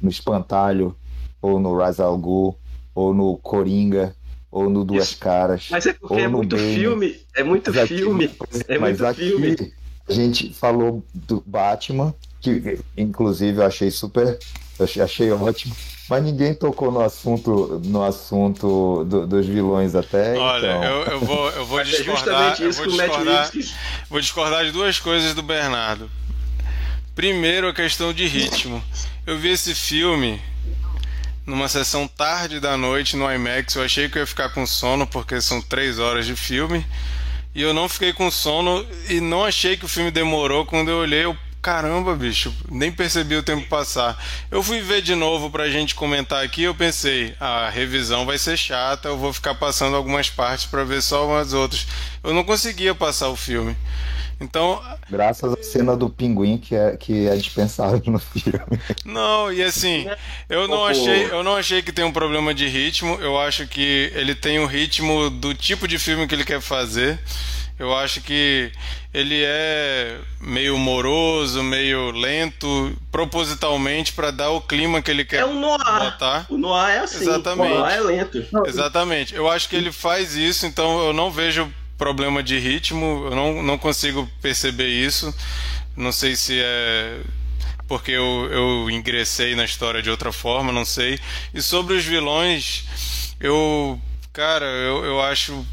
no 0.00 0.10
espantalho 0.10 0.96
ou 1.40 1.60
no 1.60 1.78
Rise 1.78 2.02
Al 2.02 2.18
Ghul 2.18 2.56
ou 2.94 3.12
no 3.12 3.36
Coringa, 3.38 4.14
ou 4.50 4.70
no 4.70 4.84
Duas 4.84 5.08
Isso. 5.08 5.18
Caras. 5.18 5.66
Mas 5.70 5.84
é 5.86 5.92
porque 5.92 6.20
é 6.20 6.28
muito 6.28 6.56
Bane. 6.56 6.74
filme, 6.74 7.20
é 7.34 7.42
muito 7.42 7.74
mas 7.74 7.88
filme. 7.88 8.24
Aqui, 8.26 8.64
é 8.68 8.78
mas 8.78 9.00
muito 9.00 9.10
aqui 9.10 9.28
filme. 9.30 9.72
a 10.08 10.12
gente 10.12 10.54
falou 10.54 11.04
do 11.12 11.42
Batman, 11.44 12.14
que 12.40 12.78
inclusive 12.96 13.58
eu 13.58 13.66
achei 13.66 13.90
super. 13.90 14.38
Eu 14.78 15.04
achei 15.04 15.30
ótimo. 15.32 15.74
Mas 16.08 16.22
ninguém 16.22 16.54
tocou 16.54 16.92
no 16.92 17.00
assunto, 17.00 17.80
no 17.84 18.04
assunto 18.04 19.04
do, 19.04 19.26
dos 19.26 19.46
vilões 19.46 19.94
até. 19.94 20.36
Olha, 20.36 20.76
então. 20.76 20.82
eu, 20.84 21.02
eu, 21.04 21.20
vou, 21.20 21.50
eu 21.50 21.64
vou 21.64 21.80
é 21.80 21.84
discordar. 21.84 22.60
eu 22.60 22.72
vou 22.72 22.86
discordar, 22.86 23.50
vou 24.10 24.20
discordar 24.20 24.64
de 24.66 24.70
duas 24.70 25.00
coisas 25.00 25.34
do 25.34 25.42
Bernardo. 25.42 26.10
Primeiro, 27.14 27.68
a 27.68 27.72
questão 27.72 28.12
de 28.12 28.26
ritmo. 28.26 28.82
Eu 29.26 29.38
vi 29.38 29.48
esse 29.48 29.74
filme 29.74 30.40
numa 31.46 31.68
sessão 31.68 32.08
tarde 32.08 32.60
da 32.60 32.76
noite 32.76 33.16
no 33.16 33.30
IMAX. 33.30 33.74
Eu 33.74 33.84
achei 33.84 34.08
que 34.08 34.18
eu 34.18 34.22
ia 34.22 34.26
ficar 34.26 34.50
com 34.50 34.66
sono 34.66 35.06
porque 35.06 35.40
são 35.40 35.60
três 35.60 35.98
horas 35.98 36.26
de 36.26 36.34
filme. 36.34 36.84
E 37.54 37.62
eu 37.62 37.72
não 37.72 37.88
fiquei 37.88 38.12
com 38.12 38.30
sono 38.30 38.84
e 39.08 39.20
não 39.20 39.44
achei 39.44 39.76
que 39.76 39.84
o 39.84 39.88
filme 39.88 40.10
demorou. 40.10 40.66
Quando 40.66 40.90
eu 40.90 40.98
olhei, 40.98 41.24
eu, 41.24 41.36
caramba, 41.64 42.14
bicho, 42.14 42.52
nem 42.70 42.92
percebi 42.92 43.36
o 43.36 43.42
tempo 43.42 43.66
passar. 43.66 44.22
Eu 44.50 44.62
fui 44.62 44.82
ver 44.82 45.00
de 45.00 45.14
novo 45.14 45.48
pra 45.48 45.70
gente 45.70 45.94
comentar 45.94 46.44
aqui. 46.44 46.62
Eu 46.62 46.74
pensei, 46.74 47.34
a 47.40 47.70
revisão 47.70 48.26
vai 48.26 48.36
ser 48.36 48.54
chata. 48.54 49.08
Eu 49.08 49.16
vou 49.16 49.32
ficar 49.32 49.54
passando 49.54 49.96
algumas 49.96 50.28
partes 50.28 50.66
para 50.66 50.84
ver 50.84 51.00
só 51.00 51.26
umas 51.26 51.54
outras. 51.54 51.86
Eu 52.22 52.34
não 52.34 52.44
conseguia 52.44 52.94
passar 52.94 53.30
o 53.30 53.36
filme. 53.36 53.74
Então. 54.38 54.78
Graças 55.08 55.54
à 55.54 55.62
cena 55.62 55.96
do 55.96 56.10
pinguim 56.10 56.58
que 56.58 56.74
é, 56.74 56.98
que 56.98 57.26
é 57.26 57.36
dispensável 57.36 58.02
no 58.04 58.18
filme. 58.18 58.60
Não, 59.02 59.50
e 59.50 59.62
assim, 59.62 60.06
eu 60.50 60.68
não, 60.68 60.84
achei, 60.84 61.30
eu 61.30 61.42
não 61.42 61.56
achei 61.56 61.80
que 61.80 61.92
tem 61.92 62.04
um 62.04 62.12
problema 62.12 62.52
de 62.52 62.68
ritmo. 62.68 63.14
Eu 63.22 63.40
acho 63.40 63.66
que 63.66 64.12
ele 64.14 64.34
tem 64.34 64.58
o 64.58 64.64
um 64.64 64.66
ritmo 64.66 65.30
do 65.30 65.54
tipo 65.54 65.88
de 65.88 65.98
filme 65.98 66.26
que 66.26 66.34
ele 66.34 66.44
quer 66.44 66.60
fazer. 66.60 67.18
Eu 67.78 67.96
acho 67.96 68.20
que 68.20 68.70
ele 69.12 69.42
é 69.44 70.18
meio 70.40 70.78
moroso, 70.78 71.62
meio 71.62 72.12
lento, 72.12 72.96
propositalmente 73.10 74.12
para 74.12 74.30
dar 74.30 74.50
o 74.50 74.60
clima 74.60 75.02
que 75.02 75.10
ele 75.10 75.24
quer 75.24 75.40
é 75.40 75.44
um 75.46 75.58
noir. 75.58 75.78
botar. 75.78 76.46
O 76.48 76.56
noir 76.56 76.96
é 76.96 76.98
assim. 77.00 77.24
Exatamente. 77.24 77.72
O 77.72 77.78
noir 77.78 77.94
é 77.96 78.00
lento. 78.00 78.46
Exatamente. 78.66 79.34
Eu 79.34 79.50
acho 79.50 79.68
que 79.68 79.74
ele 79.74 79.90
faz 79.90 80.36
isso, 80.36 80.66
então 80.66 81.04
eu 81.04 81.12
não 81.12 81.30
vejo 81.30 81.72
problema 81.98 82.42
de 82.42 82.58
ritmo, 82.58 83.26
eu 83.30 83.34
não, 83.34 83.62
não 83.62 83.76
consigo 83.76 84.28
perceber 84.40 84.88
isso. 84.88 85.34
Não 85.96 86.12
sei 86.12 86.36
se 86.36 86.60
é 86.60 87.20
porque 87.86 88.12
eu, 88.12 88.48
eu 88.50 88.90
ingressei 88.90 89.54
na 89.54 89.64
história 89.64 90.02
de 90.02 90.10
outra 90.10 90.32
forma, 90.32 90.72
não 90.72 90.84
sei. 90.84 91.18
E 91.52 91.60
sobre 91.60 91.94
os 91.94 92.04
vilões, 92.04 92.84
eu. 93.40 94.00
Cara, 94.32 94.66
eu, 94.66 95.04
eu 95.04 95.22
acho. 95.22 95.64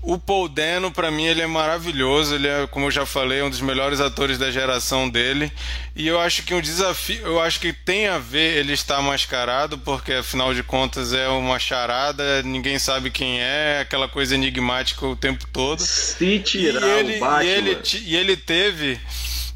O 0.00 0.18
Paul 0.18 0.48
Dano, 0.48 0.90
para 0.90 1.10
mim, 1.10 1.24
ele 1.24 1.42
é 1.42 1.46
maravilhoso. 1.46 2.34
Ele 2.34 2.46
é, 2.46 2.66
como 2.66 2.86
eu 2.86 2.90
já 2.90 3.04
falei, 3.04 3.42
um 3.42 3.50
dos 3.50 3.60
melhores 3.60 4.00
atores 4.00 4.38
da 4.38 4.50
geração 4.50 5.08
dele. 5.08 5.50
E 5.94 6.06
eu 6.06 6.20
acho 6.20 6.44
que 6.44 6.54
um 6.54 6.60
desafio, 6.60 7.20
eu 7.26 7.40
acho 7.40 7.60
que 7.60 7.72
tem 7.72 8.06
a 8.06 8.18
ver 8.18 8.56
ele 8.58 8.72
estar 8.72 9.02
mascarado, 9.02 9.76
porque 9.78 10.12
afinal 10.12 10.54
de 10.54 10.62
contas 10.62 11.12
é 11.12 11.28
uma 11.28 11.58
charada, 11.58 12.42
ninguém 12.42 12.78
sabe 12.78 13.10
quem 13.10 13.40
é, 13.40 13.80
aquela 13.80 14.08
coisa 14.08 14.34
enigmática 14.34 15.04
o 15.06 15.16
tempo 15.16 15.46
todo. 15.52 15.80
Se 15.80 16.38
tirar 16.38 16.80
e 16.80 17.00
ele, 17.00 17.16
o 17.16 17.20
Batman... 17.20 17.44
e 17.44 17.48
ele, 17.48 17.78
e 18.04 18.16
ele 18.16 18.36
teve 18.36 19.00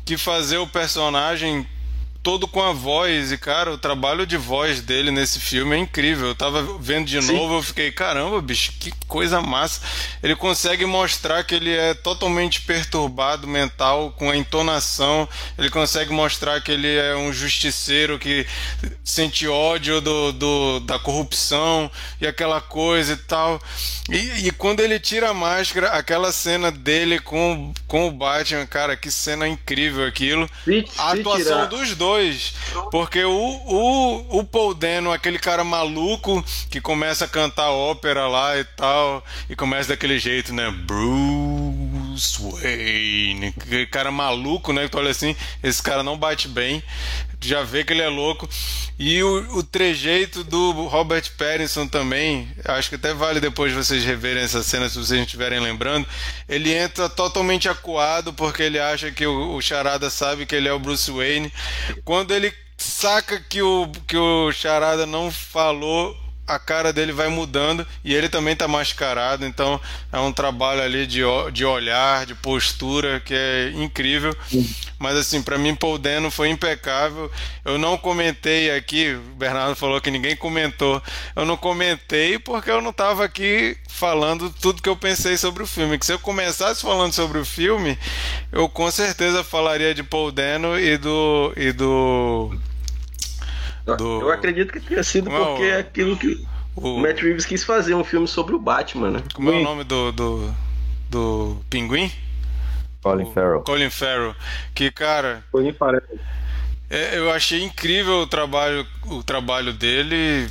que 0.04 0.16
fazer 0.16 0.58
o 0.58 0.66
personagem 0.66 1.66
todo 2.22 2.46
com 2.46 2.62
a 2.62 2.72
voz. 2.72 3.32
E, 3.32 3.38
cara, 3.38 3.72
o 3.72 3.78
trabalho 3.78 4.26
de 4.26 4.36
voz 4.36 4.80
dele 4.80 5.10
nesse 5.10 5.40
filme 5.40 5.76
é 5.76 5.78
incrível. 5.78 6.28
Eu 6.28 6.34
tava 6.34 6.62
vendo 6.78 7.06
de 7.06 7.20
Sim. 7.20 7.32
novo, 7.32 7.56
eu 7.56 7.62
fiquei, 7.62 7.90
caramba, 7.90 8.40
bicho, 8.40 8.72
que 8.78 8.92
coisa 9.08 9.40
massa. 9.40 9.80
Ele 10.22 10.36
consegue 10.36 10.86
mostrar 10.86 11.42
que 11.44 11.54
ele 11.54 11.74
é 11.74 11.94
totalmente 11.94 12.60
perturbado 12.60 13.46
mental 13.46 14.14
com 14.16 14.30
a 14.30 14.36
entonação. 14.36 15.28
Ele 15.58 15.68
consegue 15.70 16.12
mostrar 16.12 16.60
que 16.60 16.70
ele 16.70 16.94
é 16.94 17.16
um 17.16 17.32
justiceiro 17.32 18.18
que 18.18 18.46
sente 19.02 19.48
ódio 19.48 20.00
do, 20.00 20.32
do 20.32 20.80
da 20.80 20.98
corrupção 20.98 21.90
e 22.20 22.26
aquela 22.26 22.60
coisa 22.60 23.14
e 23.14 23.16
tal. 23.16 23.60
E, 24.08 24.46
e 24.46 24.50
quando 24.52 24.80
ele 24.80 24.98
tira 24.98 25.30
a 25.30 25.34
máscara, 25.34 25.88
aquela 25.88 26.32
cena 26.32 26.70
dele 26.70 27.18
com, 27.18 27.72
com 27.86 28.08
o 28.08 28.10
Batman, 28.10 28.66
cara, 28.66 28.96
que 28.96 29.10
cena 29.10 29.48
incrível 29.48 30.06
aquilo. 30.06 30.48
Se, 30.64 30.84
a 30.98 31.12
atuação 31.12 31.44
tirar. 31.44 31.66
dos 31.66 31.94
dois 31.94 32.11
dois. 32.12 32.54
Porque 32.90 33.22
o, 33.24 33.32
o, 33.32 34.38
o 34.40 34.44
Paul 34.44 34.74
Dano, 34.74 35.12
aquele 35.12 35.38
cara 35.38 35.64
maluco 35.64 36.44
que 36.70 36.80
começa 36.80 37.24
a 37.24 37.28
cantar 37.28 37.70
ópera 37.70 38.26
lá 38.26 38.58
e 38.58 38.64
tal, 38.64 39.24
e 39.48 39.56
começa 39.56 39.88
daquele 39.90 40.18
jeito, 40.18 40.52
né? 40.52 40.70
Bruce 42.12 42.40
Wayne. 42.40 43.54
Aquele 43.58 43.86
cara 43.86 44.10
maluco, 44.10 44.72
né? 44.72 44.84
Que 44.84 44.90
tu 44.90 44.98
olha 44.98 45.10
assim, 45.10 45.34
esse 45.62 45.82
cara 45.82 46.02
não 46.02 46.16
bate 46.16 46.48
bem 46.48 46.82
já 47.48 47.62
vê 47.62 47.84
que 47.84 47.92
ele 47.92 48.02
é 48.02 48.08
louco. 48.08 48.48
E 48.98 49.22
o, 49.22 49.58
o 49.58 49.62
trejeito 49.62 50.44
do 50.44 50.86
Robert 50.86 51.24
Pattinson 51.36 51.86
também, 51.86 52.48
acho 52.64 52.88
que 52.88 52.94
até 52.94 53.12
vale 53.12 53.40
depois 53.40 53.72
vocês 53.72 54.04
reverem 54.04 54.42
essa 54.42 54.62
cena 54.62 54.88
se 54.88 54.98
vocês 54.98 55.20
estiverem 55.20 55.60
lembrando. 55.60 56.06
Ele 56.48 56.72
entra 56.72 57.08
totalmente 57.08 57.68
acuado 57.68 58.32
porque 58.32 58.62
ele 58.62 58.78
acha 58.78 59.10
que 59.10 59.26
o, 59.26 59.56
o 59.56 59.60
Charada 59.60 60.08
sabe 60.08 60.46
que 60.46 60.54
ele 60.54 60.68
é 60.68 60.72
o 60.72 60.78
Bruce 60.78 61.10
Wayne. 61.10 61.52
Quando 62.04 62.32
ele 62.32 62.52
saca 62.76 63.40
que 63.40 63.62
o, 63.62 63.90
que 64.06 64.16
o 64.16 64.52
Charada 64.52 65.06
não 65.06 65.30
falou 65.30 66.16
a 66.46 66.58
cara 66.58 66.92
dele 66.92 67.12
vai 67.12 67.28
mudando 67.28 67.86
e 68.04 68.14
ele 68.14 68.28
também 68.28 68.56
tá 68.56 68.66
mascarado, 68.66 69.46
então 69.46 69.80
é 70.12 70.18
um 70.18 70.32
trabalho 70.32 70.82
ali 70.82 71.06
de, 71.06 71.22
de 71.52 71.64
olhar, 71.64 72.26
de 72.26 72.34
postura 72.34 73.20
que 73.20 73.32
é 73.34 73.72
incrível. 73.74 74.36
Mas 74.98 75.16
assim, 75.16 75.42
para 75.42 75.56
mim 75.58 75.74
Paul 75.74 75.98
Dano 75.98 76.30
foi 76.30 76.48
impecável. 76.48 77.30
Eu 77.64 77.78
não 77.78 77.96
comentei 77.96 78.70
aqui, 78.70 79.14
o 79.14 79.36
Bernardo 79.36 79.76
falou 79.76 80.00
que 80.00 80.10
ninguém 80.10 80.36
comentou. 80.36 81.02
Eu 81.34 81.44
não 81.44 81.56
comentei 81.56 82.38
porque 82.38 82.70
eu 82.70 82.82
não 82.82 82.92
tava 82.92 83.24
aqui 83.24 83.76
falando 83.88 84.50
tudo 84.60 84.82
que 84.82 84.88
eu 84.88 84.96
pensei 84.96 85.36
sobre 85.36 85.62
o 85.62 85.66
filme. 85.66 85.98
Que 85.98 86.06
se 86.06 86.12
eu 86.12 86.18
começasse 86.18 86.82
falando 86.82 87.12
sobre 87.12 87.38
o 87.38 87.44
filme, 87.44 87.98
eu 88.50 88.68
com 88.68 88.90
certeza 88.90 89.44
falaria 89.44 89.94
de 89.94 90.02
Paul 90.02 90.32
Dano 90.32 90.78
e 90.78 90.96
do 90.96 91.52
e 91.56 91.72
do 91.72 92.52
do... 93.84 94.20
Eu 94.20 94.30
acredito 94.30 94.72
que 94.72 94.80
tenha 94.80 95.02
sido 95.02 95.30
Como 95.30 95.44
porque 95.44 95.62
é 95.64 95.76
o... 95.76 95.80
aquilo 95.80 96.16
que 96.16 96.46
o... 96.76 96.98
Matt 96.98 97.20
Reeves 97.20 97.44
quis 97.44 97.64
fazer, 97.64 97.94
um 97.94 98.04
filme 98.04 98.26
sobre 98.26 98.54
o 98.54 98.58
Batman, 98.58 99.10
né? 99.10 99.22
Como 99.34 99.50
é 99.50 99.54
o 99.54 99.62
nome 99.62 99.84
do, 99.84 100.12
do, 100.12 100.54
do 101.10 101.56
pinguim? 101.68 102.10
Colin 103.02 103.32
Farrell. 103.32 103.60
Colin 103.62 103.90
Farrell. 103.90 104.34
Que, 104.74 104.90
cara... 104.90 105.44
Colin 105.50 105.72
Farrell. 105.72 106.02
É, 106.88 107.18
eu 107.18 107.30
achei 107.30 107.62
incrível 107.62 108.20
o 108.20 108.26
trabalho, 108.26 108.86
o 109.06 109.22
trabalho 109.22 109.72
dele 109.72 110.48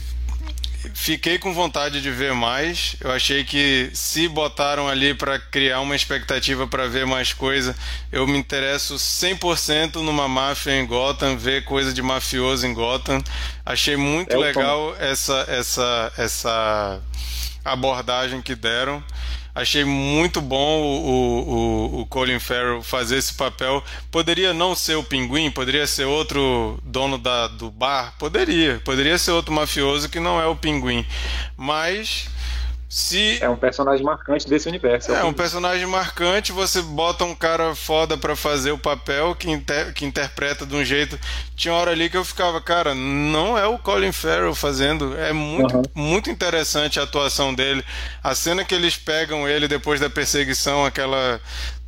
fiquei 0.93 1.37
com 1.37 1.53
vontade 1.53 2.01
de 2.01 2.11
ver 2.11 2.33
mais. 2.33 2.95
Eu 2.99 3.11
achei 3.11 3.43
que 3.43 3.89
se 3.93 4.27
botaram 4.27 4.87
ali 4.87 5.13
para 5.13 5.39
criar 5.39 5.79
uma 5.81 5.95
expectativa 5.95 6.67
para 6.67 6.87
ver 6.87 7.05
mais 7.05 7.33
coisa, 7.33 7.75
eu 8.11 8.27
me 8.27 8.37
interesso 8.37 8.95
100% 8.95 9.95
numa 9.95 10.27
máfia 10.27 10.79
em 10.79 10.85
Gotham, 10.85 11.37
ver 11.37 11.63
coisa 11.63 11.93
de 11.93 12.01
mafioso 12.01 12.65
em 12.65 12.73
Gotham. 12.73 13.21
Achei 13.65 13.95
muito 13.95 14.33
é 14.33 14.37
legal 14.37 14.95
essa 14.99 15.45
essa 15.47 16.13
essa 16.17 17.01
abordagem 17.63 18.41
que 18.41 18.55
deram. 18.55 19.03
Achei 19.53 19.83
muito 19.83 20.39
bom 20.39 20.81
o, 20.81 21.09
o, 21.09 22.01
o, 22.01 22.05
Colin 22.05 22.39
Farrell 22.39 22.81
fazer 22.81 23.17
esse 23.17 23.33
papel. 23.33 23.83
Poderia 24.09 24.53
não 24.53 24.73
ser 24.73 24.95
o 24.95 25.03
Pinguim, 25.03 25.51
poderia 25.51 25.85
ser 25.85 26.05
outro 26.05 26.79
dono 26.83 27.17
da, 27.17 27.47
do 27.47 27.69
bar, 27.69 28.13
poderia. 28.17 28.81
Poderia 28.85 29.17
ser 29.17 29.31
outro 29.31 29.53
mafioso 29.53 30.09
que 30.09 30.19
não 30.19 30.39
é 30.39 30.45
o 30.45 30.55
Pinguim. 30.55 31.05
Mas 31.57 32.29
se 32.91 33.41
é 33.41 33.49
um 33.49 33.55
personagem 33.55 34.03
marcante 34.03 34.45
desse 34.49 34.67
universo. 34.67 35.13
É 35.13 35.23
um 35.23 35.31
personagem 35.31 35.85
marcante, 35.85 36.51
você 36.51 36.81
bota 36.81 37.23
um 37.23 37.33
cara 37.33 37.73
foda 37.73 38.17
para 38.17 38.35
fazer 38.35 38.73
o 38.73 38.77
papel 38.77 39.33
que, 39.33 39.49
inter... 39.49 39.93
que 39.93 40.03
interpreta 40.03 40.65
de 40.65 40.75
um 40.75 40.83
jeito. 40.83 41.17
Tinha 41.55 41.73
hora 41.73 41.91
ali 41.91 42.09
que 42.09 42.17
eu 42.17 42.25
ficava, 42.25 42.59
cara, 42.59 42.93
não 42.93 43.57
é 43.57 43.65
o 43.65 43.79
Colin 43.79 44.11
Farrell 44.11 44.53
fazendo. 44.53 45.17
É 45.17 45.31
muito, 45.31 45.77
uhum. 45.77 45.83
muito 45.95 46.29
interessante 46.29 46.99
a 46.99 47.03
atuação 47.03 47.55
dele. 47.55 47.81
A 48.21 48.35
cena 48.35 48.65
que 48.65 48.75
eles 48.75 48.97
pegam 48.97 49.47
ele 49.47 49.69
depois 49.69 50.01
da 50.01 50.09
perseguição, 50.09 50.85
aquela 50.85 51.39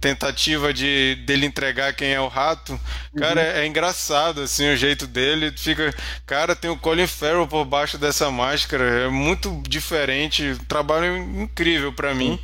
tentativa 0.03 0.73
de 0.73 1.15
dele 1.25 1.45
entregar 1.45 1.93
quem 1.93 2.09
é 2.09 2.19
o 2.19 2.27
rato. 2.27 2.77
Cara, 3.15 3.39
uhum. 3.39 3.47
é, 3.47 3.61
é, 3.61 3.65
engraçado 3.65 4.41
assim 4.41 4.69
o 4.69 4.75
jeito 4.75 5.07
dele. 5.07 5.53
Fica, 5.55 5.95
cara, 6.25 6.53
tem 6.57 6.69
o 6.69 6.77
Colin 6.77 7.07
Farrell 7.07 7.47
por 7.47 7.63
baixo 7.63 7.97
dessa 7.97 8.29
máscara. 8.29 8.83
É 8.83 9.07
muito 9.07 9.63
diferente, 9.65 10.57
trabalho 10.67 11.15
incrível 11.15 11.93
para 11.93 12.13
mim. 12.13 12.37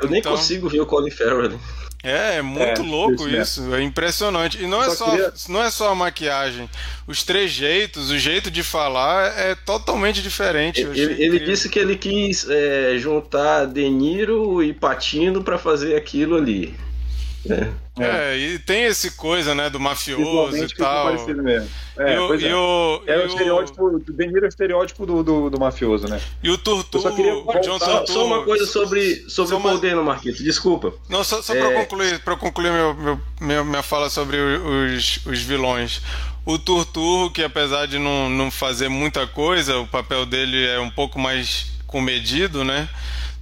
Eu 0.00 0.08
nem 0.08 0.20
então... 0.20 0.36
consigo 0.36 0.68
ver 0.68 0.80
o 0.80 0.86
Colin 0.86 1.10
Farrell. 1.10 1.58
É, 2.04 2.36
é 2.36 2.42
muito 2.42 2.82
é, 2.82 2.84
louco 2.84 3.26
isso, 3.26 3.62
isso, 3.62 3.74
é 3.74 3.82
impressionante. 3.82 4.62
E 4.62 4.66
não 4.66 4.82
é, 4.82 4.90
só, 4.90 5.10
queria... 5.10 5.32
não 5.48 5.62
é 5.62 5.70
só 5.70 5.90
a 5.90 5.94
maquiagem, 5.94 6.68
os 7.06 7.22
trejeitos, 7.22 8.10
o 8.10 8.18
jeito 8.18 8.50
de 8.50 8.62
falar 8.62 9.32
é 9.38 9.54
totalmente 9.54 10.20
diferente. 10.20 10.82
Ele, 10.82 11.22
ele 11.22 11.38
disse 11.40 11.68
que 11.70 11.78
ele 11.78 11.96
quis 11.96 12.46
é, 12.48 12.98
juntar 12.98 13.64
De 13.64 13.88
Niro 13.88 14.62
e 14.62 14.74
Patino 14.74 15.42
para 15.42 15.56
fazer 15.56 15.96
aquilo 15.96 16.36
ali. 16.36 16.74
É. 17.48 17.83
é. 18.02 18.36
e 18.36 18.58
tem 18.58 18.84
esse 18.84 19.12
coisa, 19.12 19.54
né, 19.54 19.70
do 19.70 19.78
mafioso 19.78 20.56
e 20.56 20.68
tal. 20.74 21.12
Mesmo. 21.12 21.68
É, 21.96 22.14
e 22.14 22.18
o, 22.18 22.34
e 22.34 22.46
é. 22.46 22.56
O, 22.56 23.02
é, 23.06 23.18
o 23.18 23.26
estereótipo, 23.26 23.84
o 23.84 24.44
é 24.44 24.48
estereótipo 24.48 25.06
do, 25.06 25.22
do, 25.22 25.50
do, 25.50 25.60
mafioso, 25.60 26.08
né? 26.08 26.20
E 26.42 26.50
o 26.50 26.58
Turtu, 26.58 27.00
só, 27.00 27.12
queria 27.12 27.36
o 27.36 27.60
John 27.60 27.78
só, 27.78 28.04
só 28.04 28.26
uma 28.26 28.42
coisa 28.42 28.66
sobre, 28.66 29.24
sobre 29.28 29.54
o 29.54 29.60
Paul 29.60 29.78
Dano, 29.78 30.02
Marquito, 30.02 30.42
desculpa. 30.42 30.92
Não, 31.08 31.22
só, 31.22 31.40
só 31.40 31.54
é... 31.54 31.60
pra 31.60 31.80
concluir, 31.82 32.18
pra 32.20 32.36
concluir 32.36 32.72
meu, 32.72 32.94
meu, 32.94 33.20
minha, 33.40 33.62
minha 33.62 33.82
fala 33.82 34.10
sobre 34.10 34.38
os, 34.38 35.24
os 35.24 35.40
vilões. 35.40 36.02
O 36.44 36.58
Turturro, 36.58 37.30
que 37.30 37.44
apesar 37.44 37.86
de 37.86 37.98
não, 37.98 38.28
não 38.28 38.50
fazer 38.50 38.88
muita 38.88 39.26
coisa, 39.26 39.78
o 39.78 39.86
papel 39.86 40.26
dele 40.26 40.66
é 40.66 40.80
um 40.80 40.90
pouco 40.90 41.18
mais 41.18 41.72
comedido, 41.86 42.64
né? 42.64 42.88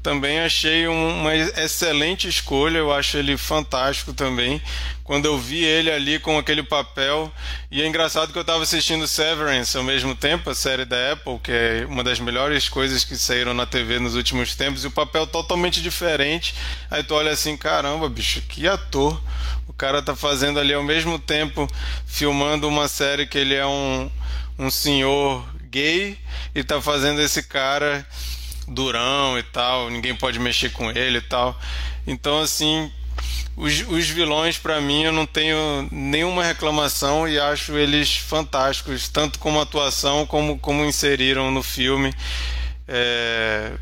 Também 0.02 0.40
achei 0.40 0.88
uma 0.88 1.34
excelente 1.34 2.26
escolha, 2.26 2.78
eu 2.78 2.92
acho 2.92 3.16
ele 3.16 3.36
fantástico 3.36 4.12
também. 4.12 4.60
Quando 5.04 5.26
eu 5.26 5.38
vi 5.38 5.62
ele 5.62 5.90
ali 5.90 6.18
com 6.18 6.36
aquele 6.36 6.62
papel, 6.62 7.32
e 7.70 7.80
é 7.80 7.86
engraçado 7.86 8.32
que 8.32 8.38
eu 8.38 8.42
estava 8.42 8.64
assistindo 8.64 9.06
Severance 9.06 9.76
ao 9.76 9.84
mesmo 9.84 10.14
tempo, 10.16 10.50
a 10.50 10.54
série 10.54 10.84
da 10.84 11.12
Apple, 11.12 11.38
que 11.40 11.52
é 11.52 11.86
uma 11.88 12.02
das 12.02 12.18
melhores 12.18 12.68
coisas 12.68 13.04
que 13.04 13.16
saíram 13.16 13.54
na 13.54 13.64
TV 13.64 14.00
nos 14.00 14.16
últimos 14.16 14.56
tempos, 14.56 14.82
e 14.82 14.88
o 14.88 14.90
papel 14.90 15.24
totalmente 15.24 15.80
diferente. 15.80 16.54
Aí 16.90 17.04
tu 17.04 17.14
olha 17.14 17.30
assim, 17.30 17.56
caramba, 17.56 18.08
bicho, 18.08 18.42
que 18.42 18.66
ator. 18.66 19.22
O 19.68 19.72
cara 19.72 20.02
tá 20.02 20.16
fazendo 20.16 20.58
ali 20.58 20.74
ao 20.74 20.82
mesmo 20.82 21.16
tempo, 21.16 21.68
filmando 22.06 22.66
uma 22.66 22.88
série 22.88 23.26
que 23.26 23.38
ele 23.38 23.54
é 23.54 23.66
um, 23.66 24.10
um 24.58 24.70
senhor 24.70 25.46
gay 25.70 26.18
e 26.54 26.64
tá 26.64 26.82
fazendo 26.82 27.20
esse 27.20 27.42
cara 27.44 28.06
durão 28.68 29.39
e 29.39 29.43
tal, 29.43 29.90
ninguém 29.90 30.14
pode 30.14 30.39
mexer 30.39 30.70
com 30.70 30.90
ele 30.90 31.18
e 31.18 31.22
tal. 31.22 31.59
Então, 32.06 32.40
assim, 32.40 32.90
os, 33.56 33.80
os 33.89 34.09
vilões, 34.09 34.56
para 34.56 34.80
mim, 34.80 35.05
eu 35.05 35.12
não 35.12 35.26
tenho 35.26 35.89
nenhuma 35.90 36.43
reclamação 36.44 37.28
e 37.28 37.39
acho 37.39 37.76
eles 37.76 38.16
fantásticos, 38.16 39.09
tanto 39.09 39.39
como 39.39 39.60
atuação 39.60 40.26
como 40.26 40.59
como 40.59 40.84
inseriram 40.84 41.51
no 41.51 41.62
filme. 41.62 42.14
É... 42.89 43.72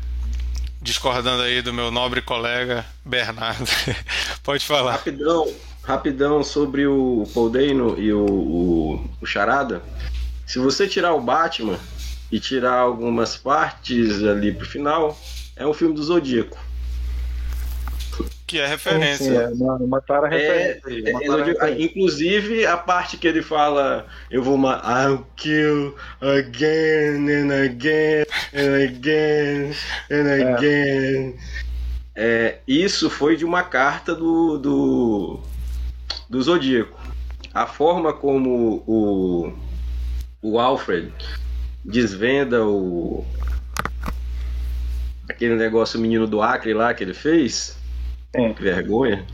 Discordando 0.81 1.43
aí 1.43 1.61
do 1.61 1.71
meu 1.71 1.91
nobre 1.91 2.21
colega 2.21 2.85
Bernardo. 3.05 3.69
Pode 4.43 4.65
falar. 4.65 4.93
Rapidão, 4.93 5.53
rapidão 5.83 6.43
sobre 6.43 6.87
o 6.87 7.27
Paul 7.33 7.49
Dano 7.49 7.99
e 7.99 8.11
o, 8.11 8.25
o, 8.25 9.09
o 9.21 9.25
Charada. 9.25 9.83
Se 10.45 10.57
você 10.59 10.87
tirar 10.87 11.13
o 11.13 11.21
Batman, 11.21 11.79
e 12.31 12.39
tirar 12.39 12.79
algumas 12.79 13.35
partes 13.35 14.23
ali 14.23 14.53
pro 14.53 14.65
final, 14.65 15.19
é 15.55 15.67
um 15.67 15.73
filme 15.73 15.93
do 15.93 16.01
Zodíaco. 16.01 16.57
que 18.47 18.59
é 18.59 18.67
referência. 18.67 19.49
Sim, 19.49 19.55
sim, 19.55 19.63
é 19.63 19.65
uma, 19.65 19.75
uma 19.75 20.01
clara 20.01 20.27
é, 20.33 20.73
referência. 20.73 21.09
É, 21.09 21.11
uma 21.11 21.21
clara 21.21 21.43
referência. 21.43 21.83
Inclusive 21.83 22.65
a 22.65 22.77
parte 22.77 23.17
que 23.17 23.27
ele 23.27 23.41
fala, 23.41 24.05
eu 24.29 24.41
vou 24.41 24.57
matar, 24.57 25.09
I'll 25.09 25.25
kill 25.35 25.95
again 26.21 27.29
and 27.29 27.51
again 27.53 28.25
and 28.53 28.83
again 28.83 29.75
and 30.09 30.27
é. 30.27 30.53
again. 30.53 31.35
É. 32.13 32.59
isso 32.67 33.09
foi 33.09 33.37
de 33.37 33.45
uma 33.45 33.63
carta 33.63 34.13
do, 34.13 34.57
do, 34.57 35.39
do 36.29 36.41
Zodíaco. 36.41 36.99
A 37.53 37.65
forma 37.65 38.13
como 38.13 38.83
o, 38.85 39.53
o 40.41 40.59
Alfred 40.59 41.13
desvenda 41.83 42.65
o 42.65 43.25
aquele 45.29 45.55
negócio 45.55 45.99
menino 45.99 46.27
do 46.27 46.41
Acre 46.41 46.73
lá 46.73 46.93
que 46.93 47.03
ele 47.03 47.13
fez. 47.13 47.77
É. 48.33 48.53
Que 48.53 48.61
vergonha. 48.61 49.25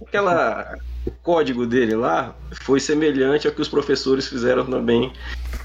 Aquela 0.00 0.78
o 1.06 1.10
código 1.10 1.66
dele 1.66 1.94
lá 1.94 2.36
foi 2.62 2.80
semelhante 2.80 3.46
ao 3.46 3.52
que 3.52 3.62
os 3.62 3.68
professores 3.68 4.28
fizeram 4.28 4.64
também 4.64 5.12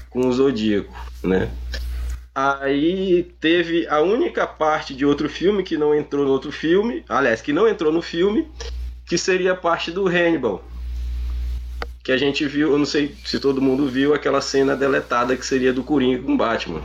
com 0.08 0.26
o 0.26 0.32
Zodíaco, 0.32 0.94
né? 1.22 1.50
Aí 2.34 3.34
teve 3.40 3.86
a 3.86 4.00
única 4.00 4.46
parte 4.46 4.94
de 4.94 5.04
outro 5.06 5.28
filme 5.28 5.62
que 5.62 5.76
não 5.76 5.94
entrou 5.94 6.24
no 6.24 6.30
outro 6.30 6.50
filme, 6.50 7.04
aliás, 7.08 7.40
que 7.40 7.52
não 7.52 7.68
entrou 7.68 7.92
no 7.92 8.02
filme, 8.02 8.48
que 9.06 9.16
seria 9.16 9.52
a 9.52 9.56
parte 9.56 9.90
do 9.90 10.08
Hannibal. 10.08 10.64
Que 12.04 12.12
a 12.12 12.18
gente 12.18 12.46
viu, 12.46 12.72
eu 12.72 12.78
não 12.78 12.84
sei 12.84 13.16
se 13.24 13.40
todo 13.40 13.62
mundo 13.62 13.88
viu 13.88 14.12
aquela 14.12 14.42
cena 14.42 14.76
deletada 14.76 15.34
que 15.34 15.44
seria 15.44 15.72
do 15.72 15.82
Coringa 15.82 16.22
com 16.22 16.36
Batman. 16.36 16.82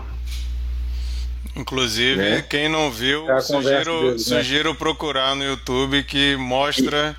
Inclusive, 1.56 2.16
né? 2.16 2.46
quem 2.48 2.70
não 2.70 2.92
viu, 2.92 3.30
é 3.30 3.42
sugiro, 3.42 4.02
deles, 4.04 4.30
né? 4.30 4.38
sugiro 4.38 4.76
procurar 4.76 5.36
no 5.36 5.44
YouTube 5.44 6.04
que 6.04 6.36
mostra 6.38 7.16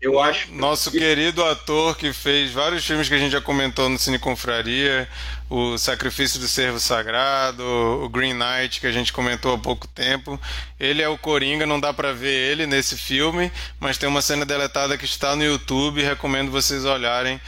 eu 0.00 0.20
acho 0.20 0.52
nosso 0.54 0.92
querido 0.92 1.44
ator 1.44 1.96
que 1.96 2.12
fez 2.12 2.52
vários 2.52 2.86
filmes 2.86 3.08
que 3.08 3.14
a 3.14 3.18
gente 3.18 3.32
já 3.32 3.40
comentou 3.40 3.88
no 3.88 3.98
Cine 3.98 4.16
Confraria, 4.16 5.08
o 5.50 5.76
Sacrifício 5.76 6.38
do 6.38 6.46
Servo 6.46 6.78
Sagrado, 6.78 7.64
o 7.64 8.08
Green 8.08 8.32
Knight 8.32 8.80
que 8.80 8.86
a 8.86 8.92
gente 8.92 9.12
comentou 9.12 9.54
há 9.54 9.58
pouco 9.58 9.88
tempo. 9.88 10.40
Ele 10.78 11.02
é 11.02 11.08
o 11.08 11.18
Coringa, 11.18 11.66
não 11.66 11.80
dá 11.80 11.92
para 11.92 12.12
ver 12.12 12.52
ele 12.52 12.64
nesse 12.64 12.96
filme, 12.96 13.50
mas 13.80 13.98
tem 13.98 14.08
uma 14.08 14.22
cena 14.22 14.46
deletada 14.46 14.96
que 14.96 15.04
está 15.04 15.34
no 15.34 15.42
YouTube, 15.42 16.00
recomendo 16.00 16.52
vocês 16.52 16.84
olharem 16.84 17.40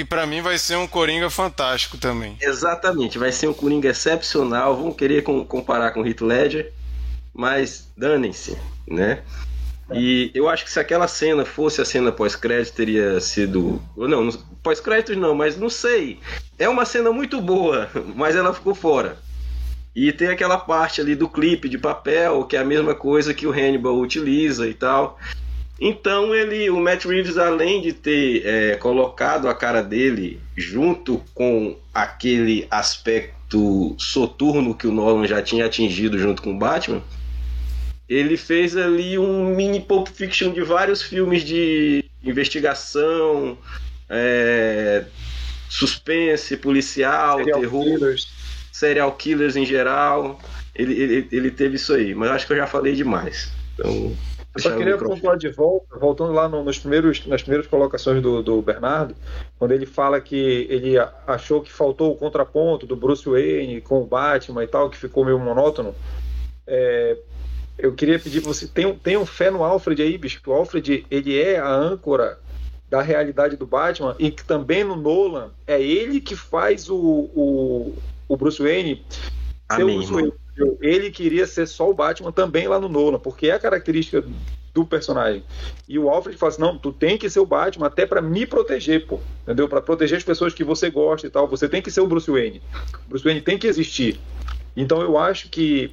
e 0.00 0.04
para 0.04 0.26
mim 0.26 0.40
vai 0.40 0.56
ser 0.56 0.76
um 0.76 0.86
Coringa 0.86 1.28
fantástico 1.28 1.98
também. 1.98 2.34
Exatamente, 2.40 3.18
vai 3.18 3.30
ser 3.30 3.48
um 3.48 3.52
Coringa 3.52 3.90
excepcional. 3.90 4.74
Vão 4.74 4.92
querer 4.92 5.22
com, 5.22 5.44
comparar 5.44 5.90
com 5.90 6.00
o 6.00 6.06
Heath 6.06 6.22
Ledger, 6.22 6.72
mas 7.34 7.86
danem-se, 7.94 8.56
né? 8.88 9.22
E 9.92 10.30
eu 10.32 10.48
acho 10.48 10.64
que 10.64 10.70
se 10.70 10.80
aquela 10.80 11.06
cena 11.06 11.44
fosse 11.44 11.82
a 11.82 11.84
cena 11.84 12.10
pós-crédito, 12.10 12.74
teria 12.74 13.20
sido. 13.20 13.82
Não, 13.94 14.30
pós-crédito 14.62 15.14
não, 15.18 15.34
mas 15.34 15.58
não 15.58 15.68
sei. 15.68 16.18
É 16.58 16.66
uma 16.66 16.86
cena 16.86 17.12
muito 17.12 17.38
boa, 17.38 17.90
mas 18.16 18.34
ela 18.34 18.54
ficou 18.54 18.74
fora. 18.74 19.18
E 19.94 20.12
tem 20.12 20.28
aquela 20.28 20.56
parte 20.56 21.02
ali 21.02 21.14
do 21.14 21.28
clipe 21.28 21.68
de 21.68 21.76
papel, 21.76 22.44
que 22.44 22.56
é 22.56 22.60
a 22.60 22.64
mesma 22.64 22.94
coisa 22.94 23.34
que 23.34 23.46
o 23.46 23.52
Hannibal 23.52 23.98
utiliza 23.98 24.66
e 24.66 24.72
tal. 24.72 25.18
Então 25.80 26.34
ele, 26.34 26.68
o 26.68 26.78
Matt 26.78 27.06
Reeves, 27.06 27.38
além 27.38 27.80
de 27.80 27.94
ter 27.94 28.42
é, 28.44 28.76
colocado 28.76 29.48
a 29.48 29.54
cara 29.54 29.82
dele 29.82 30.38
junto 30.54 31.22
com 31.34 31.74
aquele 31.94 32.66
aspecto 32.70 33.96
soturno 33.98 34.74
que 34.74 34.86
o 34.86 34.92
Nolan 34.92 35.26
já 35.26 35.40
tinha 35.40 35.64
atingido 35.64 36.18
junto 36.18 36.42
com 36.42 36.52
o 36.52 36.58
Batman, 36.58 37.02
ele 38.06 38.36
fez 38.36 38.76
ali 38.76 39.18
um 39.18 39.54
mini 39.54 39.80
Pulp 39.80 40.08
Fiction 40.08 40.52
de 40.52 40.62
vários 40.62 41.00
filmes 41.00 41.42
de 41.42 42.04
investigação, 42.22 43.56
é, 44.08 45.04
suspense, 45.70 46.56
policial, 46.58 47.38
serial 47.38 47.60
terror, 47.60 47.84
killers. 47.84 48.28
serial 48.70 49.12
killers 49.12 49.56
em 49.56 49.64
geral. 49.64 50.38
Ele, 50.74 50.92
ele, 50.92 51.28
ele 51.32 51.50
teve 51.50 51.76
isso 51.76 51.94
aí, 51.94 52.14
mas 52.14 52.30
acho 52.30 52.46
que 52.46 52.52
eu 52.52 52.56
já 52.56 52.66
falei 52.66 52.94
demais. 52.94 53.50
Então. 53.74 54.14
Eu 54.54 54.60
só 54.60 54.76
queria 54.76 54.98
pontuar 54.98 55.36
de 55.36 55.48
volta, 55.48 55.96
voltando 55.96 56.32
lá 56.32 56.48
no, 56.48 56.64
nos 56.64 56.78
primeiros, 56.78 57.24
nas 57.26 57.40
primeiras 57.40 57.68
colocações 57.68 58.20
do, 58.20 58.42
do, 58.42 58.60
Bernardo, 58.60 59.14
quando 59.56 59.72
ele 59.72 59.86
fala 59.86 60.20
que 60.20 60.66
ele 60.68 60.94
achou 61.26 61.60
que 61.60 61.72
faltou 61.72 62.12
o 62.12 62.16
contraponto 62.16 62.84
do 62.84 62.96
Bruce 62.96 63.28
Wayne 63.28 63.80
com 63.80 64.02
o 64.02 64.06
Batman 64.06 64.64
e 64.64 64.66
tal, 64.66 64.90
que 64.90 64.96
ficou 64.96 65.24
meio 65.24 65.38
monótono. 65.38 65.94
É, 66.66 67.16
eu 67.78 67.94
queria 67.94 68.18
pedir 68.18 68.40
para 68.40 68.52
você 68.52 68.66
tenham, 68.66 68.94
tenham 68.94 69.24
fé 69.24 69.50
no 69.50 69.62
Alfred 69.62 70.02
aí, 70.02 70.18
bicho, 70.18 70.42
que 70.42 70.50
o 70.50 70.52
Alfred 70.52 71.06
ele 71.08 71.40
é 71.40 71.58
a 71.58 71.72
âncora 71.72 72.38
da 72.88 73.00
realidade 73.00 73.56
do 73.56 73.66
Batman 73.66 74.16
e 74.18 74.32
que 74.32 74.44
também 74.44 74.82
no 74.82 74.96
Nolan 74.96 75.50
é 75.64 75.80
ele 75.80 76.20
que 76.20 76.34
faz 76.34 76.90
o, 76.90 76.96
o, 76.96 77.94
o 78.28 78.36
Bruce 78.36 78.60
Wayne 78.60 79.04
ser 79.10 79.82
Amém, 79.82 79.94
o 79.94 79.98
Bruce 79.98 80.12
Wayne 80.12 80.32
ele 80.80 81.10
queria 81.10 81.46
ser 81.46 81.66
só 81.66 81.88
o 81.88 81.94
Batman 81.94 82.32
também 82.32 82.68
lá 82.68 82.78
no 82.78 82.88
Nolan, 82.88 83.18
porque 83.18 83.48
é 83.48 83.52
a 83.52 83.58
característica 83.58 84.24
do 84.72 84.84
personagem. 84.84 85.42
E 85.88 85.98
o 85.98 86.08
Alfred 86.08 86.36
fala 86.36 86.52
assim: 86.52 86.60
não, 86.60 86.78
tu 86.78 86.92
tem 86.92 87.18
que 87.18 87.28
ser 87.28 87.40
o 87.40 87.46
Batman 87.46 87.86
até 87.86 88.06
para 88.06 88.22
me 88.22 88.46
proteger, 88.46 89.06
pô. 89.06 89.20
Entendeu? 89.42 89.68
Para 89.68 89.80
proteger 89.80 90.18
as 90.18 90.24
pessoas 90.24 90.54
que 90.54 90.64
você 90.64 90.90
gosta 90.90 91.26
e 91.26 91.30
tal. 91.30 91.48
Você 91.48 91.68
tem 91.68 91.82
que 91.82 91.90
ser 91.90 92.00
o 92.00 92.06
Bruce 92.06 92.30
Wayne. 92.30 92.62
O 93.06 93.08
Bruce 93.10 93.24
Wayne 93.24 93.40
tem 93.40 93.58
que 93.58 93.66
existir. 93.66 94.20
Então 94.76 95.00
eu 95.02 95.18
acho 95.18 95.48
que 95.48 95.92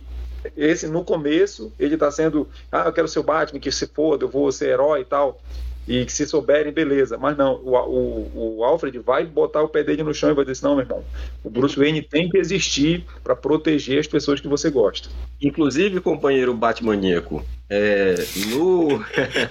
esse 0.55 0.87
no 0.87 1.03
começo 1.03 1.73
ele 1.79 1.95
está 1.95 2.11
sendo, 2.11 2.47
ah, 2.71 2.83
eu 2.85 2.93
quero 2.93 3.07
ser 3.07 3.19
o 3.19 3.23
Batman, 3.23 3.59
que 3.59 3.71
se 3.71 3.87
foda, 3.87 4.23
eu 4.23 4.29
vou 4.29 4.51
ser 4.51 4.69
herói 4.69 5.01
e 5.01 5.05
tal 5.05 5.41
e 5.87 6.05
que 6.05 6.11
se 6.11 6.25
souberem, 6.25 6.71
beleza. 6.73 7.17
Mas 7.17 7.37
não, 7.37 7.55
o, 7.55 7.75
o, 7.75 8.57
o, 8.57 8.63
Alfred 8.63 8.99
vai 8.99 9.25
botar 9.25 9.61
o 9.61 9.69
pé 9.69 9.83
dele 9.83 10.03
no 10.03 10.13
chão 10.13 10.29
e 10.29 10.33
vai 10.33 10.43
dizer: 10.43 10.65
não, 10.65 10.75
meu 10.75 10.83
irmão, 10.83 11.03
o 11.43 11.49
Bruce 11.49 11.77
Wayne 11.77 12.01
tem 12.01 12.29
que 12.29 12.37
existir 12.37 13.05
para 13.23 13.35
proteger 13.35 13.99
as 13.99 14.07
pessoas 14.07 14.41
que 14.41 14.47
você 14.47 14.69
gosta. 14.69 15.09
Inclusive, 15.41 16.01
companheiro 16.01 16.53
Batmaníaco, 16.53 17.43
é, 17.69 18.15
no, 18.49 19.03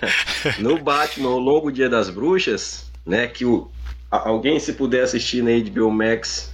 no 0.60 0.78
Batman, 0.78 1.30
o 1.30 1.38
Longo 1.38 1.72
Dia 1.72 1.88
das 1.88 2.10
Bruxas, 2.10 2.90
né, 3.04 3.26
que 3.26 3.44
o, 3.44 3.70
alguém, 4.10 4.58
se 4.60 4.74
puder 4.74 5.04
assistir 5.04 5.42
na 5.42 5.50
HBO 5.70 5.90
Max, 5.90 6.52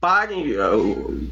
paguem 0.00 0.56
o, 0.56 1.28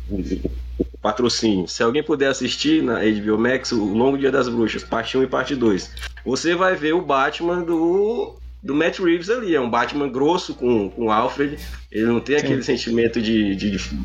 patrocínio. 1.07 1.69
Se 1.69 1.85
alguém 1.85 2.03
puder 2.03 2.27
assistir 2.27 2.83
na 2.83 2.95
HBO 2.95 3.39
Max, 3.39 3.71
o 3.71 3.85
Longo 3.85 4.19
Dia 4.19 4.33
das 4.33 4.49
Bruxas, 4.49 4.83
parte 4.83 5.17
1 5.17 5.23
e 5.23 5.27
parte 5.29 5.55
2, 5.55 5.93
você 6.25 6.57
vai 6.57 6.75
ver 6.75 6.95
o 6.95 7.01
Batman 7.01 7.63
do, 7.63 8.35
do 8.61 8.75
Matt 8.75 8.99
Reeves 8.99 9.31
ali. 9.31 9.55
É 9.55 9.61
um 9.61 9.71
Batman 9.71 10.09
grosso 10.09 10.53
com, 10.57 10.91
com 10.91 11.13
Alfred. 11.13 11.59
Ele 11.93 12.07
não 12.07 12.19
tem 12.19 12.37
Sim. 12.37 12.45
aquele 12.45 12.63
sentimento 12.65 13.23
de, 13.23 13.55
de, 13.55 13.71
de 13.71 14.01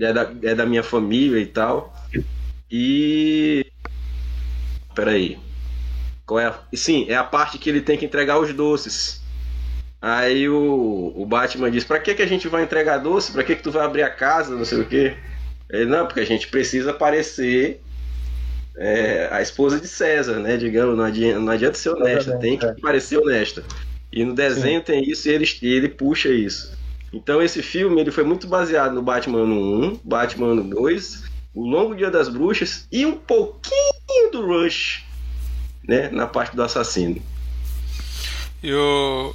é, 0.00 0.12
da, 0.12 0.32
é 0.42 0.54
da 0.56 0.66
minha 0.66 0.82
família 0.82 1.38
e 1.38 1.46
tal. 1.46 1.94
E. 2.68 3.64
Peraí. 4.96 5.38
Qual 6.26 6.40
é 6.40 6.46
a... 6.46 6.58
Sim, 6.74 7.06
é 7.08 7.14
a 7.14 7.22
parte 7.22 7.58
que 7.58 7.70
ele 7.70 7.80
tem 7.80 7.96
que 7.96 8.04
entregar 8.04 8.40
os 8.40 8.52
doces. 8.52 9.22
Aí 10.00 10.48
o, 10.48 11.12
o 11.14 11.24
Batman 11.24 11.70
diz: 11.70 11.84
Pra 11.84 12.00
que, 12.00 12.12
que 12.12 12.22
a 12.22 12.26
gente 12.26 12.48
vai 12.48 12.64
entregar 12.64 12.98
doce? 12.98 13.30
Pra 13.30 13.44
que, 13.44 13.54
que 13.54 13.62
tu 13.62 13.70
vai 13.70 13.84
abrir 13.84 14.02
a 14.02 14.10
casa? 14.10 14.56
Não 14.56 14.64
sei 14.64 14.80
o 14.80 14.84
quê. 14.84 15.16
Ele, 15.72 15.86
não, 15.86 16.06
porque 16.06 16.20
a 16.20 16.26
gente 16.26 16.48
precisa 16.48 16.92
parecer 16.92 17.80
é, 18.76 19.28
a 19.32 19.40
esposa 19.40 19.80
de 19.80 19.88
César, 19.88 20.38
né? 20.38 20.58
Digamos, 20.58 20.96
não 20.96 21.04
adianta, 21.04 21.38
não 21.40 21.52
adianta 21.52 21.78
ser 21.78 21.88
honesta, 21.90 22.38
tem 22.38 22.58
que 22.58 22.66
é. 22.66 22.74
parecer 22.74 23.16
honesta. 23.16 23.64
E 24.12 24.22
no 24.22 24.34
desenho 24.34 24.80
Sim. 24.80 24.84
tem 24.84 25.10
isso 25.10 25.28
e 25.28 25.32
ele, 25.32 25.46
ele 25.62 25.88
puxa 25.88 26.28
isso. 26.28 26.76
Então 27.10 27.42
esse 27.42 27.62
filme 27.62 28.00
ele 28.00 28.10
foi 28.10 28.24
muito 28.24 28.46
baseado 28.46 28.92
no 28.92 29.02
Batman 29.02 29.44
1, 29.44 30.00
Batman 30.04 30.56
2, 30.56 31.24
O 31.54 31.66
Longo 31.66 31.94
Dia 31.94 32.10
das 32.10 32.28
Bruxas 32.28 32.86
e 32.92 33.06
um 33.06 33.16
pouquinho 33.16 34.30
do 34.30 34.46
Rush, 34.46 35.04
né? 35.88 36.10
Na 36.10 36.26
parte 36.26 36.54
do 36.54 36.62
assassino. 36.62 37.20
E 38.62 38.72
o, 38.72 39.34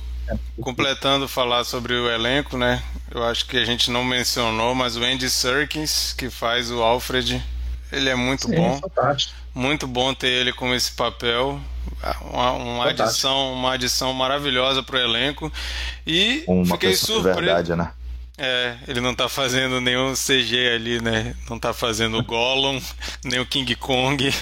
completando 0.62 1.28
falar 1.28 1.64
sobre 1.64 1.94
o 1.94 2.10
elenco, 2.10 2.58
né? 2.58 2.82
Eu 3.12 3.24
acho 3.24 3.46
que 3.46 3.58
a 3.58 3.66
gente 3.66 3.90
não 3.90 4.04
mencionou, 4.04 4.76
mas 4.76 4.96
o 4.96 5.04
Andy 5.04 5.30
Serkins, 5.30 6.14
que 6.14 6.30
faz 6.30 6.72
o 6.72 6.82
Alfred, 6.82 7.44
ele 7.92 8.10
é 8.10 8.16
muito 8.16 8.48
Sim, 8.48 8.56
bom. 8.56 8.80
Fantástico. 8.80 9.34
Muito 9.54 9.88
bom 9.88 10.14
ter 10.14 10.28
ele 10.28 10.54
com 10.54 10.74
esse 10.74 10.92
papel. 10.92 11.60
Uma, 12.22 12.52
uma 12.52 12.90
adição, 12.90 13.54
uma 13.54 13.74
adição 13.74 14.14
maravilhosa 14.14 14.84
pro 14.84 14.98
elenco. 14.98 15.52
E 16.06 16.44
uma 16.48 16.66
fiquei 16.66 16.96
surpreso. 16.96 17.40
Verdade, 17.40 17.76
né? 17.76 17.92
É, 18.38 18.76
ele 18.88 19.02
não 19.02 19.16
tá 19.16 19.28
fazendo 19.28 19.82
nenhum 19.82 20.14
CG 20.14 20.74
ali, 20.76 21.02
né? 21.02 21.36
Não 21.50 21.58
tá 21.58 21.74
fazendo 21.74 22.20
o 22.20 22.24
Gollum, 22.24 22.80
nem 23.26 23.40
o 23.40 23.46
King 23.46 23.76
Kong. 23.76 24.30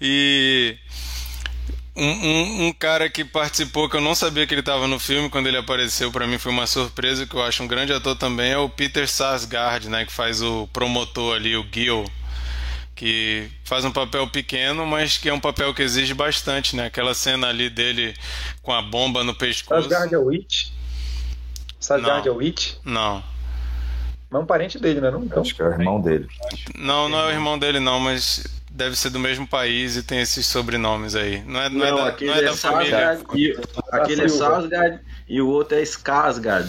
E 0.00 0.76
um, 1.96 2.04
um, 2.04 2.66
um, 2.66 2.72
cara 2.72 3.08
que 3.08 3.24
participou, 3.24 3.88
que 3.88 3.96
eu 3.96 4.00
não 4.00 4.14
sabia 4.14 4.46
que 4.46 4.54
ele 4.54 4.60
estava 4.60 4.88
no 4.88 4.98
filme, 4.98 5.30
quando 5.30 5.46
ele 5.46 5.56
apareceu, 5.56 6.10
para 6.10 6.26
mim 6.26 6.38
foi 6.38 6.50
uma 6.50 6.66
surpresa, 6.66 7.26
que 7.26 7.34
eu 7.34 7.42
acho 7.42 7.62
um 7.62 7.68
grande 7.68 7.92
ator 7.92 8.16
também, 8.16 8.52
é 8.52 8.58
o 8.58 8.68
Peter 8.68 9.08
Sarsgaard, 9.08 9.88
né, 9.88 10.04
que 10.04 10.12
faz 10.12 10.42
o 10.42 10.66
promotor 10.72 11.36
ali, 11.36 11.56
o 11.56 11.64
Gil. 11.72 12.04
que 12.96 13.48
faz 13.64 13.84
um 13.84 13.92
papel 13.92 14.28
pequeno, 14.28 14.84
mas 14.84 15.18
que 15.18 15.28
é 15.28 15.32
um 15.32 15.40
papel 15.40 15.72
que 15.72 15.82
exige 15.82 16.14
bastante, 16.14 16.76
né? 16.76 16.86
Aquela 16.86 17.12
cena 17.12 17.48
ali 17.48 17.68
dele 17.68 18.14
com 18.62 18.72
a 18.72 18.80
bomba 18.80 19.24
no 19.24 19.34
pescoço. 19.34 19.80
Asgard 19.80 20.14
é 20.14 20.18
Witch? 20.18 20.68
Asgard 21.80 22.28
é 22.28 22.30
Witch? 22.30 22.74
Não. 22.84 23.22
Não 24.30 24.40
é 24.40 24.42
um 24.42 24.46
parente 24.46 24.78
dele, 24.78 25.00
né? 25.00 25.10
Não, 25.10 25.24
então. 25.24 25.42
Acho 25.42 25.54
que 25.54 25.62
é 25.62 25.64
o 25.64 25.72
irmão 25.72 26.00
dele. 26.00 26.28
Não, 26.76 27.08
não 27.08 27.18
é 27.18 27.26
o 27.26 27.30
irmão 27.30 27.58
dele, 27.58 27.78
não, 27.78 28.00
mas 28.00 28.44
deve 28.74 28.96
ser 28.96 29.10
do 29.10 29.20
mesmo 29.20 29.46
país 29.46 29.94
e 29.94 30.02
tem 30.02 30.20
esses 30.20 30.44
sobrenomes 30.46 31.14
aí. 31.14 31.42
Não 31.46 31.60
é, 31.60 31.68
não, 31.68 31.78
não 31.78 31.86
é 31.86 31.90
da, 31.92 32.08
aquele 32.08 32.30
não 32.30 32.36
é, 32.36 32.40
é 32.40 32.44
da 32.44 32.56
família. 32.56 33.20
E, 33.34 33.56
aquele 33.92 34.24
é 34.24 34.28
Sarsgaard 34.28 35.00
e 35.28 35.40
o 35.40 35.48
outro 35.48 35.78
é 35.78 35.82
Skarsgård. 35.82 36.68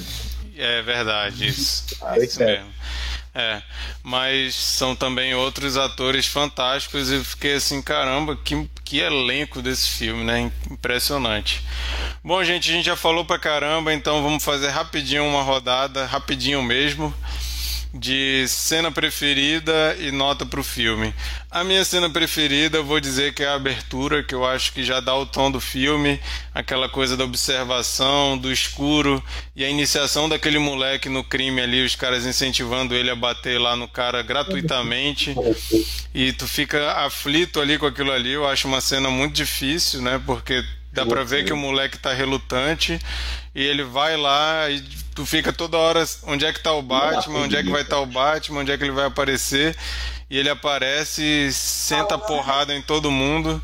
É 0.56 0.82
verdade, 0.84 1.48
isso. 1.48 1.98
Ah, 2.02 2.18
isso 2.20 2.40
mesmo. 2.40 2.74
É, 3.38 3.62
mas 4.02 4.56
são 4.56 4.96
também 4.96 5.36
outros 5.36 5.76
atores 5.76 6.26
fantásticos 6.26 7.12
e 7.12 7.22
fiquei 7.22 7.56
assim, 7.56 7.82
caramba, 7.82 8.38
que, 8.38 8.70
que 8.86 9.00
elenco 9.00 9.62
desse 9.62 9.90
filme, 9.90 10.24
né? 10.24 10.50
Impressionante. 10.72 11.62
Bom, 12.24 12.42
gente, 12.46 12.70
a 12.70 12.74
gente 12.74 12.86
já 12.86 12.96
falou 12.96 13.26
pra 13.26 13.38
caramba, 13.38 13.94
então 13.94 14.24
vamos 14.24 14.42
fazer 14.42 14.70
rapidinho 14.70 15.26
uma 15.26 15.42
rodada, 15.44 16.06
rapidinho 16.06 16.64
mesmo 16.64 17.14
de 17.98 18.46
cena 18.48 18.92
preferida 18.92 19.96
e 20.00 20.12
nota 20.12 20.46
para 20.46 20.60
o 20.60 20.64
filme. 20.64 21.14
A 21.50 21.64
minha 21.64 21.84
cena 21.86 22.10
preferida, 22.10 22.78
eu 22.78 22.84
vou 22.84 23.00
dizer 23.00 23.34
que 23.34 23.42
é 23.42 23.48
a 23.48 23.56
abertura, 23.56 24.22
que 24.22 24.36
eu 24.36 24.46
acho 24.46 24.74
que 24.74 24.84
já 24.84 25.00
dá 25.00 25.16
o 25.16 25.26
tom 25.26 25.50
do 25.50 25.62
filme, 25.62 26.20
aquela 26.54 26.90
coisa 26.90 27.16
da 27.16 27.24
observação, 27.24 28.38
do 28.38 28.52
escuro 28.52 29.24
e 29.56 29.64
a 29.64 29.70
iniciação 29.70 30.28
daquele 30.28 30.60
moleque 30.60 31.08
no 31.08 31.24
crime 31.24 31.62
ali, 31.62 31.86
os 31.86 31.96
caras 31.96 32.26
incentivando 32.26 32.94
ele 32.94 33.10
a 33.10 33.16
bater 33.16 33.60
lá 33.60 33.76
no 33.76 33.88
cara 33.88 34.22
gratuitamente. 34.22 35.34
E 36.14 36.34
tu 36.34 36.48
fica 36.48 36.92
aflito 37.06 37.62
ali 37.62 37.78
com 37.78 37.86
aquilo 37.86 38.12
ali. 38.12 38.32
Eu 38.32 38.48
acho 38.48 38.68
uma 38.68 38.82
cena 38.82 39.10
muito 39.10 39.34
difícil, 39.34 40.02
né? 40.02 40.22
Porque 40.26 40.64
dá 40.92 41.06
para 41.06 41.24
ver 41.24 41.46
que 41.46 41.54
o 41.54 41.58
moleque 41.58 41.98
tá 41.98 42.14
relutante 42.14 43.00
e 43.54 43.62
ele 43.62 43.84
vai 43.84 44.18
lá 44.18 44.70
e 44.70 44.84
tu 45.16 45.26
fica 45.26 45.54
toda 45.54 45.78
hora 45.78 46.06
onde 46.24 46.46
é 46.46 46.52
que 46.52 46.62
tá 46.62 46.74
o 46.74 46.82
Batman, 46.82 47.40
onde 47.40 47.56
é 47.56 47.64
que 47.64 47.70
vai 47.70 47.82
estar 47.82 47.96
tá 47.96 48.02
o 48.02 48.06
Batman, 48.06 48.60
onde 48.60 48.72
é 48.72 48.78
que 48.78 48.84
ele 48.84 48.92
vai 48.92 49.06
aparecer. 49.06 49.76
E 50.30 50.38
ele 50.38 50.50
aparece, 50.50 51.50
senta 51.54 52.18
porrada 52.18 52.76
em 52.76 52.82
todo 52.82 53.10
mundo. 53.10 53.62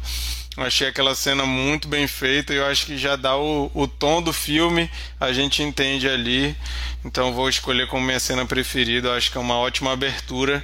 Eu 0.56 0.64
achei 0.64 0.88
aquela 0.88 1.14
cena 1.14 1.46
muito 1.46 1.88
bem 1.88 2.08
feita 2.08 2.54
e 2.54 2.58
eu 2.58 2.66
acho 2.66 2.86
que 2.86 2.98
já 2.98 3.16
dá 3.16 3.36
o, 3.36 3.70
o 3.74 3.88
tom 3.88 4.22
do 4.22 4.32
filme, 4.32 4.90
a 5.20 5.32
gente 5.34 5.62
entende 5.62 6.08
ali. 6.08 6.56
Então 7.04 7.34
vou 7.34 7.50
escolher 7.50 7.88
como 7.88 8.06
minha 8.06 8.20
cena 8.20 8.46
preferida, 8.46 9.10
eu 9.10 9.14
acho 9.14 9.32
que 9.32 9.38
é 9.38 9.42
uma 9.42 9.58
ótima 9.58 9.92
abertura. 9.92 10.62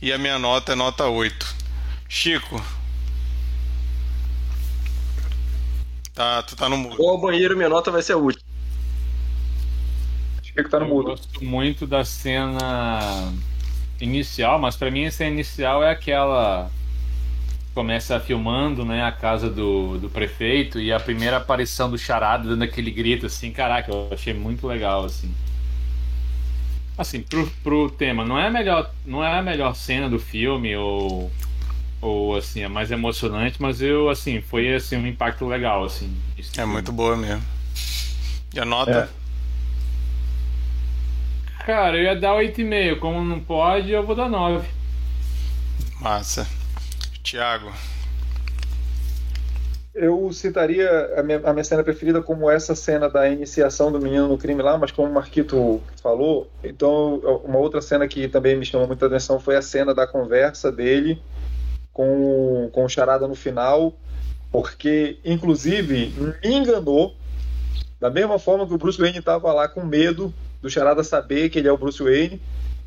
E 0.00 0.12
a 0.12 0.18
minha 0.18 0.38
nota 0.38 0.72
é 0.72 0.74
nota 0.74 1.06
8. 1.06 1.54
Chico. 2.08 2.62
Tá, 6.14 6.42
tu 6.42 6.56
tá 6.56 6.68
no 6.68 6.76
mudo. 6.76 6.96
Ou 6.98 7.10
ao 7.10 7.20
banheiro, 7.20 7.56
minha 7.56 7.68
nota 7.68 7.90
vai 7.90 8.02
ser 8.02 8.14
a 8.14 8.16
última 8.16 8.51
que 10.54 10.68
tá 10.68 10.80
no 10.80 10.86
mudo. 10.86 11.10
Eu 11.10 11.16
gosto 11.16 11.44
muito 11.44 11.86
da 11.86 12.04
cena 12.04 13.32
inicial, 14.00 14.58
mas 14.58 14.76
para 14.76 14.90
mim 14.90 15.06
a 15.06 15.10
cena 15.10 15.30
inicial 15.30 15.82
é 15.82 15.90
aquela 15.90 16.70
começa 17.74 18.20
filmando, 18.20 18.84
né, 18.84 19.02
a 19.02 19.12
casa 19.12 19.48
do, 19.48 19.98
do 19.98 20.10
prefeito 20.10 20.78
e 20.78 20.92
a 20.92 21.00
primeira 21.00 21.38
aparição 21.38 21.90
do 21.90 21.96
Charada 21.96 22.48
dando 22.48 22.64
aquele 22.64 22.90
grito 22.90 23.24
assim, 23.24 23.50
caraca, 23.50 23.90
eu 23.90 24.08
achei 24.10 24.34
muito 24.34 24.66
legal 24.66 25.04
assim. 25.04 25.34
Assim, 26.98 27.22
pro, 27.22 27.50
pro 27.62 27.90
tema, 27.90 28.24
não 28.24 28.38
é 28.38 28.48
a 28.48 28.50
melhor, 28.50 28.92
não 29.06 29.24
é 29.24 29.38
a 29.38 29.42
melhor 29.42 29.74
cena 29.74 30.08
do 30.08 30.18
filme 30.18 30.76
ou 30.76 31.30
ou 32.00 32.36
assim, 32.36 32.62
é 32.62 32.68
mais 32.68 32.90
emocionante, 32.90 33.62
mas 33.62 33.80
eu 33.80 34.10
assim, 34.10 34.40
foi 34.42 34.74
assim 34.74 34.96
um 34.96 35.06
impacto 35.06 35.46
legal 35.46 35.84
assim. 35.84 36.14
É 36.36 36.42
filme. 36.42 36.72
muito 36.72 36.92
boa 36.92 37.16
mesmo. 37.16 37.42
E 38.52 38.60
a 38.60 38.64
nota? 38.64 39.08
É. 39.18 39.21
Cara, 41.64 41.96
eu 41.96 42.02
ia 42.02 42.16
dar 42.16 42.34
8,5. 42.34 42.98
Como 42.98 43.22
não 43.24 43.40
pode, 43.40 43.90
eu 43.90 44.04
vou 44.04 44.16
dar 44.16 44.28
9. 44.28 44.68
Massa. 46.00 46.46
Tiago. 47.22 47.72
Eu 49.94 50.32
citaria 50.32 50.88
a 51.16 51.22
minha, 51.22 51.40
a 51.44 51.52
minha, 51.52 51.64
cena 51.64 51.84
preferida 51.84 52.22
como 52.22 52.50
essa 52.50 52.74
cena 52.74 53.08
da 53.08 53.28
iniciação 53.28 53.92
do 53.92 54.00
menino 54.00 54.26
no 54.26 54.38
crime 54.38 54.62
lá, 54.62 54.76
mas 54.78 54.90
como 54.90 55.08
o 55.08 55.14
Marquito 55.14 55.82
falou, 56.02 56.50
então 56.64 57.16
uma 57.44 57.58
outra 57.58 57.82
cena 57.82 58.08
que 58.08 58.26
também 58.26 58.56
me 58.56 58.64
chamou 58.64 58.86
muita 58.86 59.06
atenção 59.06 59.38
foi 59.38 59.54
a 59.54 59.60
cena 59.60 59.94
da 59.94 60.06
conversa 60.06 60.72
dele 60.72 61.20
com, 61.92 62.70
com 62.72 62.86
o 62.86 62.88
Charada 62.88 63.28
no 63.28 63.34
final, 63.34 63.92
porque 64.50 65.18
inclusive 65.26 66.10
me 66.42 66.54
enganou, 66.54 67.14
da 68.00 68.08
mesma 68.08 68.38
forma 68.38 68.66
que 68.66 68.72
o 68.72 68.78
Bruce 68.78 68.98
Wayne 68.98 69.18
estava 69.18 69.52
lá 69.52 69.68
com 69.68 69.84
medo 69.84 70.32
do 70.62 70.70
Charada 70.70 71.02
saber 71.02 71.50
que 71.50 71.58
ele 71.58 71.68
é 71.68 71.72
o 71.72 71.76
Bruce 71.76 72.02
Wayne. 72.02 72.40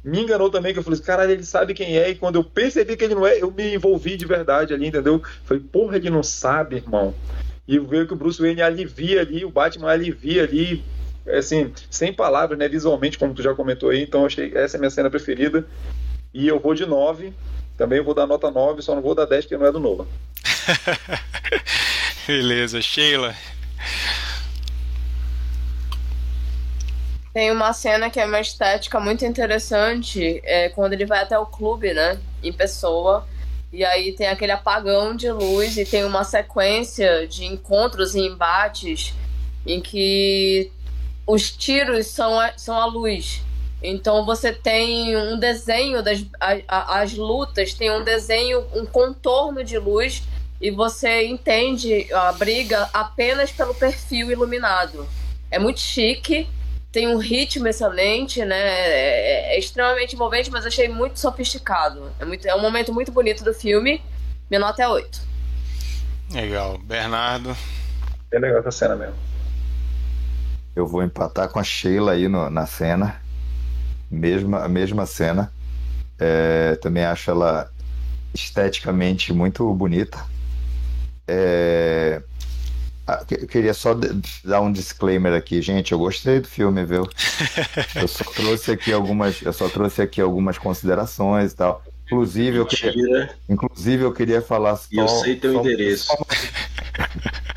Me 0.04 0.22
enganou 0.22 0.50
também, 0.50 0.72
que 0.72 0.80
eu 0.80 0.84
falei, 0.84 1.00
caralho, 1.00 1.32
ele 1.32 1.44
sabe 1.44 1.74
quem 1.74 1.98
é. 1.98 2.10
E 2.10 2.16
quando 2.16 2.36
eu 2.36 2.44
percebi 2.44 2.96
que 2.96 3.04
ele 3.04 3.16
não 3.16 3.26
é, 3.26 3.42
eu 3.42 3.52
me 3.52 3.76
envolvi 3.76 4.16
de 4.16 4.26
verdade 4.26 4.74
ali, 4.74 4.88
entendeu? 4.88 5.22
Falei, 5.44 5.62
porra, 5.62 5.98
ele 5.98 6.10
não 6.10 6.24
sabe, 6.24 6.78
irmão. 6.78 7.14
E 7.68 7.78
veio 7.80 8.08
que 8.08 8.14
o 8.14 8.16
Bruce 8.16 8.42
Wayne 8.42 8.62
alivia 8.62 9.22
ali, 9.22 9.44
o 9.44 9.50
Batman 9.50 9.92
alivia 9.92 10.44
ali, 10.44 10.84
assim, 11.28 11.74
sem 11.90 12.14
palavras, 12.14 12.58
né? 12.58 12.70
Visualmente, 12.70 13.18
como 13.18 13.34
tu 13.34 13.42
já 13.42 13.54
comentou 13.56 13.90
aí. 13.90 14.02
Então, 14.02 14.26
achei 14.26 14.52
essa 14.56 14.76
é 14.76 14.78
a 14.78 14.80
minha 14.80 14.92
cena 14.92 15.10
preferida. 15.10 15.66
E 16.34 16.48
eu 16.48 16.60
vou 16.60 16.76
de 16.76 16.86
9. 16.86 17.34
Também 17.78 18.02
vou 18.02 18.14
dar 18.14 18.26
nota 18.26 18.50
9, 18.50 18.82
só 18.82 18.96
não 18.96 19.02
vou 19.02 19.14
dar 19.14 19.26
10 19.26 19.46
porque 19.46 19.58
não 19.58 19.66
é 19.66 19.72
do 19.72 19.80
Nova. 19.80 20.08
Beleza, 22.26 22.82
Sheila. 22.82 23.36
Tem 27.36 27.52
uma 27.52 27.74
cena 27.74 28.10
que 28.10 28.18
é 28.18 28.26
uma 28.26 28.40
estética 28.40 28.98
muito 28.98 29.26
interessante, 29.26 30.40
é 30.46 30.70
quando 30.70 30.94
ele 30.94 31.06
vai 31.06 31.22
até 31.22 31.38
o 31.38 31.46
clube, 31.46 31.94
né? 31.94 32.18
Em 32.42 32.54
pessoa. 32.54 33.28
E 33.74 33.84
aí 33.84 34.14
tem 34.14 34.28
aquele 34.28 34.54
apagão 34.54 35.14
de 35.14 35.30
luz 35.30 35.76
e 35.76 35.84
tem 35.84 36.06
uma 36.06 36.24
sequência 36.24 37.28
de 37.28 37.44
encontros 37.44 38.16
e 38.16 38.22
embates 38.22 39.14
em 39.68 39.82
que 39.82 40.72
os 41.28 41.52
tiros 41.52 42.08
são 42.08 42.40
a, 42.40 42.58
são 42.58 42.80
a 42.80 42.86
luz. 42.86 43.42
Então 43.84 44.26
você 44.26 44.54
tem 44.54 45.18
um 45.18 45.38
desenho 45.38 46.02
das 46.02 46.26
a, 46.40 47.02
as 47.02 47.16
lutas, 47.16 47.74
tem 47.74 47.92
um 47.92 48.02
desenho, 48.02 48.66
um 48.74 48.86
contorno 48.86 49.62
de 49.62 49.78
luz 49.78 50.24
e 50.62 50.72
você 50.72 51.26
entende 51.26 52.08
a 52.14 52.32
briga 52.32 52.90
apenas 52.94 53.52
pelo 53.52 53.76
perfil 53.76 54.32
iluminado. 54.32 55.06
É 55.52 55.60
muito 55.60 55.82
chique 55.82 56.48
tem 56.96 57.10
um 57.10 57.18
ritmo 57.18 57.68
excelente, 57.68 58.46
né? 58.46 58.56
É, 58.56 59.54
é, 59.54 59.60
extremamente 59.60 60.16
envolvente, 60.16 60.50
mas 60.50 60.66
achei 60.66 60.88
muito 60.88 61.20
sofisticado. 61.20 62.10
É, 62.18 62.24
muito, 62.24 62.48
é 62.48 62.56
um 62.56 62.62
momento 62.62 62.94
muito 62.94 63.12
bonito 63.12 63.44
do 63.44 63.54
filme. 63.54 64.02
Minha 64.50 64.62
nota 64.62 64.82
é 64.82 64.88
8. 64.88 65.22
Legal. 66.32 66.78
Bernardo. 66.78 67.54
É 68.32 68.40
legal 68.40 68.60
essa 68.60 68.72
cena 68.72 68.96
mesmo. 68.96 69.16
Eu 70.74 70.88
vou 70.88 71.04
empatar 71.04 71.50
com 71.50 71.60
a 71.60 71.66
Sheila 71.66 72.14
aí 72.14 72.30
no, 72.30 72.50
na 72.50 72.66
cena. 72.66 73.22
Mesma, 74.10 74.64
a 74.64 74.70
mesma 74.70 75.06
cena. 75.06 75.52
É, 76.18 76.76
também 76.76 77.04
acho 77.04 77.30
ela 77.30 77.70
esteticamente 78.34 79.34
muito 79.34 79.70
bonita. 79.74 80.26
É, 81.28 82.22
eu 83.30 83.48
queria 83.48 83.74
só 83.74 83.96
dar 84.44 84.62
um 84.62 84.72
disclaimer 84.72 85.34
aqui, 85.34 85.62
gente. 85.62 85.92
Eu 85.92 86.00
gostei 86.00 86.40
do 86.40 86.48
filme, 86.48 86.84
viu? 86.84 87.08
Eu 87.96 88.08
só 88.08 88.24
trouxe 88.24 88.72
aqui 88.72 88.92
algumas, 88.92 89.42
eu 89.42 89.54
só 89.54 89.70
trouxe 89.70 90.02
aqui 90.02 90.20
algumas 90.20 90.58
considerações 90.58 91.52
e 91.52 91.56
tal. 91.56 91.84
Inclusive 92.06 92.58
eu 92.58 92.66
queria, 92.66 93.36
inclusive 93.50 94.04
eu 94.04 94.14
queria 94.14 94.42
falar 94.42 94.76
só. 94.76 94.88
Eu 94.92 95.08
sei 95.08 95.36
teu 95.38 95.54
só, 95.54 95.60
endereço. 95.62 96.06
Só, 96.06 96.18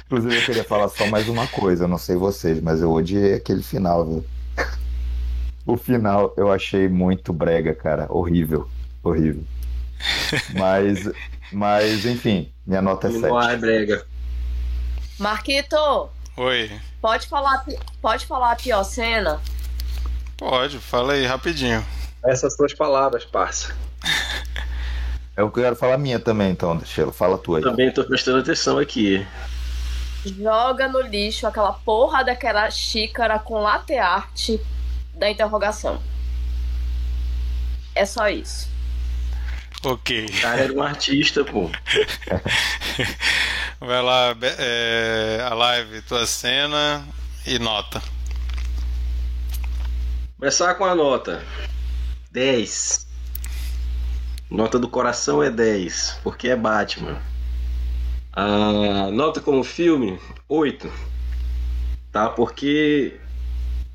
inclusive 0.06 0.36
eu 0.36 0.44
queria 0.46 0.64
falar 0.64 0.88
só 0.88 1.06
mais 1.06 1.28
uma 1.28 1.46
coisa. 1.46 1.84
Eu 1.84 1.88
não 1.88 1.98
sei 1.98 2.16
vocês, 2.16 2.60
mas 2.60 2.80
eu 2.80 2.90
odiei 2.90 3.34
aquele 3.34 3.62
final, 3.62 4.06
viu? 4.06 4.24
O 5.66 5.76
final 5.76 6.32
eu 6.36 6.50
achei 6.50 6.88
muito 6.88 7.30
brega, 7.30 7.74
cara. 7.74 8.06
Horrível, 8.08 8.66
horrível. 9.02 9.44
Mas, 10.54 11.10
mas 11.52 12.06
enfim, 12.06 12.50
minha 12.66 12.80
nota 12.80 13.08
é 13.08 13.10
7. 13.10 13.22
Não 13.22 13.42
é 13.42 13.56
brega. 13.56 14.06
Marquito! 15.18 16.08
Oi. 16.36 16.80
Pode 17.00 17.26
falar, 17.26 17.64
pode 18.00 18.24
falar 18.24 18.52
a 18.52 18.56
pior 18.56 18.84
cena? 18.84 19.40
Pode, 20.36 20.78
fala 20.78 21.14
aí 21.14 21.26
rapidinho. 21.26 21.84
Essas 22.24 22.54
suas 22.54 22.72
palavras, 22.72 23.24
parça. 23.24 23.74
Eu 25.36 25.50
quero 25.50 25.76
falar 25.76 25.98
minha 25.98 26.18
também, 26.18 26.50
então, 26.50 26.80
Sheila. 26.84 27.12
Fala 27.12 27.38
tu 27.38 27.56
aí. 27.56 27.62
Também 27.62 27.92
tô 27.92 28.04
prestando 28.04 28.38
atenção 28.38 28.78
aqui. 28.78 29.26
Joga 30.24 30.88
no 30.88 31.00
lixo 31.00 31.46
aquela 31.46 31.72
porra 31.72 32.24
daquela 32.24 32.68
xícara 32.70 33.38
com 33.38 33.60
latte 33.60 33.96
art 33.96 34.50
da 35.14 35.30
interrogação. 35.30 36.02
É 37.94 38.04
só 38.04 38.28
isso. 38.28 38.68
Ok. 39.84 40.26
O 40.26 40.40
cara 40.40 40.62
era 40.62 40.72
um 40.72 40.82
artista, 40.82 41.44
pô. 41.44 41.70
Vai 43.80 44.02
lá, 44.02 44.36
é, 44.58 45.40
a 45.48 45.54
live, 45.54 46.02
tua 46.02 46.26
cena 46.26 47.06
e 47.46 47.60
nota. 47.60 48.02
Começar 50.36 50.74
com 50.74 50.84
a 50.84 50.96
nota. 50.96 51.44
10. 52.32 53.06
Nota 54.50 54.80
do 54.80 54.88
coração 54.88 55.42
é 55.42 55.48
10, 55.48 56.20
porque 56.24 56.48
é 56.48 56.56
Batman. 56.56 57.22
A 58.32 59.10
nota 59.12 59.40
como 59.40 59.62
filme, 59.62 60.18
8. 60.48 60.92
Tá? 62.10 62.30
Porque 62.30 63.20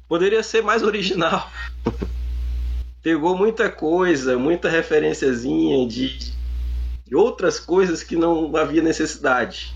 poderia 0.08 0.44
ser 0.44 0.64
mais 0.64 0.82
original. 0.82 1.52
Pegou 3.04 3.38
muita 3.38 3.70
coisa, 3.70 4.38
muita 4.38 4.70
referenciazinha 4.70 5.86
de, 5.86 6.33
outras 7.16 7.60
coisas 7.60 8.04
que 8.04 8.16
não 8.16 8.56
havia 8.56 8.82
necessidade, 8.82 9.76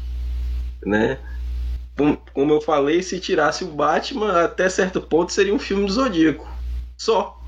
né? 0.86 1.20
Como 2.34 2.54
eu 2.54 2.62
falei, 2.62 3.02
se 3.02 3.20
tirasse 3.20 3.64
o 3.64 3.68
Batman, 3.68 4.44
até 4.44 4.70
certo 4.70 5.02
ponto 5.02 5.34
seria 5.34 5.54
um 5.54 5.60
filme 5.60 5.88
do 5.88 5.92
Zodíaco. 5.92 6.48
Só. 6.96 7.42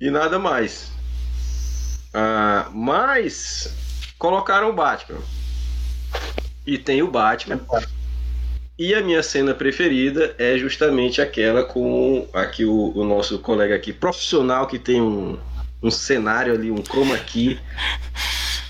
E 0.00 0.10
nada 0.10 0.38
mais. 0.38 0.92
Ah, 2.14 2.68
mas 2.72 3.74
colocaram 4.16 4.70
o 4.70 4.72
Batman. 4.72 5.20
E 6.64 6.78
tem 6.78 7.02
o 7.02 7.10
Batman. 7.10 7.60
E 8.78 8.94
a 8.94 9.02
minha 9.02 9.24
cena 9.24 9.54
preferida 9.54 10.36
é 10.38 10.56
justamente 10.56 11.20
aquela 11.20 11.64
com 11.64 12.28
aqui 12.32 12.64
o, 12.64 12.92
o 12.94 13.04
nosso 13.04 13.40
colega 13.40 13.74
aqui 13.74 13.92
profissional 13.92 14.68
que 14.68 14.78
tem 14.78 15.02
um, 15.02 15.36
um 15.82 15.90
cenário 15.90 16.52
ali, 16.52 16.70
um 16.70 16.82
chroma 16.82 17.16
key. 17.18 17.58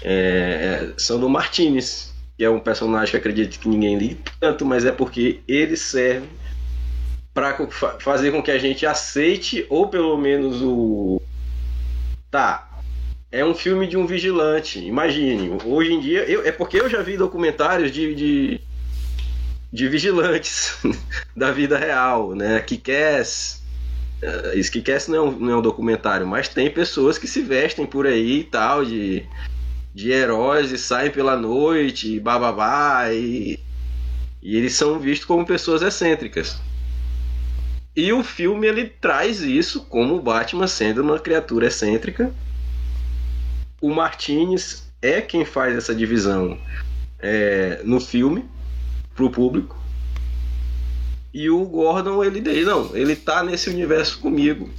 É, 0.03 0.93
são 0.97 1.19
do 1.19 1.29
Martinez, 1.29 2.15
que 2.37 2.45
é 2.45 2.51
um 2.51 2.61
personagem 2.61 3.11
que 3.11 3.17
acredito 3.17 3.59
que 3.59 3.69
ninguém 3.69 3.99
liga 3.99 4.21
tanto, 4.39 4.65
mas 4.65 4.85
é 4.85 4.93
porque 4.93 5.41
ele 5.49 5.77
serve 5.77 6.29
para 7.35 7.57
fazer 8.01 8.33
com 8.33 8.43
que 8.43 8.51
a 8.51 8.59
gente 8.59 8.85
aceite 8.85 9.67
ou 9.69 9.89
pelo 9.89 10.17
menos 10.17 10.61
o 10.61 11.21
tá 12.31 12.69
é 13.31 13.45
um 13.45 13.55
filme 13.55 13.87
de 13.87 13.97
um 13.97 14.07
vigilante 14.07 14.85
imagine 14.85 15.57
hoje 15.65 15.93
em 15.93 16.01
dia 16.01 16.25
eu, 16.25 16.45
é 16.45 16.51
porque 16.51 16.81
eu 16.81 16.91
já 16.91 17.01
vi 17.01 17.17
documentários 17.17 17.93
de, 17.93 18.13
de 18.13 18.61
de 19.73 19.89
vigilantes 19.89 20.79
da 21.37 21.51
vida 21.51 21.79
real, 21.79 22.35
né? 22.35 22.61
Que 22.61 22.77
quer 24.21 24.57
isso 24.57 24.71
que 24.71 25.11
não, 25.11 25.17
é 25.17 25.21
um, 25.21 25.31
não 25.39 25.53
é 25.53 25.57
um 25.57 25.63
documentário, 25.63 26.27
mas 26.27 26.49
tem 26.49 26.71
pessoas 26.71 27.19
que 27.19 27.27
se 27.27 27.41
vestem 27.43 27.87
por 27.87 28.07
aí 28.07 28.41
e 28.41 28.45
tal, 28.45 28.85
de, 28.85 29.25
de 29.95 30.11
heróis 30.11 30.73
e 30.73 30.79
saem 30.79 31.11
pela 31.11 31.37
noite, 31.37 32.15
e 32.15 32.21
bababá, 32.21 33.13
e, 33.13 33.61
e 34.43 34.57
eles 34.57 34.75
são 34.75 34.99
vistos 34.99 35.27
como 35.27 35.47
pessoas 35.47 35.83
excêntricas. 35.83 36.61
E 37.95 38.13
o 38.13 38.23
filme 38.23 38.67
ele 38.67 38.87
traz 38.87 39.41
isso 39.41 39.85
como 39.87 40.17
o 40.17 40.23
Batman 40.23 40.69
sendo 40.69 41.03
uma 41.03 41.19
criatura 41.19 41.67
excêntrica. 41.67 42.33
O 43.81 43.93
Martinez 43.93 44.89
é 45.03 45.21
quem 45.21 45.45
faz 45.45 45.77
essa 45.77 45.95
divisão 45.95 46.59
é, 47.19 47.81
no 47.85 48.01
filme 48.01 48.45
pro 49.15 49.31
público. 49.31 49.78
E 51.33 51.51
o 51.51 51.65
Gordon, 51.65 52.25
ele 52.25 52.41
diz, 52.41 52.67
não, 52.67 52.95
ele 52.97 53.15
tá 53.15 53.43
nesse 53.43 53.69
universo 53.69 54.19
comigo. 54.19 54.71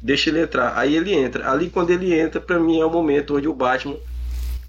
Deixa 0.00 0.30
ele 0.30 0.40
entrar. 0.40 0.76
Aí 0.76 0.96
ele 0.96 1.12
entra. 1.12 1.50
Ali 1.50 1.70
quando 1.70 1.90
ele 1.90 2.12
entra, 2.12 2.40
para 2.40 2.58
mim 2.58 2.80
é 2.80 2.84
o 2.84 2.90
momento 2.90 3.36
onde 3.36 3.46
o 3.46 3.54
Batman 3.54 3.96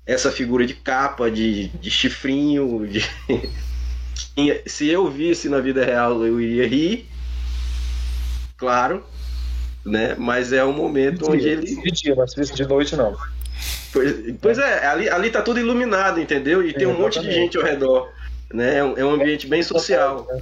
essa 0.06 0.32
figura 0.32 0.66
de 0.66 0.74
capa, 0.74 1.32
de, 1.32 1.70
de 1.70 1.90
chifrinho, 1.90 2.86
de... 2.86 3.02
se 4.68 4.88
eu 4.90 5.10
visse 5.10 5.48
na 5.48 5.60
vida 5.60 5.84
real, 5.84 6.26
eu 6.26 6.40
iria 6.40 6.68
rir. 6.68 7.08
Claro, 8.58 9.04
né? 9.86 10.16
Mas 10.18 10.54
é 10.54 10.64
o 10.64 10.74
momento 10.74 11.30
onde 11.32 11.48
ele. 11.48 11.66
De 11.66 11.92
dia, 11.92 12.16
mas 12.16 12.34
de 12.34 12.66
noite 12.66 12.96
não. 12.96 13.16
Pois, 13.92 14.16
pois 14.42 14.58
é, 14.58 14.86
ali, 14.88 15.10
ali 15.10 15.30
tá 15.30 15.42
tudo 15.42 15.60
iluminado, 15.60 16.20
entendeu? 16.20 16.68
E 16.68 16.74
tem 16.74 16.88
um 16.88 16.98
monte 16.98 17.20
de 17.20 17.32
gente 17.32 17.58
ao 17.58 17.64
redor. 17.64 18.10
Né? 18.54 18.78
É, 18.78 18.84
um, 18.84 18.98
é 18.98 19.06
um 19.06 19.12
ambiente 19.12 19.48
bem 19.48 19.64
social. 19.64 20.28
É, 20.32 20.42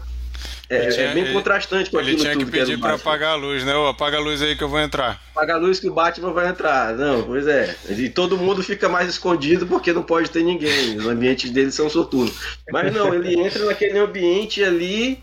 tinha, 0.92 1.08
é, 1.08 1.14
bem 1.14 1.34
contrastante 1.34 1.90
com 1.90 1.98
aquilo 1.98 2.16
Ele 2.16 2.22
tinha 2.22 2.38
que 2.38 2.46
pedir 2.46 2.76
que 2.76 2.82
para 2.82 2.96
apagar 2.96 3.34
a 3.34 3.36
luz, 3.36 3.64
né? 3.66 3.76
Ô, 3.76 3.88
apaga 3.88 4.18
a 4.18 4.20
luz 4.20 4.42
aí 4.42 4.56
que 4.56 4.64
eu 4.64 4.70
vou 4.70 4.80
entrar. 4.80 5.22
Apaga 5.36 5.56
a 5.56 5.58
luz 5.58 5.80
que 5.80 5.90
o 5.90 5.94
Batman 5.94 6.32
vai 6.32 6.48
entrar. 6.48 6.96
Não, 6.96 7.24
pois 7.24 7.48
é. 7.48 7.76
E 7.90 8.10
todo 8.10 8.38
mundo 8.38 8.64
fica 8.64 8.88
mais 8.88 9.10
escondido 9.10 9.68
porque 9.68 9.92
não 9.92 10.04
pode 10.04 10.30
ter 10.30 10.44
ninguém. 10.44 10.98
Os 10.98 11.06
ambientes 11.06 11.52
deles 11.52 11.76
são 11.76 11.90
soturnos. 11.90 12.34
Mas 12.72 12.94
não, 12.94 13.14
ele 13.14 13.40
entra 13.40 13.66
naquele 13.66 14.00
ambiente 14.00 14.64
ali 14.64 15.22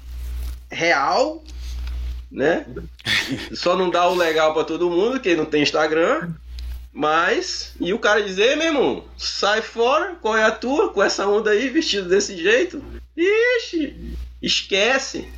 real, 0.71 1.43
né? 2.31 2.67
Só 3.53 3.77
não 3.77 3.89
dá 3.89 4.07
o 4.09 4.15
legal 4.15 4.53
para 4.53 4.65
todo 4.65 4.91
mundo, 4.91 5.21
que 5.21 5.35
não 5.35 5.47
tem 5.47 5.63
Instagram. 5.63 6.31
Mas, 6.93 7.75
e 7.81 7.93
o 7.93 7.99
cara 7.99 8.23
dizer, 8.23 8.57
meu 8.57 8.67
irmão, 8.67 9.05
sai 9.17 9.63
fora, 9.63 10.17
qual 10.21 10.37
é 10.37 10.45
a 10.45 10.51
tua, 10.51 10.93
com 10.93 11.03
essa 11.03 11.27
onda 11.27 11.51
aí, 11.51 11.69
vestido 11.69 12.09
desse 12.09 12.37
jeito? 12.37 12.83
Ixi, 13.17 14.17
esquece. 14.43 15.29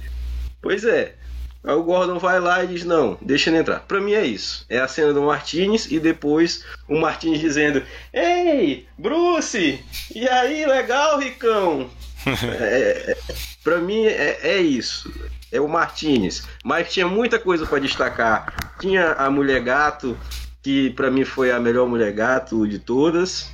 Pois 0.61 0.85
é. 0.85 1.15
Aí 1.63 1.75
o 1.75 1.83
Gordon 1.83 2.19
vai 2.19 2.41
lá 2.41 2.65
e 2.65 2.69
diz: 2.69 2.85
Não, 2.85 3.19
deixa 3.21 3.51
ele 3.51 3.59
entrar. 3.59 3.81
Pra 3.81 4.01
mim 4.01 4.13
é 4.13 4.25
isso. 4.25 4.65
É 4.69 4.79
a 4.81 4.89
cena 4.89 5.13
do 5.13 5.23
Martinez 5.23 5.91
e 5.91 6.01
depois 6.01 6.65
o 6.89 6.99
Martinez 6.99 7.41
dizendo: 7.41 7.83
Ei, 8.13 8.87
Bruce! 8.99 9.85
E 10.15 10.29
aí, 10.29 10.65
legal, 10.65 11.19
Ricão? 11.19 11.91
é, 12.61 13.13
é, 13.13 13.17
pra 13.63 13.79
mim 13.79 14.07
é, 14.07 14.39
é 14.43 14.59
isso. 14.59 15.13
É 15.53 15.61
o 15.61 15.69
Martinez. 15.69 16.45
Mas 16.65 16.93
tinha 16.93 17.07
muita 17.07 17.39
coisa 17.39 17.67
para 17.67 17.79
destacar. 17.79 18.73
Tinha 18.81 19.13
a 19.13 19.29
mulher 19.29 19.61
gato, 19.61 20.17
que 20.63 20.91
para 20.91 21.11
mim 21.11 21.25
foi 21.25 21.51
a 21.51 21.61
melhor 21.61 21.87
mulher 21.87 22.13
gato 22.13 22.67
de 22.67 22.79
todas. 22.79 23.51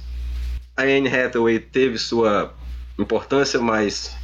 A 0.77 0.83
Anne 0.83 1.09
Hathaway 1.09 1.59
teve 1.59 1.99
sua 1.99 2.55
importância, 2.99 3.59
mas 3.59 4.15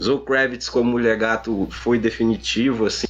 Zoe 0.00 0.24
Kravitz 0.24 0.68
como 0.68 0.90
mulher 0.90 1.16
gato 1.16 1.68
foi 1.70 1.98
definitivo, 1.98 2.86
assim. 2.86 3.06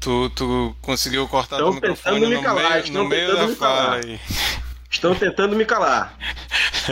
Tu, 0.00 0.30
tu 0.30 0.74
conseguiu 0.80 1.28
cortar 1.28 1.56
estão 1.56 1.70
o 1.70 1.74
microfone 1.74 2.26
me 2.26 2.42
calar, 2.42 2.84
no 2.90 3.04
meio, 3.08 3.32
no 3.32 3.36
meio 3.36 3.36
da 3.36 3.54
fala 3.54 3.96
aí. 3.96 4.20
Estão 4.90 5.14
tentando 5.14 5.54
me 5.54 5.64
calar. 5.64 6.18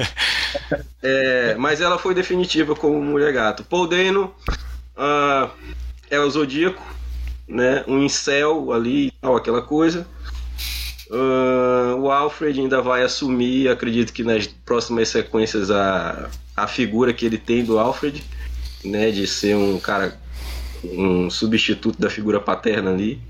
é, 1.02 1.54
mas 1.56 1.80
ela 1.80 1.98
foi 1.98 2.14
definitiva 2.14 2.74
como 2.76 3.02
mulher 3.02 3.32
gato. 3.32 3.64
Paul 3.64 3.88
Dano 3.88 4.32
uh, 4.96 5.50
é 6.08 6.20
o 6.20 6.30
Zodíaco, 6.30 6.82
né? 7.48 7.84
Um 7.88 8.02
incel 8.02 8.72
ali 8.72 9.08
e 9.08 9.10
tal, 9.10 9.36
aquela 9.36 9.60
coisa. 9.60 10.06
Uh, 11.10 11.96
o 11.98 12.08
Alfred 12.08 12.60
ainda 12.60 12.80
vai 12.80 13.02
assumir, 13.02 13.68
acredito 13.68 14.12
que 14.12 14.22
nas 14.22 14.46
próximas 14.46 15.08
sequências, 15.08 15.68
a, 15.68 16.30
a 16.56 16.68
figura 16.68 17.12
que 17.12 17.26
ele 17.26 17.36
tem 17.36 17.64
do 17.64 17.80
Alfred, 17.80 18.22
né? 18.84 19.10
De 19.10 19.26
ser 19.26 19.56
um 19.56 19.80
cara, 19.80 20.16
um 20.84 21.28
substituto 21.28 22.00
da 22.00 22.08
figura 22.08 22.38
paterna 22.38 22.92
ali. 22.92 23.20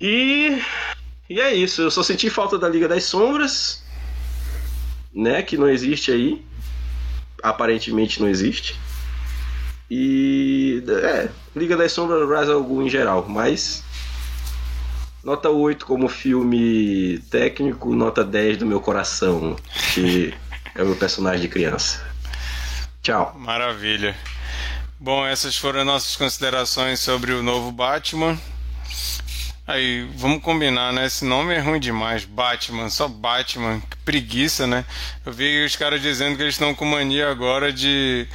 E, 0.00 0.62
e 1.28 1.40
é 1.40 1.52
isso, 1.52 1.82
eu 1.82 1.90
só 1.90 2.02
senti 2.02 2.30
falta 2.30 2.56
da 2.56 2.68
Liga 2.68 2.86
das 2.86 3.02
Sombras, 3.02 3.82
né? 5.12 5.42
Que 5.42 5.56
não 5.56 5.68
existe 5.68 6.12
aí. 6.12 6.44
Aparentemente 7.42 8.22
não 8.22 8.28
existe. 8.28 8.78
E 9.90 10.82
é, 11.02 11.28
Liga 11.56 11.76
das 11.76 11.90
Sombras 11.90 12.28
Rise 12.28 12.52
Algum 12.52 12.82
em 12.82 12.88
geral, 12.88 13.26
mas 13.28 13.82
nota 15.24 15.48
8 15.48 15.86
como 15.86 16.08
filme 16.08 17.18
técnico, 17.30 17.94
nota 17.94 18.22
10 18.22 18.58
do 18.58 18.66
meu 18.66 18.80
coração, 18.80 19.56
que 19.94 20.34
é 20.74 20.82
o 20.82 20.86
meu 20.86 20.96
personagem 20.96 21.40
de 21.40 21.48
criança. 21.48 22.04
Tchau. 23.02 23.34
Maravilha. 23.38 24.14
Bom, 25.00 25.26
essas 25.26 25.56
foram 25.56 25.84
nossas 25.84 26.14
considerações 26.16 27.00
sobre 27.00 27.32
o 27.32 27.42
novo 27.42 27.72
Batman. 27.72 28.38
Aí, 29.66 30.06
vamos 30.16 30.42
combinar, 30.42 30.92
né? 30.92 31.06
Esse 31.06 31.24
nome 31.24 31.54
é 31.54 31.58
ruim 31.58 31.80
demais. 31.80 32.26
Batman, 32.26 32.90
só 32.90 33.08
Batman. 33.08 33.80
Que 33.80 33.96
preguiça, 34.04 34.66
né? 34.66 34.84
Eu 35.24 35.32
vi 35.32 35.64
os 35.64 35.74
caras 35.74 36.02
dizendo 36.02 36.36
que 36.36 36.42
eles 36.42 36.54
estão 36.54 36.74
com 36.74 36.84
mania 36.84 37.30
agora 37.30 37.72
de 37.72 38.28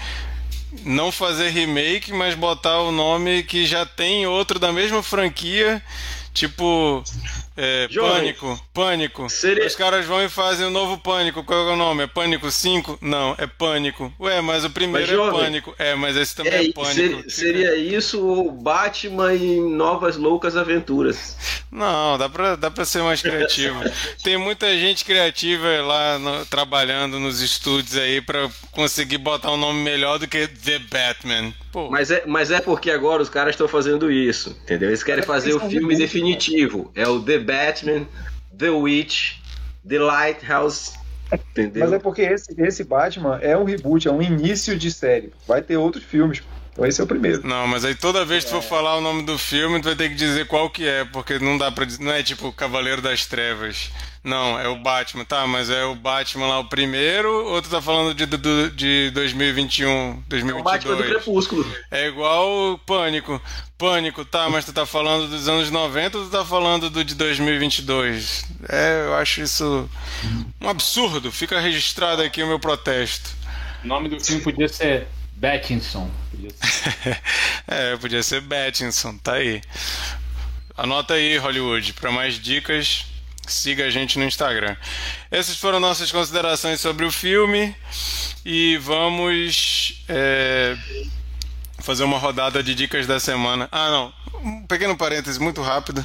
não 0.83 1.11
fazer 1.11 1.49
remake, 1.49 2.11
mas 2.11 2.35
botar 2.35 2.79
o 2.81 2.91
nome 2.91 3.43
que 3.43 3.65
já 3.65 3.85
tem 3.85 4.25
outro 4.25 4.59
da 4.59 4.71
mesma 4.71 5.01
franquia, 5.03 5.81
Tipo, 6.34 7.03
é, 7.61 7.88
Pânico, 7.90 8.60
Pânico. 8.73 9.30
Seria... 9.30 9.68
Os 9.68 9.76
caras 9.76 10.06
vão 10.06 10.23
e 10.23 10.30
fazem 10.30 10.65
o 10.65 10.69
um 10.69 10.72
novo 10.72 10.98
Pânico. 10.98 11.44
Qual 11.44 11.68
é 11.68 11.73
o 11.73 11.76
nome? 11.76 12.03
É 12.03 12.07
Pânico 12.07 12.49
5? 12.49 12.99
Não, 13.02 13.36
é 13.38 13.45
Pânico. 13.45 14.14
Ué, 14.18 14.40
mas 14.40 14.64
o 14.64 14.69
primeiro 14.69 15.06
mas, 15.06 15.11
é 15.11 15.14
jovem, 15.14 15.41
Pânico. 15.41 15.76
É, 15.77 15.94
mas 15.94 16.15
esse 16.15 16.34
também 16.34 16.53
é, 16.53 16.69
é 16.69 16.72
Pânico. 16.72 16.94
Seria, 16.94 17.30
seria 17.30 17.76
isso 17.76 18.26
ou 18.26 18.49
Batman 18.49 19.36
em 19.36 19.60
Novas 19.76 20.15
Loucas 20.15 20.56
Aventuras? 20.56 21.36
Não, 21.69 22.18
dá 22.18 22.30
pra, 22.30 22.56
dá 22.56 22.72
pra 22.72 22.86
ser 22.86 23.03
mais 23.03 23.22
criativo. 23.22 23.77
Tem 24.23 24.38
muita 24.38 24.72
gente 24.77 25.03
criativa 25.03 25.68
lá 25.81 26.18
no, 26.18 26.45
trabalhando 26.45 27.19
nos 27.19 27.41
estúdios 27.41 27.98
aí 27.98 28.22
pra 28.22 28.49
conseguir 28.72 29.18
botar 29.18 29.52
um 29.52 29.57
nome 29.57 29.81
melhor 29.81 30.18
do 30.18 30.27
que 30.27 30.48
The 30.48 30.80
Batman. 30.80 31.53
Pô. 31.72 31.90
Mas, 31.90 32.10
é, 32.10 32.23
mas 32.26 32.49
é 32.49 32.60
porque 32.60 32.90
agora 32.90 33.22
os 33.22 33.30
caras 33.30 33.53
estão 33.53 33.68
fazendo 33.68 34.11
isso, 34.11 34.57
entendeu? 34.64 34.90
Eles 34.90 35.03
querem 35.03 35.23
fazer 35.23 35.53
o 35.53 35.60
filme 35.69 35.95
definitivo. 35.95 36.91
É 36.95 37.07
o 37.07 37.22
The 37.22 37.38
Batman, 37.49 38.05
The 38.57 38.69
Witch, 38.69 39.38
The 39.88 39.99
Lighthouse. 39.99 40.97
Entendeu? 41.31 41.84
Mas 41.84 41.93
é 41.93 41.99
porque 41.99 42.21
esse, 42.21 42.53
esse 42.57 42.84
Batman 42.84 43.39
é 43.41 43.55
um 43.55 43.63
reboot, 43.63 44.07
é 44.07 44.11
um 44.11 44.21
início 44.21 44.77
de 44.77 44.91
série. 44.91 45.31
Vai 45.47 45.61
ter 45.61 45.77
outros 45.77 46.03
filmes. 46.03 46.41
Então 46.71 46.85
esse 46.85 47.01
é 47.01 47.03
o 47.03 47.07
primeiro. 47.07 47.45
Não, 47.45 47.67
mas 47.67 47.84
aí 47.85 47.93
toda 47.93 48.26
vez 48.26 48.43
que 48.43 48.49
tu 48.49 48.53
for 48.53 48.63
falar 48.63 48.97
o 48.97 49.01
nome 49.01 49.23
do 49.23 49.38
filme, 49.38 49.81
tu 49.81 49.85
vai 49.85 49.95
ter 49.95 50.09
que 50.09 50.15
dizer 50.15 50.47
qual 50.47 50.69
que 50.69 50.88
é, 50.88 51.03
porque 51.05 51.38
não 51.38 51.57
dá 51.57 51.71
para 51.71 51.85
não 51.99 52.11
é 52.11 52.23
tipo 52.23 52.51
Cavaleiro 52.53 53.01
das 53.01 53.26
Trevas. 53.26 53.91
Não, 54.23 54.59
é 54.59 54.67
o 54.67 54.75
Batman, 54.75 55.23
tá, 55.23 55.47
mas 55.47 55.69
é 55.69 55.85
o 55.85 55.95
Batman 55.95 56.47
lá 56.47 56.59
o 56.59 56.65
primeiro, 56.65 57.45
ou 57.47 57.61
tu 57.61 57.69
tá 57.69 57.81
falando 57.81 58.13
de, 58.13 58.25
de, 58.25 58.69
de 58.71 59.11
2021, 59.11 60.23
2022? 60.27 60.57
É 60.57 60.59
o 60.59 60.63
Batman 60.63 60.95
do 60.95 61.03
Crepúsculo. 61.03 61.75
É 61.89 62.07
igual 62.07 62.73
o 62.73 62.77
Pânico. 62.77 63.41
Pânico, 63.77 64.25
tá, 64.25 64.49
mas 64.49 64.65
tu 64.65 64.73
tá 64.73 64.85
falando 64.85 65.29
dos 65.29 65.47
anos 65.47 65.71
90 65.71 66.17
ou 66.17 66.25
tu 66.25 66.31
tá 66.31 66.43
falando 66.43 66.89
do 66.89 67.01
de 67.01 67.15
2022? 67.15 68.45
É, 68.67 69.05
eu 69.05 69.15
acho 69.15 69.41
isso 69.41 69.89
um 70.59 70.67
absurdo. 70.67 71.31
Fica 71.31 71.61
registrado 71.61 72.21
aqui 72.21 72.43
o 72.43 72.47
meu 72.47 72.59
protesto. 72.59 73.29
O 73.81 73.87
nome 73.87 74.09
do 74.09 74.19
filme 74.19 74.41
podia 74.41 74.67
ser 74.67 75.07
Battinson. 75.37 76.11
Podia 76.29 76.49
ser. 76.51 77.21
é, 77.65 77.95
podia 77.95 78.21
ser 78.21 78.41
Battinson, 78.41 79.17
tá 79.17 79.35
aí. 79.35 79.61
Anota 80.75 81.13
aí, 81.13 81.37
Hollywood, 81.37 81.93
para 81.93 82.11
mais 82.11 82.35
dicas, 82.35 83.05
siga 83.51 83.85
a 83.85 83.89
gente 83.89 84.17
no 84.17 84.26
Instagram. 84.26 84.76
Essas 85.31 85.57
foram 85.57 85.80
nossas 85.80 86.11
considerações 86.11 86.80
sobre 86.80 87.05
o 87.05 87.11
filme 87.11 87.76
e 88.45 88.77
vamos 88.77 90.03
é, 90.07 90.77
fazer 91.81 92.03
uma 92.03 92.18
rodada 92.18 92.61
de 92.61 92.76
dicas 92.76 93.07
da 93.07 93.19
semana. 93.19 93.68
Ah, 93.72 93.89
não, 93.89 94.14
um 94.43 94.65
pequeno 94.65 94.95
parêntese 94.95 95.39
muito 95.39 95.61
rápido. 95.61 96.03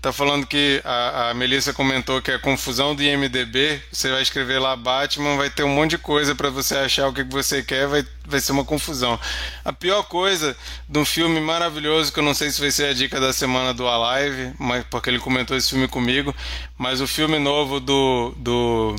Tá 0.00 0.12
falando 0.12 0.46
que 0.46 0.80
a, 0.84 1.30
a 1.30 1.34
Melissa 1.34 1.72
comentou 1.72 2.20
que 2.20 2.30
a 2.30 2.38
confusão 2.38 2.94
do 2.94 3.02
IMDB, 3.02 3.82
você 3.90 4.10
vai 4.10 4.22
escrever 4.22 4.58
lá 4.58 4.76
Batman, 4.76 5.36
vai 5.36 5.50
ter 5.50 5.62
um 5.62 5.74
monte 5.74 5.90
de 5.90 5.98
coisa 5.98 6.34
para 6.34 6.50
você 6.50 6.76
achar 6.76 7.08
o 7.08 7.12
que 7.12 7.22
você 7.24 7.62
quer, 7.62 7.86
vai, 7.86 8.06
vai 8.26 8.40
ser 8.40 8.52
uma 8.52 8.64
confusão. 8.64 9.18
A 9.64 9.72
pior 9.72 10.02
coisa 10.04 10.56
de 10.88 10.98
um 10.98 11.04
filme 11.04 11.40
maravilhoso, 11.40 12.12
que 12.12 12.18
eu 12.18 12.24
não 12.24 12.34
sei 12.34 12.50
se 12.50 12.60
vai 12.60 12.70
ser 12.70 12.86
a 12.86 12.94
dica 12.94 13.20
da 13.20 13.32
semana 13.32 13.72
do 13.74 13.88
Alive, 13.88 14.54
mas 14.58 14.84
porque 14.90 15.10
ele 15.10 15.18
comentou 15.18 15.56
esse 15.56 15.70
filme 15.70 15.88
comigo, 15.88 16.34
mas 16.76 17.00
o 17.00 17.06
filme 17.06 17.38
novo 17.38 17.80
do, 17.80 18.34
do 18.36 18.96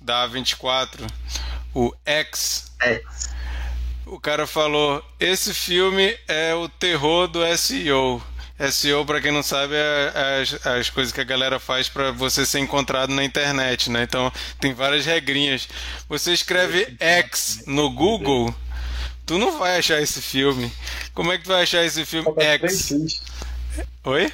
da 0.00 0.28
A24, 0.28 1.06
o 1.74 1.94
X. 2.04 2.72
X 2.80 3.39
o 4.10 4.18
cara 4.18 4.46
falou: 4.46 5.02
esse 5.18 5.54
filme 5.54 6.16
é 6.26 6.54
o 6.54 6.68
terror 6.68 7.28
do 7.28 7.40
SEO. 7.56 8.20
SEO, 8.70 9.06
para 9.06 9.22
quem 9.22 9.32
não 9.32 9.42
sabe, 9.42 9.74
é 9.74 10.40
as, 10.42 10.66
as 10.66 10.90
coisas 10.90 11.12
que 11.12 11.20
a 11.20 11.24
galera 11.24 11.58
faz 11.58 11.88
para 11.88 12.10
você 12.10 12.44
ser 12.44 12.58
encontrado 12.58 13.14
na 13.14 13.24
internet, 13.24 13.88
né? 13.88 14.02
Então 14.02 14.30
tem 14.60 14.74
várias 14.74 15.06
regrinhas. 15.06 15.66
Você 16.08 16.32
escreve 16.32 16.94
X 16.98 17.62
no 17.66 17.88
Google, 17.90 18.54
tu 19.24 19.38
não 19.38 19.58
vai 19.58 19.78
achar 19.78 20.02
esse 20.02 20.20
filme. 20.20 20.70
Como 21.14 21.32
é 21.32 21.38
que 21.38 21.44
tu 21.44 21.48
vai 21.48 21.62
achar 21.62 21.84
esse 21.84 22.04
filme 22.04 22.28
X? 22.36 23.22
Oi? 24.04 24.30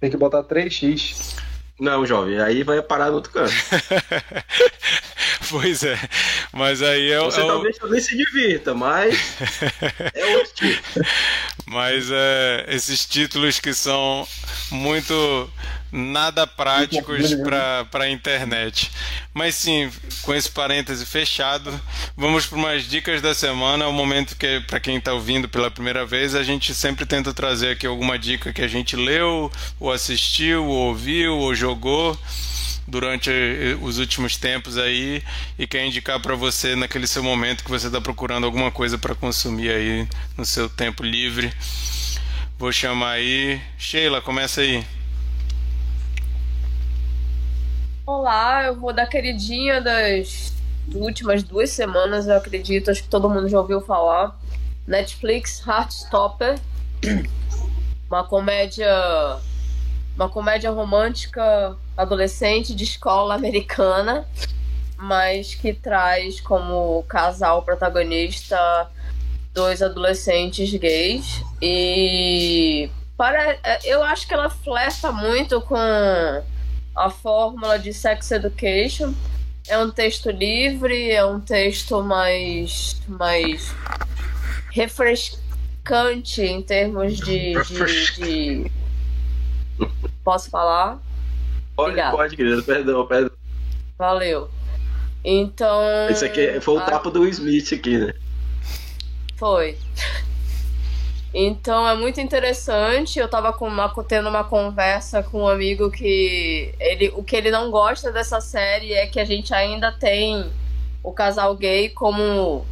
Tem 0.00 0.10
que 0.10 0.16
botar 0.16 0.42
3x. 0.42 1.36
Não, 1.78 2.06
jovem, 2.06 2.40
aí 2.40 2.62
vai 2.62 2.80
parar 2.80 3.08
no 3.08 3.16
outro 3.16 3.32
canto. 3.32 3.52
pois 5.50 5.82
é, 5.82 5.98
mas 6.52 6.82
aí 6.82 7.10
é, 7.10 7.18
Você 7.20 7.40
é 7.40 7.46
talvez 7.46 7.76
também 7.78 8.00
se 8.00 8.16
divirta, 8.16 8.74
mas 8.74 9.14
é 10.14 10.36
outro 10.36 10.52
tipo. 10.54 11.00
Mas 11.66 12.10
é, 12.10 12.66
esses 12.68 13.06
títulos 13.06 13.58
que 13.58 13.72
são 13.72 14.26
muito 14.70 15.50
nada 15.92 16.46
práticos 16.46 17.34
para 17.34 18.04
a 18.04 18.08
internet. 18.08 18.90
Mas 19.34 19.54
sim, 19.54 19.90
com 20.22 20.34
esse 20.34 20.50
parêntese 20.50 21.04
fechado, 21.04 21.78
vamos 22.16 22.46
para 22.46 22.58
umas 22.58 22.84
dicas 22.84 23.20
da 23.20 23.34
semana. 23.34 23.84
É 23.84 23.88
um 23.88 23.92
momento 23.92 24.36
que, 24.36 24.60
para 24.60 24.80
quem 24.80 24.96
está 24.96 25.12
ouvindo 25.12 25.48
pela 25.48 25.70
primeira 25.70 26.06
vez, 26.06 26.34
a 26.34 26.42
gente 26.42 26.74
sempre 26.74 27.04
tenta 27.04 27.34
trazer 27.34 27.70
aqui 27.70 27.86
alguma 27.86 28.18
dica 28.18 28.52
que 28.52 28.62
a 28.62 28.68
gente 28.68 28.96
leu, 28.96 29.52
ou 29.78 29.92
assistiu, 29.92 30.64
ou 30.64 30.88
ouviu, 30.88 31.36
ou 31.36 31.54
jogou 31.54 32.18
durante 32.86 33.30
os 33.80 33.98
últimos 33.98 34.36
tempos 34.36 34.76
aí 34.76 35.22
e 35.58 35.66
quer 35.66 35.84
indicar 35.86 36.20
para 36.20 36.34
você 36.34 36.74
naquele 36.74 37.06
seu 37.06 37.22
momento 37.22 37.64
que 37.64 37.70
você 37.70 37.86
está 37.86 38.00
procurando 38.00 38.44
alguma 38.44 38.70
coisa 38.70 38.98
para 38.98 39.14
consumir 39.14 39.70
aí 39.70 40.08
no 40.36 40.44
seu 40.44 40.68
tempo 40.68 41.02
livre. 41.02 41.52
Vou 42.58 42.72
chamar 42.72 43.12
aí. 43.12 43.60
Sheila, 43.78 44.20
começa 44.20 44.60
aí. 44.60 44.84
Olá, 48.04 48.64
eu 48.64 48.78
vou 48.78 48.92
dar 48.92 49.06
queridinha 49.06 49.80
das 49.80 50.52
últimas 50.92 51.42
duas 51.42 51.70
semanas, 51.70 52.26
eu 52.26 52.36
acredito, 52.36 52.90
acho 52.90 53.02
que 53.02 53.08
todo 53.08 53.30
mundo 53.30 53.48
já 53.48 53.58
ouviu 53.58 53.80
falar. 53.80 54.36
Netflix 54.86 55.64
Heartstopper, 55.66 56.58
uma 58.10 58.24
comédia, 58.24 58.88
uma 60.14 60.28
comédia 60.28 60.70
romântica 60.70 61.76
adolescente 61.96 62.74
de 62.74 62.84
escola 62.84 63.34
americana, 63.34 64.26
mas 64.96 65.54
que 65.54 65.72
traz 65.72 66.40
como 66.40 67.02
casal 67.04 67.62
protagonista 67.62 68.88
dois 69.52 69.82
adolescentes 69.82 70.72
gays 70.74 71.42
e 71.60 72.88
para 73.16 73.58
eu 73.84 74.02
acho 74.02 74.26
que 74.26 74.32
ela 74.32 74.48
flerta 74.48 75.12
muito 75.12 75.60
com 75.60 75.76
a 76.94 77.10
fórmula 77.10 77.78
de 77.78 77.92
Sex 77.92 78.30
Education. 78.30 79.12
É 79.68 79.78
um 79.78 79.90
texto 79.90 80.30
livre, 80.30 81.10
é 81.10 81.24
um 81.24 81.40
texto 81.40 82.02
mais, 82.02 83.00
mais 83.06 83.72
refrescante 84.70 86.42
em 86.42 86.60
termos 86.62 87.16
de, 87.16 87.54
de, 87.62 88.14
de... 88.16 88.72
Posso 90.24 90.50
falar? 90.50 90.98
Pode, 91.76 91.90
Obrigada. 91.90 92.16
pode, 92.16 92.36
querida. 92.36 92.62
Perdão, 92.62 93.06
perdão. 93.06 93.30
Valeu. 93.98 94.50
Então. 95.24 95.80
Esse 96.10 96.24
aqui 96.24 96.60
foi 96.60 96.74
o 96.74 96.78
a... 96.78 96.82
tapa 96.82 97.10
do 97.10 97.26
Smith 97.28 97.72
aqui, 97.72 97.98
né? 97.98 98.12
Foi. 99.36 99.76
Então 101.34 101.88
é 101.88 101.96
muito 101.96 102.20
interessante. 102.20 103.18
Eu 103.18 103.28
tava 103.28 103.52
com 103.52 103.66
uma, 103.66 103.88
tendo 104.04 104.28
uma 104.28 104.44
conversa 104.44 105.22
com 105.22 105.42
um 105.42 105.48
amigo 105.48 105.90
que 105.90 106.74
ele, 106.78 107.12
o 107.14 107.24
que 107.24 107.34
ele 107.34 107.50
não 107.50 107.70
gosta 107.70 108.12
dessa 108.12 108.40
série 108.40 108.92
é 108.92 109.06
que 109.06 109.18
a 109.18 109.24
gente 109.24 109.54
ainda 109.54 109.90
tem 109.90 110.50
o 111.02 111.12
casal 111.12 111.56
gay 111.56 111.88
como 111.88 112.66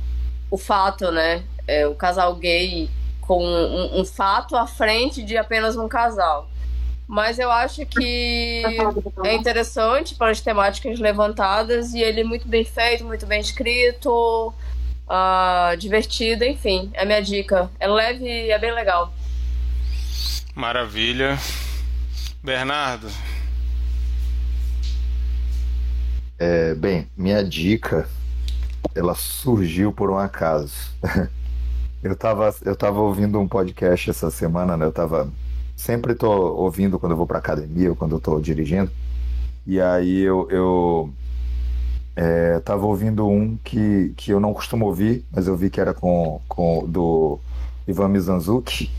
o 0.50 0.58
fato, 0.58 1.10
né? 1.10 1.42
É, 1.66 1.86
o 1.86 1.94
casal 1.94 2.34
gay 2.34 2.90
com 3.20 3.44
um, 3.44 4.00
um 4.00 4.04
fato 4.04 4.56
à 4.56 4.66
frente 4.66 5.22
de 5.22 5.36
apenas 5.36 5.76
um 5.76 5.88
casal. 5.88 6.48
Mas 7.10 7.40
eu 7.40 7.50
acho 7.50 7.84
que 7.86 8.62
é 9.24 9.34
interessante 9.34 10.14
para 10.14 10.30
as 10.30 10.40
temáticas 10.40 11.00
levantadas 11.00 11.92
e 11.92 11.98
ele 11.98 12.20
é 12.20 12.24
muito 12.24 12.46
bem 12.46 12.64
feito, 12.64 13.04
muito 13.04 13.26
bem 13.26 13.40
escrito 13.40 14.54
uh, 15.08 15.76
divertida, 15.76 16.46
enfim, 16.46 16.88
é 16.94 17.02
a 17.02 17.04
minha 17.04 17.20
dica. 17.20 17.68
É 17.80 17.88
leve 17.88 18.24
e 18.24 18.52
é 18.52 18.58
bem 18.60 18.72
legal. 18.72 19.12
Maravilha. 20.54 21.36
Bernardo. 22.44 23.08
É, 26.38 26.76
bem, 26.76 27.08
minha 27.16 27.42
dica, 27.42 28.08
ela 28.94 29.16
surgiu 29.16 29.92
por 29.92 30.12
um 30.12 30.16
acaso. 30.16 30.94
eu 32.04 32.12
estava 32.12 32.54
eu 32.64 32.76
tava 32.76 33.00
ouvindo 33.00 33.40
um 33.40 33.48
podcast 33.48 34.10
essa 34.10 34.30
semana, 34.30 34.76
né? 34.76 34.86
Eu 34.86 34.92
tava 34.92 35.28
sempre 35.80 36.14
tô 36.14 36.30
ouvindo 36.30 36.98
quando 36.98 37.12
eu 37.12 37.16
vou 37.16 37.26
para 37.26 37.38
academia 37.38 37.90
ou 37.90 37.96
quando 37.96 38.16
eu 38.16 38.20
tô 38.20 38.38
dirigindo. 38.40 38.90
E 39.66 39.80
aí 39.80 40.20
eu, 40.20 40.48
eu 40.50 41.10
é, 42.16 42.60
tava 42.60 42.86
ouvindo 42.86 43.26
um 43.26 43.56
que, 43.64 44.12
que 44.16 44.30
eu 44.32 44.40
não 44.40 44.52
costumo 44.52 44.86
ouvir, 44.86 45.24
mas 45.32 45.46
eu 45.46 45.56
vi 45.56 45.70
que 45.70 45.80
era 45.80 45.94
com, 45.94 46.40
com 46.48 46.84
do 46.86 47.38
Ivan 47.88 48.08
Mizanzuki, 48.08 48.90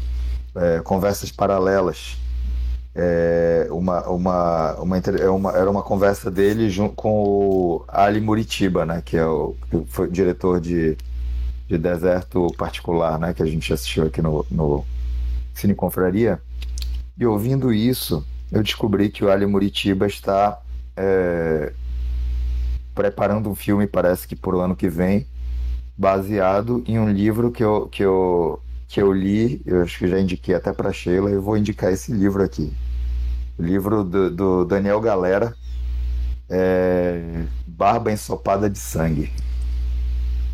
é, 0.56 0.80
Conversas 0.82 1.32
Paralelas. 1.32 2.18
é, 2.95 3.68
uma, 3.72 4.08
uma, 4.10 4.74
uma, 4.76 4.98
é 4.98 5.30
uma, 5.30 5.52
era 5.52 5.70
uma 5.70 5.82
conversa 5.84 6.30
dele 6.30 6.70
junto 6.70 6.95
com 6.95 7.24
o 7.24 7.86
Ali 7.88 8.20
Muritiba, 8.20 8.86
né, 8.86 9.02
que 9.03 9.16
é 9.18 9.26
o 9.26 9.56
que 9.70 9.84
foi 9.88 10.10
diretor 10.10 10.60
de, 10.60 10.98
de 11.68 11.78
Deserto 11.78 12.48
Particular, 12.58 13.18
né, 13.20 13.34
que 13.34 13.41
a 13.44 13.45
gente 13.45 13.72
assistiu 13.72 14.06
aqui 14.06 14.22
no, 14.22 14.45
no 14.52 14.86
Cine 15.53 15.74
Confraria. 15.76 16.41
E 17.17 17.25
ouvindo 17.25 17.73
isso, 17.73 18.25
eu 18.51 18.63
descobri 18.63 19.09
que 19.09 19.23
o 19.23 19.31
Ali 19.31 19.45
Muritiba 19.45 20.07
está 20.07 20.59
é, 20.95 21.73
preparando 22.93 23.49
um 23.49 23.55
filme, 23.55 23.88
parece 23.88 24.27
que 24.27 24.35
por 24.35 24.55
ano 24.55 24.75
que 24.75 24.89
vem, 24.89 25.27
baseado 25.97 26.83
em 26.88 26.99
um 26.99 27.09
livro 27.09 27.51
que 27.51 27.63
eu, 27.63 27.88
que 27.88 28.03
eu, 28.03 28.61
que 28.88 29.01
eu 29.01 29.11
li, 29.11 29.61
eu 29.65 29.81
acho 29.81 29.99
que 29.99 30.07
já 30.07 30.19
indiquei 30.19 30.55
até 30.55 30.73
para 30.73 30.91
Sheila, 30.91 31.29
eu 31.29 31.41
vou 31.41 31.57
indicar 31.57 31.91
esse 31.91 32.11
livro 32.11 32.43
aqui. 32.43 32.73
O 33.57 33.63
livro 33.63 34.03
do, 34.03 34.31
do 34.31 34.65
Daniel 34.65 34.99
Galera, 34.99 35.55
é, 36.49 37.45
Barba 37.65 38.11
Ensopada 38.11 38.69
de 38.69 38.79
Sangue. 38.79 39.31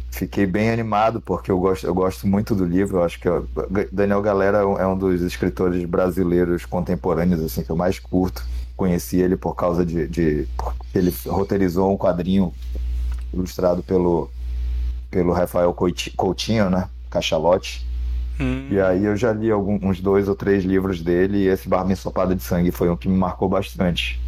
Fiquei 0.10 0.46
bem 0.46 0.72
animado 0.72 1.22
porque 1.22 1.52
eu 1.52 1.60
gosto, 1.60 1.86
eu 1.86 1.94
gosto 1.94 2.28
muito 2.28 2.56
do 2.56 2.66
livro. 2.66 2.98
Eu 2.98 3.04
acho 3.04 3.20
que 3.20 3.28
eu, 3.28 3.48
Daniel 3.92 4.22
Galera 4.22 4.60
é 4.60 4.88
um 4.88 4.98
dos 4.98 5.22
escritores 5.22 5.84
brasileiros 5.86 6.66
contemporâneos 6.66 7.42
assim 7.42 7.64
que 7.64 7.70
eu 7.70 7.76
mais 7.76 8.00
curto. 8.00 8.44
Conheci 8.76 9.18
ele 9.18 9.36
por 9.36 9.56
causa 9.56 9.86
de, 9.86 10.08
de 10.08 10.48
ele 10.94 11.14
roteirizou 11.26 11.92
um 11.94 11.98
quadrinho 11.98 12.54
ilustrado 13.34 13.84
pelo 13.84 14.30
pelo 15.10 15.34
Rafael 15.34 15.74
Coutinho, 16.16 16.70
né? 16.70 16.90
Cachalote. 17.10 17.86
Hum. 18.40 18.68
E 18.70 18.80
aí 18.80 19.06
eu 19.06 19.16
já 19.16 19.34
li 19.34 19.50
alguns, 19.50 19.82
uns 19.82 20.00
dois 20.00 20.28
ou 20.28 20.36
três 20.36 20.64
livros 20.64 21.02
dele 21.02 21.40
e 21.40 21.48
esse 21.48 21.68
Barba 21.68 21.92
Ensopada 21.92 22.36
de 22.36 22.44
Sangue 22.44 22.72
foi 22.72 22.90
um 22.90 22.96
que 22.96 23.08
me 23.08 23.18
marcou 23.18 23.50
bastante. 23.50 24.20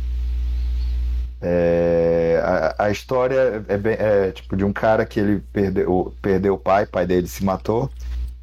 É, 1.41 2.41
a, 2.44 2.86
a, 2.86 2.91
história 2.91 3.64
é, 3.68 3.78
bem, 3.78 3.94
é, 3.94 4.32
tipo 4.32 4.57
de 4.57 4.66
um 4.66 4.74
cara 4.74 5.06
que 5.06 5.20
ele 5.20 5.41
perdeu, 5.53 6.14
perdeu 6.22 6.56
o 6.56 6.57
pai, 6.57 6.84
o 6.84 6.88
pai 6.88 7.07
dele 7.07 7.28
se 7.28 7.45
matou 7.45 7.90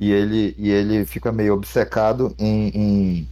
e 0.01 0.11
ele, 0.11 0.55
e 0.59 0.71
ele 0.71 1.05
fica 1.05 1.31
meio 1.31 1.55
obcecado 1.55 2.35
em, 2.39 2.69
em, 2.69 3.29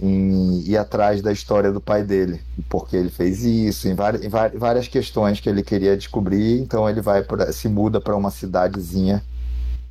em 0.00 0.60
ir 0.68 0.76
atrás 0.76 1.22
da 1.22 1.30
história 1.30 1.70
do 1.70 1.80
pai 1.80 2.02
dele, 2.02 2.40
porque 2.68 2.96
ele 2.96 3.10
fez 3.10 3.44
isso, 3.44 3.86
em 3.86 3.94
várias, 3.94 4.24
em 4.24 4.28
várias 4.28 4.88
questões 4.88 5.38
que 5.38 5.48
ele 5.48 5.62
queria 5.62 5.96
descobrir, 5.96 6.60
então 6.60 6.88
ele 6.88 7.00
vai 7.00 7.22
pra, 7.22 7.52
se 7.52 7.68
muda 7.68 8.00
para 8.00 8.16
uma 8.16 8.30
cidadezinha 8.30 9.22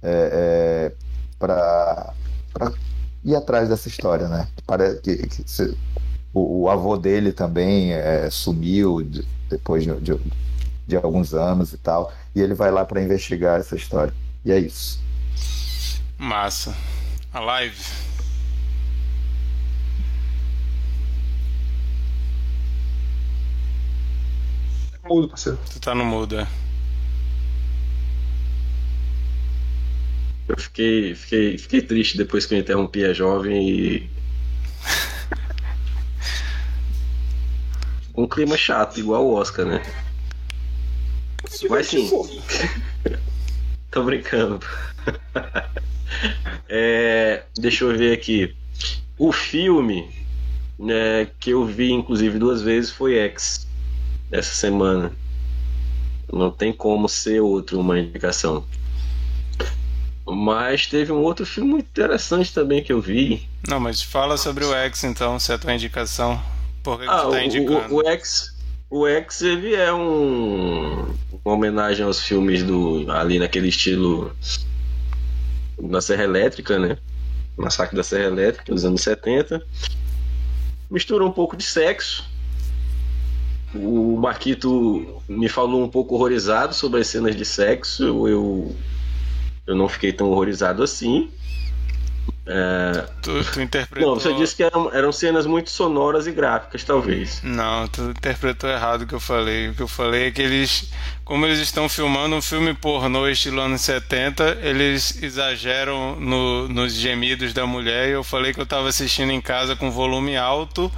é, 0.03 0.91
é 0.91 1.09
para 1.39 2.13
ir 3.23 3.35
atrás 3.35 3.69
dessa 3.69 3.87
história, 3.87 4.27
né? 4.27 4.47
Parece 4.65 4.99
que, 5.01 5.15
que 5.15 5.43
o, 6.33 6.63
o, 6.63 6.69
avô 6.69 6.97
dele 6.97 7.31
também 7.31 7.93
é, 7.93 8.29
sumiu 8.29 9.01
de, 9.01 9.25
depois 9.49 9.83
de, 9.83 9.93
de, 9.99 10.19
de, 10.87 10.95
alguns 10.95 11.33
anos 11.33 11.73
e 11.73 11.77
tal, 11.77 12.13
e 12.35 12.41
ele 12.41 12.53
vai 12.53 12.71
lá 12.71 12.85
para 12.85 13.01
investigar 13.01 13.59
essa 13.59 13.75
história. 13.75 14.13
E 14.45 14.51
é 14.51 14.59
isso. 14.59 15.01
Massa. 16.17 16.75
A 17.33 17.39
live. 17.39 17.75
Mudo, 25.09 25.29
parceiro. 25.29 25.57
Tu 25.73 25.79
tá 25.79 25.95
no 25.95 26.05
mudo, 26.05 26.39
é. 26.39 26.47
Eu 30.47 30.57
fiquei, 30.57 31.15
fiquei, 31.15 31.57
fiquei 31.57 31.81
triste 31.81 32.17
depois 32.17 32.45
que 32.45 32.55
eu 32.55 32.59
interrompi 32.59 33.05
a 33.05 33.13
jovem 33.13 33.69
e. 33.69 34.09
um 38.19 38.27
clima 38.27 38.57
chato, 38.57 38.99
igual 38.99 39.25
o 39.25 39.33
Oscar, 39.33 39.65
né? 39.65 39.81
Mas 41.69 41.87
sim. 41.87 42.09
Tô 43.89 44.03
brincando. 44.03 44.59
é, 46.67 47.43
deixa 47.57 47.85
eu 47.85 47.97
ver 47.97 48.13
aqui. 48.13 48.53
O 49.17 49.31
filme 49.31 50.09
né, 50.77 51.27
que 51.39 51.51
eu 51.51 51.65
vi, 51.65 51.91
inclusive, 51.91 52.37
duas 52.37 52.61
vezes 52.61 52.91
foi 52.91 53.17
X 53.17 53.65
essa 54.31 54.53
semana. 54.53 55.13
Não 56.31 56.51
tem 56.51 56.73
como 56.73 57.07
ser 57.07 57.39
outro 57.39 57.79
uma 57.79 57.97
indicação. 57.97 58.65
Mas 60.25 60.85
teve 60.85 61.11
um 61.11 61.21
outro 61.21 61.45
filme 61.45 61.71
muito 61.71 61.87
interessante 61.87 62.53
também 62.53 62.83
que 62.83 62.91
eu 62.93 63.01
vi. 63.01 63.47
Não, 63.67 63.79
mas 63.79 64.01
fala 64.01 64.37
sobre 64.37 64.63
o 64.63 64.73
X 64.73 65.05
então, 65.05 65.39
se 65.39 65.51
é 65.51 65.55
a 65.55 65.57
tua 65.57 65.73
indicação. 65.73 66.39
Por 66.83 66.99
que, 66.99 67.05
ah, 67.07 67.23
você 67.23 67.31
tá 67.31 67.43
indicando? 67.43 67.95
O, 67.95 67.97
o, 67.97 68.07
X, 68.07 68.57
o 68.89 69.07
X 69.07 69.41
ele 69.41 69.75
é 69.75 69.93
um, 69.93 71.13
uma 71.43 71.53
homenagem 71.53 72.05
aos 72.05 72.21
filmes 72.21 72.63
do 72.63 73.05
ali 73.11 73.39
naquele 73.39 73.67
estilo 73.67 74.35
da 75.81 76.01
Serra 76.01 76.23
Elétrica, 76.23 76.77
né? 76.79 76.97
Massacre 77.57 77.95
da 77.95 78.03
Serra 78.03 78.25
Elétrica 78.25 78.73
dos 78.73 78.85
anos 78.85 79.01
70. 79.01 79.61
Mistura 80.89 81.25
um 81.25 81.31
pouco 81.31 81.55
de 81.55 81.63
sexo. 81.63 82.27
O 83.75 84.17
Marquito 84.17 85.21
me 85.27 85.47
falou 85.47 85.83
um 85.83 85.89
pouco 85.89 86.15
horrorizado 86.15 86.73
sobre 86.73 87.01
as 87.01 87.07
cenas 87.07 87.35
de 87.35 87.45
sexo. 87.45 88.27
Eu 88.27 88.75
eu 89.69 89.75
não 89.75 89.87
fiquei 89.87 90.11
tão 90.11 90.31
horrorizado 90.31 90.81
assim. 90.81 91.29
É... 92.51 93.05
Tu, 93.21 93.43
tu, 93.53 93.61
interpretou. 93.61 94.09
Não, 94.09 94.19
você 94.19 94.33
disse 94.33 94.55
que 94.55 94.63
eram, 94.63 94.91
eram 94.91 95.11
cenas 95.11 95.45
muito 95.45 95.69
sonoras 95.69 96.25
e 96.25 96.31
gráficas, 96.31 96.83
talvez. 96.83 97.41
Não, 97.43 97.87
tu 97.87 98.01
interpretou 98.09 98.67
errado 98.67 99.03
o 99.03 99.07
que 99.07 99.13
eu 99.13 99.19
falei. 99.19 99.69
O 99.69 99.75
que 99.75 99.83
eu 99.83 99.87
falei 99.87 100.27
é 100.27 100.31
que 100.31 100.41
eles, 100.41 100.91
como 101.23 101.45
eles 101.45 101.59
estão 101.59 101.87
filmando 101.87 102.35
um 102.35 102.41
filme 102.41 102.73
pornô 102.73 103.27
estilo 103.27 103.61
anos 103.61 103.81
70, 103.81 104.57
eles 104.63 105.21
exageram 105.21 106.19
no, 106.19 106.67
nos 106.67 106.93
gemidos 106.93 107.53
da 107.53 107.67
mulher. 107.67 108.09
E 108.09 108.13
eu 108.13 108.23
falei 108.23 108.51
que 108.51 108.59
eu 108.59 108.63
estava 108.63 108.89
assistindo 108.89 109.31
em 109.31 109.39
casa 109.39 109.75
com 109.75 109.91
volume 109.91 110.35
alto 110.35 110.91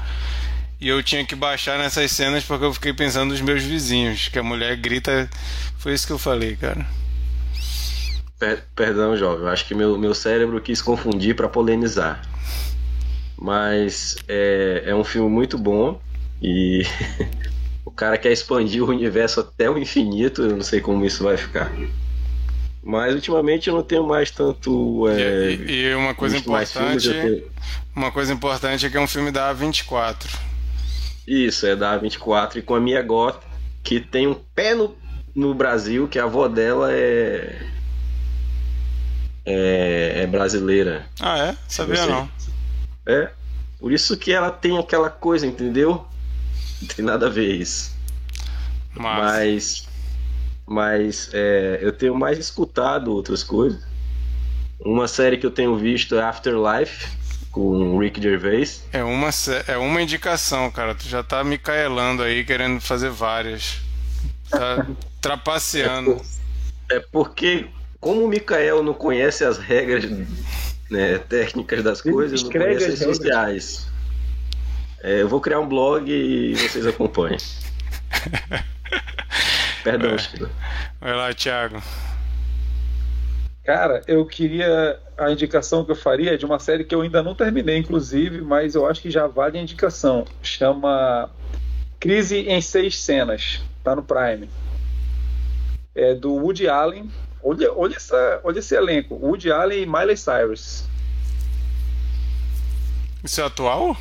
e 0.79 0.87
eu 0.87 1.03
tinha 1.03 1.25
que 1.25 1.35
baixar 1.35 1.77
nessas 1.77 2.11
cenas 2.11 2.45
porque 2.45 2.63
eu 2.63 2.73
fiquei 2.73 2.93
pensando 2.93 3.31
nos 3.31 3.41
meus 3.41 3.61
vizinhos, 3.61 4.29
que 4.29 4.39
a 4.39 4.43
mulher 4.43 4.77
grita. 4.77 5.29
Foi 5.77 5.93
isso 5.93 6.07
que 6.07 6.13
eu 6.13 6.19
falei, 6.19 6.55
cara. 6.55 6.85
Per 8.41 8.63
perdão, 8.75 9.15
jovem. 9.15 9.47
Acho 9.49 9.67
que 9.67 9.75
meu, 9.75 9.95
meu 9.99 10.15
cérebro 10.15 10.59
quis 10.59 10.81
confundir 10.81 11.35
para 11.35 11.47
polemizar. 11.47 12.27
Mas 13.39 14.17
é, 14.27 14.81
é 14.87 14.95
um 14.95 15.03
filme 15.03 15.29
muito 15.29 15.59
bom 15.59 16.01
e 16.41 16.81
o 17.85 17.91
cara 17.91 18.17
quer 18.17 18.31
expandir 18.31 18.83
o 18.83 18.89
universo 18.89 19.41
até 19.41 19.69
o 19.69 19.77
infinito. 19.77 20.41
Eu 20.41 20.55
não 20.55 20.63
sei 20.63 20.81
como 20.81 21.05
isso 21.05 21.23
vai 21.23 21.37
ficar. 21.37 21.71
Mas 22.83 23.13
ultimamente 23.13 23.69
eu 23.69 23.75
não 23.75 23.83
tenho 23.83 24.07
mais 24.07 24.31
tanto. 24.31 25.07
É, 25.09 25.51
e, 25.51 25.89
e, 25.89 25.93
uma 25.93 26.15
coisa 26.15 26.35
importante. 26.35 27.09
Tenho... 27.09 27.43
Uma 27.95 28.11
coisa 28.11 28.33
importante 28.33 28.87
é 28.87 28.89
que 28.89 28.97
é 28.97 28.99
um 28.99 29.07
filme 29.07 29.29
da 29.29 29.53
A24. 29.53 30.15
Isso, 31.27 31.67
é 31.67 31.75
da 31.75 31.99
A24 31.99 32.55
e 32.55 32.61
com 32.63 32.73
a 32.73 32.79
Mia 32.79 33.03
Goth, 33.03 33.39
que 33.83 33.99
tem 33.99 34.25
um 34.25 34.33
pé 34.33 34.73
no, 34.73 34.97
no 35.35 35.53
Brasil, 35.53 36.07
que 36.07 36.17
a 36.17 36.23
avó 36.23 36.47
dela 36.47 36.91
é 36.91 37.80
é, 39.45 40.21
é 40.23 40.27
brasileira. 40.27 41.05
Ah, 41.19 41.37
é? 41.37 41.57
Sabia 41.67 42.05
não. 42.05 42.29
É. 43.05 43.31
Por 43.79 43.91
isso 43.91 44.15
que 44.15 44.31
ela 44.31 44.51
tem 44.51 44.77
aquela 44.77 45.09
coisa, 45.09 45.45
entendeu? 45.45 46.05
Não 46.81 46.87
tem 46.87 47.03
nada 47.03 47.27
a 47.27 47.29
ver 47.29 47.55
isso. 47.55 47.95
Mas. 48.95 49.87
Mas 50.67 51.29
é, 51.33 51.79
eu 51.81 51.91
tenho 51.91 52.15
mais 52.15 52.37
escutado 52.37 53.11
outras 53.11 53.43
coisas. 53.43 53.83
Uma 54.79 55.07
série 55.07 55.37
que 55.37 55.45
eu 55.45 55.51
tenho 55.51 55.75
visto 55.75 56.15
é 56.15 56.23
Afterlife, 56.23 57.07
com 57.51 57.95
o 57.95 57.99
Rick 57.99 58.21
Gervais. 58.21 58.83
É 58.93 59.03
uma, 59.03 59.29
é 59.67 59.77
uma 59.77 60.01
indicação, 60.01 60.71
cara. 60.71 60.95
Tu 60.95 61.07
já 61.07 61.21
tá 61.23 61.43
me 61.43 61.57
caelando 61.57 62.23
aí, 62.23 62.45
querendo 62.45 62.79
fazer 62.79 63.09
várias. 63.09 63.79
Tá 64.49 64.85
trapaceando. 65.19 66.21
É, 66.89 66.97
é 66.97 66.99
porque 67.11 67.67
como 68.01 68.25
o 68.25 68.27
Mikael 68.27 68.83
não 68.83 68.95
conhece 68.95 69.45
as 69.45 69.59
regras 69.59 70.03
né, 70.89 71.19
técnicas 71.19 71.83
das 71.83 72.01
coisas, 72.01 72.41
não 72.43 72.51
conhece 72.51 72.91
as 72.91 72.99
sociais. 72.99 73.87
É, 75.03 75.21
eu 75.21 75.29
vou 75.29 75.39
criar 75.39 75.59
um 75.59 75.67
blog 75.67 76.11
e 76.11 76.55
vocês 76.55 76.85
acompanhem. 76.85 77.37
Perdão, 79.83 80.17
Chico. 80.17 80.49
Vai 80.99 81.15
lá, 81.15 81.33
Thiago. 81.33 81.81
Cara, 83.63 84.01
eu 84.07 84.25
queria. 84.25 84.99
A 85.17 85.31
indicação 85.31 85.85
que 85.85 85.91
eu 85.91 85.95
faria 85.95 86.33
é 86.33 86.37
de 86.37 86.45
uma 86.45 86.57
série 86.57 86.83
que 86.83 86.95
eu 86.95 87.01
ainda 87.01 87.21
não 87.21 87.35
terminei, 87.35 87.77
inclusive, 87.77 88.41
mas 88.41 88.73
eu 88.73 88.87
acho 88.87 89.01
que 89.01 89.11
já 89.11 89.27
vale 89.27 89.59
a 89.59 89.61
indicação. 89.61 90.25
Chama 90.41 91.29
Crise 91.99 92.39
em 92.39 92.59
Seis 92.59 92.99
Cenas. 92.99 93.61
Tá 93.83 93.95
no 93.95 94.03
Prime. 94.03 94.49
É 95.93 96.15
do 96.15 96.33
Woody 96.33 96.67
Allen, 96.67 97.09
Olha, 97.43 97.73
olha, 97.73 97.95
essa, 97.95 98.41
olha 98.43 98.59
esse 98.59 98.75
elenco: 98.75 99.15
Woody 99.15 99.51
Allen 99.51 99.83
e 99.83 99.85
Miley 99.85 100.17
Cyrus. 100.17 100.85
Isso 103.23 103.41
é 103.41 103.43
atual? 103.43 103.95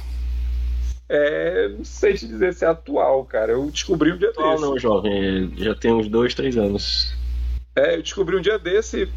É, 1.08 1.68
não 1.68 1.84
sei 1.84 2.14
te 2.14 2.26
dizer 2.26 2.54
se 2.54 2.64
é 2.64 2.68
atual, 2.68 3.24
cara. 3.24 3.52
Eu 3.52 3.70
descobri 3.70 4.12
um 4.12 4.16
dia 4.16 4.30
atual 4.30 4.52
desse. 4.52 4.62
não, 4.62 4.78
jovem. 4.78 5.52
Já 5.56 5.74
tem 5.74 5.92
uns 5.92 6.08
dois, 6.08 6.34
três 6.34 6.56
anos. 6.56 7.14
É, 7.74 7.96
eu 7.96 8.02
descobri 8.02 8.36
um 8.36 8.40
dia 8.40 8.58
desse 8.58 9.08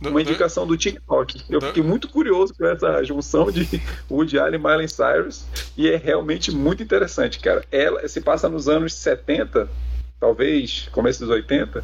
uma 0.00 0.20
indicação 0.20 0.66
do 0.66 0.76
TikTok. 0.76 1.42
Eu 1.48 1.60
fiquei 1.60 1.82
muito 1.82 2.08
curioso 2.08 2.54
com 2.54 2.66
essa 2.66 3.02
junção 3.02 3.50
de 3.50 3.66
Woody 4.10 4.38
Allen 4.38 4.60
e 4.60 4.62
Miley 4.62 4.88
Cyrus 4.88 5.46
e 5.76 5.88
é 5.88 5.96
realmente 5.96 6.50
muito 6.50 6.82
interessante, 6.82 7.38
cara. 7.40 7.64
Ela 7.72 8.06
se 8.08 8.20
passa 8.20 8.48
nos 8.48 8.68
anos 8.68 8.94
70, 8.94 9.68
talvez 10.20 10.88
começo 10.92 11.20
dos 11.20 11.30
80, 11.30 11.82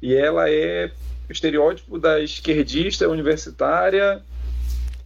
e 0.00 0.14
ela 0.14 0.50
é 0.50 0.90
o 1.28 1.32
estereótipo 1.32 1.98
da 1.98 2.20
esquerdista 2.20 3.08
universitária 3.08 4.22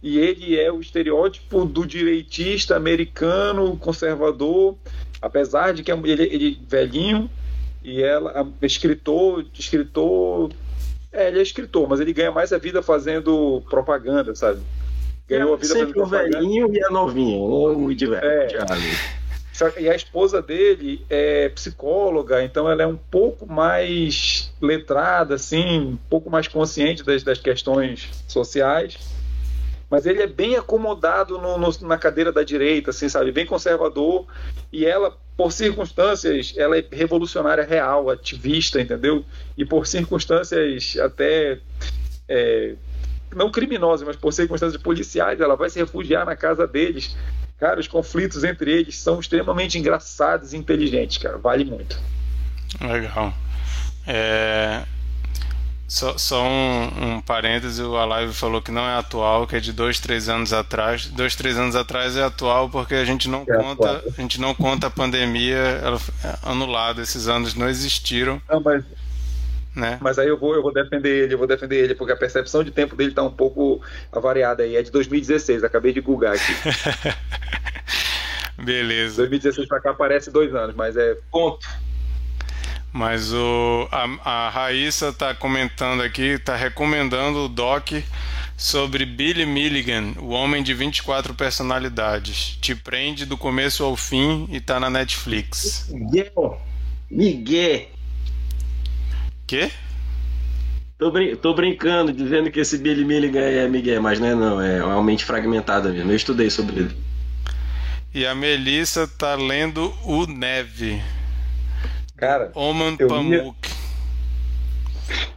e 0.01 0.19
ele 0.19 0.59
é 0.59 0.71
o 0.71 0.81
estereótipo 0.81 1.65
do 1.65 1.85
direitista 1.85 2.75
americano 2.75 3.77
conservador, 3.77 4.77
apesar 5.21 5.73
de 5.73 5.83
que 5.83 5.91
ele, 5.91 6.23
ele 6.23 6.59
é 6.61 6.69
velhinho 6.69 7.29
e 7.83 8.01
ela 8.01 8.47
é 8.61 8.65
escritor, 8.65 9.45
escritor 9.53 10.51
é, 11.11 11.27
ele 11.27 11.39
é 11.39 11.41
escritor, 11.43 11.87
mas 11.87 11.99
ele 11.99 12.11
ganha 12.11 12.31
mais 12.31 12.51
a 12.51 12.57
vida 12.57 12.81
fazendo 12.81 13.63
propaganda, 13.69 14.33
sabe? 14.35 14.61
Ganhou 15.27 15.53
a 15.53 15.57
vida 15.57 15.73
Sempre 15.73 15.99
o 15.99 16.03
fazendo 16.03 16.09
propaganda. 16.09 16.39
velhinho 16.39 16.75
e 16.75 16.83
a 16.83 16.89
novinha. 16.89 17.37
Ou 17.37 17.93
de 17.93 18.07
velho. 18.07 18.25
É. 18.25 18.47
E 19.77 19.87
a 19.87 19.95
esposa 19.95 20.41
dele 20.41 21.05
é 21.09 21.47
psicóloga, 21.49 22.43
então 22.43 22.69
ela 22.69 22.81
é 22.81 22.87
um 22.87 22.97
pouco 22.97 23.45
mais 23.45 24.51
letrada, 24.59 25.35
assim, 25.35 25.79
um 25.79 25.97
pouco 26.09 26.29
mais 26.29 26.47
consciente 26.47 27.03
das, 27.03 27.21
das 27.21 27.39
questões 27.39 28.09
sociais. 28.27 28.97
Mas 29.89 30.07
ele 30.07 30.23
é 30.23 30.27
bem 30.27 30.55
acomodado 30.55 31.37
no- 31.37 31.57
no- 31.59 31.87
na 31.87 31.99
cadeira 31.99 32.31
da 32.31 32.41
direita, 32.41 32.89
assim, 32.89 33.07
sabe? 33.07 33.31
Bem 33.31 33.45
conservador. 33.45 34.25
E 34.71 34.87
ela, 34.87 35.15
por 35.37 35.51
circunstâncias, 35.51 36.51
ela 36.57 36.75
é 36.75 36.83
revolucionária 36.91 37.63
real, 37.63 38.09
ativista, 38.09 38.81
entendeu? 38.81 39.23
E 39.55 39.63
por 39.63 39.85
circunstâncias 39.85 40.97
até. 40.99 41.59
é, 42.27 42.73
não 43.35 43.51
criminosas, 43.51 44.05
mas 44.07 44.15
por 44.15 44.31
circunstâncias 44.31 44.81
policiais, 44.81 45.39
ela 45.39 45.55
vai 45.55 45.69
se 45.69 45.77
refugiar 45.79 46.25
na 46.25 46.35
casa 46.35 46.65
deles. 46.65 47.15
Cara, 47.57 47.79
os 47.79 47.87
conflitos 47.87 48.43
entre 48.43 48.71
eles 48.71 48.97
são 48.97 49.19
extremamente 49.19 49.77
engraçados 49.77 50.53
e 50.53 50.57
inteligentes, 50.57 51.17
cara. 51.17 51.37
Vale 51.37 51.65
muito. 51.65 51.99
Legal. 52.81 53.33
É, 54.05 54.85
Só, 55.87 56.17
só 56.17 56.43
um, 56.43 57.15
um 57.17 57.21
parêntese, 57.21 57.81
o 57.83 57.95
Alive 57.97 58.33
falou 58.33 58.61
que 58.61 58.71
não 58.71 58.81
é 58.87 58.95
atual, 58.97 59.45
que 59.47 59.55
é 59.55 59.59
de 59.59 59.71
dois, 59.71 59.99
três 59.99 60.27
anos 60.27 60.51
atrás. 60.51 61.05
Dois, 61.07 61.35
três 61.35 61.57
anos 61.57 61.75
atrás 61.75 62.17
é 62.17 62.23
atual 62.23 62.69
porque 62.69 62.95
a 62.95 63.05
gente 63.05 63.29
não 63.29 63.45
É 63.47 63.53
conta, 63.53 63.97
atual. 63.97 64.13
a 64.17 64.21
gente 64.21 64.39
não 64.41 64.55
conta 64.55 64.87
a 64.87 64.89
pandemia, 64.89 65.57
ela 65.83 65.99
anulada, 66.41 67.01
esses 67.01 67.27
anos 67.27 67.53
não 67.53 67.69
existiram, 67.69 68.41
Não, 68.49 68.59
mas, 68.61 68.83
né? 69.75 69.97
mas 70.01 70.19
aí 70.19 70.27
eu 70.27 70.37
vou, 70.37 70.53
eu 70.53 70.61
vou 70.61 70.73
defender 70.73 71.23
ele, 71.23 71.33
eu 71.33 71.37
vou 71.37 71.47
defender 71.47 71.77
ele, 71.77 71.95
porque 71.95 72.13
a 72.13 72.17
percepção 72.17 72.63
de 72.63 72.71
tempo 72.71 72.95
dele 72.95 73.13
tá 73.13 73.23
um 73.23 73.31
pouco 73.31 73.81
avariada 74.11 74.63
aí. 74.63 74.75
É 74.75 74.81
de 74.81 74.91
2016, 74.91 75.63
acabei 75.63 75.91
de 75.91 76.01
googar 76.01 76.35
aqui. 76.35 76.53
Beleza. 78.63 79.17
2016 79.17 79.67
pra 79.67 79.81
cá 79.81 79.93
parece 79.93 80.31
dois 80.31 80.53
anos, 80.53 80.75
mas 80.75 80.95
é. 80.95 81.17
Ponto. 81.31 81.67
Mas 82.91 83.33
o, 83.33 83.87
a, 83.91 84.45
a 84.45 84.49
Raíssa 84.49 85.11
tá 85.11 85.33
comentando 85.33 86.03
aqui, 86.03 86.37
tá 86.37 86.55
recomendando 86.55 87.39
o 87.39 87.49
doc 87.49 87.91
sobre 88.55 89.03
Billy 89.03 89.47
Milligan, 89.47 90.13
o 90.19 90.29
homem 90.29 90.61
de 90.61 90.75
24 90.75 91.33
personalidades. 91.33 92.57
Te 92.61 92.75
prende 92.75 93.25
do 93.25 93.35
começo 93.35 93.83
ao 93.83 93.95
fim 93.95 94.47
e 94.51 94.61
tá 94.61 94.79
na 94.79 94.91
Netflix. 94.91 95.89
Miguel. 95.89 96.61
Miguel. 97.09 97.87
Quê? 99.53 99.69
Tô, 100.97 101.11
brin 101.11 101.35
tô 101.35 101.53
brincando, 101.53 102.11
dizendo 102.11 102.49
que 102.49 102.59
esse 102.59 102.75
Billy 102.75 103.05
Milligan 103.05 103.39
é 103.41 103.67
Miguel, 103.69 104.01
mas 104.01 104.19
não 104.19 104.27
é 104.27 104.33
não, 104.33 104.59
é 104.59 104.83
uma 104.83 105.03
mente 105.03 105.23
fragmentada 105.23 105.89
mesmo. 105.91 106.11
Eu 106.11 106.15
estudei 106.15 106.49
sobre 106.49 106.79
ele. 106.79 106.97
E 108.15 108.25
a 108.25 108.33
Melissa 108.33 109.07
tá 109.07 109.35
lendo 109.35 109.93
o 110.03 110.25
Neve, 110.25 110.99
Cara, 112.17 112.51
Oman 112.55 112.97
ia- 112.99 113.07
Pamuk. 113.07 113.62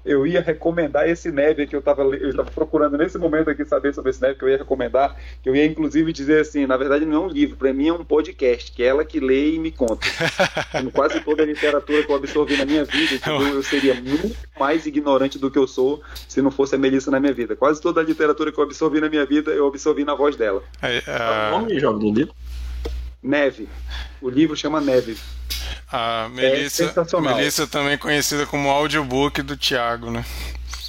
Eu 0.06 0.26
ia 0.26 0.40
recomendar 0.40 1.08
esse 1.08 1.30
neve 1.30 1.66
que 1.66 1.74
eu 1.76 1.82
tava, 1.82 2.02
eu 2.02 2.34
tava 2.34 2.50
procurando 2.50 2.96
nesse 2.96 3.18
momento 3.18 3.50
aqui 3.50 3.64
saber 3.64 3.92
sobre 3.92 4.10
esse 4.10 4.22
neve 4.22 4.36
que 4.38 4.44
eu 4.44 4.48
ia 4.48 4.56
recomendar, 4.58 5.16
que 5.42 5.48
eu 5.48 5.56
ia 5.56 5.66
inclusive 5.66 6.12
dizer 6.12 6.40
assim, 6.40 6.64
na 6.66 6.76
verdade 6.76 7.04
não 7.04 7.16
é 7.24 7.26
um 7.26 7.28
livro, 7.28 7.56
pra 7.56 7.72
mim 7.72 7.88
é 7.88 7.92
um 7.92 8.04
podcast, 8.04 8.70
que 8.72 8.82
é 8.82 8.86
ela 8.86 9.04
que 9.04 9.18
lê 9.20 9.54
e 9.54 9.58
me 9.58 9.70
conta. 9.72 10.06
Como 10.72 10.90
quase 10.92 11.20
toda 11.20 11.42
a 11.42 11.46
literatura 11.46 12.02
que 12.04 12.10
eu 12.10 12.16
absorvi 12.16 12.56
na 12.56 12.64
minha 12.64 12.84
vida, 12.84 13.14
entendeu? 13.14 13.48
eu 13.56 13.62
seria 13.62 13.94
muito 13.94 14.36
mais 14.58 14.86
ignorante 14.86 15.38
do 15.38 15.50
que 15.50 15.58
eu 15.58 15.66
sou 15.66 16.00
se 16.28 16.40
não 16.40 16.50
fosse 16.50 16.74
a 16.74 16.78
Melissa 16.78 17.10
na 17.10 17.18
minha 17.20 17.32
vida. 17.34 17.56
Quase 17.56 17.80
toda 17.82 18.00
a 18.00 18.04
literatura 18.04 18.52
que 18.52 18.58
eu 18.58 18.64
absorvi 18.64 19.00
na 19.00 19.08
minha 19.08 19.26
vida, 19.26 19.50
eu 19.50 19.66
absorvi 19.66 20.04
na 20.04 20.14
voz 20.14 20.36
dela. 20.36 20.62
Qual 21.04 21.12
a- 21.20 21.48
o 21.56 21.60
nome 21.60 21.80
jogo 21.80 21.98
do 21.98 22.12
livro? 22.12 22.34
Neve. 23.22 23.68
O 24.22 24.30
livro 24.30 24.54
chama 24.56 24.80
Neve. 24.80 25.16
A 25.90 26.28
Melissa, 26.30 26.84
É 26.84 26.88
sensacional. 26.88 27.36
Melissa 27.36 27.66
também 27.66 27.96
conhecida 27.98 28.46
como 28.46 28.68
audiobook 28.68 29.42
do 29.42 29.56
Thiago, 29.56 30.10
né? 30.10 30.24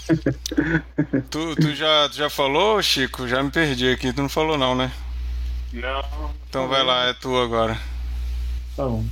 tu, 1.29 1.55
tu 1.55 1.75
já, 1.75 2.09
tu 2.09 2.15
já 2.15 2.29
falou, 2.29 2.81
Chico? 2.81 3.27
Já 3.27 3.43
me 3.43 3.51
perdi 3.51 3.91
aqui, 3.91 4.13
tu 4.13 4.21
não 4.21 4.29
falou 4.29 4.57
não, 4.57 4.75
né? 4.75 4.91
Não. 5.73 6.31
Então 6.49 6.67
vai 6.67 6.83
lá, 6.83 7.07
é 7.07 7.13
tu 7.13 7.37
agora. 7.37 7.77
Tá 8.75 8.85
bom. 8.85 9.05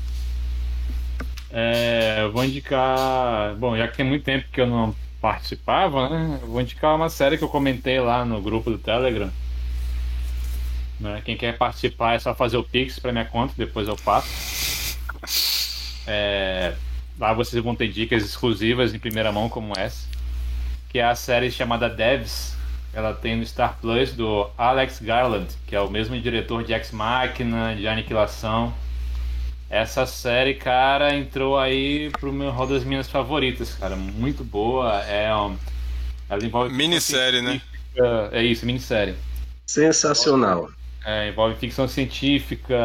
É, 1.52 2.18
eu 2.22 2.32
vou 2.32 2.44
indicar. 2.44 3.56
Bom, 3.56 3.78
já 3.78 3.88
que 3.88 3.98
tem 3.98 4.06
muito 4.06 4.24
tempo 4.24 4.45
que 4.52 4.62
eu 4.62 4.68
não 4.68 4.95
participava, 5.22 6.10
né? 6.10 6.40
Eu 6.41 6.48
vou 6.48 6.62
indicar 6.62 6.95
uma 6.95 7.10
série 7.10 7.38
que 7.38 7.44
eu 7.44 7.49
comentei 7.49 7.99
lá 7.99 8.26
no 8.26 8.41
grupo 8.41 8.70
do 8.70 8.78
Telegram. 8.78 9.32
Né? 10.99 11.22
Quem 11.26 11.38
quer 11.38 11.57
participar 11.57 12.14
é 12.16 12.20
só 12.20 12.34
fazer 12.34 12.57
o 12.57 12.64
Pix 12.64 12.99
pra 12.99 13.12
minha 13.12 13.26
conta, 13.26 13.53
depois 13.57 13.88
eu 13.88 13.95
passo. 13.98 14.28
É, 16.07 16.73
lá 17.19 17.34
vocês 17.34 17.64
vão 17.64 17.76
ter 17.76 17.88
dicas 17.88 18.23
exclusivas 18.23 18.94
em 18.94 18.99
primeira 18.99 19.32
mão, 19.32 19.49
como 19.49 19.73
essa. 19.77 20.07
Que 20.90 20.99
é 20.99 21.06
a 21.06 21.15
série 21.15 21.52
chamada 21.52 21.90
Devs. 21.90 22.56
Ela 22.94 23.14
tem 23.14 23.36
no 23.36 23.45
Star 23.45 23.77
Plus 23.82 24.14
do 24.14 24.49
Alex 24.57 25.02
Garland, 25.02 25.48
que 25.68 25.76
é 25.76 25.82
o 25.82 25.90
mesmo 25.90 26.19
diretor 26.19 26.64
de 26.64 26.73
Ex 26.73 26.91
Machina, 26.91 27.76
de 27.76 27.88
Aniquilação. 27.88 28.73
Essa 29.69 30.06
série, 30.06 30.53
cara, 30.53 31.14
entrou 31.14 31.57
aí 31.57 32.10
pro 32.11 32.32
meu 32.32 32.52
rol 32.52 32.68
das 32.68 32.84
minhas 32.86 33.10
favoritas, 33.10 33.73
cara. 33.73 33.95
Muito 33.95 34.44
boa. 34.44 35.02
É, 35.02 35.36
um, 35.36 35.57
ela 36.30 36.45
envolve. 36.45 36.73
Minissérie, 36.73 37.41
né? 37.41 37.61
É 38.32 38.44
isso, 38.44 38.65
minissérie. 38.65 39.15
Sensacional. 39.65 40.69
É, 41.06 41.30
envolve 41.30 41.56
ficção 41.56 41.88
científica, 41.88 42.76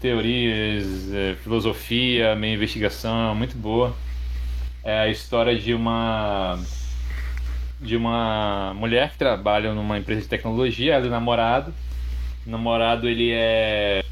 teorias, 0.00 1.12
é, 1.12 1.34
filosofia, 1.42 2.36
meio 2.36 2.54
investigação, 2.54 3.34
muito 3.34 3.56
boa. 3.56 3.92
É 4.84 5.00
a 5.00 5.08
história 5.08 5.58
de 5.58 5.74
uma 5.74 6.58
de 7.80 7.96
uma 7.96 8.72
mulher 8.74 9.10
que 9.10 9.18
trabalha 9.18 9.72
numa 9.74 9.98
empresa 9.98 10.20
de 10.22 10.28
tecnologia, 10.28 10.94
ela 10.94 11.06
é 11.06 11.10
namorado. 11.10 11.74
O 12.46 12.50
namorado 12.50 13.08
ele 13.08 13.32
é 13.32 14.04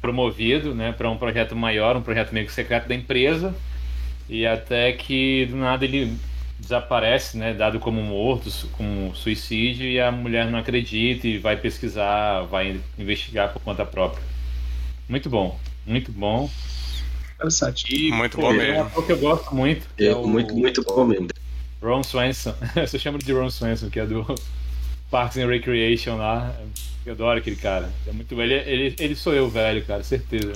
promovido, 0.00 0.74
né, 0.74 0.92
para 0.92 1.08
um 1.10 1.16
projeto 1.16 1.54
maior, 1.54 1.96
um 1.96 2.02
projeto 2.02 2.32
meio 2.32 2.50
secreto 2.50 2.88
da 2.88 2.94
empresa. 2.96 3.54
E 4.28 4.46
até 4.46 4.92
que 4.92 5.46
do 5.46 5.56
nada 5.56 5.84
ele 5.84 6.18
desaparece, 6.62 7.36
né, 7.36 7.52
dado 7.52 7.80
como 7.80 8.00
morto, 8.00 8.48
como 8.72 9.14
suicídio, 9.14 9.86
e 9.86 10.00
a 10.00 10.12
mulher 10.12 10.48
não 10.48 10.58
acredita 10.58 11.26
e 11.26 11.36
vai 11.36 11.56
pesquisar, 11.56 12.42
vai 12.42 12.80
investigar 12.96 13.52
por 13.52 13.60
conta 13.60 13.84
própria. 13.84 14.22
Muito 15.08 15.28
bom, 15.28 15.58
muito 15.84 16.12
bom. 16.12 16.48
Interessante. 17.34 17.92
E, 17.92 18.12
Muito 18.12 18.36
pô, 18.36 18.42
bom 18.42 18.52
mesmo. 18.52 18.78
Um 18.78 18.86
ator 18.86 19.04
que 19.06 19.12
eu 19.12 19.18
gosto 19.18 19.54
muito, 19.54 19.86
é, 19.98 20.06
É, 20.06 20.14
o 20.14 20.26
muito, 20.28 20.54
muito 20.54 20.82
bom 20.84 21.04
mesmo. 21.04 21.26
Ron 21.82 22.04
Swanson. 22.04 22.54
Você 22.76 22.98
chama 22.98 23.18
de 23.18 23.32
Ron 23.32 23.50
Swanson, 23.50 23.90
que 23.90 23.98
é 23.98 24.06
do 24.06 24.22
Parks 25.12 25.36
and 25.36 25.46
Recreation 25.46 26.16
lá. 26.16 26.50
Eu 27.04 27.12
adoro 27.12 27.38
aquele 27.38 27.56
cara. 27.56 27.92
É 28.06 28.12
muito 28.12 28.34
velho. 28.34 28.52
Ele, 28.52 28.94
ele, 28.98 29.14
sou 29.14 29.34
eu, 29.34 29.50
velho, 29.50 29.84
cara, 29.84 30.02
certeza. 30.02 30.52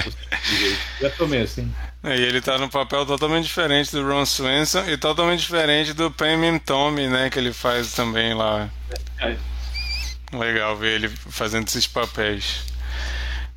Já 1.00 1.08
tomei 1.10 1.40
assim. 1.40 1.72
E 2.04 2.10
ele 2.10 2.42
tá 2.42 2.58
num 2.58 2.68
papel 2.68 3.06
totalmente 3.06 3.46
diferente 3.46 3.90
do 3.92 4.06
Ron 4.06 4.26
Swanson 4.26 4.84
e 4.88 4.98
totalmente 4.98 5.40
diferente 5.40 5.94
do 5.94 6.10
Pam 6.10 6.58
Tommy, 6.58 7.08
né? 7.08 7.30
Que 7.30 7.38
ele 7.38 7.52
faz 7.52 7.94
também 7.94 8.34
lá. 8.34 8.68
É. 9.20 9.36
Legal 10.36 10.76
ver 10.76 10.96
ele 10.96 11.08
fazendo 11.08 11.66
esses 11.66 11.86
papéis. 11.86 12.66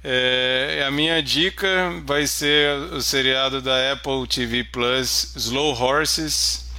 É, 0.03 0.83
a 0.87 0.91
minha 0.91 1.21
dica 1.21 1.67
vai 2.05 2.25
ser 2.25 2.75
o 2.93 3.01
seriado 3.01 3.61
da 3.61 3.91
Apple 3.91 4.25
TV 4.27 4.63
Plus, 4.63 5.33
Slow 5.35 5.75
Horses. 5.79 6.71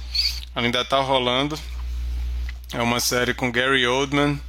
Ainda 0.55 0.83
tá 0.83 0.99
rolando. 0.99 1.59
É 2.73 2.81
uma 2.81 2.99
série 2.99 3.35
com 3.35 3.51
Gary 3.51 3.85
Oldman, 3.85 4.41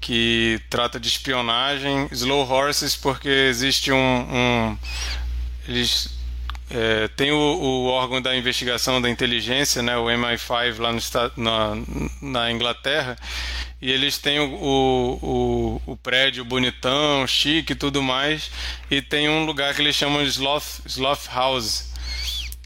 que 0.00 0.58
trata 0.70 0.98
de 0.98 1.08
espionagem. 1.08 2.08
Slow 2.10 2.48
Horses, 2.48 2.96
porque 2.96 3.28
existe 3.28 3.92
um. 3.92 3.96
um 3.98 4.78
eles 5.68 6.18
é, 6.70 7.06
tem 7.08 7.30
o, 7.32 7.36
o, 7.36 7.84
órgão 7.86 8.22
da 8.22 8.34
investigação 8.34 9.00
da 9.00 9.10
inteligência, 9.10 9.82
né, 9.82 9.94
o 9.98 10.06
MI5 10.06 10.78
lá 10.78 10.90
no, 10.90 11.00
na, 11.36 11.76
na 12.22 12.50
Inglaterra, 12.50 13.14
e 13.80 13.90
eles 13.90 14.16
têm 14.16 14.40
o, 14.40 14.54
o, 14.54 15.82
o, 15.86 15.96
prédio 15.98 16.46
bonitão, 16.46 17.26
chique 17.26 17.74
e 17.74 17.76
tudo 17.76 18.02
mais, 18.02 18.50
e 18.90 19.02
tem 19.02 19.28
um 19.28 19.44
lugar 19.44 19.74
que 19.74 19.82
eles 19.82 19.94
chamam 19.94 20.22
de 20.22 20.30
Sloth, 20.30 20.80
Sloth 20.86 21.26
House, 21.30 21.93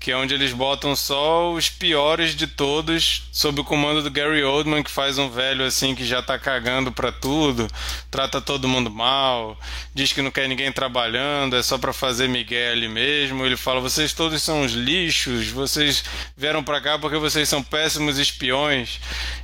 que 0.00 0.12
é 0.12 0.16
onde 0.16 0.32
eles 0.32 0.52
botam 0.52 0.94
só 0.94 1.52
os 1.52 1.68
piores 1.68 2.34
de 2.34 2.46
todos, 2.46 3.28
sob 3.32 3.60
o 3.60 3.64
comando 3.64 4.02
do 4.02 4.10
Gary 4.10 4.44
Oldman, 4.44 4.82
que 4.82 4.90
faz 4.90 5.18
um 5.18 5.28
velho 5.28 5.64
assim 5.64 5.94
que 5.94 6.04
já 6.04 6.22
tá 6.22 6.38
cagando 6.38 6.92
pra 6.92 7.10
tudo, 7.10 7.66
trata 8.10 8.40
todo 8.40 8.68
mundo 8.68 8.90
mal, 8.90 9.58
diz 9.92 10.12
que 10.12 10.22
não 10.22 10.30
quer 10.30 10.48
ninguém 10.48 10.70
trabalhando, 10.70 11.56
é 11.56 11.62
só 11.62 11.76
para 11.78 11.92
fazer 11.92 12.28
Miguel 12.28 12.72
ali 12.72 12.88
mesmo. 12.88 13.44
Ele 13.44 13.56
fala: 13.56 13.80
vocês 13.80 14.12
todos 14.12 14.40
são 14.42 14.62
uns 14.62 14.72
lixos, 14.72 15.48
vocês 15.48 16.04
vieram 16.36 16.62
pra 16.62 16.80
cá 16.80 16.98
porque 16.98 17.16
vocês 17.16 17.48
são 17.48 17.62
péssimos 17.62 18.18
espiões. 18.18 19.00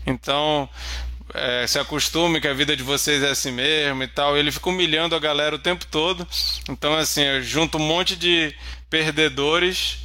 Então, 0.06 0.68
é, 1.34 1.66
se 1.66 1.80
acostume 1.80 2.40
que 2.40 2.46
a 2.46 2.54
vida 2.54 2.76
de 2.76 2.82
vocês 2.82 3.22
é 3.22 3.30
assim 3.30 3.50
mesmo 3.50 4.02
e 4.04 4.08
tal. 4.08 4.36
Ele 4.36 4.52
fica 4.52 4.68
humilhando 4.68 5.16
a 5.16 5.18
galera 5.18 5.56
o 5.56 5.58
tempo 5.58 5.84
todo. 5.86 6.26
Então, 6.68 6.94
assim, 6.94 7.24
junto 7.42 7.76
um 7.76 7.86
monte 7.86 8.14
de 8.14 8.54
perdedores 8.88 10.04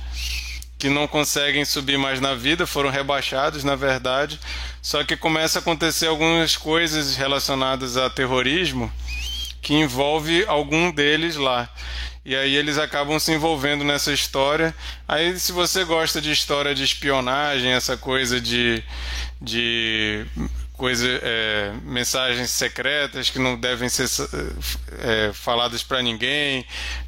que 0.79 0.89
não 0.89 1.05
conseguem 1.07 1.65
subir 1.65 1.97
mais 1.97 2.21
na 2.21 2.33
vida, 2.33 2.65
foram 2.65 2.89
rebaixados, 2.89 3.65
na 3.65 3.75
verdade. 3.75 4.39
Só 4.81 5.03
que 5.03 5.17
começa 5.17 5.59
a 5.59 5.61
acontecer 5.61 6.07
algumas 6.07 6.55
coisas 6.55 7.17
relacionadas 7.17 7.97
a 7.97 8.09
terrorismo 8.09 8.89
que 9.61 9.73
envolve 9.73 10.45
algum 10.47 10.89
deles 10.89 11.35
lá. 11.35 11.69
E 12.23 12.33
aí 12.33 12.55
eles 12.55 12.77
acabam 12.77 13.19
se 13.19 13.33
envolvendo 13.33 13.83
nessa 13.83 14.13
história. 14.13 14.73
Aí 15.05 15.37
se 15.37 15.51
você 15.51 15.83
gosta 15.83 16.21
de 16.21 16.31
história 16.31 16.73
de 16.73 16.83
espionagem, 16.83 17.71
essa 17.71 17.97
coisa 17.97 18.39
de, 18.39 18.81
de 19.41 20.25
coisa, 20.79 21.05
é, 21.21 21.73
mensagens 21.83 22.49
secretas 22.51 23.29
que 23.29 23.37
não 23.37 23.59
devem 23.59 23.89
ser 23.89 24.07
é, 24.99 25.29
faladas 25.33 25.83
para 25.83 26.01
ninguém, 26.01 26.65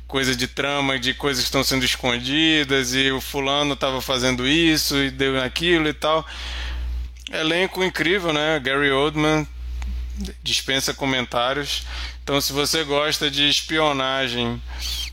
coisa 0.10 0.36
de 0.36 0.46
trama 0.46 1.00
de 1.00 1.14
coisas 1.14 1.42
que 1.42 1.48
estão 1.48 1.64
sendo 1.64 1.86
escondidas 1.86 2.94
e 2.94 3.10
o 3.12 3.22
fulano 3.22 3.74
estava 3.74 4.02
fazendo 4.02 4.46
isso 4.46 4.98
e 4.98 5.10
deu 5.10 5.42
aquilo 5.42 5.88
e 5.88 5.94
tal. 5.94 6.28
Elenco 7.32 7.82
incrível, 7.82 8.34
né? 8.34 8.60
Gary 8.60 8.92
Oldman 8.92 9.48
dispensa 10.44 10.94
comentários. 10.94 11.86
Então, 12.22 12.42
se 12.42 12.52
você 12.52 12.84
gosta 12.84 13.32
de 13.32 13.48
espionagem 13.48 14.62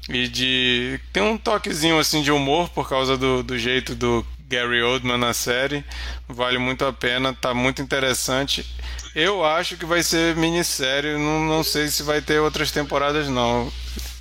e 0.08 0.26
de 0.26 0.98
tem 1.12 1.22
um 1.22 1.38
toquezinho 1.38 1.96
assim 1.96 2.22
de 2.22 2.32
humor 2.32 2.68
por 2.70 2.88
causa 2.88 3.16
do, 3.16 3.44
do 3.44 3.56
jeito 3.56 3.94
do 3.94 4.26
Gary 4.48 4.82
Oldman 4.82 5.18
na 5.18 5.34
série. 5.34 5.84
Vale 6.26 6.58
muito 6.58 6.84
a 6.84 6.92
pena, 6.92 7.34
tá 7.34 7.52
muito 7.52 7.82
interessante. 7.82 8.66
Eu 9.14 9.44
acho 9.44 9.76
que 9.76 9.84
vai 9.84 10.02
ser 10.02 10.34
minissérie, 10.36 11.16
não, 11.18 11.44
não 11.44 11.62
sei 11.62 11.88
se 11.88 12.02
vai 12.02 12.20
ter 12.20 12.40
outras 12.40 12.70
temporadas 12.70 13.28
não. 13.28 13.70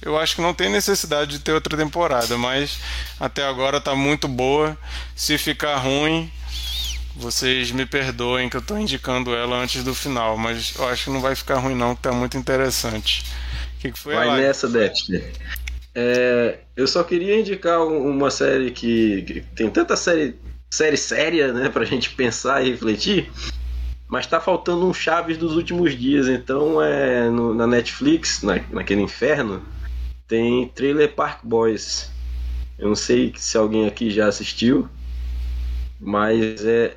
Eu 0.01 0.17
acho 0.17 0.35
que 0.35 0.41
não 0.41 0.53
tem 0.53 0.69
necessidade 0.69 1.31
de 1.31 1.39
ter 1.39 1.53
outra 1.53 1.75
temporada, 1.75 2.37
mas 2.37 2.77
até 3.19 3.45
agora 3.45 3.81
tá 3.81 3.95
muito 3.95 4.27
boa. 4.27 4.77
Se 5.15 5.37
ficar 5.37 5.77
ruim, 5.77 6.31
vocês 7.15 7.71
me 7.71 7.85
perdoem 7.85 8.49
que 8.49 8.55
eu 8.55 8.61
estou 8.61 8.77
indicando 8.77 9.33
ela 9.33 9.57
antes 9.57 9.83
do 9.83 9.95
final, 9.95 10.37
mas 10.37 10.73
eu 10.77 10.87
acho 10.87 11.05
que 11.05 11.09
não 11.09 11.21
vai 11.21 11.35
ficar 11.35 11.57
ruim 11.57 11.75
não, 11.75 11.95
que 11.95 12.01
tá 12.01 12.11
muito 12.11 12.37
interessante. 12.37 13.25
O 13.75 13.79
que, 13.79 13.91
que 13.91 13.99
foi 13.99 14.15
Vai 14.15 14.41
nessa, 14.41 14.67
Dexter. 14.67 15.31
É, 15.99 16.59
eu 16.75 16.85
só 16.85 17.03
queria 17.03 17.39
indicar 17.39 17.83
uma 17.83 18.29
série 18.29 18.69
que, 18.69 19.23
que, 19.23 19.41
tem 19.55 19.67
tanta 19.67 19.95
série, 19.95 20.35
série 20.69 20.95
séria, 20.95 21.51
né, 21.51 21.69
pra 21.69 21.85
gente 21.85 22.11
pensar 22.11 22.63
e 22.63 22.69
refletir, 22.69 23.31
mas 24.07 24.27
tá 24.27 24.39
faltando 24.39 24.87
um 24.87 24.93
Chaves 24.93 25.39
dos 25.39 25.55
últimos 25.55 25.97
dias, 25.97 26.27
então 26.27 26.79
é 26.79 27.31
no, 27.31 27.51
na 27.51 27.65
Netflix, 27.65 28.43
na, 28.43 28.59
naquele 28.69 29.01
inferno, 29.01 29.63
tem 30.27 30.67
Trailer 30.67 31.15
Park 31.15 31.39
Boys. 31.43 32.11
Eu 32.77 32.89
não 32.89 32.95
sei 32.95 33.33
se 33.35 33.57
alguém 33.57 33.87
aqui 33.87 34.11
já 34.11 34.27
assistiu, 34.27 34.87
mas 35.99 36.63
é. 36.63 36.95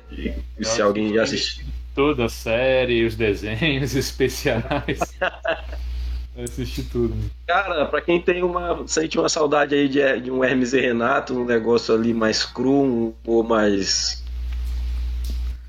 Se 0.61 0.79
alguém 0.79 1.11
já 1.11 1.23
assistiu. 1.23 1.65
Toda 1.95 2.25
a 2.25 2.29
série, 2.29 3.03
os 3.03 3.15
desenhos 3.15 3.95
especiais. 3.97 4.99
Assisti 6.37 6.83
tudo. 6.83 7.15
Cara, 7.45 7.85
pra 7.85 8.01
quem 8.01 8.21
tem 8.21 8.41
uma. 8.41 8.87
Sente 8.87 9.19
uma 9.19 9.27
saudade 9.27 9.75
aí 9.75 9.89
de, 9.89 10.21
de 10.21 10.31
um 10.31 10.43
Hermes 10.43 10.73
e 10.73 10.79
Renato, 10.79 11.37
um 11.37 11.45
negócio 11.45 11.93
ali 11.93 12.13
mais 12.13 12.45
cru, 12.45 13.13
ou 13.25 13.43
mais 13.43 14.23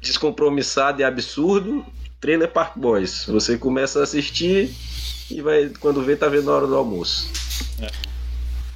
descompromissado 0.00 1.00
e 1.00 1.04
absurdo, 1.04 1.84
Trailer 2.20 2.50
Park 2.50 2.76
Boys. 2.76 3.24
Você 3.26 3.58
começa 3.58 4.00
a 4.00 4.02
assistir 4.04 4.74
e 5.30 5.40
vai, 5.40 5.70
quando 5.80 6.02
vê, 6.02 6.16
tá 6.16 6.28
vendo 6.28 6.50
a 6.50 6.56
hora 6.56 6.66
do 6.66 6.76
almoço. 6.76 7.30
É. 7.80 7.90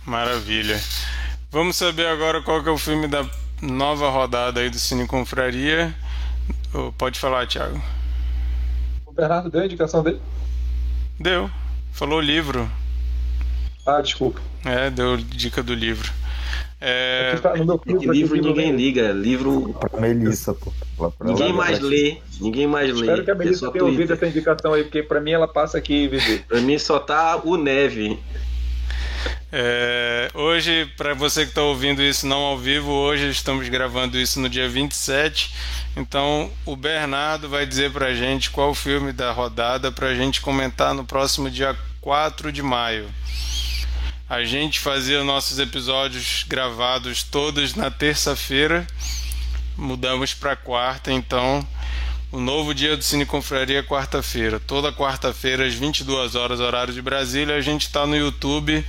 Maravilha. 0.04 0.80
Vamos 1.50 1.76
saber 1.76 2.06
agora 2.06 2.42
qual 2.42 2.62
que 2.62 2.68
é 2.68 2.72
o 2.72 2.78
filme 2.78 3.08
da 3.08 3.28
nova 3.62 4.10
rodada 4.10 4.60
aí 4.60 4.70
do 4.70 4.78
Cine 4.78 5.06
Confraria. 5.06 5.94
Pode 6.98 7.18
falar, 7.18 7.46
Thiago. 7.46 7.80
O 9.06 9.12
Bernardo 9.12 9.50
deu 9.50 9.62
a 9.62 9.64
indicação 9.64 10.02
dele? 10.02 10.20
Deu. 11.18 11.50
Falou 11.96 12.20
livro. 12.20 12.70
Ah, 13.86 14.02
desculpa. 14.02 14.38
É, 14.66 14.90
deu 14.90 15.16
dica 15.16 15.62
do 15.62 15.72
livro. 15.72 16.12
É... 16.78 17.36
Tá 17.36 17.54
livro 17.54 18.36
ninguém 18.36 18.76
liga. 18.76 19.12
Livro. 19.12 19.74
Pra 19.80 19.98
Melissa, 19.98 20.52
pô. 20.52 20.70
Pra 20.98 21.26
ninguém 21.26 21.54
mais 21.54 21.80
lê. 21.80 22.18
Ninguém 22.38 22.66
mais 22.66 22.92
lê. 22.92 23.00
Espero 23.06 23.24
que 23.24 23.30
a 23.30 23.34
Melissa 23.34 23.70
tenha 23.70 23.84
ouvido 23.86 24.12
essa 24.12 24.26
indicação 24.26 24.74
aí, 24.74 24.82
porque 24.82 25.02
pra 25.02 25.22
mim 25.22 25.30
ela 25.30 25.48
passa 25.48 25.78
aqui, 25.78 26.06
Vivi. 26.06 26.40
pra 26.40 26.60
mim 26.60 26.78
só 26.78 26.98
tá 26.98 27.40
o 27.42 27.56
Neve. 27.56 28.18
É, 29.58 30.30
hoje, 30.34 30.84
para 30.98 31.14
você 31.14 31.44
que 31.44 31.48
está 31.48 31.62
ouvindo 31.62 32.02
isso 32.02 32.26
não 32.26 32.40
ao 32.40 32.58
vivo, 32.58 32.90
hoje 32.90 33.30
estamos 33.30 33.66
gravando 33.70 34.20
isso 34.20 34.38
no 34.38 34.50
dia 34.50 34.68
27. 34.68 35.50
Então, 35.96 36.52
o 36.66 36.76
Bernardo 36.76 37.48
vai 37.48 37.64
dizer 37.64 37.90
para 37.90 38.08
a 38.08 38.14
gente 38.14 38.50
qual 38.50 38.72
o 38.72 38.74
filme 38.74 39.14
da 39.14 39.32
rodada 39.32 39.90
para 39.90 40.08
a 40.08 40.14
gente 40.14 40.42
comentar 40.42 40.92
no 40.92 41.06
próximo 41.06 41.50
dia 41.50 41.74
4 42.02 42.52
de 42.52 42.62
maio. 42.62 43.08
A 44.28 44.44
gente 44.44 44.78
fazia 44.78 45.24
nossos 45.24 45.58
episódios 45.58 46.44
gravados 46.46 47.22
todos 47.22 47.74
na 47.74 47.90
terça-feira, 47.90 48.86
mudamos 49.74 50.34
para 50.34 50.54
quarta, 50.54 51.10
então 51.10 51.66
o 52.30 52.38
novo 52.38 52.74
dia 52.74 52.94
do 52.94 53.02
Cine 53.02 53.24
Confraria 53.24 53.78
é 53.78 53.82
quarta-feira. 53.82 54.60
Toda 54.60 54.92
quarta-feira, 54.92 55.64
às 55.64 55.72
22 55.72 56.34
horas, 56.34 56.60
horário 56.60 56.92
de 56.92 57.00
Brasília, 57.00 57.56
a 57.56 57.62
gente 57.62 57.86
está 57.86 58.06
no 58.06 58.14
YouTube 58.14 58.84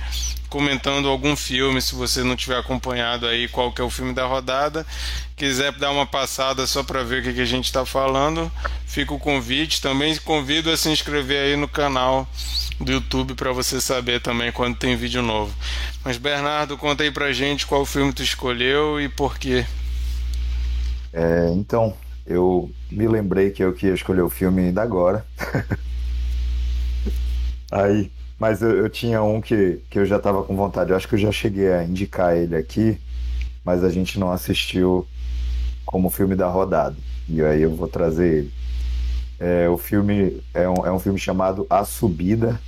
comentando 0.48 1.08
algum 1.08 1.36
filme, 1.36 1.80
se 1.80 1.94
você 1.94 2.22
não 2.22 2.34
tiver 2.36 2.58
acompanhado 2.58 3.26
aí 3.26 3.48
qual 3.48 3.72
que 3.72 3.80
é 3.80 3.84
o 3.84 3.90
filme 3.90 4.12
da 4.12 4.26
rodada, 4.26 4.86
quiser 5.36 5.72
dar 5.72 5.90
uma 5.90 6.06
passada 6.06 6.66
só 6.66 6.82
para 6.82 7.02
ver 7.02 7.20
o 7.20 7.22
que, 7.24 7.34
que 7.34 7.40
a 7.40 7.46
gente 7.46 7.66
está 7.66 7.84
falando, 7.84 8.50
fica 8.86 9.12
o 9.14 9.18
convite. 9.18 9.80
Também 9.80 10.16
convido 10.16 10.70
a 10.70 10.76
se 10.76 10.88
inscrever 10.88 11.44
aí 11.44 11.56
no 11.56 11.68
canal 11.68 12.28
do 12.80 12.92
YouTube 12.92 13.34
para 13.34 13.52
você 13.52 13.80
saber 13.80 14.20
também 14.20 14.50
quando 14.52 14.76
tem 14.76 14.96
vídeo 14.96 15.22
novo. 15.22 15.54
Mas 16.04 16.16
Bernardo, 16.16 16.76
conta 16.76 17.02
aí 17.02 17.10
pra 17.10 17.32
gente 17.32 17.66
qual 17.66 17.84
filme 17.84 18.12
tu 18.12 18.22
escolheu 18.22 19.00
e 19.00 19.08
por 19.08 19.38
quê. 19.38 19.66
É, 21.12 21.50
então, 21.52 21.94
eu 22.26 22.70
me 22.90 23.06
lembrei 23.08 23.50
que 23.50 23.62
eu 23.62 23.72
que 23.72 23.86
ia 23.86 23.94
escolher 23.94 24.22
o 24.22 24.30
filme 24.30 24.62
ainda 24.62 24.82
agora. 24.82 25.26
aí 27.70 28.10
mas 28.38 28.62
eu, 28.62 28.70
eu, 28.70 28.88
tinha 28.88 29.22
um 29.22 29.40
que, 29.40 29.82
que 29.90 29.98
eu 29.98 30.06
já 30.06 30.16
estava 30.16 30.42
com 30.44 30.54
vontade. 30.54 30.90
Eu 30.90 30.96
acho 30.96 31.08
que 31.08 31.14
eu 31.14 31.18
já 31.18 31.32
cheguei 31.32 31.72
a 31.72 31.82
indicar 31.82 32.36
ele 32.36 32.54
aqui, 32.56 32.98
mas 33.64 33.82
a 33.82 33.90
gente 33.90 34.18
não 34.18 34.30
assistiu 34.30 35.06
como 35.84 36.08
filme 36.08 36.36
da 36.36 36.48
rodada. 36.48 36.96
E 37.28 37.42
aí 37.42 37.62
eu 37.62 37.74
vou 37.74 37.88
trazer 37.88 38.38
ele. 38.38 38.52
É, 39.40 39.68
o 39.68 39.76
filme 39.76 40.40
é 40.54 40.68
um, 40.68 40.86
é 40.86 40.92
um 40.92 40.98
filme 40.98 41.18
chamado 41.18 41.66
A 41.68 41.84
Subida. 41.84 42.60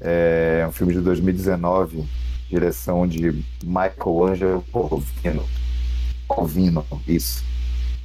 É 0.00 0.66
um 0.68 0.72
filme 0.72 0.92
de 0.92 1.00
2019, 1.00 2.04
direção 2.50 3.06
de 3.06 3.44
Michael 3.62 4.24
Angelo 4.26 4.64
Corvino. 4.72 5.44
Corvino, 6.26 6.84
isso. 7.06 7.44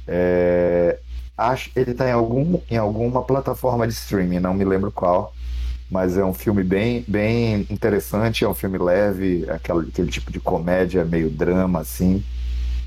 É, 0.06 0.98
acho 1.36 1.70
ele 1.74 1.90
está 1.90 2.08
em, 2.08 2.12
algum, 2.12 2.58
em 2.70 2.76
alguma 2.76 3.22
plataforma 3.22 3.86
de 3.86 3.92
streaming, 3.92 4.40
não 4.40 4.54
me 4.54 4.64
lembro 4.64 4.90
qual 4.90 5.34
mas 5.90 6.16
é 6.16 6.24
um 6.24 6.32
filme 6.32 6.62
bem, 6.62 7.04
bem 7.08 7.66
interessante, 7.68 8.44
é 8.44 8.48
um 8.48 8.54
filme 8.54 8.78
leve, 8.78 9.44
aquele, 9.50 9.88
aquele 9.88 10.08
tipo 10.08 10.30
de 10.30 10.38
comédia 10.38 11.04
meio 11.04 11.28
drama, 11.28 11.80
assim, 11.80 12.22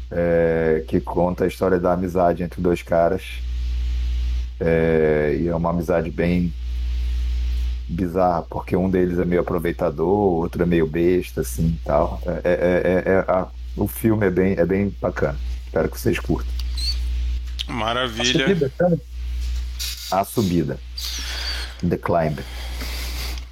é, 0.10 0.86
que 0.88 1.02
conta 1.02 1.44
a 1.44 1.48
história 1.48 1.78
da 1.80 1.94
amizade 1.94 2.44
entre 2.44 2.62
dois 2.62 2.82
caras. 2.82 3.24
É, 4.60 5.38
e 5.38 5.48
é 5.50 5.56
uma 5.56 5.72
amizade 5.72 6.10
bem 6.10 6.54
bizarra, 7.90 8.44
porque 8.44 8.76
um 8.78 8.90
deles 8.90 9.20
é 9.20 9.26
meio 9.26 9.42
aproveitador, 9.42 10.08
o 10.08 10.36
outro 10.38 10.64
é 10.64 10.66
meio 10.66 10.88
besta, 10.88 11.42
assim 11.42 11.78
tal. 11.84 12.22
É, 12.26 12.32
é, 12.44 13.12
é, 13.12 13.12
é 13.12 13.20
a, 13.28 13.48
o 13.76 13.86
filme 13.86 14.26
é 14.28 14.30
bem, 14.30 14.56
é 14.58 14.66
bem 14.66 14.96
bacana. 15.02 15.38
Espero 15.66 15.90
que 15.90 16.00
vocês 16.00 16.20
curtam. 16.20 16.54
Maravilha. 17.68 18.46
A 18.46 18.50
subida, 18.50 18.72
a 20.12 20.24
subida. 20.24 20.80
The 21.90 21.98
Climb. 21.98 22.40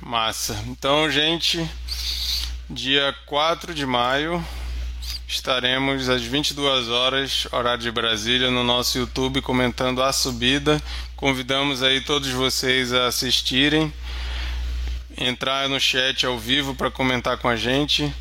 Massa. 0.01 0.59
Então, 0.67 1.09
gente, 1.11 1.63
dia 2.69 3.15
4 3.27 3.73
de 3.73 3.85
maio, 3.85 4.43
estaremos 5.27 6.09
às 6.09 6.23
22 6.23 6.89
horas, 6.89 7.47
horário 7.51 7.83
de 7.83 7.91
Brasília, 7.91 8.49
no 8.49 8.63
nosso 8.63 8.97
YouTube 8.97 9.41
comentando 9.41 10.01
a 10.01 10.11
subida. 10.11 10.81
Convidamos 11.15 11.83
aí 11.83 12.01
todos 12.01 12.29
vocês 12.29 12.91
a 12.91 13.07
assistirem, 13.07 13.93
entrar 15.15 15.69
no 15.69 15.79
chat 15.79 16.25
ao 16.25 16.37
vivo 16.37 16.73
para 16.73 16.89
comentar 16.89 17.37
com 17.37 17.47
a 17.47 17.55
gente. 17.55 18.11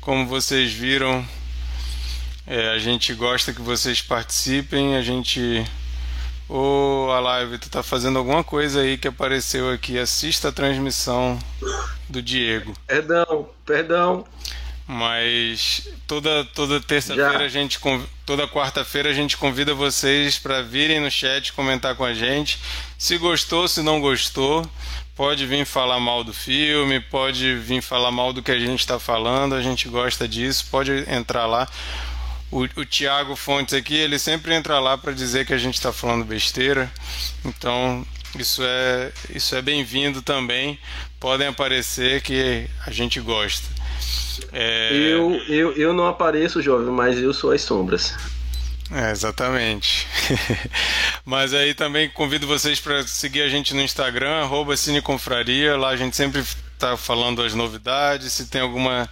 Como 0.00 0.26
vocês 0.26 0.72
viram, 0.72 1.26
é, 2.46 2.68
a 2.70 2.78
gente 2.78 3.12
gosta 3.14 3.52
que 3.52 3.60
vocês 3.60 4.00
participem, 4.00 4.94
a 4.94 5.02
gente 5.02 5.66
Ô, 6.48 7.10
a 7.10 7.18
live, 7.18 7.58
tu 7.58 7.68
tá 7.68 7.82
fazendo 7.82 8.18
alguma 8.18 8.44
coisa 8.44 8.80
aí 8.80 8.96
que 8.96 9.08
apareceu 9.08 9.70
aqui. 9.72 9.98
Assista 9.98 10.48
a 10.48 10.52
transmissão 10.52 11.38
do 12.08 12.22
Diego. 12.22 12.72
Perdão, 12.86 13.48
perdão. 13.64 14.24
Mas 14.86 15.88
toda 16.06 16.44
toda 16.44 16.80
terça-feira 16.80 17.44
a 17.44 17.48
gente 17.48 17.80
toda 18.24 18.46
quarta-feira 18.46 19.10
a 19.10 19.12
gente 19.12 19.36
convida 19.36 19.74
vocês 19.74 20.38
para 20.38 20.62
virem 20.62 21.00
no 21.00 21.10
chat 21.10 21.52
comentar 21.52 21.96
com 21.96 22.04
a 22.04 22.14
gente. 22.14 22.60
Se 22.96 23.18
gostou, 23.18 23.66
se 23.66 23.82
não 23.82 24.00
gostou, 24.00 24.64
pode 25.16 25.44
vir 25.44 25.66
falar 25.66 25.98
mal 25.98 26.22
do 26.22 26.32
filme, 26.32 27.00
pode 27.00 27.56
vir 27.56 27.82
falar 27.82 28.12
mal 28.12 28.32
do 28.32 28.44
que 28.44 28.52
a 28.52 28.58
gente 28.60 28.78
está 28.78 29.00
falando. 29.00 29.56
A 29.56 29.62
gente 29.62 29.88
gosta 29.88 30.28
disso. 30.28 30.66
Pode 30.70 30.92
entrar 31.10 31.46
lá 31.46 31.68
o, 32.50 32.62
o 32.62 32.84
Tiago 32.84 33.34
Fontes 33.34 33.74
aqui, 33.74 33.94
ele 33.94 34.18
sempre 34.18 34.54
entra 34.54 34.78
lá 34.78 34.96
para 34.96 35.12
dizer 35.12 35.46
que 35.46 35.52
a 35.52 35.58
gente 35.58 35.74
está 35.74 35.92
falando 35.92 36.24
besteira. 36.24 36.90
Então, 37.44 38.06
isso 38.38 38.62
é, 38.64 39.12
isso 39.34 39.54
é 39.54 39.62
bem-vindo 39.62 40.22
também. 40.22 40.78
Podem 41.18 41.46
aparecer 41.46 42.20
que 42.22 42.66
a 42.86 42.90
gente 42.90 43.20
gosta. 43.20 43.66
É... 44.52 44.90
Eu, 44.92 45.32
eu, 45.48 45.72
eu 45.72 45.92
não 45.92 46.06
apareço, 46.06 46.62
jovem, 46.62 46.92
mas 46.92 47.18
eu 47.18 47.32
sou 47.32 47.52
as 47.52 47.62
sombras. 47.62 48.14
É, 48.90 49.10
exatamente. 49.10 50.06
mas 51.24 51.52
aí 51.52 51.74
também 51.74 52.08
convido 52.08 52.46
vocês 52.46 52.78
para 52.78 53.04
seguir 53.06 53.42
a 53.42 53.48
gente 53.48 53.74
no 53.74 53.80
Instagram, 53.80 54.42
arroba 54.42 54.76
Cineconfraria. 54.76 55.76
Lá 55.76 55.88
a 55.88 55.96
gente 55.96 56.14
sempre 56.14 56.40
está 56.40 56.96
falando 56.96 57.42
as 57.42 57.54
novidades. 57.54 58.32
Se 58.32 58.46
tem 58.46 58.60
alguma 58.60 59.08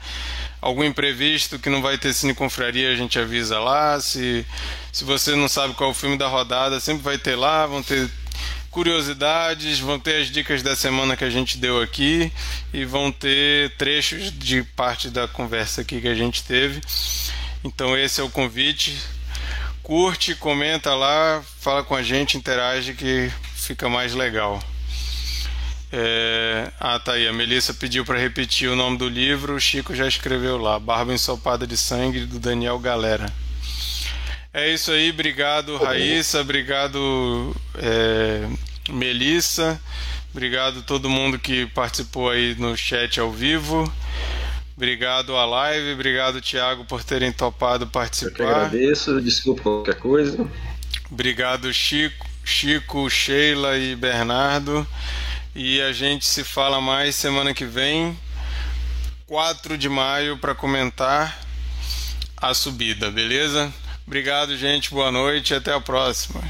algum 0.65 0.83
imprevisto 0.83 1.59
que 1.59 1.69
não 1.69 1.83
vai 1.83 1.99
ter 1.99 2.15
Cine 2.15 2.35
Confraria, 2.35 2.91
a 2.91 2.97
gente 2.97 3.19
avisa 3.19 3.61
lá. 3.61 4.01
Se, 4.01 4.47
se 4.91 5.05
você 5.05 5.37
não 5.37 5.47
sabe 5.47 5.75
qual 5.75 5.91
é 5.91 5.93
o 5.93 5.95
filme 5.95 6.17
da 6.17 6.27
rodada, 6.27 6.81
sempre 6.81 7.03
vai 7.03 7.19
ter 7.19 7.37
lá, 7.37 7.67
vão 7.67 7.83
ter 7.83 8.11
curiosidades, 8.71 9.79
vão 9.79 10.01
ter 10.01 10.23
as 10.23 10.29
dicas 10.29 10.63
da 10.63 10.75
semana 10.75 11.19
que 11.19 11.25
a 11.25 11.29
gente 11.29 11.59
deu 11.59 11.83
aqui 11.83 12.33
e 12.73 12.83
vão 12.87 13.13
ter 13.13 13.77
trechos 13.77 14.33
de 14.33 14.63
parte 14.63 15.11
da 15.11 15.29
conversa 15.29 15.83
aqui 15.83 16.01
que 16.01 16.09
a 16.09 16.15
gente 16.15 16.43
teve. 16.43 16.81
Então 17.63 17.95
esse 17.97 18.23
é 18.23 18.25
o 18.25 18.31
convite. 18.31 18.97
Curte, 19.83 20.35
comenta 20.35 20.95
lá, 20.95 21.45
fala 21.61 21.85
com 21.85 21.95
a 21.95 22.03
gente, 22.03 22.39
interage 22.39 22.95
que 22.95 23.31
fica 23.55 23.87
mais 23.87 24.15
legal. 24.15 24.63
É... 25.93 26.71
Ah, 26.81 26.99
tá 26.99 27.13
aí. 27.13 27.27
A 27.29 27.33
Melissa 27.33 27.73
pediu 27.75 28.05
para 28.05 28.19
repetir 28.19 28.69
o 28.69 28.77
nome 28.77 28.99
do 28.99 29.09
livro. 29.09 29.55
O 29.55 29.61
Chico 29.61 29.95
já 29.95 30.07
escreveu 30.07 30.59
lá. 30.59 30.79
Barba 30.79 31.13
Ensopada 31.13 31.67
de 31.67 31.77
Sangue, 31.77 32.27
do 32.27 32.39
Daniel 32.39 32.79
Galera. 32.79 33.33
É 34.53 34.73
isso 34.73 34.91
aí. 34.91 35.11
Obrigado, 35.11 35.77
Raíssa. 35.77 36.41
Obrigado, 36.41 37.55
é... 37.77 38.49
Melissa. 38.89 39.81
Obrigado 40.33 40.83
todo 40.83 41.09
mundo 41.09 41.39
que 41.39 41.67
participou 41.67 42.29
aí 42.29 42.57
no 42.59 42.77
chat 42.77 43.21
ao 43.21 43.31
vivo. 43.31 43.91
Obrigado 44.77 45.37
a 45.37 45.47
live, 45.47 45.93
obrigado 45.93 46.41
Thiago 46.41 46.85
por 46.85 47.05
terem 47.05 47.31
topado 47.31 47.87
participar. 47.87 48.43
Eu 48.43 48.49
agradeço, 48.49 49.21
desculpa 49.21 49.63
qualquer 49.63 49.95
coisa. 49.95 50.45
Obrigado 51.09 51.73
Chico, 51.73 52.27
Chico, 52.45 53.09
Sheila 53.09 53.79
e 53.79 53.95
Bernardo. 53.95 54.85
E 55.57 55.81
a 55.81 55.93
gente 55.93 56.25
se 56.25 56.43
fala 56.43 56.81
mais 56.81 57.15
semana 57.15 57.55
que 57.55 57.65
vem, 57.65 58.19
4 59.29 59.79
de 59.79 59.89
maio, 59.89 60.37
para 60.37 60.53
comentar 60.53 61.41
a 62.37 62.53
subida, 62.53 63.09
beleza? 63.09 63.73
Obrigado, 64.05 64.57
gente. 64.57 64.91
Boa 64.91 65.13
noite 65.13 65.55
até 65.55 65.73
a 65.73 65.81
próxima. 65.81 66.43